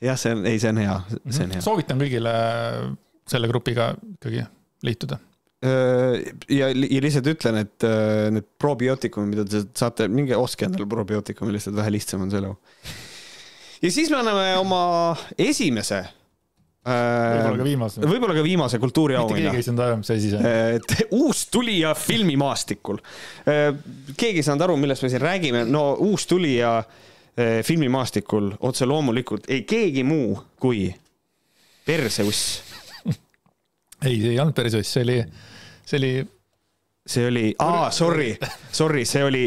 jah, 0.04 0.18
see 0.20 0.36
on, 0.36 0.44
ei, 0.46 0.60
see 0.62 0.72
on 0.74 0.82
hea, 0.82 0.98
see 1.26 1.46
on 1.46 1.56
hea. 1.56 1.64
soovitan 1.64 2.00
kõigile 2.02 2.34
selle 3.28 3.50
grupiga 3.50 3.90
ikkagi 4.16 4.44
liituda. 4.86 5.18
ja, 6.54 6.68
ja 6.70 7.00
lihtsalt 7.02 7.26
ütlen, 7.32 7.56
et 7.64 7.82
öö, 7.86 8.28
need 8.30 8.46
probiootikumid, 8.62 9.32
mida 9.32 9.44
te 9.48 9.64
saate, 9.74 10.06
minge 10.06 10.36
ostke 10.38 10.68
endale 10.68 10.86
probiootikumi, 10.90 11.56
lihtsalt 11.56 11.74
vähe 11.80 11.96
lihtsam 11.96 12.22
on 12.22 12.30
see 12.30 12.38
elu. 12.38 12.52
ja 13.82 13.90
siis 13.90 14.12
me 14.12 14.20
anname 14.20 14.52
oma 14.60 14.82
esimese. 15.34 16.04
Võib-olla 16.88 17.58
ka 17.60 17.68
viimase. 17.68 18.08
võib-olla 18.08 18.38
ka 18.38 18.46
viimase 18.46 18.78
mitte 18.78 18.86
kultuuriauhinna 18.86 19.50
keegi 19.50 19.60
ei 19.60 19.66
saanud 19.66 19.84
aru, 19.84 19.98
mis 20.00 20.10
asi 20.14 20.30
see 20.30 20.38
on. 20.38 20.46
et 20.78 20.94
uus 21.22 21.46
tulija 21.52 21.94
filmimaastikul. 21.98 23.00
keegi 24.16 24.42
ei 24.42 24.46
saanud 24.46 24.64
aru, 24.68 24.76
millest 24.76 25.04
me 25.04 25.10
siin 25.12 25.22
räägime, 25.22 25.64
no 25.68 25.92
uus 26.04 26.26
tulija 26.30 26.78
eh, 27.36 27.60
filmimaastikul 27.66 28.52
otse 28.60 28.86
loomulikult 28.86 29.48
ei 29.50 29.64
keegi 29.68 30.04
muu 30.06 30.38
kui 30.60 30.88
Perseuss. 31.88 32.62
ei, 34.06 34.20
see 34.20 34.34
ei 34.34 34.40
olnud 34.42 34.58
õigus, 34.60 34.92
see 34.92 35.06
oli, 35.06 35.22
see 35.88 35.98
oli, 35.98 36.12
see 37.08 37.26
oli, 37.30 37.46
aa, 37.64 37.90
sorry, 37.90 38.34
sorry, 38.70 39.06
see 39.08 39.24
oli, 39.24 39.46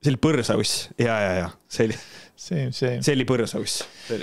see 0.00 0.12
oli 0.12 0.22
põrsauss 0.22 0.88
ja, 0.98 1.18
ja, 1.18 1.32
ja 1.42 1.50
see 1.68 1.90
oli, 1.90 1.98
see, 2.40 2.70
see. 2.72 2.98
see 3.04 3.14
oli 3.16 3.26
põrsauss, 3.28 3.82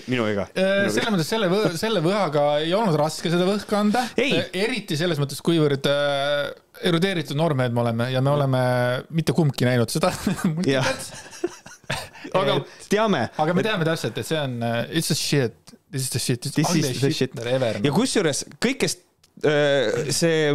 minu 0.09 0.25
viga. 0.25 0.47
selles 0.55 1.11
mõttes 1.13 1.29
selle, 1.29 1.49
selle 1.83 2.01
võhaga 2.05 2.45
ei 2.63 2.73
olnud 2.77 2.97
raske 2.99 3.31
seda 3.33 3.47
võhka 3.47 3.81
anda. 3.83 4.03
Ei. 4.19 4.39
eriti 4.57 4.97
selles 4.99 5.21
mõttes, 5.21 5.41
kuivõrd 5.45 5.85
äh, 5.91 6.49
erudeeritud 6.89 7.37
noormehed 7.37 7.75
me 7.75 7.83
oleme 7.85 8.09
ja 8.13 8.23
me 8.25 8.33
oleme 8.33 8.61
mitte 9.17 9.35
kumbki 9.37 9.67
näinud 9.69 9.93
seda 9.93 10.11
Jah. 10.75 10.87
aga 12.41 12.59
teame. 12.89 13.27
aga 13.39 13.57
me 13.57 13.65
teame 13.65 13.87
täpselt, 13.87 14.17
et 14.19 14.27
see 14.27 14.39
on 14.41 14.57
it's 14.89 15.13
a 15.13 15.17
shit, 15.17 15.75
this 15.91 16.07
is 16.07 16.13
the 16.13 16.21
shit, 16.21 16.49
This 16.49 16.73
is 16.75 17.01
the 17.03 17.13
shit. 17.13 17.37
ever. 17.45 17.79
ja 17.85 17.93
kusjuures 17.95 18.45
kõik, 18.57 18.81
kes 18.85 18.97
see 20.17 20.49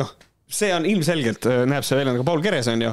noh, 0.00 0.16
see 0.46 0.70
on 0.74 0.86
ilmselgelt, 0.86 1.46
näeb 1.66 1.84
see 1.86 1.98
välja 1.98 2.14
nagu 2.14 2.24
Paul 2.26 2.42
Keres 2.44 2.68
on 2.70 2.84
ju, 2.84 2.92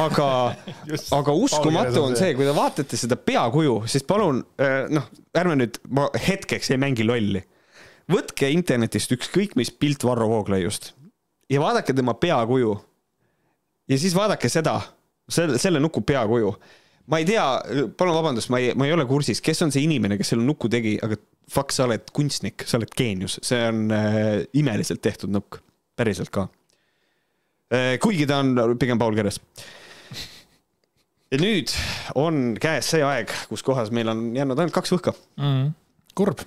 aga, 0.00 0.28
aga 1.18 1.36
uskumatu 1.36 2.02
on 2.06 2.16
see. 2.16 2.32
kui 2.36 2.48
te 2.48 2.54
vaatate 2.56 3.00
seda 3.00 3.18
peakuju, 3.20 3.82
siis 3.90 4.06
palun 4.08 4.40
öö, 4.60 4.86
noh, 4.96 5.08
ärme 5.36 5.58
nüüd, 5.60 5.80
ma 5.92 6.08
hetkeks 6.14 6.72
ei 6.72 6.80
mängi 6.80 7.06
lolli. 7.06 7.44
võtke 8.08 8.48
internetist 8.54 9.12
ükskõik 9.12 9.56
mis 9.60 9.70
pilt 9.70 10.04
Varro 10.08 10.30
Vooglaiust 10.32 10.94
ja 11.52 11.60
vaadake 11.60 11.92
tema 11.92 12.14
peakuju. 12.14 12.76
ja 13.88 13.98
siis 13.98 14.16
vaadake 14.16 14.48
seda, 14.48 14.80
selle, 15.28 15.58
selle 15.60 15.80
nuku 15.84 16.00
peakuju 16.00 16.54
ma 17.08 17.20
ei 17.20 17.24
tea, 17.28 17.44
palun 17.96 18.16
vabandust, 18.16 18.50
ma 18.52 18.60
ei, 18.60 18.72
ma 18.76 18.88
ei 18.88 18.92
ole 18.92 19.06
kursis, 19.08 19.40
kes 19.44 19.64
on 19.64 19.72
see 19.72 19.84
inimene, 19.84 20.18
kes 20.20 20.34
selle 20.34 20.44
nuku 20.44 20.68
tegi, 20.72 20.98
aga 21.04 21.16
fuck, 21.48 21.72
sa 21.72 21.86
oled 21.88 22.10
kunstnik, 22.16 22.64
sa 22.68 22.76
oled 22.80 22.92
geenius, 22.96 23.38
see 23.44 23.60
on 23.64 23.86
äh, 23.92 24.44
imeliselt 24.60 25.00
tehtud 25.04 25.32
nukk, 25.32 25.60
päriselt 25.96 26.32
ka 26.32 26.48
äh,. 26.48 26.57
Kuigi 28.00 28.26
ta 28.28 28.40
on 28.40 28.76
pigem 28.80 28.98
Paul 29.00 29.16
Keres. 29.16 29.40
ja 31.28 31.40
nüüd 31.40 31.72
on 32.16 32.56
käes 32.60 32.88
see 32.94 33.04
aeg, 33.04 33.32
kus 33.50 33.64
kohas 33.66 33.92
meil 33.94 34.08
on 34.08 34.30
jäänud 34.36 34.58
ainult 34.58 34.76
kaks 34.76 34.94
võhka 34.96 35.12
mm.. 35.36 35.72
kurb, 36.16 36.44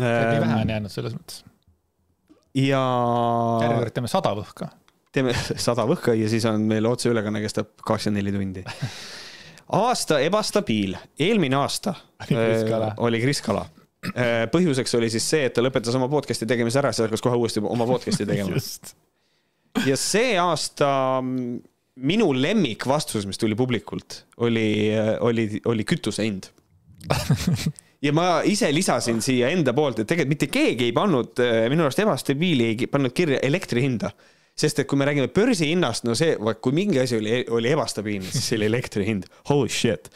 nii 0.00 0.08
äh, 0.08 0.40
vähe. 0.40 0.60
on 0.62 0.74
jäänud 0.74 0.92
selles 0.92 1.16
mõttes. 1.16 1.42
ja 2.56 2.80
järgmine 2.80 3.82
kord 3.82 3.96
teeme 3.98 4.12
sada 4.12 4.32
võhka. 4.38 4.70
teeme 5.12 5.34
sada 5.68 5.84
võhka 5.88 6.16
ja 6.16 6.30
siis 6.32 6.46
on 6.48 6.64
meil 6.70 6.88
otseülekanne 6.88 7.42
kestab 7.44 7.74
kakskümmend 7.84 8.22
neli 8.22 8.32
tundi. 8.36 8.64
aasta 9.76 10.22
ebastabiil, 10.24 10.96
eelmine 11.18 11.60
aasta 11.60 11.94
Oli 12.30 12.40
Kris 12.40 12.64
Kala. 12.70 12.88
äh, 12.94 13.04
oli 13.08 13.20
Kris 13.20 13.44
Kala. 13.44 13.66
põhjuseks 14.56 14.96
oli 14.96 15.12
siis 15.12 15.28
see, 15.28 15.44
et 15.50 15.52
ta 15.52 15.60
lõpetas 15.60 15.96
oma 16.00 16.08
podcast'i 16.08 16.48
tegemise 16.48 16.80
ära, 16.80 16.94
siis 16.96 17.04
hakkas 17.04 17.20
kohe 17.20 17.36
uuesti 17.36 17.60
oma 17.60 17.84
podcast'i 17.84 18.24
tegema. 18.24 18.56
ja 19.86 19.98
see 20.00 20.34
aasta 20.40 20.88
mm, 21.22 21.60
minu 22.06 22.30
lemmikvastus, 22.36 23.26
mis 23.28 23.40
tuli 23.40 23.56
publikult, 23.58 24.24
oli, 24.46 24.90
oli, 25.20 25.46
oli 25.70 25.86
kütuse 25.88 26.26
hind. 26.26 26.50
Ja 28.00 28.14
ma 28.16 28.38
ise 28.48 28.70
lisasin 28.72 29.18
siia 29.20 29.50
enda 29.52 29.74
poolt, 29.76 29.98
et 30.00 30.06
tegelikult 30.08 30.30
mitte 30.32 30.46
keegi 30.48 30.86
ei 30.86 30.92
pannud 30.96 31.36
minu 31.68 31.84
arust 31.84 32.00
ebastabiili 32.00 32.70
ei 32.70 32.86
pannud 32.88 33.12
kirja 33.12 33.42
elektri 33.44 33.82
hinda. 33.84 34.08
Sest 34.56 34.80
et 34.80 34.88
kui 34.88 34.96
me 34.96 35.04
räägime 35.04 35.28
börsihinnast, 35.28 36.06
no 36.08 36.14
see, 36.16 36.38
kui 36.64 36.72
mingi 36.72 36.96
asi 37.02 37.18
oli, 37.18 37.42
oli 37.52 37.68
ebastabiilne, 37.74 38.32
siis 38.32 38.48
see 38.48 38.56
oli 38.56 38.70
elektri 38.70 39.04
hind. 39.04 39.28
Holy 39.52 39.68
shit 39.68 40.08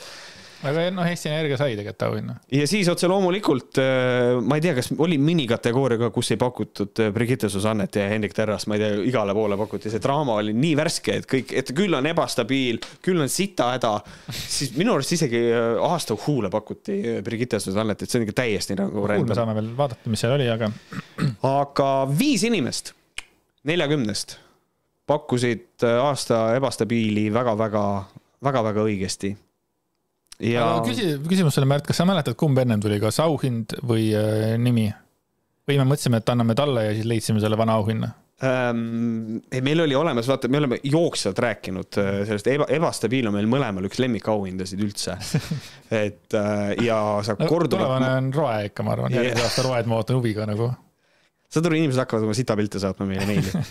aga 0.65 0.86
noh, 0.95 1.07
Eesti 1.09 1.31
Energia 1.31 1.59
sai 1.61 1.77
tegelikult 1.78 2.07
auhinna. 2.09 2.36
ja 2.53 2.66
siis 2.70 2.89
otse 2.93 3.09
loomulikult, 3.11 3.81
ma 4.45 4.59
ei 4.59 4.65
tea, 4.65 4.74
kas 4.78 4.91
oli 4.99 5.19
minikategooria 5.20 6.01
ka, 6.07 6.11
kus 6.15 6.32
ei 6.35 6.41
pakutud 6.41 7.05
Brigitte 7.15 7.51
Susannet 7.53 8.01
ja 8.01 8.09
Hendrik 8.11 8.36
Terras, 8.36 8.66
ma 8.70 8.78
ei 8.78 8.85
tea, 8.85 9.03
igale 9.11 9.36
poole 9.36 9.59
pakuti, 9.61 9.93
see 9.93 10.03
draama 10.03 10.39
oli 10.41 10.55
nii 10.57 10.74
värske, 10.78 11.19
et 11.20 11.28
kõik, 11.31 11.55
et 11.61 11.74
küll 11.77 11.95
on 11.97 12.09
ebastabiil, 12.11 12.81
küll 13.05 13.23
on 13.23 13.31
sitahäda, 13.32 13.95
siis 14.32 14.74
minu 14.78 14.97
arust 14.97 15.15
isegi 15.16 15.45
aasta 15.55 16.16
huule 16.27 16.51
pakuti 16.53 17.01
Brigitte 17.24 17.61
Susannet, 17.62 18.03
et 18.03 18.11
see 18.11 18.20
on 18.20 18.28
ikka 18.28 18.41
täiesti 18.45 18.78
nagu 18.78 19.05
me 19.05 19.36
saame 19.36 19.55
veel 19.57 19.70
vaadata, 19.77 20.11
mis 20.11 20.23
seal 20.24 20.36
oli, 20.36 20.49
aga. 20.51 20.70
aga 21.61 21.91
viis 22.11 22.45
inimest 22.47 22.95
neljakümnest 23.69 24.39
pakkusid 25.09 25.85
aasta 25.85 26.47
ebastabiili 26.57 27.27
väga-väga, 27.32 27.85
väga-väga 28.45 28.85
õigesti 28.89 29.35
ja. 30.43 30.66
aga 30.66 30.82
küsi, 30.89 31.06
küsimus 31.28 31.56
sulle, 31.56 31.69
Märt, 31.70 31.86
kas 31.89 32.01
sa 32.01 32.09
mäletad, 32.09 32.36
kumb 32.40 32.59
ennem 32.62 32.82
tuli, 32.82 32.98
kas 33.02 33.20
auhind 33.24 33.77
või 33.86 34.11
äh, 34.19 34.55
nimi? 34.61 34.90
või 35.65 35.81
me 35.81 35.89
mõtlesime, 35.89 36.20
et 36.20 36.28
anname 36.28 36.56
talle 36.59 36.82
ja 36.89 36.93
siis 36.97 37.09
leidsime 37.09 37.40
selle 37.40 37.59
vana 37.61 37.78
auhinna 37.81 38.11
ähm,? 38.44 39.40
ei, 39.52 39.62
meil 39.65 39.81
oli 39.85 39.97
olemas, 39.97 40.28
vaata, 40.28 40.51
me 40.52 40.61
oleme 40.61 40.78
jooksvalt 40.82 41.40
rääkinud 41.44 42.01
äh, 42.02 42.12
sellest 42.28 42.51
eba, 42.52 42.69
ebastabiil 42.77 43.31
on 43.31 43.36
meil 43.39 43.48
mõlemal 43.51 43.89
üks 43.89 44.01
lemmikauhindasid 44.02 44.82
üldse. 44.85 45.16
et 46.05 46.36
äh, 46.36 46.74
ja 46.85 46.98
sa 47.24 47.39
no, 47.39 47.48
korduvalt. 47.48 47.77
tulevane 47.78 48.11
on 48.19 48.32
roe 48.35 48.56
ikka, 48.70 48.86
ma 48.86 48.97
arvan, 48.97 49.15
järgmise 49.15 49.47
aasta 49.47 49.69
roed 49.69 49.90
ma 49.90 50.01
ootan 50.01 50.19
huviga 50.19 50.48
nagu. 50.51 50.73
saad 51.48 51.70
aru, 51.70 51.78
inimesed 51.78 52.02
hakkavad 52.02 52.27
oma 52.27 52.36
sitapilte 52.36 52.82
saatma 52.82 53.09
meile 53.09 53.28
meili 53.31 53.55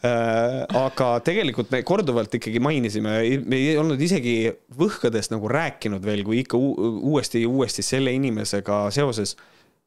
aga 0.00 1.06
tegelikult 1.24 1.68
me 1.74 1.82
korduvalt 1.84 2.32
ikkagi 2.38 2.60
mainisime, 2.62 3.18
me 3.44 3.58
ei 3.58 3.76
olnud 3.76 4.00
isegi 4.00 4.48
võhkadest 4.78 5.34
nagu 5.34 5.50
rääkinud 5.52 6.04
veel, 6.04 6.22
kui 6.24 6.40
ikka 6.40 6.56
uuesti 6.56 7.42
ja 7.44 7.50
uuesti 7.50 7.84
selle 7.84 8.14
inimesega 8.16 8.86
seoses 8.96 9.36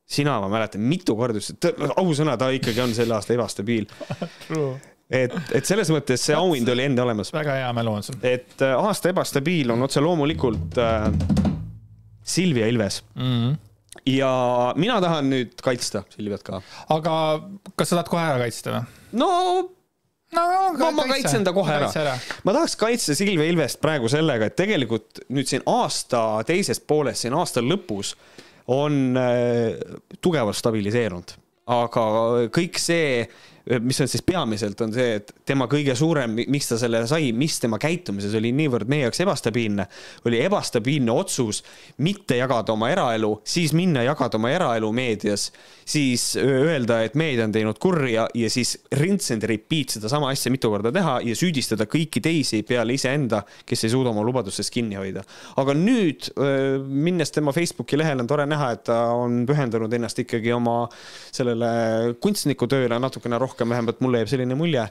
sina, 0.06 0.36
ma 0.44 0.52
mäletan, 0.52 0.84
mitu 0.86 1.16
korda 1.18 1.40
ütlesid, 1.40 1.66
ausõna, 1.98 2.36
ta 2.38 2.52
ikkagi 2.54 2.84
on 2.84 2.94
selle 2.94 3.16
aasta 3.18 3.34
ebastabiil 3.34 3.88
et, 5.10 5.36
et 5.56 5.68
selles 5.68 5.90
mõttes 5.94 6.24
see 6.30 6.38
auhind 6.38 6.70
oli 6.74 6.88
enne 6.88 7.04
olemas. 7.04 7.34
väga 7.34 7.60
hea 7.62 7.74
mälu 7.76 7.98
on 7.98 8.06
sul. 8.06 8.18
et 8.22 8.62
äh, 8.62 8.74
aasta 8.78 9.14
ebastabiil 9.14 9.74
on 9.74 9.86
otse 9.88 10.04
loomulikult 10.04 10.80
äh, 10.82 11.08
Silvia 12.24 12.68
Ilves 12.72 13.04
mm. 13.16 13.30
-hmm 13.30 13.62
ja 14.10 14.74
mina 14.76 14.98
tahan 15.02 15.30
nüüd 15.32 15.60
kaitsta 15.64 16.04
Silviat 16.10 16.44
ka. 16.44 16.62
aga 16.90 17.14
kas 17.78 17.90
sa 17.90 18.00
tahad 18.00 18.10
kohe 18.12 18.24
ära 18.24 18.42
kaitsta 18.42 18.74
või? 18.74 18.82
no 19.22 19.30
no, 20.36 20.46
ma, 20.80 20.92
ma 20.98 21.06
kaitsen 21.10 21.46
ta 21.46 21.54
kohe 21.56 21.76
ära, 21.76 21.90
ära.. 22.02 22.16
ma 22.44 22.56
tahaks 22.56 22.76
kaitsta 22.80 23.16
Silvia 23.18 23.48
Ilvest 23.52 23.82
praegu 23.84 24.12
sellega, 24.12 24.50
et 24.50 24.58
tegelikult 24.60 25.24
nüüd 25.34 25.50
siin 25.50 25.64
aasta 25.70 26.44
teises 26.48 26.82
pooles, 26.84 27.24
siin 27.24 27.36
aasta 27.38 27.64
lõpus 27.64 28.16
on 28.74 29.18
äh, 29.20 29.80
tugevalt 30.24 30.58
stabiliseerunud, 30.60 31.36
aga 31.74 32.06
kõik 32.54 32.80
see 32.82 33.26
mis 33.82 34.02
on 34.02 34.08
siis 34.08 34.24
peamiselt, 34.26 34.82
on 34.84 34.92
see, 34.94 35.18
et 35.20 35.32
tema 35.48 35.70
kõige 35.72 35.96
suurem, 35.96 36.36
miks 36.52 36.68
ta 36.68 36.78
selle 36.80 37.04
sai, 37.08 37.32
mis 37.36 37.56
tema 37.64 37.80
käitumises 37.82 38.34
oli 38.36 38.52
niivõrd 38.56 38.90
meie 38.92 39.06
jaoks 39.08 39.22
ebastabiilne, 39.24 39.86
oli 40.28 40.42
ebastabiilne 40.44 41.14
otsus 41.14 41.62
mitte 42.04 42.38
jagada 42.40 42.76
oma 42.76 42.90
eraelu, 42.92 43.38
siis 43.48 43.72
minna 43.78 44.04
jagada 44.04 44.40
oma 44.40 44.52
eraelu 44.52 44.90
meedias, 44.96 45.48
siis 45.88 46.34
öelda, 46.40 47.02
et 47.08 47.16
meedia 47.20 47.48
on 47.48 47.56
teinud 47.56 47.80
kurja 47.84 48.28
ja 48.36 48.50
siis 48.52 48.76
rinse 49.00 49.38
and 49.38 49.48
repeat 49.48 49.96
sedasama 49.96 50.32
asja 50.34 50.52
mitu 50.52 50.72
korda 50.72 50.92
teha 50.96 51.18
ja 51.24 51.36
süüdistada 51.38 51.88
kõiki 51.88 52.20
teisi 52.24 52.62
peale 52.68 52.98
iseenda, 52.98 53.44
kes 53.68 53.88
ei 53.88 53.94
suuda 53.96 54.12
oma 54.12 54.26
lubadustest 54.28 54.74
kinni 54.76 55.00
hoida. 55.00 55.24
aga 55.60 55.76
nüüd, 55.78 56.30
minnes 56.88 57.32
tema 57.32 57.56
Facebooki 57.56 57.98
lehele, 58.00 58.24
on 58.24 58.28
tore 58.28 58.46
näha, 58.50 58.72
et 58.76 58.84
ta 58.92 59.00
on 59.16 59.44
pühendanud 59.48 59.94
ennast 59.96 60.20
ikkagi 60.20 60.52
oma 60.56 60.90
sellele 61.32 62.14
kunstnikutööle 62.24 63.00
natukene 63.00 63.40
rohkem 63.40 63.53
rohkem, 63.54 63.72
vähemalt 63.74 64.02
mulle 64.04 64.24
jääb 64.24 64.34
selline 64.34 64.58
mulje, 64.60 64.84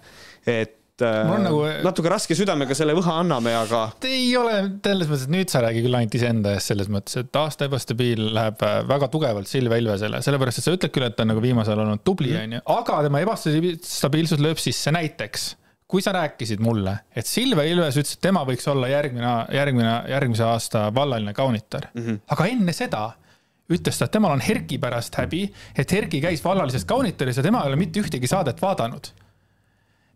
et 0.47 1.05
äh, 1.05 1.31
nagu... 1.43 1.63
natuke 1.85 2.13
raske 2.13 2.37
südamega 2.39 2.77
selle 2.79 2.97
võha 2.97 3.19
anname, 3.21 3.55
aga. 3.59 3.85
ei 4.09 4.31
ole 4.39 4.59
selles 4.85 5.11
mõttes, 5.11 5.27
et 5.29 5.35
nüüd 5.37 5.53
sa 5.53 5.65
räägi 5.67 5.85
küll 5.87 5.99
ainult 5.99 6.19
iseenda 6.19 6.57
eest 6.57 6.73
selles 6.73 6.93
mõttes, 6.93 7.19
et 7.21 7.41
aasta 7.43 7.69
ebastabiil 7.71 8.29
läheb 8.37 8.63
äh, 8.67 8.77
väga 8.91 9.09
tugevalt 9.13 9.51
Silvia 9.51 9.81
Ilvesele, 9.83 10.23
sellepärast 10.25 10.63
et 10.63 10.69
sa 10.69 10.77
ütled 10.77 10.95
küll, 10.95 11.09
et 11.09 11.19
ta 11.19 11.27
on 11.27 11.35
nagu 11.35 11.43
viimasel 11.45 11.75
ajal 11.75 11.89
olnud 11.89 12.07
tubli, 12.07 12.33
mhm. 12.35 12.47
onju, 12.47 12.63
aga 12.79 13.03
tema 13.09 13.25
ebastabiilsus 13.27 14.43
lööb 14.43 14.63
sisse 14.63 14.95
näiteks 14.95 15.53
kui 15.93 16.01
sa 16.01 16.15
rääkisid 16.17 16.63
mulle, 16.65 16.95
et 17.13 17.29
Silvia 17.29 17.67
Ilves 17.69 17.99
ütles, 18.01 18.15
et 18.17 18.23
tema 18.25 18.47
võiks 18.49 18.65
olla 18.73 18.89
järgmine, 18.89 19.33
järgmine, 19.53 19.91
järgmise 20.09 20.47
aasta 20.49 20.87
vallaline 20.95 21.35
kaunitar 21.37 21.91
mm, 21.93 22.07
-hmm. 22.07 22.21
aga 22.33 22.47
enne 22.49 22.73
seda 22.73 23.03
ütles 23.71 23.99
ta, 23.99 24.09
et 24.09 24.15
temal 24.15 24.35
on 24.35 24.43
Herki 24.43 24.79
pärast 24.83 25.19
häbi, 25.21 25.45
et 25.79 25.93
Herki 25.93 26.23
käis 26.25 26.43
vallalises 26.45 26.87
kaunitaris 26.89 27.39
ja 27.39 27.45
tema 27.47 27.63
ei 27.63 27.73
ole 27.73 27.81
mitte 27.81 28.03
ühtegi 28.03 28.31
saadet 28.31 28.63
vaadanud. 28.63 29.13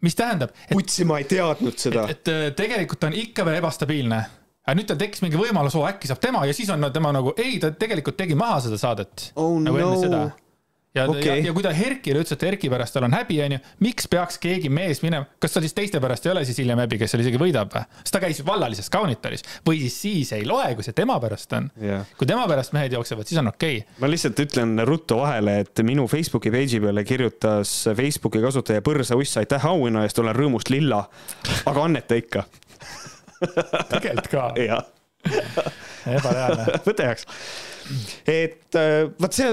mis 0.01 0.15
tähendab. 0.15 0.51
kutsi, 0.73 1.05
ma 1.05 1.19
ei 1.19 1.25
teadnud 1.25 1.79
seda. 1.79 2.09
et 2.11 2.27
tegelikult 2.57 3.01
ta 3.01 3.07
on 3.07 3.17
ikka 3.17 3.45
veel 3.45 3.61
ebastabiilne. 3.61 4.25
aga 4.67 4.79
nüüd 4.79 4.89
tal 4.91 4.99
tekkis 4.99 5.23
mingi 5.23 5.39
võimalus, 5.41 5.77
oo 5.79 5.87
äkki 5.87 6.11
saab 6.11 6.21
tema 6.21 6.47
ja 6.47 6.55
siis 6.55 6.71
on 6.71 6.91
tema 6.93 7.13
nagu, 7.13 7.35
ei, 7.37 7.59
ta 7.59 7.71
tegelikult 7.71 8.17
tegi 8.17 8.35
maha 8.35 8.61
seda 8.67 8.81
saadet 8.81 9.31
oh,. 9.37 9.61
nagu 9.61 9.79
no. 9.79 9.87
enne 9.87 10.03
seda 10.03 10.27
ja 10.97 11.07
okay., 11.11 11.25
ja, 11.27 11.37
ja 11.49 11.55
kui 11.57 11.65
ta 11.65 11.73
Herkile 11.77 12.23
ütles, 12.23 12.35
et 12.37 12.45
Herki 12.47 12.71
pärast 12.73 12.97
tal 12.97 13.07
on 13.07 13.15
häbi, 13.17 13.39
onju, 13.45 13.61
miks 13.85 14.09
peaks 14.11 14.41
keegi 14.43 14.71
mees 14.73 15.03
minema, 15.05 15.29
kas 15.43 15.57
tal 15.57 15.65
siis 15.67 15.77
teiste 15.77 16.01
pärast 16.03 16.27
ei 16.27 16.33
ole 16.33 16.45
siis 16.49 16.61
hiljem 16.63 16.83
häbi, 16.85 17.01
kes 17.03 17.15
seal 17.15 17.25
isegi 17.25 17.41
võidab 17.41 17.73
või? 17.75 17.85
sest 18.03 18.17
ta 18.17 18.23
käis 18.23 18.43
vallalises 18.47 18.91
kaunitaris 18.93 19.47
või 19.67 19.81
siis 19.85 19.99
siis 20.03 20.35
ei 20.37 20.47
loe, 20.49 20.73
kui 20.79 20.87
see 20.87 20.97
tema 20.97 21.19
pärast 21.23 21.53
on 21.59 21.71
yeah.. 21.83 22.05
kui 22.19 22.29
tema 22.29 22.47
pärast 22.51 22.75
mehed 22.77 22.97
jooksevad, 22.97 23.29
siis 23.29 23.41
on 23.43 23.53
okei 23.53 23.81
okay.. 23.83 23.97
ma 24.03 24.11
lihtsalt 24.11 24.45
ütlen 24.47 24.77
ruttu 24.89 25.21
vahele, 25.23 25.61
et 25.65 25.85
minu 25.87 26.07
Facebooki 26.11 26.53
page'i 26.55 26.83
peale 26.83 27.05
kirjutas 27.07 27.79
Facebooki 27.97 28.43
kasutaja 28.45 28.85
Põrsa 28.87 29.19
uss, 29.19 29.39
aitäh 29.41 29.67
auhinna 29.67 30.05
eest, 30.07 30.19
olen 30.23 30.37
rõõmust 30.37 30.71
lilla. 30.73 31.05
aga 31.67 31.89
anneta 31.89 32.19
ikka 32.19 32.47
tegelikult 33.91 34.31
ka. 34.33 34.49
jah. 34.69 34.85
Ebareaalne. 36.15 36.83
võta 36.87 37.11
heaks 37.11 37.27
et 38.27 38.77
äh, 38.79 39.07
vot 39.21 39.35
see, 39.35 39.49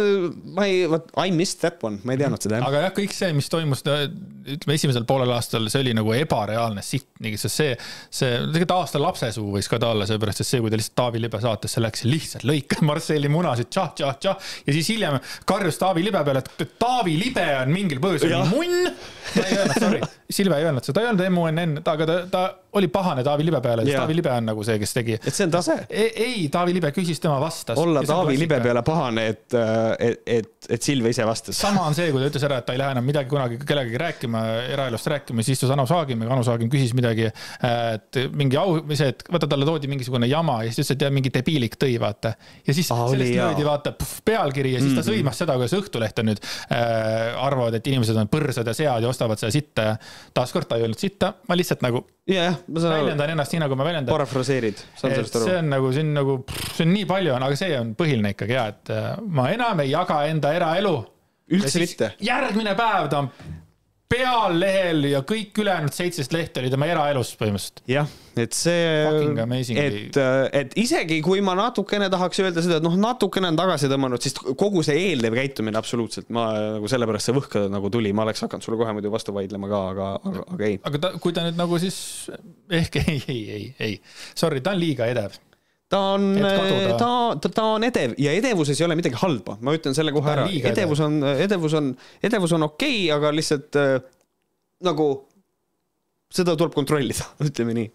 ma 0.56 0.66
ei, 0.68 0.84
vot 0.90 1.10
I 1.20 1.32
missed 1.36 1.62
that 1.62 1.82
one, 1.86 2.00
ma 2.06 2.16
ei 2.16 2.22
teadnud 2.22 2.42
seda 2.44 2.60
jah. 2.60 2.68
aga 2.68 2.84
jah, 2.86 2.94
kõik 2.96 3.14
see, 3.16 3.30
mis 3.38 3.50
toimus, 3.52 3.84
ütleme 3.84 4.78
esimesel 4.78 5.06
poolel 5.10 5.34
aastal, 5.36 5.68
see 5.72 5.84
oli 5.84 5.94
nagu 5.98 6.14
ebareaalne 6.18 6.84
sitt, 6.86 7.12
sest 7.22 7.54
see, 7.54 7.76
see, 8.10 8.32
tegelikult 8.40 8.76
aasta 8.76 9.02
lapsesuu 9.02 9.54
võis 9.58 9.70
ka 9.70 9.80
ta 9.82 9.92
olla, 9.94 10.08
sellepärast 10.10 10.44
et 10.44 10.50
see, 10.50 10.64
kui 10.64 10.74
ta 10.74 10.80
lihtsalt 10.80 10.98
Taavi 11.04 11.22
Libe 11.22 11.42
saatesse 11.44 11.84
läks, 11.84 12.06
lihtsalt 12.10 12.48
lõikas 12.50 12.84
Marcelli 12.90 13.32
munasid 13.34 13.70
tšah-tšah-tšah 13.70 14.52
ja 14.68 14.78
siis 14.80 14.92
hiljem 14.96 15.20
karjus 15.50 15.80
Taavi 15.82 16.06
Libe 16.08 16.26
peale, 16.26 16.44
et 16.44 16.76
Taavi 16.82 17.16
Libe 17.20 17.48
on 17.62 17.74
mingil 17.74 18.02
põhjusel 18.04 18.36
munn. 18.50 18.92
ta 19.34 19.46
ei 19.46 19.62
öelnud, 19.62 19.80
sorry, 19.80 20.04
Silve 20.34 20.58
ei 20.58 20.70
öelnud 20.70 20.86
seda, 20.86 20.98
ta 20.98 21.06
ei 21.06 21.12
öelnud 21.12 21.26
M-U-N-N, 21.30 21.80
aga 21.94 22.10
ta, 22.10 22.20
ta 22.34 22.46
oli 22.74 22.88
pahane 22.88 23.24
Taavi 23.24 23.46
Libe 23.46 23.62
peale, 23.62 23.86
sest 23.86 23.98
Taavi 23.98 24.16
Libe 24.18 24.32
on 24.34 24.48
nagu 24.50 24.64
see, 24.66 24.80
kes 24.82 24.96
tegi. 24.96 25.18
et 25.20 25.30
see 25.34 25.46
on 25.46 25.54
tase? 25.54 25.76
Ei, 25.90 26.48
Taavi 26.54 26.74
Libe 26.76 26.90
küsis, 26.96 27.22
tema 27.22 27.38
vastas. 27.42 27.78
olla 27.80 28.02
Taavi 28.08 28.38
Libe 28.40 28.60
peale 28.64 28.82
pahane, 28.86 29.26
et, 29.34 29.58
et, 30.00 30.22
et, 30.38 30.70
et 30.78 30.88
Silve 30.88 31.12
ise 31.14 31.26
vastas. 31.28 31.58
sama 31.60 31.86
on 31.86 31.98
see, 31.98 32.10
kui 32.14 32.24
ta 32.24 32.32
ütles 32.32 32.46
ära, 32.48 32.60
et 32.62 32.68
ta 32.68 32.76
ei 32.76 32.82
lähe 32.82 32.96
enam 32.98 33.06
midagi 33.06 33.30
kunagi 33.30 33.60
kellegagi 33.62 34.02
rääkima, 34.02 34.44
eraelust 34.74 35.10
rääkima, 35.14 35.46
siis 35.46 35.60
istus 35.60 35.74
Anu 35.76 35.86
Saagim 35.90 36.26
ja 36.26 36.32
Anu 36.34 36.46
Saagim 36.48 36.72
küsis 36.74 36.96
midagi, 36.98 37.30
et 37.30 38.22
mingi 38.34 38.58
au, 38.60 38.80
või 38.82 38.98
see, 39.00 39.12
et 39.14 39.22
vaata, 39.30 39.50
talle 39.54 39.68
toodi 39.70 39.92
mingisugune 39.92 40.30
jama 40.32 40.62
ja 40.66 40.74
siis 40.74 40.82
ta 40.82 40.88
ütles, 40.88 40.98
et 40.98 41.08
jah, 41.08 41.14
mingi 41.20 41.34
debiilik 41.34 41.78
tõi, 41.80 41.94
vaata. 42.02 42.34
ja 42.66 42.76
siis 42.76 42.90
ah, 42.96 43.06
sellest 43.12 43.38
löödi 43.38 43.68
vaata 43.68 43.94
pealkiri 44.26 44.74
ja 44.74 44.82
siis 44.82 44.94
ta 44.94 45.02
mm 45.02 45.06
-hmm. 45.06 45.22
sõimas 45.22 45.44
seda, 45.44 45.60
kuidas 45.60 45.78
Õhtuleht 45.78 46.20
on 46.20 46.32
nüüd 46.32 46.42
äh,, 46.42 47.46
arvavad, 47.46 47.78
et 47.78 47.88
inimesed 47.88 48.18
on 48.18 48.30
põrsad 48.32 48.68
ja 48.68 48.74
sead 48.74 49.06
ja 49.06 49.10
ostavad 49.10 49.40
seda 49.40 49.52
sitta 49.52 49.88
ja 49.92 49.96
taaskord 50.34 50.68
ta 50.68 50.78
ei 50.78 50.88
öelnud 50.88 51.00
sitta, 51.00 51.34
ma 51.48 51.58
lihtsalt 51.58 51.82
nagu 51.86 52.06
jah, 52.30 52.60
ma 52.68 52.84
saan 52.84 52.94
aru. 52.94 53.04
väljendan 53.04 53.34
ennast 53.36 53.56
nii, 53.56 53.64
nagu 53.66 53.78
ma 53.80 53.88
väljendan. 53.88 54.14
parafraseerid, 54.14 54.84
saan 55.00 55.16
sellest 55.16 55.40
aru. 55.40 55.50
see 55.50 55.58
on 55.60 55.74
nagu, 55.74 55.90
see 55.96 56.06
on 56.06 56.14
nagu, 56.20 56.38
see 56.70 56.86
on 56.86 56.94
nii 56.96 57.08
palju, 57.10 57.34
aga 57.36 57.58
see 57.60 57.80
on 57.80 57.96
põhiline 58.00 58.32
ikkagi 58.36 58.56
ja, 58.56 58.68
et 58.72 58.94
äh, 58.94 59.10
ma 59.40 59.50
enam 59.54 59.84
ei 59.84 59.92
jaga 59.92 60.22
enda 60.32 60.54
eraelu. 60.56 60.96
üldse 61.54 61.84
mitte? 61.84 62.14
järgmine 62.24 62.76
päev 62.80 63.10
ta 63.12 63.26
on 63.26 63.32
peallehel 64.14 65.08
ja 65.10 65.22
kõik 65.28 65.58
ülejäänud 65.64 65.96
seitseteist 65.96 66.36
lehte 66.36 66.62
oli 66.62 66.72
tema 66.74 66.88
eraelust 66.90 67.38
põhimõtteliselt. 67.40 67.84
jah, 67.90 68.10
et 68.40 68.56
see 68.58 68.84
et, 69.84 70.20
et 70.62 70.76
isegi 70.80 71.20
kui 71.26 71.42
ma 71.46 71.56
natukene 71.58 72.10
tahaks 72.14 72.44
öelda 72.44 72.64
seda, 72.66 72.80
et 72.80 72.86
noh, 72.86 72.98
natukene 73.00 73.50
on 73.52 73.60
tagasi 73.60 73.90
tõmmanud, 73.92 74.24
siis 74.24 74.38
kogu 74.38 74.84
see 74.86 75.00
eelnev 75.10 75.38
käitumine 75.38 75.80
absoluutselt, 75.80 76.30
ma 76.34 76.50
nagu 76.78 76.92
sellepärast 76.92 77.30
see 77.30 77.38
võhk 77.38 77.58
nagu 77.74 77.94
tuli, 77.94 78.14
ma 78.16 78.28
oleks 78.28 78.46
hakanud 78.46 78.66
sulle 78.66 78.82
kohe 78.82 78.98
muidu 78.98 79.14
vastu 79.14 79.36
vaidlema 79.36 79.72
ka, 79.72 79.82
aga, 79.94 80.12
aga, 80.32 80.46
aga 80.58 80.70
ei. 80.70 80.78
aga 80.92 81.04
ta, 81.06 81.14
kui 81.24 81.36
ta 81.36 81.48
nüüd 81.48 81.60
nagu 81.60 81.82
siis 81.82 81.98
ehk 82.82 83.02
ei, 83.04 83.18
ei, 83.28 83.42
ei, 83.58 83.66
ei, 83.90 83.98
sorry, 84.36 84.64
ta 84.64 84.76
on 84.76 84.82
liiga 84.84 85.10
edev. 85.12 85.42
Ta 85.94 86.00
on 86.16 86.26
ta, 86.42 87.08
ta, 87.38 87.50
ta 87.50 87.66
on 87.76 87.86
edev 87.86 88.16
ja 88.22 88.34
edevuses 88.34 88.80
ei 88.80 88.88
ole 88.88 88.98
midagi 89.00 89.20
halba, 89.22 89.58
ma 89.62 89.76
ütlen 89.78 89.96
selle 89.98 90.14
kohe 90.16 90.32
ära, 90.34 90.48
edevus 90.72 91.04
on, 91.06 91.20
edevus 91.46 91.78
on, 91.78 91.94
edevus 92.24 92.56
on 92.58 92.68
okei 92.70 93.06
okay,, 93.06 93.14
aga 93.16 93.34
lihtsalt 93.36 93.80
äh, 93.80 93.96
nagu 94.84 95.08
seda 96.34 96.58
tuleb 96.58 96.74
kontrollida, 96.76 97.28
ütleme 97.48 97.78
nii. 97.78 97.90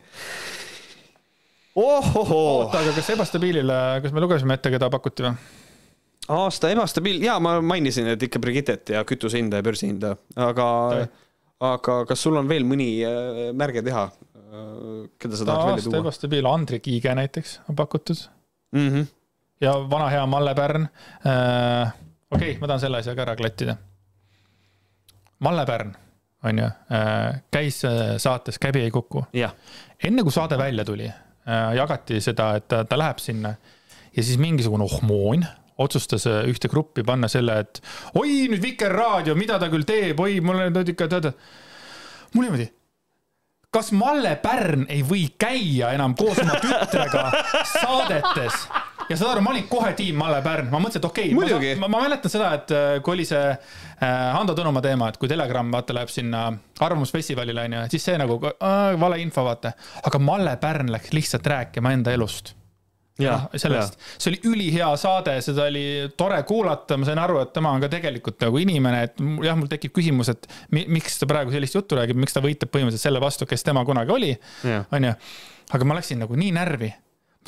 ohohoo, 1.79 2.43
oota, 2.65 2.83
aga 2.83 2.95
kas 2.99 3.15
ebastabiilile, 3.16 3.79
kas 4.05 4.15
me 4.15 4.23
lugesime 4.25 4.59
ette, 4.59 4.73
keda 4.75 4.91
pakuti 4.95 5.27
või? 5.27 5.35
aasta 6.39 6.70
ebastabiil, 6.75 7.23
jaa, 7.25 7.39
ma 7.43 7.59
mainisin, 7.65 8.12
et 8.15 8.23
ikka 8.29 8.41
Brigittet 8.43 8.95
ja 8.95 9.03
kütusehinda 9.09 9.59
ja 9.59 9.66
börsihinda, 9.66 10.15
aga 10.37 10.69
aga 11.59 11.95
kas 12.07 12.20
sul 12.23 12.39
on 12.39 12.47
veel 12.51 12.66
mõni 12.69 12.93
äh, 13.03 13.49
märge 13.59 13.83
teha, 13.83 14.07
keda 15.19 15.37
sa 15.37 15.45
tahaks 15.45 15.65
välja 15.65 15.75
aasta 15.77 15.91
tuua 15.91 16.03
ebastabiil, 16.05 16.47
Andri 16.49 16.81
Kiige 16.81 17.15
näiteks 17.15 17.61
on 17.69 17.77
pakutud 17.77 18.16
mm? 18.73 18.89
-hmm. 18.89 19.07
ja 19.61 19.75
vana 19.91 20.09
hea 20.09 20.27
Malle 20.27 20.55
Pärn 20.55 20.89
äh,. 21.27 21.93
okei 22.31 22.51
okay,, 22.51 22.61
ma 22.61 22.66
tahan 22.66 22.81
selle 22.81 22.99
asja 22.99 23.15
ka 23.15 23.23
ära 23.23 23.37
klattida. 23.37 23.77
Malle 25.39 25.66
Pärn, 25.66 25.95
on 26.45 26.59
ju 26.59 26.65
äh,, 26.65 27.41
käis 27.51 27.85
äh, 27.85 28.16
saates 28.16 28.59
Käbi 28.59 28.81
ei 28.81 28.91
kuku. 28.91 29.25
enne 30.05 30.23
kui 30.23 30.33
saade 30.33 30.59
välja 30.59 30.85
tuli 30.85 31.07
äh,, 31.07 31.75
jagati 31.75 32.20
seda, 32.20 32.55
et 32.57 32.69
ta, 32.69 32.85
ta 32.85 32.99
läheb 32.99 33.19
sinna 33.19 33.55
ja 34.16 34.23
siis 34.23 34.39
mingisugune 34.39 34.85
ohmoon 34.85 35.45
otsustas 35.79 36.27
äh, 36.27 36.43
ühte 36.51 36.69
gruppi 36.69 37.05
panna 37.07 37.29
selle, 37.29 37.59
et 37.59 37.83
oi 38.15 38.49
nüüd 38.51 38.62
Vikerraadio, 38.62 39.35
mida 39.39 39.59
ta 39.59 39.69
küll 39.70 39.87
teeb, 39.87 40.20
oi 40.20 40.41
mul 40.41 40.65
on 40.65 40.73
nüüd 40.75 40.95
ikka 40.95 41.09
tead, 41.09 41.31
mul 42.35 42.49
niimoodi. 42.49 42.69
Kas 43.70 43.90
Malle 43.93 44.36
Pärn 44.43 44.86
ei 44.89 45.03
või 45.05 45.27
käia 45.39 45.93
enam 45.97 46.15
koos 46.16 46.39
oma 46.40 46.57
tütrega 46.62 47.24
saadetes? 47.69 48.62
ja 49.09 49.16
saad 49.16 49.35
aru, 49.35 49.43
ma 49.45 49.53
olin 49.55 49.66
kohe 49.69 49.93
tiim 49.97 50.16
Malle 50.20 50.40
Pärn, 50.45 50.70
ma 50.73 50.81
mõtlesin, 50.81 51.03
et 51.03 51.09
okei 51.09 51.35
okay,, 51.36 51.74
ma, 51.81 51.89
ma 51.93 52.03
mäletan 52.05 52.32
seda, 52.32 52.51
et 52.57 52.73
äh, 52.77 52.89
kui 53.05 53.16
oli 53.16 53.27
see 53.28 53.45
äh, 53.53 54.12
Hando 54.36 54.57
Tõnumaa 54.57 54.85
teema, 54.85 55.09
et 55.09 55.20
kui 55.20 55.31
Telegram 55.31 55.73
vaata 55.73 55.97
läheb 55.97 56.12
sinna 56.12 56.47
Arvamusfestivalile 56.85 57.66
onju, 57.69 57.86
siis 57.93 58.09
see 58.09 58.20
nagu 58.20 58.40
äh, 58.49 58.95
valeinfo 59.01 59.45
vaata, 59.49 59.73
aga 60.09 60.20
Malle 60.23 60.57
Pärn 60.61 60.93
läks 60.93 61.12
lihtsalt 61.16 61.49
rääkima 61.53 61.93
enda 61.97 62.16
elust. 62.16 62.55
jah, 63.23 63.47
sellest, 63.59 63.99
see 64.16 64.31
oli 64.32 64.39
ülihea 64.53 64.89
saade, 65.01 65.39
seda 65.45 65.66
oli 65.69 65.82
tore 66.19 66.39
kuulata, 66.49 66.99
ma 67.01 67.09
sain 67.09 67.20
aru, 67.23 67.40
et 67.43 67.53
tema 67.57 67.73
on 67.74 67.82
ka 67.82 67.90
tegelikult 67.93 68.39
nagu 68.47 68.61
inimene, 68.62 69.03
et 69.09 69.19
jah, 69.45 69.59
mul 69.59 69.70
tekib 69.70 69.95
küsimus, 69.97 70.31
et 70.35 70.49
mi, 70.74 70.85
miks 70.99 71.19
ta 71.20 71.28
praegu 71.31 71.55
sellist 71.55 71.77
juttu 71.78 71.99
räägib, 71.99 72.20
miks 72.20 72.36
ta 72.36 72.43
võitleb 72.45 72.70
põhimõtteliselt 72.74 73.09
selle 73.09 73.23
vastu, 73.23 73.49
kes 73.51 73.66
tema 73.66 73.85
kunagi 73.89 74.15
oli, 74.15 74.32
onju. 74.95 75.12
aga 75.77 75.90
ma 75.90 75.99
läksin 75.99 76.23
nagu 76.23 76.39
nii 76.39 76.55
närvi. 76.59 76.93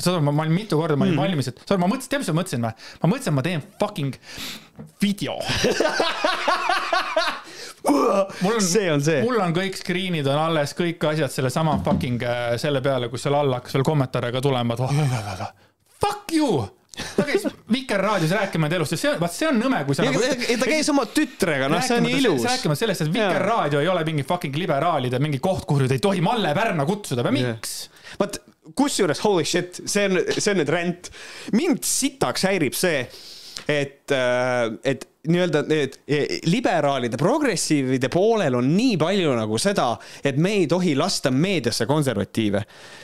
saad 0.01 0.17
aru, 0.17 0.25
ma 0.27 0.43
olin 0.43 0.55
mitu 0.55 0.79
korda, 0.79 0.97
ma 0.97 1.05
olin 1.07 1.15
mm. 1.15 1.23
valmis, 1.23 1.51
et 1.51 1.63
saad 1.63 1.77
aru, 1.77 1.85
ma 1.85 1.91
mõtlesin, 1.93 2.11
tead, 2.11 2.23
mis 2.23 2.31
ma 2.33 2.39
mõtlesin 2.41 2.67
või? 2.67 2.73
ma 3.03 3.13
mõtlesin, 3.13 3.37
ma 3.37 3.45
teen 3.47 3.65
fucking 3.79 4.13
video. 5.03 5.39
mul 7.91 8.57
on, 8.57 8.61
see 8.65 8.91
on 8.91 9.03
see. 9.03 9.21
mul 9.25 9.39
on 9.43 9.55
kõik 9.55 9.79
screen'id 9.79 10.27
on 10.31 10.41
alles, 10.47 10.75
kõik 10.77 11.03
asjad 11.11 11.33
sellesama 11.33 11.77
fucking 11.85 12.21
äh, 12.27 12.43
selle 12.61 12.83
peale, 12.85 13.09
kus 13.11 13.25
seal 13.27 13.37
all 13.37 13.57
hakkas 13.57 13.77
veel 13.77 13.87
kommentaare 13.87 14.31
ka 14.35 14.43
tulema, 14.43 14.77
et 14.77 14.85
oh, 14.85 15.49
fuck 16.01 16.35
you. 16.35 16.61
ta 17.15 17.25
käis 17.27 17.47
Vikerraadios 17.71 18.33
rääkima 18.35 18.67
enda 18.67 18.77
elust 18.81 18.97
ja 18.97 18.99
see, 18.99 19.11
vaat 19.21 19.35
see 19.35 19.47
on 19.47 19.61
nõme, 19.61 19.79
kui 19.87 19.95
sa 19.95 20.05
nagu 20.05 20.19
ta 20.19 20.67
käis 20.67 20.89
oma 20.91 21.05
tütrega, 21.07 21.69
noh, 21.71 21.83
see 21.85 22.01
on 22.01 22.07
nii 22.07 22.17
ilus. 22.19 22.45
rääkima 22.49 22.75
sellest, 22.77 23.05
et 23.05 23.13
Vikerraadio 23.13 23.83
ei 23.83 23.91
ole 23.91 24.03
mingi 24.07 24.27
fucking 24.27 24.57
liberaalide 24.59 25.21
mingi 25.23 25.39
koht, 25.43 25.63
kuhu 25.69 25.85
nüüd 25.85 25.95
ei 25.95 26.03
tohi 26.03 26.23
Malle 26.25 26.51
Pärna 26.57 26.87
kutsuda 26.89 27.25
või 27.27 27.39
miks? 27.39 27.77
vot 28.19 28.41
kusjuures 28.77 29.21
holy 29.23 29.45
shit, 29.47 29.81
see 29.85 30.07
on, 30.09 30.19
see 30.35 30.51
on 30.53 30.61
nüüd 30.61 30.71
rent. 30.71 31.11
mind 31.55 31.85
sitaks 31.87 32.45
häirib 32.47 32.75
see, 32.77 33.05
et, 33.71 34.13
et 34.83 35.07
nii-öelda 35.27 35.61
need 35.69 35.97
liberaalide, 36.49 37.17
progressiivide 37.17 38.09
poolel 38.09 38.55
on 38.57 38.71
nii 38.73 38.95
palju 38.97 39.33
nagu 39.37 39.57
seda, 39.61 39.91
et 40.25 40.37
me 40.41 40.55
ei 40.61 40.67
tohi 40.69 40.95
lasta 40.97 41.29
meediasse 41.31 41.85
konservatiive. 41.85 42.63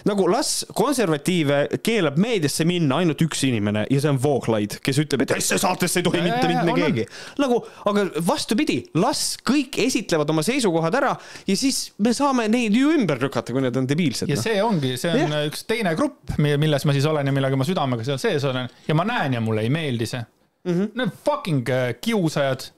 nagu 0.10 0.26
las 0.32 0.66
konservatiive 0.74 1.60
keelab 1.84 2.18
meediasse 2.18 2.66
minna 2.66 2.98
ainult 3.04 3.22
üks 3.22 3.44
inimene 3.48 3.86
ja 3.92 4.02
see 4.02 4.10
on 4.10 4.18
Vooglaid, 4.24 4.80
kes 4.84 5.02
ütleb, 5.04 5.28
etesse 5.28 5.60
saatesse 5.62 6.02
ei 6.02 6.08
tohi 6.08 6.18
Ja, 6.18 6.24
mitte 6.24 6.48
ja, 6.50 6.64
ja, 6.64 6.64
on. 6.74 6.80
keegi. 6.82 7.06
nagu, 7.38 7.60
aga 7.92 8.08
vastupidi, 8.28 8.80
las 8.98 9.36
kõik 9.46 9.78
esitlevad 9.86 10.30
oma 10.34 10.42
seisukohad 10.46 10.98
ära 10.98 11.12
ja 11.48 11.58
siis 11.60 11.92
me 12.02 12.16
saame 12.18 12.48
neid 12.50 12.74
ju 12.76 12.96
ümber 12.96 13.22
lükata, 13.22 13.54
kui 13.54 13.62
need 13.62 13.78
on 13.78 13.86
debiilsed. 13.90 14.30
ja 14.32 14.40
see 14.42 14.58
ongi, 14.64 14.96
see 14.98 15.14
on 15.14 15.38
Jah. 15.38 15.46
üks 15.52 15.68
teine 15.70 15.94
grupp, 16.00 16.34
milles 16.42 16.88
ma 16.90 16.98
siis 16.98 17.06
olen 17.06 17.30
ja 17.30 17.36
millega 17.36 17.60
ma 17.60 17.68
südamega 17.68 18.08
seal 18.08 18.18
sees 18.22 18.48
olen 18.50 18.66
ja 18.88 18.98
ma 18.98 19.06
näen 19.06 19.38
ja 19.38 19.44
mulle 19.44 19.62
ei 19.68 19.70
meeldi 19.70 20.10
see 20.10 20.24
mm. 20.68 20.74
-hmm. 20.74 20.92
Need 20.96 21.10
fucking 21.26 21.70
äh, 21.70 21.96
kiusajad. 22.02 22.72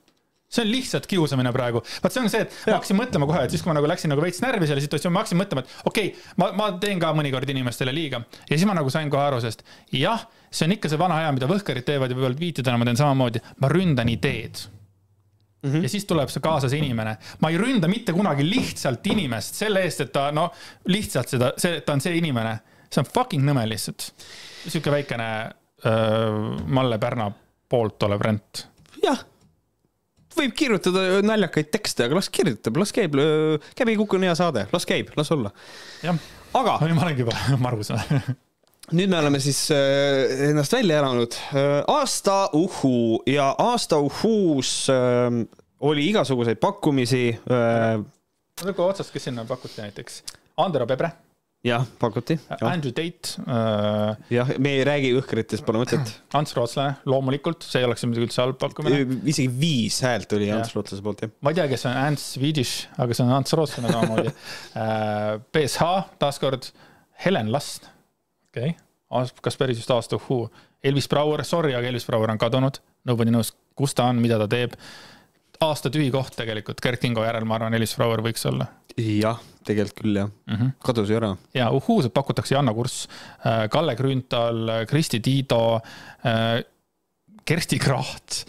see 0.49 0.64
on 0.66 0.72
lihtsalt 0.72 1.06
kiusamine 1.07 1.52
praegu. 1.53 1.84
vaat 2.03 2.14
see 2.14 2.24
on 2.24 2.30
see, 2.30 2.41
et 2.41 2.53
ma 2.68 2.80
hakkasin 2.80 2.98
mõtlema 2.98 3.28
kohe, 3.30 3.44
et 3.45 3.52
siis, 3.53 3.61
kui 3.61 3.70
ma 3.70 3.76
nagu 3.78 3.88
läksin 3.88 4.10
nagu 4.10 4.22
veits 4.22 4.41
närvi 4.41 4.68
selle 4.68 4.82
situatsiooni, 4.82 5.14
ma 5.14 5.22
hakkasin 5.22 5.38
mõtlema, 5.38 5.61
et 5.61 5.86
okei 5.86 6.07
okay,, 6.07 6.24
ma, 6.41 6.48
ma 6.57 6.72
teen 6.82 6.99
ka 6.99 7.11
mõnikord 7.14 7.49
inimestele 7.53 7.94
liiga 7.94 8.24
ja 8.49 8.56
siis 8.56 8.66
ma 8.66 8.74
nagu 8.74 8.90
sain 8.90 9.11
kohe 9.14 9.22
aru 9.28 9.44
sellest, 9.44 9.61
jah, 9.94 10.26
see 10.49 10.66
on 10.66 10.74
ikka 10.74 10.90
see 10.90 10.98
vana 10.98 11.22
hea, 11.22 11.30
mida 11.38 11.49
võhkarid 11.52 11.86
teevad 11.86 12.10
ja 12.10 12.18
võib-olla 12.18 12.41
tweetidena 12.41 12.82
ma 12.82 12.90
teen 12.90 12.98
samamoodi, 12.98 13.44
ma 13.61 13.70
ründan 13.70 14.10
ideed 14.10 14.66
Mm 15.61 15.72
-hmm. 15.72 15.84
ja 15.84 15.90
siis 15.90 16.06
tuleb 16.06 16.30
see 16.30 16.41
kaasa 16.41 16.70
see 16.70 16.80
inimene. 16.80 17.18
ma 17.40 17.49
ei 17.49 17.57
ründa 17.57 17.88
mitte 17.88 18.14
kunagi 18.14 18.49
lihtsalt 18.49 19.07
inimest 19.07 19.56
selle 19.56 19.82
eest, 19.84 20.02
et 20.02 20.11
ta 20.11 20.32
no 20.32 20.52
lihtsalt 20.86 21.28
seda, 21.28 21.53
see, 21.57 21.82
ta 21.82 21.94
on 21.94 22.02
see 22.02 22.18
inimene. 22.18 22.60
see 22.90 23.02
on 23.02 23.06
fucking 23.14 23.44
nõme 23.44 23.68
lihtsalt. 23.68 24.14
sihuke 24.68 24.91
väikene 24.91 25.52
äh, 25.86 26.66
Malle 26.68 26.98
Pärna 26.98 27.32
poolt 27.70 28.04
olev 28.08 28.24
rent. 28.26 28.66
jah, 29.04 29.24
võib 30.40 30.54
kirjutada 30.58 31.22
naljakaid 31.26 31.72
tekste, 31.74 32.08
aga 32.08 32.20
las 32.20 32.30
kirjutab, 32.34 32.78
las 32.82 32.94
käib, 32.96 33.18
käib 33.78 33.91
ei 33.91 33.98
kuku 34.00 34.20
on 34.20 34.28
hea 34.28 34.36
saade, 34.38 34.68
las 34.74 34.88
käib, 34.90 35.14
las 35.20 35.32
olla. 35.36 35.54
jah, 36.04 36.20
aga 36.60 36.78
ma 36.86 37.08
olengi 37.08 37.26
juba 37.26 37.36
margus. 37.66 37.94
nüüd 38.98 39.12
me 39.12 39.20
oleme 39.20 39.40
siis 39.44 39.68
äh, 39.74 40.50
ennast 40.50 40.74
välja 40.74 41.00
elanud. 41.04 41.36
aasta 41.88 42.50
uhuu 42.58 43.24
ja 43.30 43.52
aasta 43.58 44.00
uhuus 44.02 44.90
äh, 44.90 45.30
oli 45.80 46.10
igasuguseid 46.10 46.58
pakkumisi 46.60 47.30
äh,. 47.38 48.02
nagu 48.66 48.84
otsast, 48.84 49.14
kes 49.14 49.30
sinna 49.30 49.46
pakuti 49.46 49.82
näiteks? 49.82 50.24
Andero 50.60 50.88
Pebre, 50.88 51.12
jah, 51.65 51.84
pakuti. 51.99 52.38
Andrew 52.61 52.94
Tate 52.95 53.41
äh,, 53.44 54.18
jah, 54.31 54.52
me 54.61 54.73
ei 54.77 54.84
räägi 54.88 55.11
õhkritest, 55.19 55.65
pole 55.68 55.81
mõtet. 55.81 56.11
Ants 56.40 56.56
Rootslane, 56.57 56.98
loomulikult, 57.10 57.65
see 57.68 57.81
ei 57.84 57.88
oleks 57.88 58.06
muidugi 58.07 58.30
üldse 58.30 58.44
halb 58.44 58.60
pakkumine. 58.61 59.02
isegi 59.30 59.52
viis 59.60 59.99
häält 60.06 60.31
oli. 60.38 60.49
Ants 60.56 60.76
Lootlase 60.77 61.03
poolt, 61.06 61.26
jah. 61.26 61.34
ma 61.44 61.53
ei 61.53 61.60
tea, 61.60 61.68
kes 61.72 61.86
on 61.90 61.99
Ants 62.06 62.30
Swedish, 62.36 62.88
aga 62.98 63.18
see 63.18 63.27
on 63.27 63.36
Ants 63.36 63.56
Rootslane 63.60 63.91
samamoodi. 63.95 64.34
BSH 65.53 65.91
taaskord, 66.23 66.72
Helen 67.26 67.52
Last, 67.56 67.91
okei 68.52 68.73
okay., 68.73 69.38
kas 69.44 69.57
päris 69.60 69.81
just 69.81 69.91
aasta 69.91 70.19
uhuu. 70.19 70.44
Elvis 70.86 71.10
Brouer, 71.11 71.44
sorry, 71.44 71.73
aga 71.76 71.90
Elvis 71.90 72.06
Brouer 72.07 72.31
on 72.31 72.40
kadunud, 72.40 72.80
nobody 73.10 73.34
knows, 73.34 73.52
kus 73.76 73.98
ta 73.98 74.07
on, 74.07 74.22
mida 74.23 74.38
ta 74.40 74.48
teeb. 74.48 74.77
aasta 75.60 75.90
tühi 75.91 76.07
koht 76.14 76.38
tegelikult, 76.40 76.80
Gert 76.80 77.02
Kingo 77.03 77.26
järel, 77.26 77.44
ma 77.44 77.57
arvan, 77.57 77.76
Elvis 77.76 77.98
Brouer 77.99 78.23
võiks 78.23 78.45
olla 78.48 78.69
jah, 78.99 79.40
tegelikult 79.70 80.02
küll 80.02 80.20
jah 80.22 80.30
mm. 80.30 80.56
-hmm. 80.56 80.74
kadus 80.86 81.10
ju 81.10 81.20
ära. 81.20 81.36
ja 81.54 81.70
uhuused 81.76 82.14
pakutakse 82.16 82.56
Janno 82.56 82.74
Kurss, 82.74 83.08
Kalle 83.72 83.96
Grünthal, 83.96 84.86
Kristi 84.90 85.20
Tiido, 85.20 85.80
Kersti 87.46 87.80
Kracht 87.80 88.44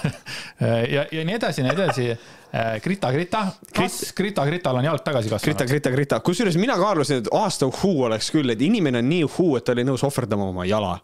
ja, 0.94 1.06
ja 1.10 1.24
nii 1.24 1.34
edasi, 1.34 1.62
nii 1.62 1.72
edasi. 1.74 2.10
Grita, 2.82 3.12
Grita, 3.14 3.44
kas 3.74 4.12
Grita, 4.16 4.44
Grital 4.46 4.80
on 4.80 4.84
jalg 4.84 5.02
tagasi 5.06 5.30
kasvanud? 5.30 5.66
Grita, 5.70 5.90
Grita, 5.94 6.18
kusjuures 6.26 6.56
mina 6.58 6.74
kaalusin, 6.78 7.22
et 7.22 7.28
aasta 7.32 7.68
uhuu 7.70 8.08
oleks 8.08 8.32
küll, 8.34 8.50
et 8.50 8.62
inimene 8.66 8.98
on 8.98 9.06
nii 9.06 9.22
uhuu, 9.28 9.52
et 9.58 9.66
ta 9.66 9.76
oli 9.76 9.84
nõus 9.86 10.02
ohverdama 10.06 10.48
oma 10.50 10.66
jala. 10.66 10.96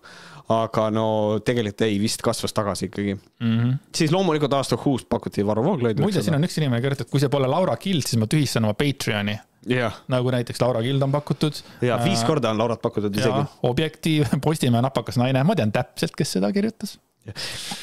Aga 0.52 0.86
no 0.94 1.06
tegelikult 1.44 1.82
ei, 1.88 1.96
vist 1.98 2.22
kasvas 2.22 2.54
tagasi 2.54 2.86
ikkagi 2.86 3.16
mm. 3.16 3.56
-hmm. 3.56 3.72
siis 3.94 4.12
loomulikult 4.14 4.52
aasta 4.52 4.78
uhuust 4.78 5.08
pakuti 5.08 5.46
Varro 5.46 5.64
Vooglaidu. 5.64 6.02
muide, 6.02 6.22
siin 6.22 6.38
on 6.38 6.46
üks 6.46 6.58
inimene 6.60 6.80
kirjutanud, 6.84 7.10
kui 7.10 7.22
see 7.22 7.32
pole 7.32 7.48
Laura 7.50 7.76
Kild, 7.76 8.06
siis 8.06 8.20
ma 8.20 8.28
tühistan 8.30 8.68
oma 8.68 8.74
Patreoni, 8.78 9.34
jah, 9.66 9.98
nagu 10.12 10.30
näiteks 10.30 10.62
Laura 10.62 10.82
Kild 10.82 11.02
on 11.02 11.12
pakutud. 11.12 11.58
ja 11.82 11.98
viis 12.04 12.22
korda 12.24 12.50
on 12.54 12.58
Laurat 12.58 12.82
pakutud 12.82 13.16
isegi. 13.16 13.42
Objektiiv, 13.62 14.30
Postimehe 14.46 14.82
napakas 14.86 15.18
naine, 15.18 15.42
ma 15.44 15.58
tean 15.58 15.74
täpselt, 15.74 16.14
kes 16.16 16.38
seda 16.38 16.52
kirjutas. 16.54 16.98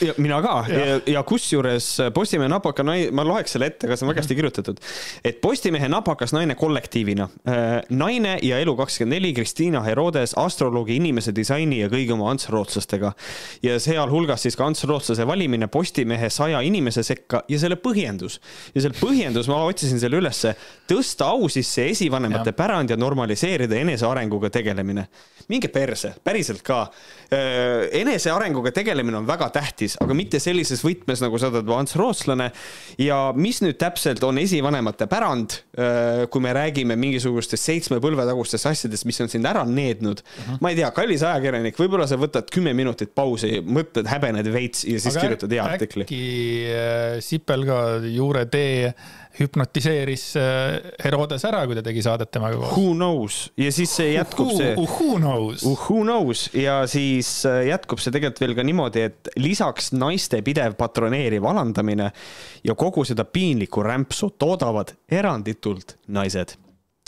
Ja 0.01 0.13
mina 0.17 0.39
ka 0.43 0.53
ja, 0.69 0.85
ja, 0.85 0.99
ja 1.15 1.23
kusjuures 1.27 1.87
Postimehe 2.13 2.49
napaka 2.51 2.83
naine, 2.85 3.11
ma 3.15 3.25
loeks 3.27 3.55
selle 3.55 3.69
ette, 3.71 3.87
kas 3.89 4.03
on 4.03 4.11
väga 4.11 4.23
hästi 4.23 4.37
kirjutatud. 4.37 4.81
et 5.25 5.41
Postimehe 5.41 5.89
napakas 5.91 6.33
naine 6.35 6.55
kollektiivina, 6.59 7.27
äh, 7.47 7.81
naine 7.89 8.37
ja 8.41 8.59
Elu24 8.63 9.33
Kristiina 9.35 9.83
Herodes, 9.83 10.35
astroloogi, 10.39 10.95
inimese 10.99 11.33
disaini 11.35 11.81
ja 11.81 11.89
kõigi 11.91 12.13
oma 12.15 12.29
Ants 12.31 12.49
Rootslastega. 12.49 13.13
ja 13.63 13.79
sealhulgas 13.79 14.45
siis 14.47 14.57
ka 14.59 14.67
Ants 14.67 14.83
Rootslase 14.89 15.27
valimine 15.27 15.67
Postimehe 15.67 16.29
saja 16.29 16.61
inimese 16.61 17.03
sekka 17.03 17.43
ja 17.49 17.59
selle 17.59 17.75
põhjendus. 17.75 18.39
ja 18.75 18.85
selle 18.85 18.97
põhjendus, 18.99 19.49
ma 19.51 19.63
otsisin 19.67 19.99
selle 19.99 20.21
ülesse, 20.21 20.55
tõsta 20.89 21.29
au 21.33 21.49
sisse 21.51 21.87
esivanemate 21.89 22.53
ja. 22.53 22.57
pärand 22.57 22.89
ja 22.89 22.97
normaliseerida 22.97 23.75
enesearenguga 23.81 24.49
tegelemine. 24.53 25.07
Minge 25.51 25.69
perse, 25.73 26.13
päriselt 26.23 26.63
ka. 26.65 26.85
Äh, 27.33 27.87
enesearenguga 28.01 28.73
tegelemine 28.75 29.17
on 29.17 29.27
väga 29.27 29.49
tähtis, 29.55 29.95
aga 30.03 30.15
mitte 30.17 30.39
sellises 30.43 30.83
võtmes, 30.85 31.23
nagu 31.23 31.39
sa 31.41 31.49
oled 31.49 31.69
Ants 31.73 31.95
Rootslane. 31.99 32.51
ja 33.01 33.17
mis 33.35 33.61
nüüd 33.63 33.79
täpselt 33.81 34.23
on 34.23 34.37
esivanemate 34.37 35.07
pärand, 35.09 35.57
äh, 35.77 36.25
kui 36.29 36.43
me 36.43 36.53
räägime 36.53 36.97
mingisugustest 36.99 37.63
seitsme 37.63 37.99
põlve 38.03 38.25
tagustest 38.27 38.69
asjadest, 38.69 39.07
mis 39.09 39.21
on 39.21 39.31
sind 39.31 39.49
ära 39.49 39.65
neednud 39.65 40.21
uh. 40.21 40.23
Mhm. 40.23 40.53
-huh. 40.53 40.61
ma 40.61 40.69
ei 40.69 40.75
tea, 40.75 40.91
kallis 40.91 41.23
ajakirjanik, 41.23 41.79
võib-olla 41.79 42.07
sa 42.07 42.19
võtad 42.21 42.49
kümme 42.53 42.73
minutit 42.73 43.15
pausi, 43.15 43.61
mõtled, 43.61 44.07
häbened 44.07 44.51
veits 44.53 44.83
ja 44.85 44.99
siis 44.99 45.15
aga 45.15 45.25
kirjutad 45.25 45.51
hea 45.51 45.63
artikli. 45.63 46.07
äkki 46.07 46.23
äh, 46.69 47.19
Sipel 47.23 47.65
ka 47.65 47.79
Juure 48.03 48.45
tee 48.45 48.93
hüpnotiseeris 49.39 50.25
äh, 50.39 50.77
Herodes 51.03 51.45
ära, 51.47 51.63
kui 51.67 51.77
ta 51.77 51.83
tegi 51.85 52.03
saadet 52.05 52.31
temaga 52.33 52.59
koos. 52.59 52.73
Who 52.75 52.93
knows 52.97 53.39
ja 53.59 53.71
siis 53.73 53.93
see 53.97 54.13
jätkub 54.13 54.51
Who, 54.51 54.57
see. 54.59 54.73
Who 54.77 55.19
knows? 55.19 55.65
Who 55.65 56.01
knows 56.05 56.47
ja 56.57 56.81
siis 56.89 57.31
äh, 57.49 57.63
jätkub 57.71 58.01
see 58.03 58.13
tegelikult 58.13 58.43
veel 58.43 58.57
ka 58.57 58.67
niimoodi, 58.67 59.05
et 59.09 59.31
lisaks 59.41 59.93
naiste 59.97 60.43
pidev 60.45 60.77
patroneeriv 60.79 61.45
alandamine 61.49 62.11
ja 62.63 62.75
kogu 62.77 63.05
seda 63.07 63.25
piinlikku 63.25 63.85
rämpsu 63.85 64.33
toodavad 64.39 64.93
eranditult 65.11 65.97
naised 66.13 66.57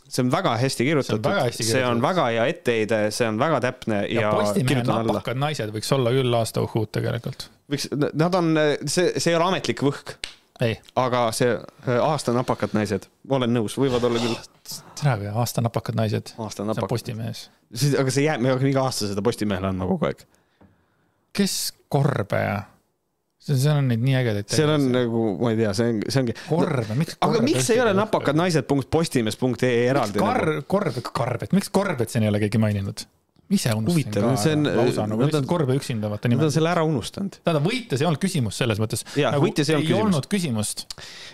see 0.06 0.22
on 0.22 0.32
väga 0.32 0.54
hästi 0.62 0.86
kirjutatud, 0.86 1.28
see 1.58 1.84
on 1.86 2.02
väga 2.04 2.28
hea 2.30 2.46
etteheide, 2.52 3.00
see 3.16 3.28
on 3.30 3.40
väga 3.42 3.60
täpne 3.64 4.04
ja, 4.06 4.28
ja 4.28 4.32
Postimehe 4.36 4.86
napakad 4.86 5.40
naised 5.42 5.74
võiks 5.74 5.92
olla 5.96 6.14
küll 6.14 6.38
aasta 6.38 6.64
uhhuud 6.66 6.92
tegelikult. 6.94 7.48
võiks, 7.72 7.90
nad 7.92 8.38
on, 8.38 8.54
see, 8.86 9.16
see 9.18 9.34
ei 9.34 9.38
ole 9.40 9.50
ametlik 9.50 9.82
võhk. 9.86 10.18
Aga 10.96 11.24
see 11.36 11.52
äh, 11.52 11.98
aasta 12.00 12.34
napakad 12.36 12.76
naised, 12.78 13.10
olen 13.30 13.52
nõus, 13.56 13.76
võivad 13.80 14.06
olla 14.08 14.22
küll. 14.24 14.38
tere, 14.96 15.16
aga 15.16 15.34
aasta 15.42 15.64
napakad 15.66 15.98
naised. 16.00 16.32
aasta 16.40 16.68
napakad. 16.68 16.90
Postimehes. 16.94 17.50
aga 18.00 18.14
see 18.14 18.28
jääb, 18.28 18.44
me 18.44 18.54
hakkame 18.54 18.72
iga 18.72 18.86
aasta 18.88 19.10
seda 19.12 19.24
Postimehele 19.26 19.72
andma 19.72 19.90
kogu 19.90 20.08
aeg. 20.12 20.24
kes 21.36 21.58
Korbe? 21.92 22.46
see, 23.46 23.58
seal 23.60 23.82
on 23.82 23.92
neid 23.92 24.06
nii 24.06 24.16
ägedaid. 24.22 24.50
seal 24.56 24.72
on 24.78 24.88
nagu, 24.94 25.26
ma 25.42 25.52
ei 25.52 25.60
tea, 25.60 25.74
see 25.78 25.92
on, 25.92 26.00
see 26.08 26.24
ongi. 26.24 26.38
Korbe, 26.48 27.00
miks 27.02 27.20
aga 27.28 27.44
miks 27.46 27.70
ei 27.76 27.84
ole 27.84 27.94
napakad 27.98 28.40
naised 28.40 28.70
punkt 28.70 28.90
postimees.ee 28.94 29.76
eraldi? 29.90 30.24
Kar-, 30.24 30.64
Korbe, 30.72 31.04
Karbet, 31.12 31.56
miks 31.58 31.70
Korbet 31.74 32.14
siin 32.14 32.26
ei 32.26 32.32
ole 32.32 32.42
keegi 32.46 32.62
maininud? 32.64 33.06
Ise 33.54 33.74
unustasin 33.78 33.92
Huvitav, 33.92 34.26
ka 34.26 34.42
see 34.42 34.56
on, 34.58 34.68
lausa 34.80 35.06
nagu 35.10 35.26
lihtsalt 35.26 35.48
Korbe 35.50 35.76
üksinda, 35.78 36.10
vaata 36.10 36.32
niimoodi. 36.32 36.48
Nad 36.48 36.52
on 36.52 36.56
selle 36.56 36.72
ära 36.72 36.86
unustanud. 36.88 37.38
tähendab, 37.44 37.68
võites 37.68 38.02
ei 38.02 38.10
olnud 38.10 38.22
küsimust 38.24 38.64
selles 38.64 38.82
mõttes. 38.82 39.06
Jaa, 39.20 39.34
nagu 39.36 39.46
võites 39.46 39.70
ei 39.70 39.78
olnud 39.78 39.86
ei 39.86 39.94
küsimust. 39.94 40.08
olnud 40.08 40.30
küsimust 40.32 40.86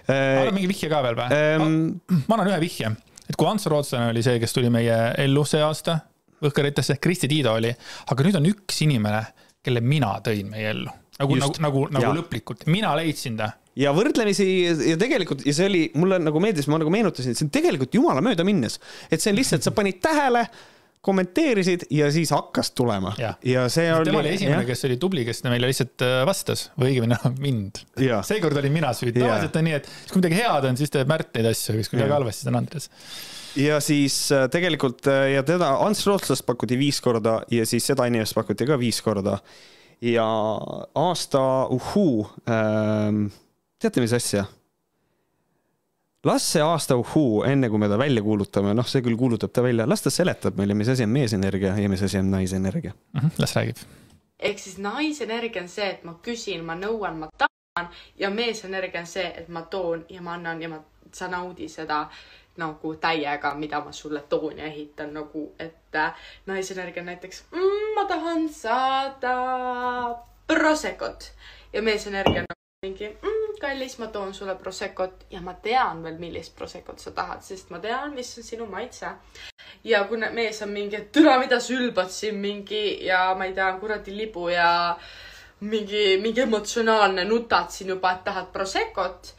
äh,. 0.09 0.41
annad 0.41 0.57
mingi 0.57 0.71
vihje 0.73 0.91
ka 0.91 1.01
veel 1.05 1.19
või 1.19 1.38
ähm, 1.38 1.77
ma 2.27 2.38
annan 2.38 2.51
ühe 2.51 2.59
vihje, 2.65 2.91
et 3.27 3.39
kui 3.39 3.47
Ants 3.47 3.69
Rootslane 3.71 4.11
oli 4.11 4.25
see, 4.25 4.41
kes 4.43 4.57
tuli 4.57 4.71
meie 4.73 4.97
ellu 5.23 5.45
see 5.47 5.63
aasta 5.63 6.01
Võhkaritesse, 6.41 6.97
Kristi 6.97 7.29
Tiido 7.29 7.53
oli, 7.53 7.69
aga 8.09 8.25
nüüd 8.25 8.38
on 8.39 8.47
üks 8.49 8.79
inimene, 8.81 9.21
kelle 9.61 9.83
mina 9.85 10.15
tõin 10.25 10.49
meie 10.49 10.71
ellu. 10.73 10.93
nagu, 11.21 11.38
nagu, 11.38 11.57
nagu, 11.61 11.88
nagu 11.93 12.13
lõplikult, 12.17 12.65
mina 12.71 12.95
leidsin 12.97 13.38
ta 13.38 13.51
ja 13.77 13.93
võrdlemisi 13.95 14.45
ja 14.89 14.97
tegelikult 14.99 15.45
ja 15.47 15.53
see 15.55 15.67
oli, 15.69 15.81
mulle 15.99 16.19
nagu 16.19 16.41
meeldis, 16.43 16.67
ma 16.71 16.79
nagu 16.81 16.91
meenutasin, 16.91 17.31
et 17.31 17.39
see 17.39 17.47
on 17.47 17.53
tegelikult 17.53 17.95
jumala 17.95 18.23
mööda 18.23 18.43
minnes. 18.47 18.79
et 19.09 19.21
see 19.21 19.31
on 19.31 19.38
lihtsalt, 19.39 19.63
sa 19.63 19.73
panid 19.75 20.01
tähele, 20.03 20.43
kommenteerisid 21.01 21.87
ja 21.93 22.11
siis 22.13 22.29
hakkas 22.33 22.71
tulema. 22.77 23.13
ja, 23.17 23.33
ja 23.45 23.65
see 23.73 23.89
oli. 23.93 24.05
tema 24.05 24.21
oli 24.21 24.35
esimene, 24.35 24.61
kes 24.67 24.85
oli 24.85 24.97
tubli, 25.01 25.25
kes 25.25 25.43
meile 25.47 25.69
lihtsalt 25.71 26.05
äh, 26.05 26.21
vastas 26.29 26.67
või 26.77 26.93
õigemini 26.93 27.17
noh, 27.17 27.27
mind. 27.41 27.83
seekord 28.27 28.61
olin 28.61 28.75
mina 28.75 28.93
süüdi, 28.97 29.23
tavaliselt 29.23 29.57
on 29.57 29.69
nii, 29.69 29.77
et 29.81 29.91
kui 30.11 30.21
midagi 30.21 30.37
head 30.37 30.69
on, 30.69 30.79
siis 30.79 30.93
teeb 30.93 31.09
Märt 31.11 31.33
neid 31.35 31.49
asju, 31.51 31.75
siis 31.79 31.89
kui 31.89 31.97
midagi 31.97 32.17
halvasti, 32.19 32.43
siis 32.43 32.53
on 32.53 32.61
Andres 32.61 32.89
ja 33.59 33.81
siis 33.83 34.15
äh, 34.31 34.45
tegelikult 34.51 35.07
äh, 35.11 35.33
ja 35.35 35.43
teda, 35.43 35.73
Ants 35.83 36.05
Rootslast 36.07 36.45
pakuti 36.45 36.77
viis 36.79 37.01
korda 37.03 37.41
ja 37.51 37.65
siis 37.67 37.89
seda 37.89 38.07
inimest 38.09 38.37
pakuti 38.37 38.67
ka 38.69 38.79
viis 38.79 39.01
korda. 39.01 39.39
ja 40.01 40.25
aasta 40.95 41.41
uhuu 41.69 42.29
ähm,, 42.49 43.27
teate, 43.81 44.01
mis 44.01 44.13
asja? 44.13 44.45
Las 46.26 46.52
see 46.53 46.61
aasta 46.61 46.95
uhuu, 46.95 47.43
enne 47.43 47.69
kui 47.69 47.80
me 47.81 47.89
ta 47.89 47.98
välja 47.98 48.22
kuulutame, 48.22 48.73
noh, 48.77 48.88
see 48.88 49.02
küll 49.06 49.18
kuulutab 49.18 49.53
ta 49.53 49.64
välja, 49.65 49.88
las 49.89 50.03
ta 50.06 50.14
seletab 50.14 50.57
meile, 50.57 50.76
mis 50.77 50.91
asi 50.93 51.03
on 51.07 51.10
meesenergia 51.10 51.73
ja 51.77 51.89
mis 51.89 52.03
asi 52.03 52.18
on 52.18 52.31
naisenergia 52.31 52.91
mm. 52.93 53.19
-hmm, 53.19 53.31
las 53.38 53.56
räägib. 53.56 53.77
ehk 54.39 54.60
siis 54.60 54.77
naisenergia 54.77 55.61
on 55.61 55.68
see, 55.69 55.89
et 55.89 56.03
ma 56.03 56.19
küsin, 56.22 56.64
ma 56.64 56.76
nõuan, 56.76 57.18
ma 57.18 57.30
tahan 57.38 57.89
ja 58.18 58.30
meesenergia 58.30 59.02
on 59.02 59.07
see, 59.07 59.34
et 59.38 59.49
ma 59.49 59.61
toon 59.61 60.06
ja 60.10 60.22
ma 60.22 60.34
annan 60.34 60.61
ja 60.61 60.69
ma, 60.69 60.84
sa 61.14 61.27
naudi 61.27 61.69
seda 61.69 62.07
nagu 62.57 62.95
täiega, 62.95 63.53
mida 63.56 63.81
ma 63.81 63.91
sulle 63.91 64.22
toon 64.30 64.57
ja 64.57 64.65
ehitan 64.65 65.14
nagu, 65.14 65.53
et 65.60 65.95
äh, 65.95 66.14
naisenergia 66.45 67.02
on 67.02 67.06
näiteks 67.06 67.43
mm, 67.52 67.93
ma 67.95 68.06
tahan 68.06 68.49
saada 68.49 69.35
Proseccot 70.48 71.31
ja 71.73 71.81
meesenergia 71.81 72.41
on 72.41 72.45
nagu 72.49 72.61
mingi 72.85 73.07
mm, 73.07 73.30
kallis, 73.61 73.97
ma 74.01 74.07
toon 74.13 74.33
sulle 74.33 74.55
Proseccot 74.59 75.25
ja 75.31 75.41
ma 75.41 75.53
tean 75.53 76.03
veel, 76.03 76.17
millist 76.19 76.55
Proseccot 76.57 76.99
sa 76.99 77.13
tahad, 77.15 77.43
sest 77.45 77.69
ma 77.71 77.79
tean, 77.79 78.13
mis 78.17 78.33
on 78.38 78.47
sinu 78.47 78.67
maitse. 78.69 79.13
ja 79.83 80.03
kui 80.09 80.17
mees 80.17 80.61
on 80.61 80.69
mingi, 80.73 80.95
et 80.95 81.11
türa, 81.11 81.38
mida 81.39 81.59
sa 81.59 81.73
ülbad 81.73 82.09
siin 82.09 82.38
mingi 82.41 83.05
ja 83.05 83.23
ma 83.38 83.45
ei 83.45 83.53
tea, 83.53 83.71
kuradi 83.79 84.17
libu 84.17 84.49
ja 84.49 84.97
mingi, 85.61 86.17
mingi 86.21 86.41
emotsionaalne 86.41 87.25
nutad 87.25 87.69
siin 87.69 87.89
juba, 87.95 88.11
et 88.11 88.23
tahad 88.23 88.53
Proseccot 88.53 89.35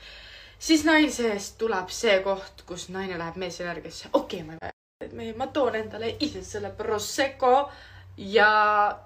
siis 0.63 0.85
naise 0.87 1.33
eest 1.35 1.57
tuleb 1.59 1.91
see 1.91 2.19
koht, 2.25 2.63
kus 2.67 2.89
naine 2.95 3.19
läheb 3.19 3.39
meesenergiasse. 3.43 4.13
okei 4.13 4.43
okay,, 4.43 4.69
ma, 5.17 5.33
ma 5.37 5.49
toon 5.55 5.79
endale 5.81 6.17
ise 6.21 6.45
selle 6.47 6.71
Prosecco 6.79 7.71
ja 8.17 8.51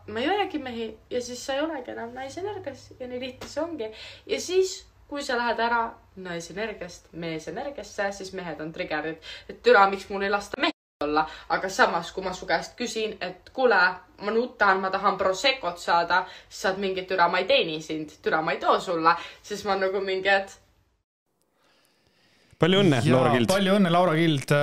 ma 0.09 0.21
ei 0.21 0.29
olegi 0.35 0.59
mehi 0.59 0.89
ja 1.11 1.23
siis 1.23 1.47
sa 1.47 1.55
ei 1.57 1.65
olegi 1.65 1.95
enam 1.95 2.13
naisenergias 2.15 2.91
ja 3.01 3.09
nii 3.09 3.21
lihtne 3.23 3.49
see 3.49 3.63
ongi. 3.63 3.91
ja 4.27 4.41
siis, 4.41 4.77
kui 5.09 5.23
sa 5.23 5.37
lähed 5.39 5.61
ära 5.63 5.83
naisenergiast 6.17 7.13
meesenergiasse, 7.21 8.11
siis 8.17 8.33
mehed 8.37 8.61
on 8.63 8.73
trigger'id, 8.73 9.21
et 9.51 9.63
türa, 9.63 9.87
miks 9.93 10.09
mul 10.11 10.25
ei 10.27 10.33
lasta 10.33 10.61
mehi 10.61 10.73
olla, 11.05 11.27
aga 11.53 11.69
samas, 11.69 12.11
kui 12.17 12.25
ma 12.25 12.33
su 12.33 12.49
käest 12.49 12.77
küsin, 12.79 13.17
et 13.21 13.51
kuule, 13.57 13.79
ma 14.25 14.33
nutan, 14.33 14.81
ma 14.81 14.91
tahan 14.91 15.19
Proseccot 15.21 15.81
saada, 15.81 16.23
siis 16.49 16.63
sa 16.63 16.71
oled 16.73 16.81
mingi 16.87 17.05
türa, 17.09 17.29
ma 17.29 17.43
ei 17.43 17.49
teeni 17.49 17.83
sind, 17.85 18.17
türa, 18.25 18.41
ma 18.43 18.57
ei 18.57 18.63
too 18.63 18.79
sulle, 18.81 19.13
siis 19.45 19.65
ma 19.69 19.77
nagu 19.77 20.01
mingi, 20.05 20.33
et 20.33 20.57
palju 22.59 22.81
õnne, 22.81 23.03
Laura 23.13 23.35
Kild. 23.37 23.51
palju 23.53 23.77
õnne, 23.77 23.93
Laura 23.93 24.17
Kild. 24.17 24.57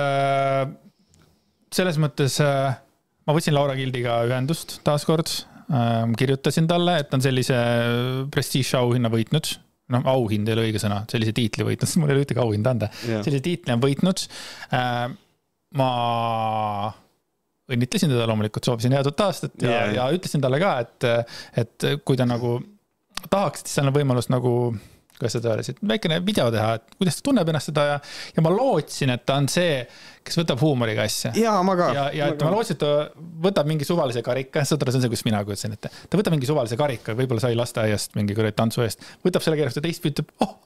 selles 1.74 1.98
mõttes 2.02 2.40
ma 2.42 3.34
võtsin 3.34 3.54
Laura 3.54 3.78
Kildiga 3.78 4.20
ühendust 4.26 4.80
taaskord. 4.86 5.30
kirjutasin 6.18 6.66
talle, 6.68 6.98
et 7.00 7.08
ta 7.08 7.16
on 7.16 7.22
sellise 7.24 7.56
prestiižauhinna 8.34 9.08
võitnud 9.08 9.54
noh, 9.92 10.04
auhind 10.14 10.48
ei 10.48 10.56
ole 10.56 10.66
õige 10.68 10.80
sõna, 10.82 11.02
sellise 11.10 11.34
tiitli 11.36 11.66
võitnud, 11.68 11.86
sest 11.90 12.00
mul 12.00 12.12
ei 12.12 12.18
ole 12.18 12.26
ühtegi 12.26 12.42
auhinda 12.42 12.74
anda. 12.74 12.90
sellise 13.04 13.42
tiitli 13.44 13.74
on 13.74 13.82
võitnud. 13.84 14.26
ma 15.74 15.90
õnnitlesin 17.74 18.12
teda 18.12 18.26
loomulikult, 18.28 18.66
soovisin 18.68 18.94
head 18.96 19.08
uut 19.08 19.22
aastat 19.24 19.54
ja 19.64 19.70
yeah., 19.70 19.92
ja 19.96 20.08
ütlesin 20.12 20.42
talle 20.44 20.60
ka, 20.60 20.74
et, 20.84 21.06
et 21.64 21.86
kui 22.04 22.18
ta 22.20 22.26
nagu 22.28 22.58
tahaks, 23.30 23.64
siis 23.64 23.78
tal 23.78 23.88
on 23.88 23.96
võimalus 23.96 24.28
nagu 24.32 24.52
kuidas 25.18 25.36
seda 25.36 25.52
öeldes, 25.52 25.70
et 25.70 25.78
väikene 25.86 26.18
video 26.26 26.48
teha, 26.50 26.74
et 26.78 26.96
kuidas 26.98 27.18
ta 27.18 27.24
tunneb 27.28 27.50
ennast 27.50 27.70
seda 27.70 27.84
ja, 27.86 27.98
ja 28.34 28.42
ma 28.44 28.50
lootsin, 28.50 29.12
et 29.14 29.22
ta 29.26 29.36
on 29.38 29.46
see, 29.50 29.76
kes 30.26 30.38
võtab 30.40 30.62
huumoriga 30.64 31.04
asja. 31.06 31.30
jaa, 31.38 31.54
ma 31.66 31.76
ka. 31.78 31.90
ja, 31.94 32.04
ja 32.16 32.28
et 32.32 32.42
ma 32.42 32.50
lootsin, 32.50 32.74
et 32.78 32.82
ta 32.82 33.24
võtab 33.46 33.68
mingi 33.70 33.86
suvalise 33.86 34.24
karika, 34.26 34.64
saad 34.66 34.82
aru, 34.82 34.94
see 34.94 35.00
on 35.00 35.04
see, 35.06 35.12
kus 35.12 35.24
mina 35.28 35.42
kujutasin 35.46 35.76
ette. 35.76 35.90
ta 36.10 36.18
võtab 36.18 36.34
mingi 36.34 36.48
suvalise 36.50 36.78
karika, 36.80 37.14
võib-olla 37.18 37.44
sai 37.44 37.58
lasteaiast 37.58 38.18
mingi 38.18 38.34
kuradi 38.36 38.56
tantsu 38.58 38.82
eest, 38.86 39.04
võtab 39.26 39.44
selle 39.44 39.60
keerata 39.60 39.82
teistpidi, 39.84 40.16
ütleb, 40.16 40.32
oh, 40.42 40.56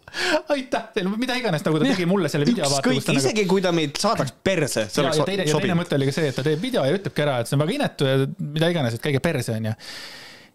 aitäh 0.55 0.87
teile, 0.95 1.13
mida 1.21 1.37
iganes, 1.37 1.65
nagu 1.67 1.83
ta 1.83 1.91
tegi 1.91 2.07
mulle 2.09 2.31
selle 2.33 2.49
video. 2.49 2.71
ükskõik, 2.71 3.03
nagu- 3.05 3.21
isegi 3.21 3.45
nagu... 3.45 3.53
kui 3.53 3.65
ta 3.67 3.75
meid 3.77 4.01
saadaks 4.01 4.33
perse, 4.49 4.87
see 4.89 5.05
oleks 5.05 5.21
sobiv. 5.21 5.45
ja 5.45 5.61
teine 5.61 5.77
mõte 5.77 5.99
oli 5.99 6.09
ka 6.09 6.17
see, 6.17 6.33
et 6.33 6.41
ta 6.41 6.47
teeb 6.47 6.65
video 6.65 6.87
ja 6.89 6.97
ütlebki 6.97 7.27
ära, 7.27 7.43
et 7.43 7.51
see 7.51 7.59
on 7.59 7.67
väga 7.67 7.77
inetu 7.77 8.09
ja 8.09 8.25
mida 8.25 8.73
iganes, 8.73 8.97
et 8.97 9.05
käige 9.05 9.21
perse, 9.25 9.59
onju 9.59 9.77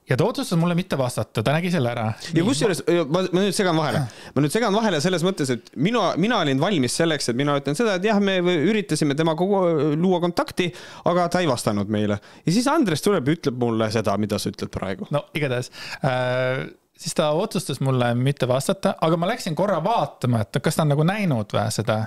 ja 0.09 0.17
ta 0.17 0.25
otsustas 0.27 0.59
mulle 0.59 0.75
mitte 0.75 0.97
vastata, 0.99 1.43
ta 1.43 1.55
nägi 1.55 1.71
selle 1.71 1.91
ära. 1.93 2.05
ja 2.35 2.43
kusjuures 2.43 2.83
ma, 3.07 3.23
ma 3.23 3.43
nüüd 3.45 3.55
segan 3.55 3.77
vahele, 3.79 4.03
ma 4.35 4.43
nüüd 4.43 4.53
segan 4.53 4.75
vahele 4.75 4.99
selles 5.03 5.23
mõttes, 5.25 5.53
et 5.55 5.71
mina, 5.75 6.09
mina 6.19 6.41
olin 6.43 6.61
valmis 6.61 6.97
selleks, 6.99 7.31
et 7.31 7.39
mina 7.39 7.55
ütlen 7.59 7.77
seda, 7.79 7.95
et 7.99 8.07
jah, 8.07 8.19
me 8.23 8.37
üritasime 8.41 9.15
temaga 9.19 9.47
luua 9.95 10.19
kontakti, 10.23 10.69
aga 11.09 11.29
ta 11.31 11.43
ei 11.43 11.49
vastanud 11.49 11.91
meile. 11.93 12.19
ja 12.43 12.55
siis 12.55 12.67
Andres 12.71 13.05
tuleb 13.05 13.29
ja 13.29 13.37
ütleb 13.39 13.59
mulle 13.63 13.89
seda, 13.95 14.17
mida 14.19 14.39
sa 14.41 14.51
ütled 14.51 14.73
praegu. 14.73 15.07
no 15.13 15.25
igatahes 15.37 15.71
äh,, 16.03 16.65
siis 16.99 17.15
ta 17.17 17.31
otsustas 17.37 17.79
mulle 17.83 18.13
mitte 18.15 18.47
vastata, 18.47 18.97
aga 19.01 19.19
ma 19.19 19.31
läksin 19.31 19.55
korra 19.55 19.79
vaatama, 19.83 20.43
et 20.43 20.63
kas 20.63 20.77
ta 20.77 20.85
on 20.85 20.93
nagu 20.93 21.07
näinud 21.07 21.55
või 21.55 21.65
seda. 21.73 21.99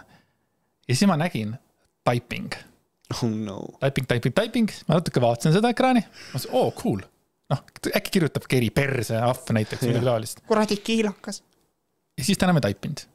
ja 0.86 0.94
siis 0.94 1.08
ma 1.08 1.16
nägin 1.20 1.56
typing, 2.06 2.52
oh 3.16 3.26
no. 3.30 3.60
typing, 3.80 4.06
typing, 4.06 4.34
typing, 4.36 4.72
ma 4.86 5.00
natuke 5.00 5.22
vaatasin 5.22 5.56
seda 5.56 5.72
ekraani, 5.74 6.04
ma 6.06 6.36
mõtlesin, 6.36 6.56
oo 6.60 6.72
cool. 6.78 7.04
noh, 7.52 7.62
äkki 7.92 8.16
kirjutab 8.18 8.48
keri 8.50 8.70
perse 8.74 9.20
ahv 9.22 9.52
näiteks, 9.56 9.84
midagi 9.88 10.10
taolist. 10.10 10.42
kuradi 10.48 10.80
kiilakas. 10.82 11.42
ja 12.18 12.24
siis 12.26 12.38
ta 12.38 12.48
enam 12.48 12.60
ei 12.60 12.68
taipinud. 12.68 13.06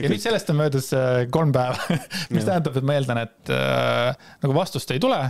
ja 0.00 0.08
nüüd 0.08 0.24
sellest 0.24 0.50
on 0.50 0.60
möödas 0.62 0.92
äh, 0.96 1.26
kolm 1.30 1.52
päeva, 1.54 1.76
mis 2.34 2.48
tähendab, 2.48 2.76
et 2.76 2.86
ma 2.88 2.98
eeldan, 2.98 3.22
et 3.26 3.54
äh, 3.54 4.32
nagu 4.44 4.56
vastust 4.56 4.90
ei 4.94 5.02
tule 5.02 5.20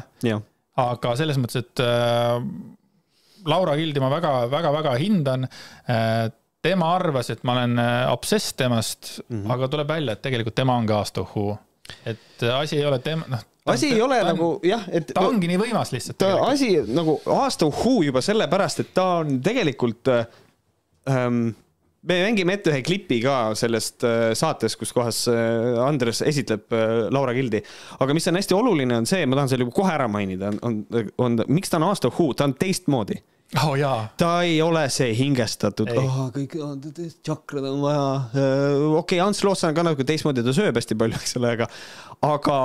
aga 0.81 1.16
selles 1.19 1.40
mõttes, 1.40 1.65
et 1.65 1.82
äh, 1.85 2.39
Laura 3.49 3.74
Gildi 3.78 4.01
ma 4.03 4.12
väga-väga-väga 4.12 4.94
hindan 5.03 5.49
äh,. 5.49 6.31
tema 6.62 6.93
arvas, 6.94 7.27
et 7.32 7.40
ma 7.43 7.57
olen 7.57 7.78
äh, 7.82 8.12
obsess 8.12 8.53
temast 8.55 9.19
mm, 9.28 9.43
-hmm. 9.43 9.53
aga 9.53 9.69
tuleb 9.69 9.89
välja, 9.89 10.12
et 10.12 10.23
tegelikult 10.23 10.55
tema 10.55 10.77
on 10.78 10.86
ka 10.86 11.01
Astohu. 11.01 11.59
et 12.07 12.43
äh, 12.43 12.59
asi 12.59 12.78
ei 12.78 12.86
ole 12.86 12.99
tema, 12.99 13.24
noh. 13.28 13.43
Asi 13.67 13.93
ei 13.95 14.03
ole 14.03 14.19
nagu 14.27 14.53
jah, 14.67 14.85
et 14.91 15.13
ta 15.15 15.25
ongi 15.29 15.51
nii 15.51 15.61
võimas 15.61 15.93
lihtsalt. 15.95 16.19
ta 16.21 16.35
asi 16.49 16.75
nagu 16.91 17.19
aasta 17.31 17.69
uhuu 17.69 18.03
juba 18.09 18.23
sellepärast, 18.25 18.83
et 18.83 18.95
ta 18.95 19.09
on 19.23 19.37
tegelikult 19.45 20.11
äh, 20.11 20.25
ähm, 21.11 21.53
me 22.03 22.19
mängime 22.25 22.57
ette 22.59 22.73
ühe 22.73 22.83
klipi 22.83 23.21
ka 23.23 23.53
sellest 23.59 24.07
äh, 24.07 24.33
saatest, 24.39 24.79
kus 24.81 24.95
kohas 24.95 25.25
äh, 25.31 25.79
Andres 25.85 26.25
esitleb 26.27 26.75
Laura 27.15 27.35
Gildi. 27.37 27.63
aga 28.03 28.17
mis 28.17 28.27
on 28.31 28.41
hästi 28.41 28.57
oluline, 28.59 29.03
on 29.03 29.07
see, 29.07 29.27
ma 29.27 29.39
tahan 29.39 29.53
selle 29.53 29.69
juba 29.69 29.77
kohe 29.77 29.93
ära 29.95 30.09
mainida, 30.11 30.51
on, 30.51 30.83
on, 30.91 31.13
on, 31.23 31.45
miks 31.53 31.71
ta 31.71 31.79
on 31.79 31.91
aasta 31.93 32.11
uhuu, 32.11 32.35
ta 32.35 32.49
on 32.51 32.57
teistmoodi. 32.59 33.21
oh 33.63 33.77
jaa, 33.79 34.09
ta 34.19 34.33
ei 34.49 34.57
ole 34.65 34.89
see 34.91 35.13
hingestatud 35.15 35.93
oh, 36.01 36.25
kõik 36.35 36.59
tšakrad 37.23 37.71
on 37.71 37.79
vaja. 37.85 38.11
okei 38.33 38.99
okay,, 39.05 39.23
Ants 39.23 39.45
Loots 39.47 39.63
on 39.69 39.79
ka 39.79 39.87
natuke 39.87 40.09
teistmoodi, 40.09 40.43
ta 40.43 40.57
sööb 40.57 40.83
hästi 40.83 40.99
palju, 40.99 41.23
eks 41.23 41.39
ole, 41.39 41.55
aga, 41.61 41.71
aga, 42.27 42.59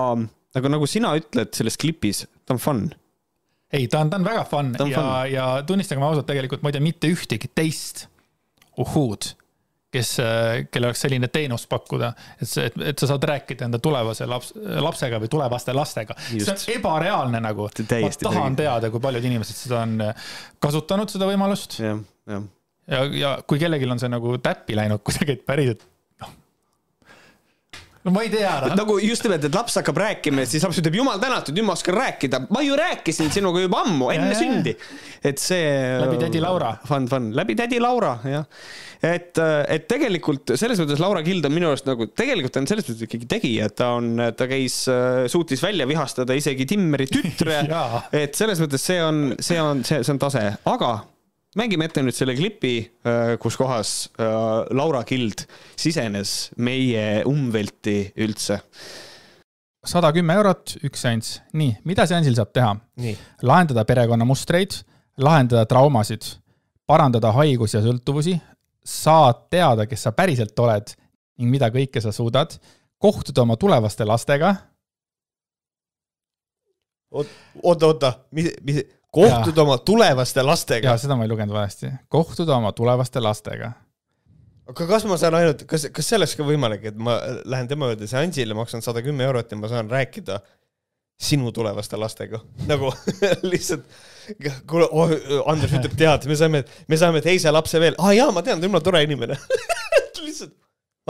aga 0.57 0.73
nagu 0.73 0.87
sina 0.89 1.13
ütled 1.19 1.53
selles 1.55 1.77
klipis, 1.79 2.25
ta 2.45 2.55
on 2.55 2.61
fun. 2.61 2.85
ei, 3.73 3.87
ta 3.91 4.03
on, 4.03 4.11
ta 4.11 4.19
on 4.19 4.27
väga 4.27 4.45
fun 4.49 4.75
on 4.79 4.91
ja 4.91 5.07
ja 5.31 5.47
tunnistagem 5.67 6.05
ausalt, 6.07 6.27
tegelikult 6.29 6.63
ma 6.63 6.71
ei 6.71 6.77
tea 6.77 6.85
mitte 6.85 7.11
ühtegi 7.11 7.49
teist 7.55 8.07
uhuud, 8.77 9.31
kes, 9.93 10.11
kellel 10.71 10.89
oleks 10.91 11.01
selline 11.05 11.29
teenus 11.33 11.65
pakkuda, 11.69 12.11
et 12.37 12.49
see, 12.49 12.67
et, 12.69 12.93
sa 12.99 13.09
saad 13.13 13.25
rääkida 13.29 13.67
enda 13.67 13.79
tulevase 13.83 14.27
laps, 14.29 14.53
lapsega 14.55 15.19
või 15.23 15.31
tulevaste 15.31 15.75
lastega. 15.75 16.17
see 16.27 16.43
on 16.53 16.63
ebareaalne 16.75 17.41
nagu. 17.43 17.69
ma 17.69 17.87
Täiesti 17.93 18.27
tahan 18.27 18.51
õige. 18.51 18.61
teada, 18.61 18.91
kui 18.93 19.03
paljud 19.03 19.27
inimesed 19.31 19.57
seda 19.63 19.81
on 19.85 19.97
kasutanud, 20.63 21.11
seda 21.13 21.29
võimalust 21.29 21.79
jah, 21.81 22.01
jah. 22.29 22.47
ja, 22.93 23.03
ja 23.23 23.35
kui 23.47 23.61
kellelgi 23.61 23.89
on 23.89 24.03
see 24.03 24.11
nagu 24.11 24.37
täppi 24.43 24.77
läinud 24.77 25.03
kuidagi, 25.07 25.39
et 25.39 25.45
päriselt. 25.47 25.87
No 28.07 28.13
ma 28.15 28.23
ei 28.23 28.31
tea, 28.31 28.53
noh. 28.63 28.75
nagu 28.79 28.97
just 29.03 29.25
nimelt, 29.27 29.43
et 29.49 29.55
laps 29.57 29.75
hakkab 29.81 29.99
rääkima 29.99 30.45
ja 30.45 30.49
siis 30.49 30.63
laps 30.63 30.79
ütleb, 30.81 30.95
jumal 31.01 31.19
tänatud, 31.21 31.55
nüüd 31.57 31.67
ma 31.67 31.75
oskan 31.75 31.97
rääkida. 31.97 32.41
ma 32.53 32.63
ju 32.63 32.77
rääkisin 32.79 33.31
sinuga 33.35 33.63
juba 33.63 33.83
ammu, 33.83 34.11
enne 34.15 34.31
Ja, 34.31 34.39
sündi. 34.39 34.73
et 35.25 35.41
see. 35.41 35.65
Läbi 36.01 36.19
tädi 36.21 36.41
Laura. 36.43 36.75
Fun, 36.87 37.07
fun, 37.11 37.31
läbi 37.35 37.55
tädi 37.59 37.81
Laura, 37.83 38.13
jah. 38.27 38.45
et, 39.03 39.37
et 39.67 39.87
tegelikult 39.91 40.55
selles 40.57 40.79
mõttes 40.81 41.01
Laura 41.03 41.21
Kild 41.25 41.45
on 41.49 41.53
minu 41.53 41.69
arust 41.71 41.89
nagu, 41.89 42.07
tegelikult 42.17 42.55
ta 42.55 42.63
on 42.63 42.69
selles 42.71 42.87
mõttes 42.87 43.03
ikkagi 43.09 43.29
tegija, 43.29 43.67
et 43.69 43.77
ta 43.77 43.91
on, 43.99 44.15
ta 44.37 44.47
käis, 44.49 44.79
suutis 45.31 45.61
välja 45.63 45.89
vihastada 45.89 46.37
isegi 46.37 46.65
Timmeri 46.69 47.09
tütre 47.11 47.59
et 48.23 48.39
selles 48.39 48.63
mõttes 48.63 48.87
see 48.87 49.03
on, 49.03 49.21
see 49.39 49.59
on, 49.61 49.83
see, 49.87 50.01
see 50.01 50.15
on 50.15 50.23
tase, 50.23 50.47
aga 50.65 50.95
mängime 51.57 51.87
ette 51.87 52.03
nüüd 52.05 52.15
selle 52.15 52.35
klipi, 52.37 52.73
kus 53.41 53.57
kohas 53.59 53.93
äh, 54.19 54.27
Laura 54.77 55.03
Kild 55.07 55.45
sisenes 55.79 56.51
meie 56.57 57.23
umbvelti 57.27 58.13
üldse. 58.23 58.61
sada 59.87 60.11
kümme 60.11 60.35
eurot, 60.35 60.75
üks 60.83 61.01
seanss. 61.05 61.39
nii, 61.53 61.77
mida 61.87 62.05
seansil 62.07 62.35
saab 62.37 62.53
teha? 62.53 62.75
lahendada 63.41 63.85
perekonnamustreid, 63.87 64.81
lahendada 65.17 65.65
traumasid, 65.65 66.25
parandada 66.87 67.31
haigus- 67.35 67.73
ja 67.73 67.81
sõltuvusi, 67.81 68.37
saad 68.85 69.47
teada, 69.49 69.87
kes 69.87 70.07
sa 70.07 70.11
päriselt 70.11 70.59
oled 70.59 70.93
ning 71.37 71.51
mida 71.51 71.69
kõike 71.69 72.01
sa 72.01 72.11
suudad, 72.11 72.57
kohtuda 72.97 73.43
oma 73.43 73.57
tulevaste 73.57 74.05
lastega, 74.05 74.55
oota, 77.11 77.85
oota, 77.85 78.13
mis, 78.31 78.51
mis, 78.63 78.83
kohtud 79.17 79.57
oma 79.63 79.77
tulevaste 79.77 80.43
lastega 80.45 80.93
ja. 80.93 81.01
seda 81.01 81.17
ma 81.17 81.25
ei 81.25 81.31
lugenud 81.31 81.55
valesti, 81.55 81.91
kohtuda 82.13 82.57
oma 82.57 82.71
tulevaste 82.77 83.23
lastega. 83.23 83.71
aga 84.67 84.87
kas 84.89 85.07
ma 85.09 85.17
saan 85.19 85.39
ainult, 85.39 85.65
kas, 85.69 85.87
kas 85.93 86.11
see 86.11 86.19
oleks 86.19 86.35
ka 86.37 86.45
võimalik, 86.47 86.85
et 86.91 86.99
ma 86.99 87.17
lähen 87.45 87.69
tema 87.71 87.91
juurde 87.91 88.09
seansile, 88.09 88.57
maksan 88.57 88.85
sada 88.85 89.03
kümme 89.05 89.27
eurot 89.27 89.51
ja 89.51 89.59
ma 89.59 89.71
saan 89.71 89.89
rääkida 89.91 90.41
sinu 91.17 91.51
tulevaste 91.51 91.97
lastega, 91.97 92.41
nagu 92.71 92.91
lihtsalt, 93.51 93.87
kuule 94.69 94.89
oh,, 94.91 95.13
Andres 95.49 95.73
ütleb, 95.73 95.97
tead, 95.97 96.29
me 96.29 96.37
saime, 96.39 96.63
me 96.87 96.99
saime 96.99 97.23
teise 97.25 97.51
lapse 97.53 97.81
veel, 97.81 97.97
aa 97.97 98.11
ah, 98.11 98.15
jaa, 98.17 98.31
ma 98.35 98.45
tean, 98.45 98.61
jumala 98.63 98.85
tore 98.85 99.01
inimene. 99.07 99.39
lihtsalt, 100.27 100.53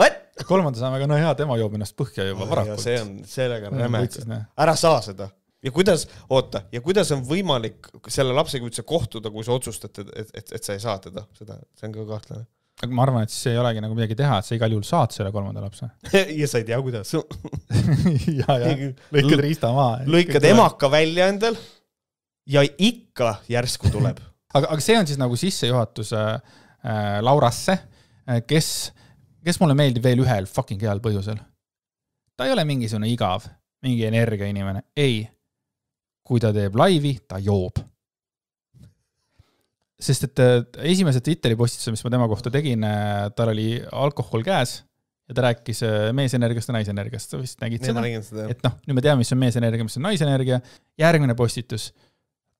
what? 0.00 0.24
kolmanda 0.48 0.80
saame 0.80 1.00
ka, 1.02 1.10
no 1.10 1.18
hea, 1.18 1.34
tema 1.38 1.58
joob 1.60 1.76
ennast 1.76 1.96
põhja 1.98 2.30
juba 2.30 2.46
ja 2.46 2.50
varakult. 2.54 2.84
see 2.84 2.96
on, 3.02 3.12
sellega 3.28 3.68
on 3.68 3.76
Mm, 3.78 3.84
räme 3.84 4.40
ära 4.64 4.76
saa 4.78 5.02
seda. 5.04 5.28
Ja 5.64 5.72
kuidas, 5.74 6.06
oota, 6.30 6.62
ja 6.72 6.82
kuidas 6.84 7.10
on 7.14 7.24
võimalik 7.26 7.90
selle 8.08 8.36
lapsega 8.36 8.68
üldse 8.68 8.84
kohtuda, 8.86 9.32
kui 9.34 9.46
sa 9.46 9.56
otsustad, 9.56 9.98
et, 9.98 10.30
et, 10.34 10.54
et, 10.54 10.62
sa 10.62 10.76
ei 10.76 10.82
saa 10.82 10.98
teda, 11.02 11.24
seda, 11.38 11.58
see 11.78 11.88
on 11.88 11.96
ka 11.96 12.06
kahtlane. 12.12 12.46
aga 12.82 12.94
ma 12.94 13.02
arvan, 13.06 13.26
et 13.26 13.34
siis 13.34 13.50
ei 13.52 13.58
olegi 13.58 13.82
nagu 13.82 13.96
midagi 13.98 14.18
teha, 14.18 14.38
et 14.38 14.46
sa 14.46 14.54
igal 14.58 14.76
juhul 14.76 14.86
saad 14.86 15.14
selle 15.16 15.32
kolmanda 15.34 15.64
lapse. 15.64 15.90
ja 16.40 16.50
sa 16.50 16.62
ei 16.62 16.68
tea, 16.68 16.78
kuidas. 16.84 17.14
ja, 18.40 18.58
ja 18.62 18.76
lõikad 19.16 19.42
riista 19.42 19.72
maha. 19.74 20.04
lõikad. 20.06 20.46
emaka 20.52 20.90
välja 20.92 21.28
endal 21.32 21.58
ja 22.48 22.62
ikka 22.62 23.38
järsku 23.50 23.90
tuleb. 23.92 24.22
aga, 24.56 24.70
aga 24.70 24.80
see 24.84 24.98
on 24.98 25.08
siis 25.10 25.18
nagu 25.20 25.36
sissejuhatus 25.38 26.14
äh, 26.16 26.34
äh, 26.86 27.18
Laurasse, 27.24 27.78
kes, 28.46 28.92
kes 29.44 29.58
mulle 29.62 29.74
meeldib 29.78 30.04
veel 30.04 30.22
ühel 30.22 30.46
fucking 30.46 30.82
heal 30.84 31.02
põhjusel. 31.04 31.40
ta 32.36 32.46
ei 32.46 32.54
ole 32.54 32.62
mingisugune 32.68 33.10
igav, 33.10 33.48
mingi 33.82 34.06
energiainimene, 34.06 34.84
ei. 34.96 35.26
Kui 36.28 36.42
ta 36.42 36.52
teeb 36.54 36.76
laivi, 36.76 37.14
ta 37.28 37.40
joob. 37.42 37.80
sest 39.98 40.28
et 40.28 40.44
äh, 40.44 40.58
esimese 40.92 41.20
Twitteri 41.24 41.56
postituse, 41.58 41.90
mis 41.90 42.04
ma 42.04 42.12
tema 42.14 42.28
kohta 42.30 42.52
tegin, 42.54 42.84
tal 43.34 43.50
oli 43.50 43.72
alkohol 43.90 44.44
käes 44.46 44.82
ja 45.28 45.34
ta 45.34 45.44
rääkis 45.48 45.82
äh, 45.82 46.12
meesenergiast 46.16 46.70
ja 46.70 46.76
naisenergiast, 46.78 47.32
sa 47.32 47.40
vist 47.40 47.60
nägid 47.60 47.84
ma 47.92 48.04
seda? 48.24 48.46
et 48.48 48.62
noh, 48.64 48.78
nüüd 48.86 48.96
me 48.96 49.04
teame, 49.04 49.20
mis 49.22 49.32
on 49.34 49.42
meesenergia, 49.42 49.88
mis 49.88 49.98
on 50.00 50.06
naisenergia. 50.08 50.60
järgmine 50.98 51.36
postitus, 51.38 51.90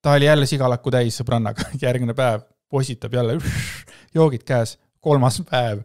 ta 0.04 0.18
oli 0.18 0.28
jälle 0.28 0.46
sigalakku 0.46 0.92
täis 0.92 1.16
sõbrannaga, 1.20 1.70
järgmine 1.86 2.16
päev 2.18 2.44
postitab 2.68 3.14
jälle, 3.16 3.38
joogid 4.18 4.44
käes, 4.48 4.76
kolmas 5.00 5.40
päev. 5.48 5.82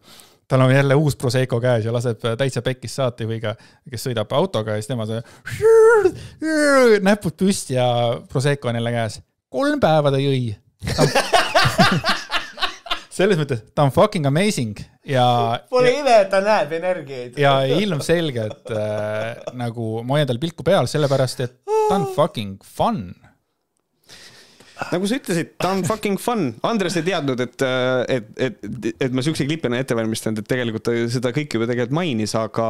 Tal 0.48 0.62
on 0.66 0.74
jälle 0.74 0.96
uus 0.96 1.16
Prosecco 1.16 1.60
käes 1.64 1.86
ja 1.86 1.94
laseb 1.94 2.20
täitsa 2.38 2.62
pekkis 2.62 2.96
saatejuhiga, 3.00 3.56
kes 3.90 4.08
sõidab 4.08 4.34
autoga 4.36 4.76
ja 4.76 4.82
siis 4.82 4.92
tema 4.92 5.08
see 5.10 5.22
näpud 7.10 7.38
püsti 7.40 7.78
ja 7.78 7.88
Prosecco 8.30 8.70
on 8.70 8.80
jälle 8.82 8.92
käes. 8.96 9.22
kolm 9.50 9.80
päeva 9.80 10.12
ta 10.12 10.20
jõi. 10.22 10.56
selles 13.14 13.38
mõttes, 13.38 13.62
ta 13.76 13.86
on 13.86 13.92
fucking 13.94 14.26
amazing 14.28 14.80
ja. 15.08 15.26
Pole 15.70 15.92
ime, 16.00 16.16
et 16.24 16.32
ta 16.32 16.42
näeb 16.44 16.72
energiaid. 16.80 17.38
ja 17.40 17.60
ilmselgelt 17.78 18.72
äh, 18.74 19.44
nagu 19.60 20.02
ma 20.04 20.18
hoian 20.18 20.30
tal 20.30 20.42
pilku 20.42 20.66
peal, 20.66 20.90
sellepärast 20.90 21.46
et 21.46 21.60
ta 21.66 22.00
on 22.00 22.10
fucking 22.16 22.58
fun. 22.66 23.06
Nagu 24.92 25.10
sa 25.10 25.20
ütlesid, 25.20 25.54
ta 25.62 25.72
on 25.76 25.84
fucking 25.88 26.20
fun. 26.22 26.50
Andres 26.68 26.98
ei 27.00 27.06
teadnud, 27.08 27.44
et, 27.46 27.66
et, 28.16 28.34
et, 28.48 28.90
et 29.08 29.16
ma 29.16 29.24
siukse 29.26 29.46
klipi 29.48 29.70
olen 29.70 29.84
ette 29.84 29.98
valmistanud, 29.98 30.42
et 30.42 30.50
tegelikult 30.50 30.88
ta 30.90 30.98
seda 31.14 31.34
kõike 31.36 31.60
juba 31.60 31.70
tegelikult 31.70 31.98
mainis, 32.00 32.36
aga, 32.40 32.68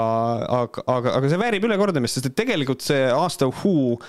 aga, 0.61 0.85
aga, 0.97 1.17
aga 1.19 1.31
see 1.31 1.41
väärib 1.41 1.67
ülekordamist, 1.69 2.19
sest 2.19 2.31
et 2.31 2.39
tegelikult 2.43 2.85
see 2.85 3.07
aasta 3.13 3.49
Who 3.53 3.99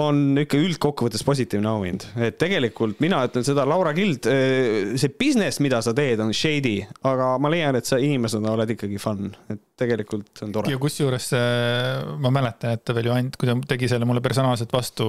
on 0.00 0.34
ikka 0.42 0.58
üldkokkuvõttes 0.58 1.22
positiivne 1.26 1.68
auhind, 1.70 2.06
et 2.18 2.34
tegelikult 2.40 2.98
mina 3.04 3.20
ütlen 3.28 3.44
seda, 3.46 3.62
Laura 3.68 3.92
Kild, 3.94 4.26
see 4.26 5.12
business, 5.20 5.60
mida 5.62 5.78
sa 5.86 5.94
teed, 5.94 6.18
on 6.24 6.32
shady, 6.34 6.80
aga 7.06 7.34
ma 7.42 7.52
leian, 7.52 7.78
et 7.78 7.86
sa 7.86 8.00
inimesena 8.02 8.56
oled 8.56 8.74
ikkagi 8.74 8.98
fun, 9.02 9.30
et 9.52 9.62
tegelikult 9.78 10.42
on 10.46 10.54
tore 10.56 10.74
ja. 10.74 10.80
kusjuures 10.82 11.30
äh, 11.38 12.02
ma 12.18 12.34
mäletan, 12.34 12.74
et 12.74 12.82
ta 12.82 12.96
veel 12.96 13.12
ju 13.12 13.14
ainult, 13.14 13.38
kui 13.38 13.50
ta 13.50 13.54
tegi 13.74 13.90
selle 13.92 14.08
mulle 14.08 14.24
personaalselt 14.24 14.74
vastu 14.74 15.06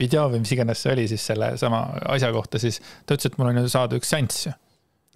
video 0.00 0.26
või 0.32 0.42
mis 0.44 0.52
iganes 0.56 0.82
see 0.84 0.92
oli 0.92 1.06
siis 1.10 1.22
selle 1.32 1.52
sama 1.60 1.84
asja 2.12 2.30
kohta, 2.34 2.60
siis 2.62 2.80
ta 3.06 3.16
ütles, 3.16 3.30
et 3.30 3.38
mul 3.40 3.52
on 3.52 3.62
ju 3.62 3.68
saada 3.72 3.96
üks 4.00 4.10
seanss 4.12 4.46
ju. 4.48 4.52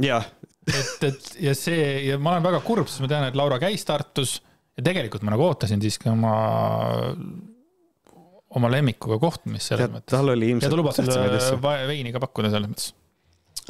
jah, 0.07 0.25
et, 0.67 0.95
et 1.11 1.33
ja 1.49 1.55
see 1.59 1.83
ja 2.09 2.19
ma 2.19 2.37
olen 2.37 2.47
väga 2.51 2.63
kurb, 2.67 2.89
sest 2.89 3.03
ma 3.05 3.11
tean, 3.13 3.27
et 3.29 3.37
Laura 3.39 3.59
käis 3.63 3.85
Tartus 3.89 4.39
ja 4.79 4.85
tegelikult 4.87 5.25
ma 5.27 5.35
nagu 5.35 5.45
ootasin 5.49 5.83
siiski 5.83 6.09
oma, 6.13 6.33
oma 8.57 8.71
lemmikuga 8.73 9.19
kohtumist 9.23 9.71
selles 9.73 9.91
mõttes. 9.93 10.11
tal 10.15 10.33
oli 10.33 10.49
ja 10.49 10.57
ilmselt 10.57 10.73
ta 10.73 10.79
lubas 10.81 11.01
va- 11.63 11.77
veini 11.91 12.13
ka 12.15 12.23
pakkuda 12.23 12.51
selles 12.55 12.73
mõttes. 12.73 12.93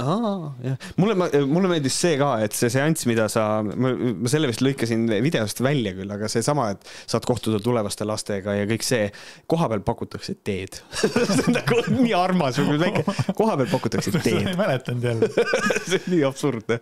aa, 0.01 0.51
jah, 0.65 0.89
mulle, 1.01 1.29
mulle 1.49 1.71
meeldis 1.71 1.97
see 2.03 2.17
ka, 2.21 2.33
et 2.45 2.57
see 2.57 2.71
seanss, 2.73 3.07
mida 3.11 3.27
sa, 3.33 3.45
ma 3.63 3.93
selle 4.31 4.51
vist 4.51 4.65
lõikasin 4.65 5.07
videost 5.25 5.63
välja 5.65 5.93
küll, 5.97 6.11
aga 6.15 6.31
seesama, 6.31 6.71
et 6.75 6.91
saad 7.11 7.27
kohtuda 7.29 7.61
tulevaste 7.63 8.07
lastega 8.09 8.57
ja 8.59 8.67
kõik 8.71 8.87
see, 8.87 9.11
koha 9.51 9.71
peal 9.73 9.85
pakutakse 9.87 10.37
teed. 10.47 10.81
see 11.01 11.45
on 11.47 11.57
nagu 11.59 11.85
nii 11.99 12.17
armas, 12.17 12.61
väike, 12.61 13.05
koha 13.39 13.59
peal 13.61 13.71
pakutakse 13.73 14.15
ei 14.17 14.27
teed. 14.27 14.53
mäletanud 14.59 15.09
jälle. 15.11 15.31
see 15.89 16.01
on 16.01 16.11
nii 16.15 16.25
absurdne. 16.29 16.81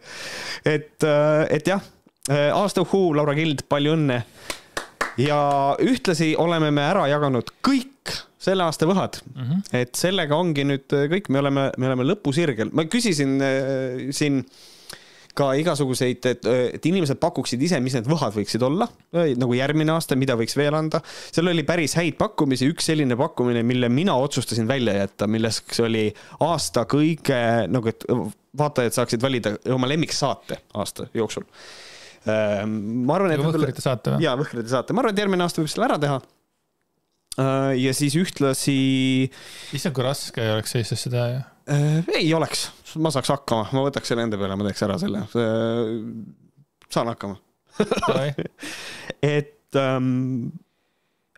et, 0.69 1.09
et 1.59 1.75
jah, 1.75 1.85
aasta 2.55 2.85
uhuu, 2.85 3.13
Laura 3.17 3.37
Kild, 3.39 3.67
palju 3.69 3.95
õnne. 3.99 4.23
ja 5.19 5.39
ühtlasi 5.83 6.35
oleme 6.39 6.71
me 6.71 6.85
ära 6.87 7.09
jaganud 7.11 7.51
kõik 7.65 7.98
selle 8.39 8.67
aasta 8.67 8.87
võhad 8.87 9.21
mm. 9.25 9.45
-hmm. 9.45 9.79
et 9.83 9.95
sellega 9.99 10.37
ongi 10.39 10.65
nüüd 10.69 10.99
kõik, 11.15 11.31
me 11.35 11.43
oleme, 11.43 11.71
me 11.77 11.91
oleme 11.91 12.07
lõpusirgel. 12.13 12.73
ma 12.73 12.87
küsisin 12.91 13.39
äh, 13.43 14.11
siin 14.15 14.45
ka 15.39 15.53
igasuguseid, 15.59 16.27
et, 16.27 16.47
et 16.79 16.87
inimesed 16.89 17.19
pakuksid 17.23 17.63
ise, 17.63 17.79
mis 17.83 17.95
need 17.97 18.09
võhad 18.11 18.35
võiksid 18.35 18.63
olla, 18.67 18.89
nagu 19.13 19.57
järgmine 19.57 19.95
aasta, 19.95 20.19
mida 20.19 20.37
võiks 20.39 20.57
veel 20.59 20.75
anda. 20.75 21.01
seal 21.31 21.51
oli 21.53 21.65
päris 21.69 21.95
häid 21.99 22.19
pakkumisi, 22.19 22.69
üks 22.73 22.89
selline 22.91 23.17
pakkumine, 23.19 23.63
mille 23.67 23.91
mina 23.93 24.17
otsustasin 24.19 24.69
välja 24.71 24.97
jätta, 24.99 25.29
milleks 25.31 25.83
oli 25.85 26.09
aasta 26.47 26.87
kõige 26.91 27.39
nagu, 27.71 27.93
et 27.93 28.07
vaatajad 28.59 28.99
saaksid 28.99 29.23
valida 29.23 29.55
oma 29.75 29.91
lemmiksaate 29.91 30.63
aasta 30.75 31.07
jooksul. 31.15 31.47
ma 32.27 33.15
arvan, 33.15 33.33
et 33.33 33.45
Võhkrite 33.45 33.85
saate 33.85 34.17
või? 34.17 34.27
jaa, 34.27 34.35
Võhkrite 34.41 34.69
saate, 34.73 34.97
ma 34.97 35.05
arvan, 35.05 35.15
et 35.15 35.23
järgmine 35.23 35.47
aasta 35.47 35.63
võib 35.63 35.71
selle 35.71 35.87
ära 35.87 36.01
teha. 36.03 36.19
Ja 37.79 37.95
siis 37.97 38.17
ühtlasi 38.19 38.79
issand, 39.77 39.95
kui 39.97 40.07
raske 40.07 40.45
oleks 40.57 40.75
Eestis 40.79 41.07
seda 41.07 41.27
ju. 41.33 41.43
äh, 41.75 41.99
ei 42.19 42.33
oleks, 42.35 42.69
ma 42.99 43.13
saaks 43.15 43.31
hakkama, 43.35 43.69
ma 43.77 43.85
võtaks 43.87 44.11
selle 44.11 44.25
enda 44.27 44.41
peale, 44.41 44.57
ma 44.59 44.67
teeks 44.69 44.87
ära 44.89 44.99
selle. 45.01 45.27
saan 46.89 47.13
hakkama. 47.13 47.39
et 49.37 49.79
ähm, 49.79 50.51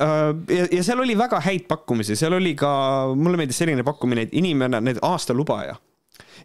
äh, 0.00 0.32
ja, 0.56 0.66
ja 0.78 0.86
seal 0.86 1.04
oli 1.04 1.18
väga 1.18 1.42
häid 1.44 1.68
pakkumisi, 1.68 2.16
seal 2.16 2.38
oli 2.38 2.54
ka, 2.58 2.72
mulle 3.16 3.40
meeldis 3.40 3.60
selline 3.60 3.84
pakkumine, 3.86 4.28
et 4.28 4.36
inimene, 4.40 4.80
need 4.86 5.02
aastalubaja, 5.04 5.76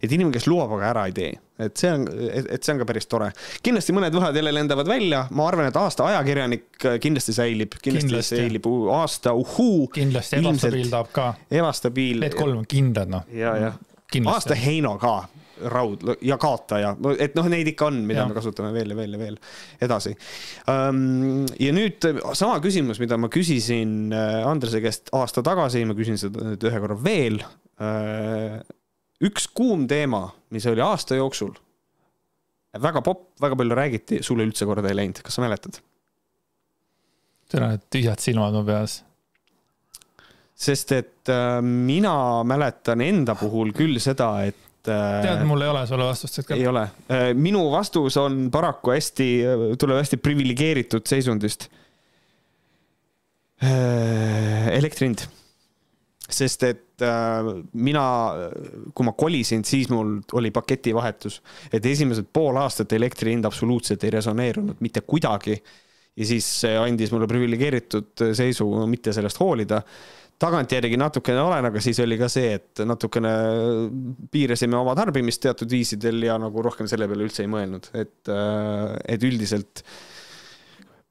et 0.02 0.12
inimene, 0.12 0.34
kes 0.36 0.48
lubab, 0.50 0.76
aga 0.78 0.90
ära 0.92 1.06
ei 1.10 1.16
tee, 1.16 1.32
et 1.66 1.78
see 1.80 1.92
on, 1.92 2.06
et 2.36 2.60
see 2.60 2.74
on 2.74 2.82
ka 2.82 2.88
päris 2.90 3.10
tore. 3.12 3.32
kindlasti 3.66 3.96
mõned 3.96 4.16
võhad 4.16 4.38
jälle 4.38 4.54
lendavad 4.56 4.90
välja, 4.90 5.26
ma 5.36 5.48
arvan, 5.50 5.70
et 5.72 5.80
aasta 5.80 6.10
ajaakirjanik 6.12 6.68
kindlasti 7.04 7.36
säilib, 7.36 7.78
kindlasti, 7.80 8.10
Kindlasti. 8.10 8.42
säilib 8.42 8.70
aasta 8.96 9.34
uhuu, 9.38 9.88
kindlasti 9.94 10.42
ebastabiil 10.42 10.92
tahab 10.92 11.14
ka. 11.16 11.30
ebastabiil. 11.52 12.22
Need 12.26 12.38
kolm 12.40 12.62
on 12.64 12.70
kindlad 12.70 13.12
noh. 13.12 13.26
ja, 13.34 13.56
jah, 13.68 13.80
aasta. 14.32 14.56
Heino 14.56 14.96
ka, 15.02 15.18
raud 15.72 16.04
ja 16.26 16.38
kaotaja, 16.42 16.94
et 17.22 17.36
noh, 17.38 17.48
neid 17.52 17.68
ikka 17.72 17.90
on, 17.90 18.02
mida 18.08 18.24
ja. 18.24 18.28
me 18.30 18.36
kasutame 18.38 18.72
veel 18.76 18.92
ja 18.92 18.98
veel 18.98 19.16
ja 19.16 19.20
veel 19.22 19.38
edasi. 19.88 20.16
ja 20.68 21.76
nüüd 21.76 22.08
sama 22.36 22.60
küsimus, 22.64 23.00
mida 23.04 23.18
ma 23.22 23.30
küsisin 23.34 24.14
äh, 24.16 24.42
Andrese 24.48 24.82
käest 24.84 25.12
aasta 25.16 25.44
tagasi, 25.46 25.86
ma 25.88 25.96
küsin 25.98 26.20
seda 26.22 26.52
nüüd 26.52 26.66
ühe 26.70 26.82
korra 26.84 26.98
veel. 27.00 27.42
Üks 29.24 29.48
kuum 29.56 29.88
teema, 29.88 30.28
mis 30.52 30.66
oli 30.68 30.84
aasta 30.84 31.16
jooksul 31.16 31.56
väga 32.82 33.02
popp, 33.02 33.28
väga 33.42 33.58
palju 33.60 33.78
räägiti, 33.78 34.22
sulle 34.26 34.46
üldse 34.48 34.68
korda 34.68 34.90
ei 34.92 34.98
läinud, 35.00 35.22
kas 35.24 35.38
sa 35.38 35.44
mäletad? 35.46 35.80
tere, 37.52 37.76
tühjad 37.94 38.22
silmad 38.24 38.56
mu 38.56 38.64
peas. 38.68 39.00
sest 40.56 40.92
et 40.96 41.32
äh, 41.32 41.62
mina 41.62 42.44
mäletan 42.48 43.04
enda 43.06 43.36
puhul 43.40 43.72
küll 43.76 44.00
seda, 44.04 44.32
et 44.50 44.90
äh, 44.90 45.22
tead, 45.24 45.46
mul 45.48 45.64
ei 45.64 45.72
ole 45.72 45.86
sulle 45.88 46.10
vastust 46.10 46.42
hetkel 46.42 46.60
ei. 46.60 46.68
ole. 46.72 46.88
minu 47.38 47.68
vastus 47.72 48.18
on 48.22 48.50
paraku 48.52 48.96
hästi, 48.96 49.30
tuleb 49.80 50.02
hästi 50.02 50.22
priviligeeritud 50.22 51.08
seisundist. 51.08 51.70
elektri 54.76 55.08
hind. 55.08 55.22
Sest 56.26 56.64
et 56.66 57.06
äh, 57.06 57.48
mina, 57.74 58.06
kui 58.96 59.06
ma 59.08 59.14
kolisin, 59.18 59.66
siis 59.68 59.90
mul 59.94 60.18
oli 60.40 60.52
paketivahetus, 60.56 61.42
et 61.74 61.86
esimesed 61.86 62.32
pool 62.34 62.58
aastat 62.62 62.96
elektri 62.98 63.36
hind 63.36 63.46
absoluutselt 63.46 64.04
ei 64.04 64.14
resoneerunud 64.18 64.82
mitte 64.86 65.06
kuidagi. 65.06 65.60
ja 66.16 66.26
siis 66.26 66.46
see 66.62 66.78
andis 66.80 67.12
mulle 67.12 67.28
priviligeeritud 67.28 68.30
seisu 68.34 68.66
mitte 68.88 69.12
sellest 69.14 69.40
hoolida 69.42 69.82
tagantjärgi 70.40 70.98
natukene 71.00 71.40
olen, 71.44 71.70
aga 71.70 71.82
siis 71.84 72.00
oli 72.04 72.18
ka 72.20 72.28
see, 72.32 72.56
et 72.58 72.82
natukene 72.88 73.32
piirasime 74.32 74.76
oma 74.78 74.96
tarbimist 74.98 75.42
teatud 75.46 75.72
viisidel 75.72 76.26
ja 76.28 76.36
nagu 76.42 76.64
rohkem 76.66 76.90
selle 76.92 77.08
peale 77.08 77.28
üldse 77.28 77.46
ei 77.46 77.52
mõelnud, 77.52 77.88
et, 77.96 78.32
et 79.16 79.24
üldiselt 79.24 79.84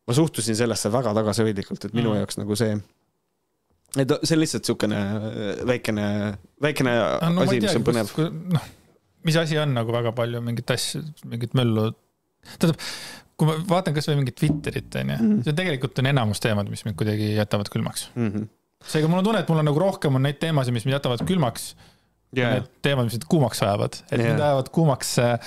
ma 0.05 0.16
suhtusin 0.16 0.59
sellesse 0.59 0.93
väga 0.93 1.15
tagasihoidlikult, 1.16 1.86
et 1.86 1.97
minu 1.97 2.12
mm. 2.12 2.20
jaoks 2.20 2.41
nagu 2.43 2.59
see, 2.61 2.77
et 4.03 4.15
see 4.27 4.35
on 4.37 4.41
lihtsalt 4.43 4.65
niisugune 4.65 5.01
väikene, 5.69 6.07
väikene 6.62 6.95
no 7.23 7.31
ma 7.37 7.45
asi, 7.47 7.61
mis 7.62 7.77
on, 7.79 7.85
põnev. 7.87 8.11
noh, 8.57 8.65
mis 9.29 9.37
asi 9.41 9.59
on 9.61 9.75
nagu 9.77 9.93
väga 9.95 10.12
palju 10.16 10.41
mingit 10.45 10.71
asja, 10.75 11.03
mingit 11.31 11.55
möllu. 11.55 11.93
tähendab, 12.59 12.81
kui 13.39 13.49
ma 13.49 13.55
vaatan 13.71 13.95
kasvõi 13.97 14.19
mingit 14.21 14.37
Twitterit 14.41 14.95
onju, 15.01 15.16
Mhm. 15.21 15.41
see 15.47 15.53
tegelikult 15.57 15.99
on 16.03 16.07
enamus 16.11 16.41
teemad, 16.45 16.69
mis 16.71 16.85
mind 16.85 16.97
kuidagi 17.01 17.35
jätavad 17.39 17.71
külmaks. 17.73 18.09
Mm 18.15 18.31
-hmm. 18.31 18.49
seega 18.85 19.09
mul 19.09 19.19
on 19.19 19.25
tunne, 19.25 19.41
et 19.41 19.49
mul 19.49 19.59
on 19.59 19.65
nagu 19.71 19.79
rohkem 19.81 20.15
on 20.15 20.23
neid 20.23 20.39
teemasid, 20.43 20.73
mis 20.73 20.85
mind 20.85 20.99
jätavad 20.99 21.23
külmaks 21.27 21.75
ja 22.35 22.43
yeah. 22.43 22.53
need 22.55 22.69
teemad, 22.83 23.05
mis 23.05 23.15
mind 23.15 23.25
kuumaks 23.31 23.62
ajavad, 23.62 23.95
et 24.11 24.19
Jaa. 24.21 24.29
mind 24.29 24.41
ajavad 24.41 24.69
kuumaks 24.75 25.19
äh, 25.19 25.39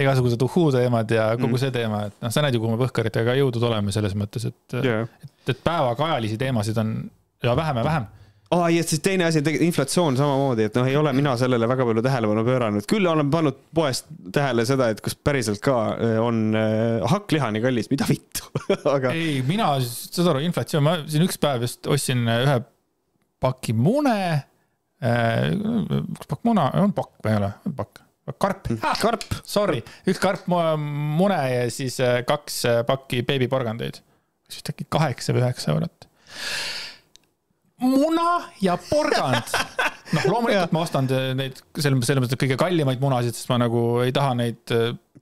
igasugused 0.00 0.42
uhuu 0.42 0.72
teemad 0.72 1.10
ja 1.10 1.36
kogu 1.36 1.54
Mm. 1.54 1.58
see 1.58 1.70
teema, 1.70 2.04
et 2.06 2.12
noh, 2.22 2.30
sa 2.30 2.42
näed 2.42 2.54
ju, 2.54 2.60
kuhu 2.60 2.76
me 2.76 2.84
Võhkaritega 2.84 3.34
jõudnud 3.38 3.62
oleme 3.62 3.92
selles 3.92 4.14
mõttes, 4.14 4.46
et 4.46 4.72
yeah., 4.74 4.84
Yeah. 4.84 5.08
et 5.48 5.58
päevaga 5.64 6.04
ajalisi 6.04 6.36
teemasid 6.38 6.78
on 6.78 7.10
ja 7.42 7.54
vähem 7.56 7.80
ja 7.80 7.84
vähem. 7.86 8.08
aa, 8.52 8.68
ja 8.70 8.82
siis 8.84 9.00
teine 9.04 9.24
asi, 9.28 9.42
tegelikult 9.42 9.68
inflatsioon 9.70 10.18
samamoodi, 10.20 10.68
et 10.68 10.76
noh, 10.76 10.88
ei 10.90 10.96
ole 11.00 11.12
mina 11.16 11.34
sellele 11.40 11.68
väga 11.70 11.86
palju 11.88 12.04
tähelepanu 12.04 12.44
pööranud, 12.46 12.86
küll 12.90 13.08
olen 13.08 13.30
pannud 13.32 13.58
poest 13.74 14.10
tähele 14.34 14.66
seda, 14.68 14.90
et 14.92 15.00
kas 15.04 15.16
päriselt 15.16 15.62
ka 15.64 15.78
äh, 15.96 16.18
on 16.22 16.44
äh, 16.58 17.00
hakkliha 17.14 17.50
nii 17.54 17.64
kallis, 17.64 17.90
mida 17.92 18.08
vittu, 18.08 18.52
aga 18.96 19.14
ei, 19.16 19.40
mina, 19.48 19.74
saad 19.82 20.34
aru, 20.34 20.44
inflatsioon, 20.48 20.86
ma 20.86 20.98
siin 21.06 21.26
üks 21.26 21.40
päev 21.42 21.66
just 21.66 21.90
ostsin 21.90 22.26
ühe 22.28 22.60
paki 23.42 23.74
mune. 23.74 24.16
üks 25.02 26.28
pakk 26.30 26.44
muna, 26.46 26.68
on 26.78 26.92
pakk 26.94 27.16
või 27.24 27.32
ei 27.32 27.40
ole, 27.40 27.48
on 27.66 27.74
pakk, 27.74 28.02
karp, 28.38 28.68
karp, 29.00 29.24
sorry, 29.42 29.82
üks 30.06 30.20
karp 30.22 30.46
mu- 30.50 30.78
mune 31.18 31.38
ja 31.50 31.64
siis 31.74 31.98
äh, 32.02 32.20
kaks 32.26 32.60
äh, 32.70 32.82
pakki 32.86 33.24
beebiporgandeid. 33.26 33.98
vist 34.52 34.68
äkki 34.68 34.86
kaheksa 34.92 35.34
või 35.34 35.42
üheksa 35.42 35.72
eurot. 35.72 36.06
Muna 37.82 38.28
ja 38.62 38.76
porgand. 38.88 39.52
noh, 40.16 40.26
loomulikult 40.28 40.74
ma 40.74 40.84
ostan 40.86 41.08
neid 41.38 41.60
selles 41.74 42.06
selles 42.06 42.24
mõttes, 42.24 42.38
kõige 42.40 42.58
kallimaid 42.60 43.02
munasid, 43.02 43.36
sest 43.36 43.50
ma 43.52 43.60
nagu 43.62 43.82
ei 44.06 44.14
taha 44.14 44.34
neid 44.38 44.74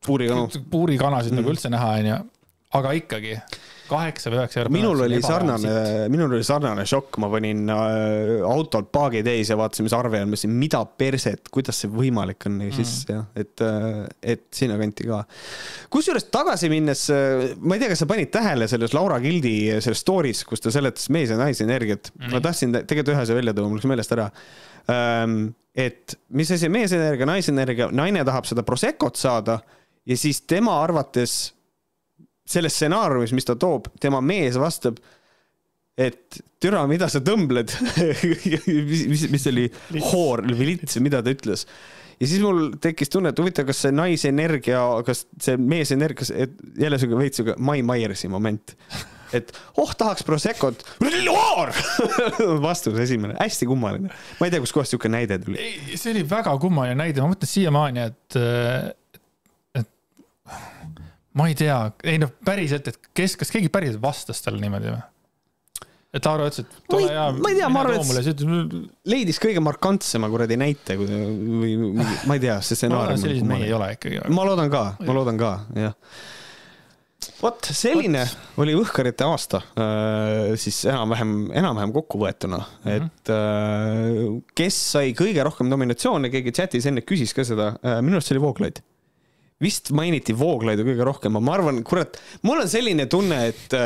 puurikanu. 0.05 0.49
puurikanasid 0.73 1.33
Mm. 1.35 1.41
nagu 1.41 1.53
üldse 1.55 1.73
näha, 1.73 1.93
onju. 2.01 2.21
aga 2.79 2.93
ikkagi 2.99 3.37
kaheksa 3.91 4.31
või 4.33 4.41
üheksa 4.41 4.61
eurot. 4.63 4.75
minul 4.75 5.05
oli 5.07 5.21
sarnane, 5.25 5.73
minul 6.13 6.37
oli 6.37 6.47
sarnane 6.47 6.85
šokk, 6.89 7.19
ma 7.23 7.31
panin 7.33 7.71
äh, 7.73 8.33
autolt 8.47 8.91
paagi 8.95 9.23
täis 9.27 9.51
ja 9.53 9.59
vaatasin, 9.61 9.87
mis 9.87 9.97
arve 9.97 10.23
on, 10.23 10.31
mõtlesin, 10.31 10.55
mida 10.63 10.83
perset, 11.03 11.51
kuidas 11.53 11.83
see 11.83 11.93
võimalik 11.93 12.47
on 12.49 12.61
ja 12.67 12.73
siis 12.79 12.95
jah, 13.11 13.27
et, 13.39 13.65
et 14.23 14.47
sinnakanti 14.57 15.09
ka. 15.11 15.23
kusjuures 15.93 16.29
tagasi 16.33 16.71
minnes, 16.73 17.07
ma 17.61 17.77
ei 17.77 17.83
tea, 17.83 17.93
kas 17.93 18.05
sa 18.05 18.11
panid 18.11 18.33
tähele 18.35 18.69
selles 18.71 18.95
Laura 18.97 19.21
Gildi 19.23 19.57
selles 19.83 20.05
story's, 20.05 20.45
kus 20.49 20.63
ta 20.65 20.73
seletas 20.75 21.11
mees 21.13 21.33
ja 21.33 21.39
naise 21.41 21.67
energiat 21.67 22.13
mm, 22.15 22.35
ma 22.35 22.43
tahtsin 22.45 22.75
tegelikult 22.81 23.15
ühe 23.15 23.25
asja 23.25 23.37
välja 23.39 23.57
tuua, 23.57 23.71
mul 23.71 23.81
läks 23.81 23.91
meelest 23.91 24.17
ära 24.17 24.31
ähm,. 24.93 25.51
et 25.75 26.17
mis 26.35 26.51
asi 26.51 26.67
on 26.67 26.75
meesenergia, 26.75 27.29
naisenergia, 27.29 27.91
naine 27.95 28.25
tahab 28.27 28.49
seda 28.49 28.65
Prosecco't 28.67 29.19
saada 29.21 29.61
ja 30.07 30.17
siis 30.19 30.43
tema 30.49 30.81
arvates 30.83 31.55
selles 32.49 32.75
stsenaariumis, 32.77 33.35
mis 33.37 33.47
ta 33.47 33.57
toob, 33.61 33.91
tema 34.01 34.21
mees 34.25 34.59
vastab, 34.61 34.99
et 36.01 36.41
türa, 36.63 36.83
mida 36.91 37.09
sa 37.11 37.23
tõmbled 37.25 37.73
mis, 38.91 39.07
mis, 39.11 39.25
mis 39.33 39.49
oli, 39.51 39.67
hoor 40.11 40.45
või 40.49 40.75
lits 40.75 40.99
või 40.99 41.09
mida 41.09 41.23
ta 41.25 41.33
ütles. 41.35 41.67
ja 42.21 42.29
siis 42.29 42.43
mul 42.45 42.75
tekkis 42.83 43.13
tunne, 43.13 43.33
et 43.33 43.41
huvitav, 43.41 43.69
kas 43.69 43.85
see 43.85 43.95
naise 43.95 44.31
energia, 44.33 44.83
kas 45.07 45.27
see 45.43 45.61
mees 45.61 45.93
energia, 45.97 46.29
et 46.47 46.57
jälle 46.81 47.01
siuke 47.01 47.19
veits 47.21 47.43
siuke 47.43 47.57
Mai 47.59 47.85
Maiersi 47.87 48.31
moment. 48.33 48.77
et 49.37 49.53
oh, 49.79 49.93
tahaks 49.95 50.25
Proseccot. 50.27 50.81
vastus 52.67 52.99
esimene, 52.99 53.37
hästi 53.41 53.69
kummaline. 53.71 54.15
ma 54.41 54.49
ei 54.49 54.55
tea, 54.55 54.63
kustkohast 54.65 54.97
siuke 54.97 55.13
näide 55.13 55.39
tuli. 55.43 55.61
ei, 55.61 55.99
see 56.01 56.15
oli 56.15 56.25
väga 56.31 56.57
kummaline 56.63 56.99
näide, 57.03 57.23
ma 57.23 57.35
mõtlen 57.35 57.51
siiamaani, 57.51 58.09
et 58.09 58.41
ma 61.39 61.47
ei 61.51 61.57
tea, 61.59 61.79
ei 62.07 62.19
noh, 62.23 62.33
päriselt, 62.47 62.91
et 62.91 63.11
kes, 63.15 63.37
kas 63.41 63.53
keegi 63.55 63.71
päriselt 63.73 64.03
vastas 64.03 64.43
talle 64.45 64.63
niimoodi 64.63 64.91
või? 64.91 65.03
et 66.11 66.27
Laura 66.27 66.49
ütles, 66.51 66.67
et 66.67 66.91
tule 66.91 67.07
ja. 67.07 67.29
ma 67.37 67.53
ei 67.53 67.61
tea, 67.61 67.71
ma 67.71 67.85
arvan, 67.85 68.19
et 68.33 68.45
leidis 69.13 69.39
kõige 69.43 69.63
markantsema 69.63 70.31
kuradi 70.33 70.59
näite 70.59 70.99
või 70.99 71.77
ma 71.79 72.35
ei 72.35 72.43
tea, 72.43 72.59
see 72.67 72.79
stsenaarium. 72.81 73.23
selliseid 73.23 73.47
mehi 73.47 73.69
ei 73.69 73.75
ole 73.77 73.93
ikkagi. 73.95 74.23
ma 74.35 74.47
loodan 74.49 74.73
ka, 74.73 74.85
ma 75.07 75.19
loodan 75.21 75.39
ka, 75.41 75.55
jah 75.79 75.97
vot 77.41 77.69
selline 77.77 78.23
What? 78.25 78.61
oli 78.63 78.75
Võhkarite 78.77 79.27
aasta 79.29 79.61
äh, 79.79 80.53
siis 80.61 80.83
enam-vähem, 80.89 81.35
enam-vähem 81.57 81.93
kokkuvõetuna, 81.95 82.61
mhm. 82.85 83.09
et 83.11 83.33
äh, 83.35 84.23
kes 84.57 84.79
sai 84.97 85.15
kõige 85.17 85.45
rohkem 85.47 85.71
nominatsioone, 85.71 86.33
keegi 86.33 86.55
chatis 86.57 86.89
enne 86.91 87.05
küsis 87.07 87.37
ka 87.37 87.45
seda, 87.47 87.75
äh, 87.85 88.01
minu 88.05 88.19
arust 88.19 88.33
see 88.33 88.39
oli 88.39 88.45
Vooglaid 88.45 88.83
vist 89.61 89.93
mainiti 89.97 90.37
Vooglaidu 90.37 90.87
kõige 90.87 91.05
rohkem, 91.07 91.37
ma 91.41 91.57
arvan, 91.59 91.83
kurat, 91.87 92.17
mul 92.47 92.63
on 92.63 92.71
selline 92.71 93.07
tunne, 93.11 93.43
et 93.53 93.77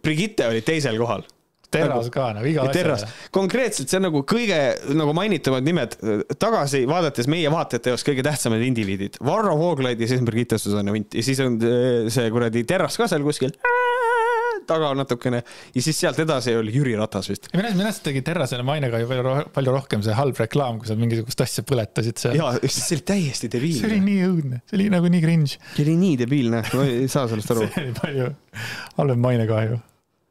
Brigitte 0.00 0.48
oli 0.48 0.64
teisel 0.66 0.98
kohal 1.00 1.26
terras 1.70 2.06
nagu, 2.06 2.12
ka 2.14 2.26
nagu 2.34 2.48
iga 2.50 2.66
asja. 2.66 3.08
konkreetselt 3.34 3.90
see 3.90 4.00
on 4.00 4.06
nagu 4.08 4.22
kõige 4.28 4.58
nagu 4.98 5.14
mainitumad 5.16 5.66
nimed 5.66 5.96
tagasi 6.42 6.82
vaadates 6.90 7.30
meie 7.30 7.50
vaatajate 7.52 7.94
jaoks 7.94 8.06
kõige 8.06 8.24
tähtsamad 8.26 8.64
indiviidid. 8.66 9.20
Varro 9.24 9.56
Vooglaid 9.60 10.00
ja 10.00 10.10
siis 10.10 10.22
on 10.22 10.28
Birgitta 10.28 10.58
Susanne 10.58 10.94
Vint 10.94 11.14
ja 11.14 11.24
siis 11.26 11.40
on 11.44 11.60
äh, 11.62 12.10
see 12.12 12.26
kuradi 12.34 12.64
terras 12.68 12.98
ka 12.98 13.08
seal 13.10 13.24
kuskil 13.26 13.54
taga 14.70 14.92
natukene 14.98 15.42
ja 15.42 15.84
siis 15.84 15.98
sealt 16.00 16.20
edasi 16.22 16.54
oli 16.58 16.74
Jüri 16.74 16.96
Ratas 16.98 17.30
vist. 17.32 17.50
minu 17.56 17.84
arust 17.84 18.04
tegi 18.06 18.24
Terrasele 18.26 18.66
mainega 18.66 19.02
ju 19.02 19.10
palju, 19.10 19.36
palju 19.56 19.76
rohkem 19.76 20.06
see 20.06 20.16
halb 20.16 20.38
reklaam, 20.40 20.80
kui 20.80 20.90
sa 20.90 20.96
mingisugust 20.98 21.44
asja 21.46 21.66
põletasid 21.66 22.22
seal. 22.22 22.38
jaa, 22.40 22.56
see 22.64 22.96
oli 22.98 23.06
täiesti 23.12 23.52
debiilne. 23.52 23.84
see 23.84 23.92
oli 23.92 24.00
nii 24.06 24.24
õudne, 24.30 24.64
see 24.70 24.80
oli 24.80 24.88
nagu 24.96 25.12
nii 25.12 25.22
cringe. 25.26 25.60
see 25.74 25.84
oli 25.86 25.98
nii 26.00 26.16
debiilne, 26.24 26.64
ma 26.72 26.88
ei 26.88 27.06
saa 27.12 27.28
sellest 27.30 27.54
aru. 27.54 27.68
see 27.74 27.86
oli 27.88 27.96
palju 28.00 28.32
halvem 28.96 29.24
mainekahju 29.28 29.80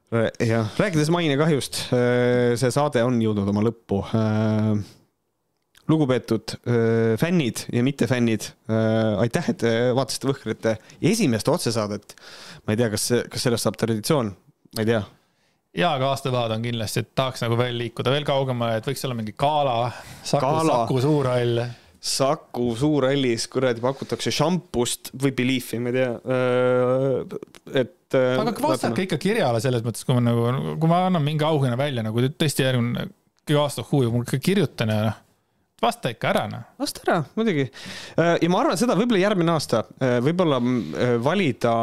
Äh, 0.09 0.31
jah, 0.41 0.65
rääkides 0.73 1.11
mainekahjust, 1.13 1.83
äh, 1.93 2.55
see 2.57 2.71
saade 2.73 3.03
on 3.05 3.19
jõudnud 3.21 3.49
oma 3.51 3.61
lõppu. 3.61 3.99
Lugupeetud 5.89 6.55
fännid 7.17 7.63
ja 7.73 7.83
mittefännid, 7.85 8.45
aitäh, 9.17 9.51
et 9.53 9.63
vaatasite 9.97 10.29
Võhkrite 10.29 10.75
esimest 11.01 11.49
otsesaadet. 11.49 12.13
ma 12.65 12.75
ei 12.75 12.81
tea, 12.81 12.91
kas, 12.93 13.07
kas 13.31 13.47
sellest 13.47 13.65
saab 13.65 13.79
traditsioon, 13.81 14.29
ma 14.77 14.85
ei 14.85 14.91
tea 14.91 15.01
ja, 15.77 15.91
aga 15.93 16.13
aastapäevad 16.13 16.55
on 16.55 16.65
kindlasti, 16.65 17.03
et 17.03 17.11
tahaks 17.17 17.43
nagu 17.45 17.57
veel 17.59 17.77
liikuda 17.79 18.13
veel 18.13 18.25
kaugemale, 18.27 18.79
et 18.79 18.89
võiks 18.89 19.05
olla 19.05 19.17
mingi 19.17 19.35
gala, 19.39 19.91
Saku, 20.25 20.99
Suurhall. 21.03 21.61
Saku 21.99 22.71
Suurhallis 22.79 23.49
kuradi 23.51 23.83
pakutakse 23.83 24.31
šampust 24.31 25.11
või 25.19 25.33
Beliefi, 25.35 25.81
ma 25.83 25.91
ei 25.91 25.97
tea. 25.97 26.11
et 27.83 28.15
aga 28.15 28.53
vastake 28.63 29.05
ikka 29.05 29.19
kirjale 29.21 29.59
selles 29.61 29.83
mõttes, 29.85 30.05
kui 30.07 30.15
ma 30.17 30.23
nagu, 30.23 30.75
kui 30.79 30.91
ma 30.91 31.03
annan 31.09 31.25
mingi 31.25 31.45
auhinna 31.45 31.77
välja 31.79 32.05
nagu 32.05 32.23
tõesti 32.29 32.65
järgmine 32.65 33.09
aasta 33.59 33.83
huvi, 33.91 34.07
ma 34.13 34.23
ikka 34.23 34.39
kirjutan 34.45 34.93
ja 34.93 35.01
noh 35.09 35.25
vasta 35.83 36.11
ikka 36.13 36.29
ära, 36.31 36.45
noh. 36.51 36.65
vasta 36.79 37.03
ära, 37.05 37.17
muidugi. 37.37 37.65
Äh, 38.19 38.35
ja 38.43 38.49
ma 38.51 38.61
arvan 38.63 38.79
seda 38.79 38.97
võib-olla 38.99 39.21
järgmine 39.21 39.53
aasta, 39.53 39.83
äh, 40.03 40.17
võib-olla 40.25 40.59
valida, 41.23 41.73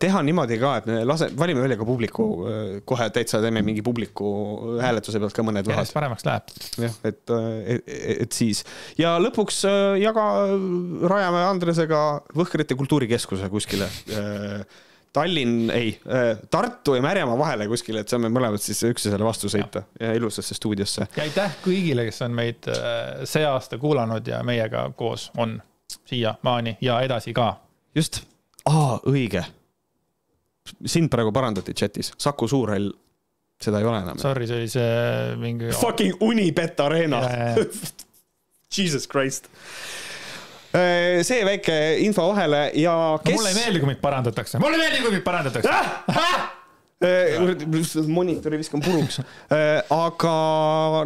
teha 0.00 0.22
niimoodi 0.26 0.58
ka, 0.60 0.74
et 0.80 0.88
me 0.90 1.02
lase, 1.06 1.30
valime 1.38 1.62
välja 1.64 1.78
ka 1.80 1.86
publiku, 1.88 2.28
kohe 2.88 3.08
täitsa 3.14 3.42
teeme 3.44 3.62
mingi 3.66 3.84
publiku 3.86 4.32
hääletuse 4.82 5.20
pealt 5.22 5.36
ka 5.36 5.44
mõned 5.46 5.68
järjest 5.70 5.96
paremaks 5.96 6.26
läheb. 6.26 6.52
jah, 6.84 6.98
et, 7.08 7.22
et, 7.76 7.94
et 8.26 8.36
siis 8.36 8.64
ja 8.98 9.16
lõpuks 9.22 9.62
jaga, 10.00 10.26
rajame 11.10 11.46
Andresega 11.48 12.02
Võhkrite 12.36 12.76
kultuurikeskuse 12.78 13.48
kuskile 13.52 13.88
Tallinn, 15.12 15.70
ei, 15.70 16.00
äh, 16.06 16.38
Tartu 16.50 16.94
ja 16.94 17.02
Märjamaa 17.02 17.38
vahele 17.38 17.66
kuskile, 17.68 18.02
et 18.04 18.12
saame 18.12 18.30
mõlemad 18.32 18.62
siis 18.62 18.82
üksteisele 18.88 19.24
vastu 19.24 19.50
sõita 19.52 19.82
ja, 19.98 20.08
ja 20.08 20.18
ilusasse 20.18 20.54
stuudiosse. 20.54 21.06
ja 21.16 21.24
aitäh 21.24 21.58
kõigile, 21.64 22.04
kes 22.08 22.22
on 22.26 22.36
meid 22.36 22.68
äh, 22.72 23.24
see 23.28 23.46
aasta 23.48 23.78
kuulanud 23.80 24.26
ja 24.28 24.42
meiega 24.46 24.88
koos 24.96 25.30
on 25.36 25.58
siiamaani 26.08 26.76
ja 26.84 27.00
edasi 27.06 27.32
ka. 27.36 27.54
just, 27.96 28.22
aa, 28.68 28.98
õige. 29.08 29.44
sind 30.84 31.08
praegu 31.10 31.32
parandati 31.32 31.74
chatis, 31.74 32.12
Saku 32.18 32.48
Suurhall, 32.48 32.92
seda 33.62 33.80
ei 33.80 33.88
ole 33.88 34.02
enam. 34.04 34.20
Sorry, 34.20 34.46
see 34.46 34.60
oli 34.60 34.68
see 34.68 35.36
mingi. 35.40 35.72
Fucking 35.80 36.20
Unibet 36.20 36.80
Arena. 36.80 37.22
Jesus 38.76 39.08
Christ 39.08 39.48
see 40.68 41.40
väike 41.48 41.74
info 42.04 42.28
vahele 42.32 42.68
ja 42.76 42.94
kes 43.24 43.34
no,. 43.34 43.40
mulle 43.40 43.54
ei 43.54 43.58
meeldi, 43.62 43.82
kui 43.82 43.92
mind 43.94 44.04
parandatakse, 44.04 44.60
mulle 44.62 44.76
ei 44.76 44.86
meeldi, 44.86 45.02
kui 45.06 45.16
mind 45.16 45.26
parandatakse 45.26 45.72
ah! 45.72 46.54
äh, 47.00 48.08
monitori 48.10 48.58
viskan 48.58 48.82
puruks. 48.82 49.20
Äh, 49.54 49.80
aga 49.94 50.32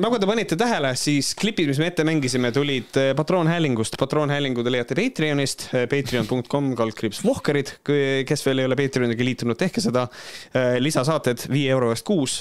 nagu 0.02 0.18
te 0.20 0.28
panite 0.28 0.56
tähele, 0.58 0.92
siis 0.98 1.32
klipid, 1.38 1.68
mis 1.70 1.80
me 1.82 1.90
ette 1.90 2.06
mängisime, 2.08 2.52
tulid 2.54 2.96
patroonhäälingust. 3.18 3.98
patroonhäälingu 4.00 4.64
te 4.64 4.72
leiate 4.72 4.96
Patreonist, 4.98 5.68
patreon.com 5.92 6.72
kaldkriips 6.78 7.22
Vohkarid. 7.24 7.74
kes 8.28 8.46
veel 8.46 8.64
ei 8.64 8.70
ole 8.70 8.78
Patreoniga 8.80 9.24
liitunud, 9.24 9.58
tehke 9.60 9.84
seda. 9.84 10.06
lisasaated 10.78 11.46
viie 11.52 11.70
euro 11.72 11.92
eest 11.92 12.06
kuus 12.08 12.40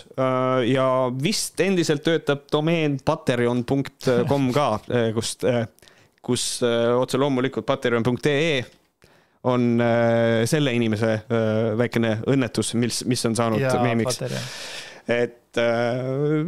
ja 0.67 0.87
vist 1.23 1.59
endiselt 1.61 2.03
töötab 2.07 2.47
domeen 2.51 2.99
patreon.com 3.05 4.51
ka, 4.55 4.67
kust 5.15 5.45
kus 6.25 6.61
äh, 6.63 6.91
otse 6.97 7.17
loomulikult 7.17 7.65
patreon.ee 7.65 8.61
on 9.49 9.81
äh, 9.81 10.43
selle 10.45 10.73
inimese 10.77 11.13
äh, 11.13 11.73
väikene 11.77 12.17
õnnetus, 12.29 12.75
mis, 12.77 13.01
mis 13.09 13.25
on 13.25 13.35
saanud 13.37 13.61
ja, 13.61 13.73
meemiks. 13.81 14.21
et 15.09 15.37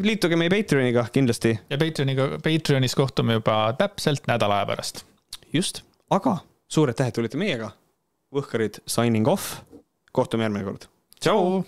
liituge 0.06 0.38
meie 0.40 0.52
Patreoniga 0.54 1.08
kindlasti. 1.12 1.56
ja 1.70 1.78
Patreoniga, 1.82 2.30
Patreonis 2.44 2.96
kohtume 2.96 3.40
juba 3.40 3.58
täpselt 3.78 4.30
nädala 4.30 4.62
aja 4.62 4.70
pärast. 4.70 5.04
just, 5.54 5.82
aga 6.14 6.38
suured 6.72 6.98
tähed 6.98 7.18
tulite 7.18 7.38
meiega. 7.42 7.74
Võhkarid 8.34 8.80
signing 8.90 9.28
off. 9.28 9.60
kohtume 10.14 10.46
järgmine 10.46 10.70
kord. 10.70 10.88
tšau. 11.20 11.64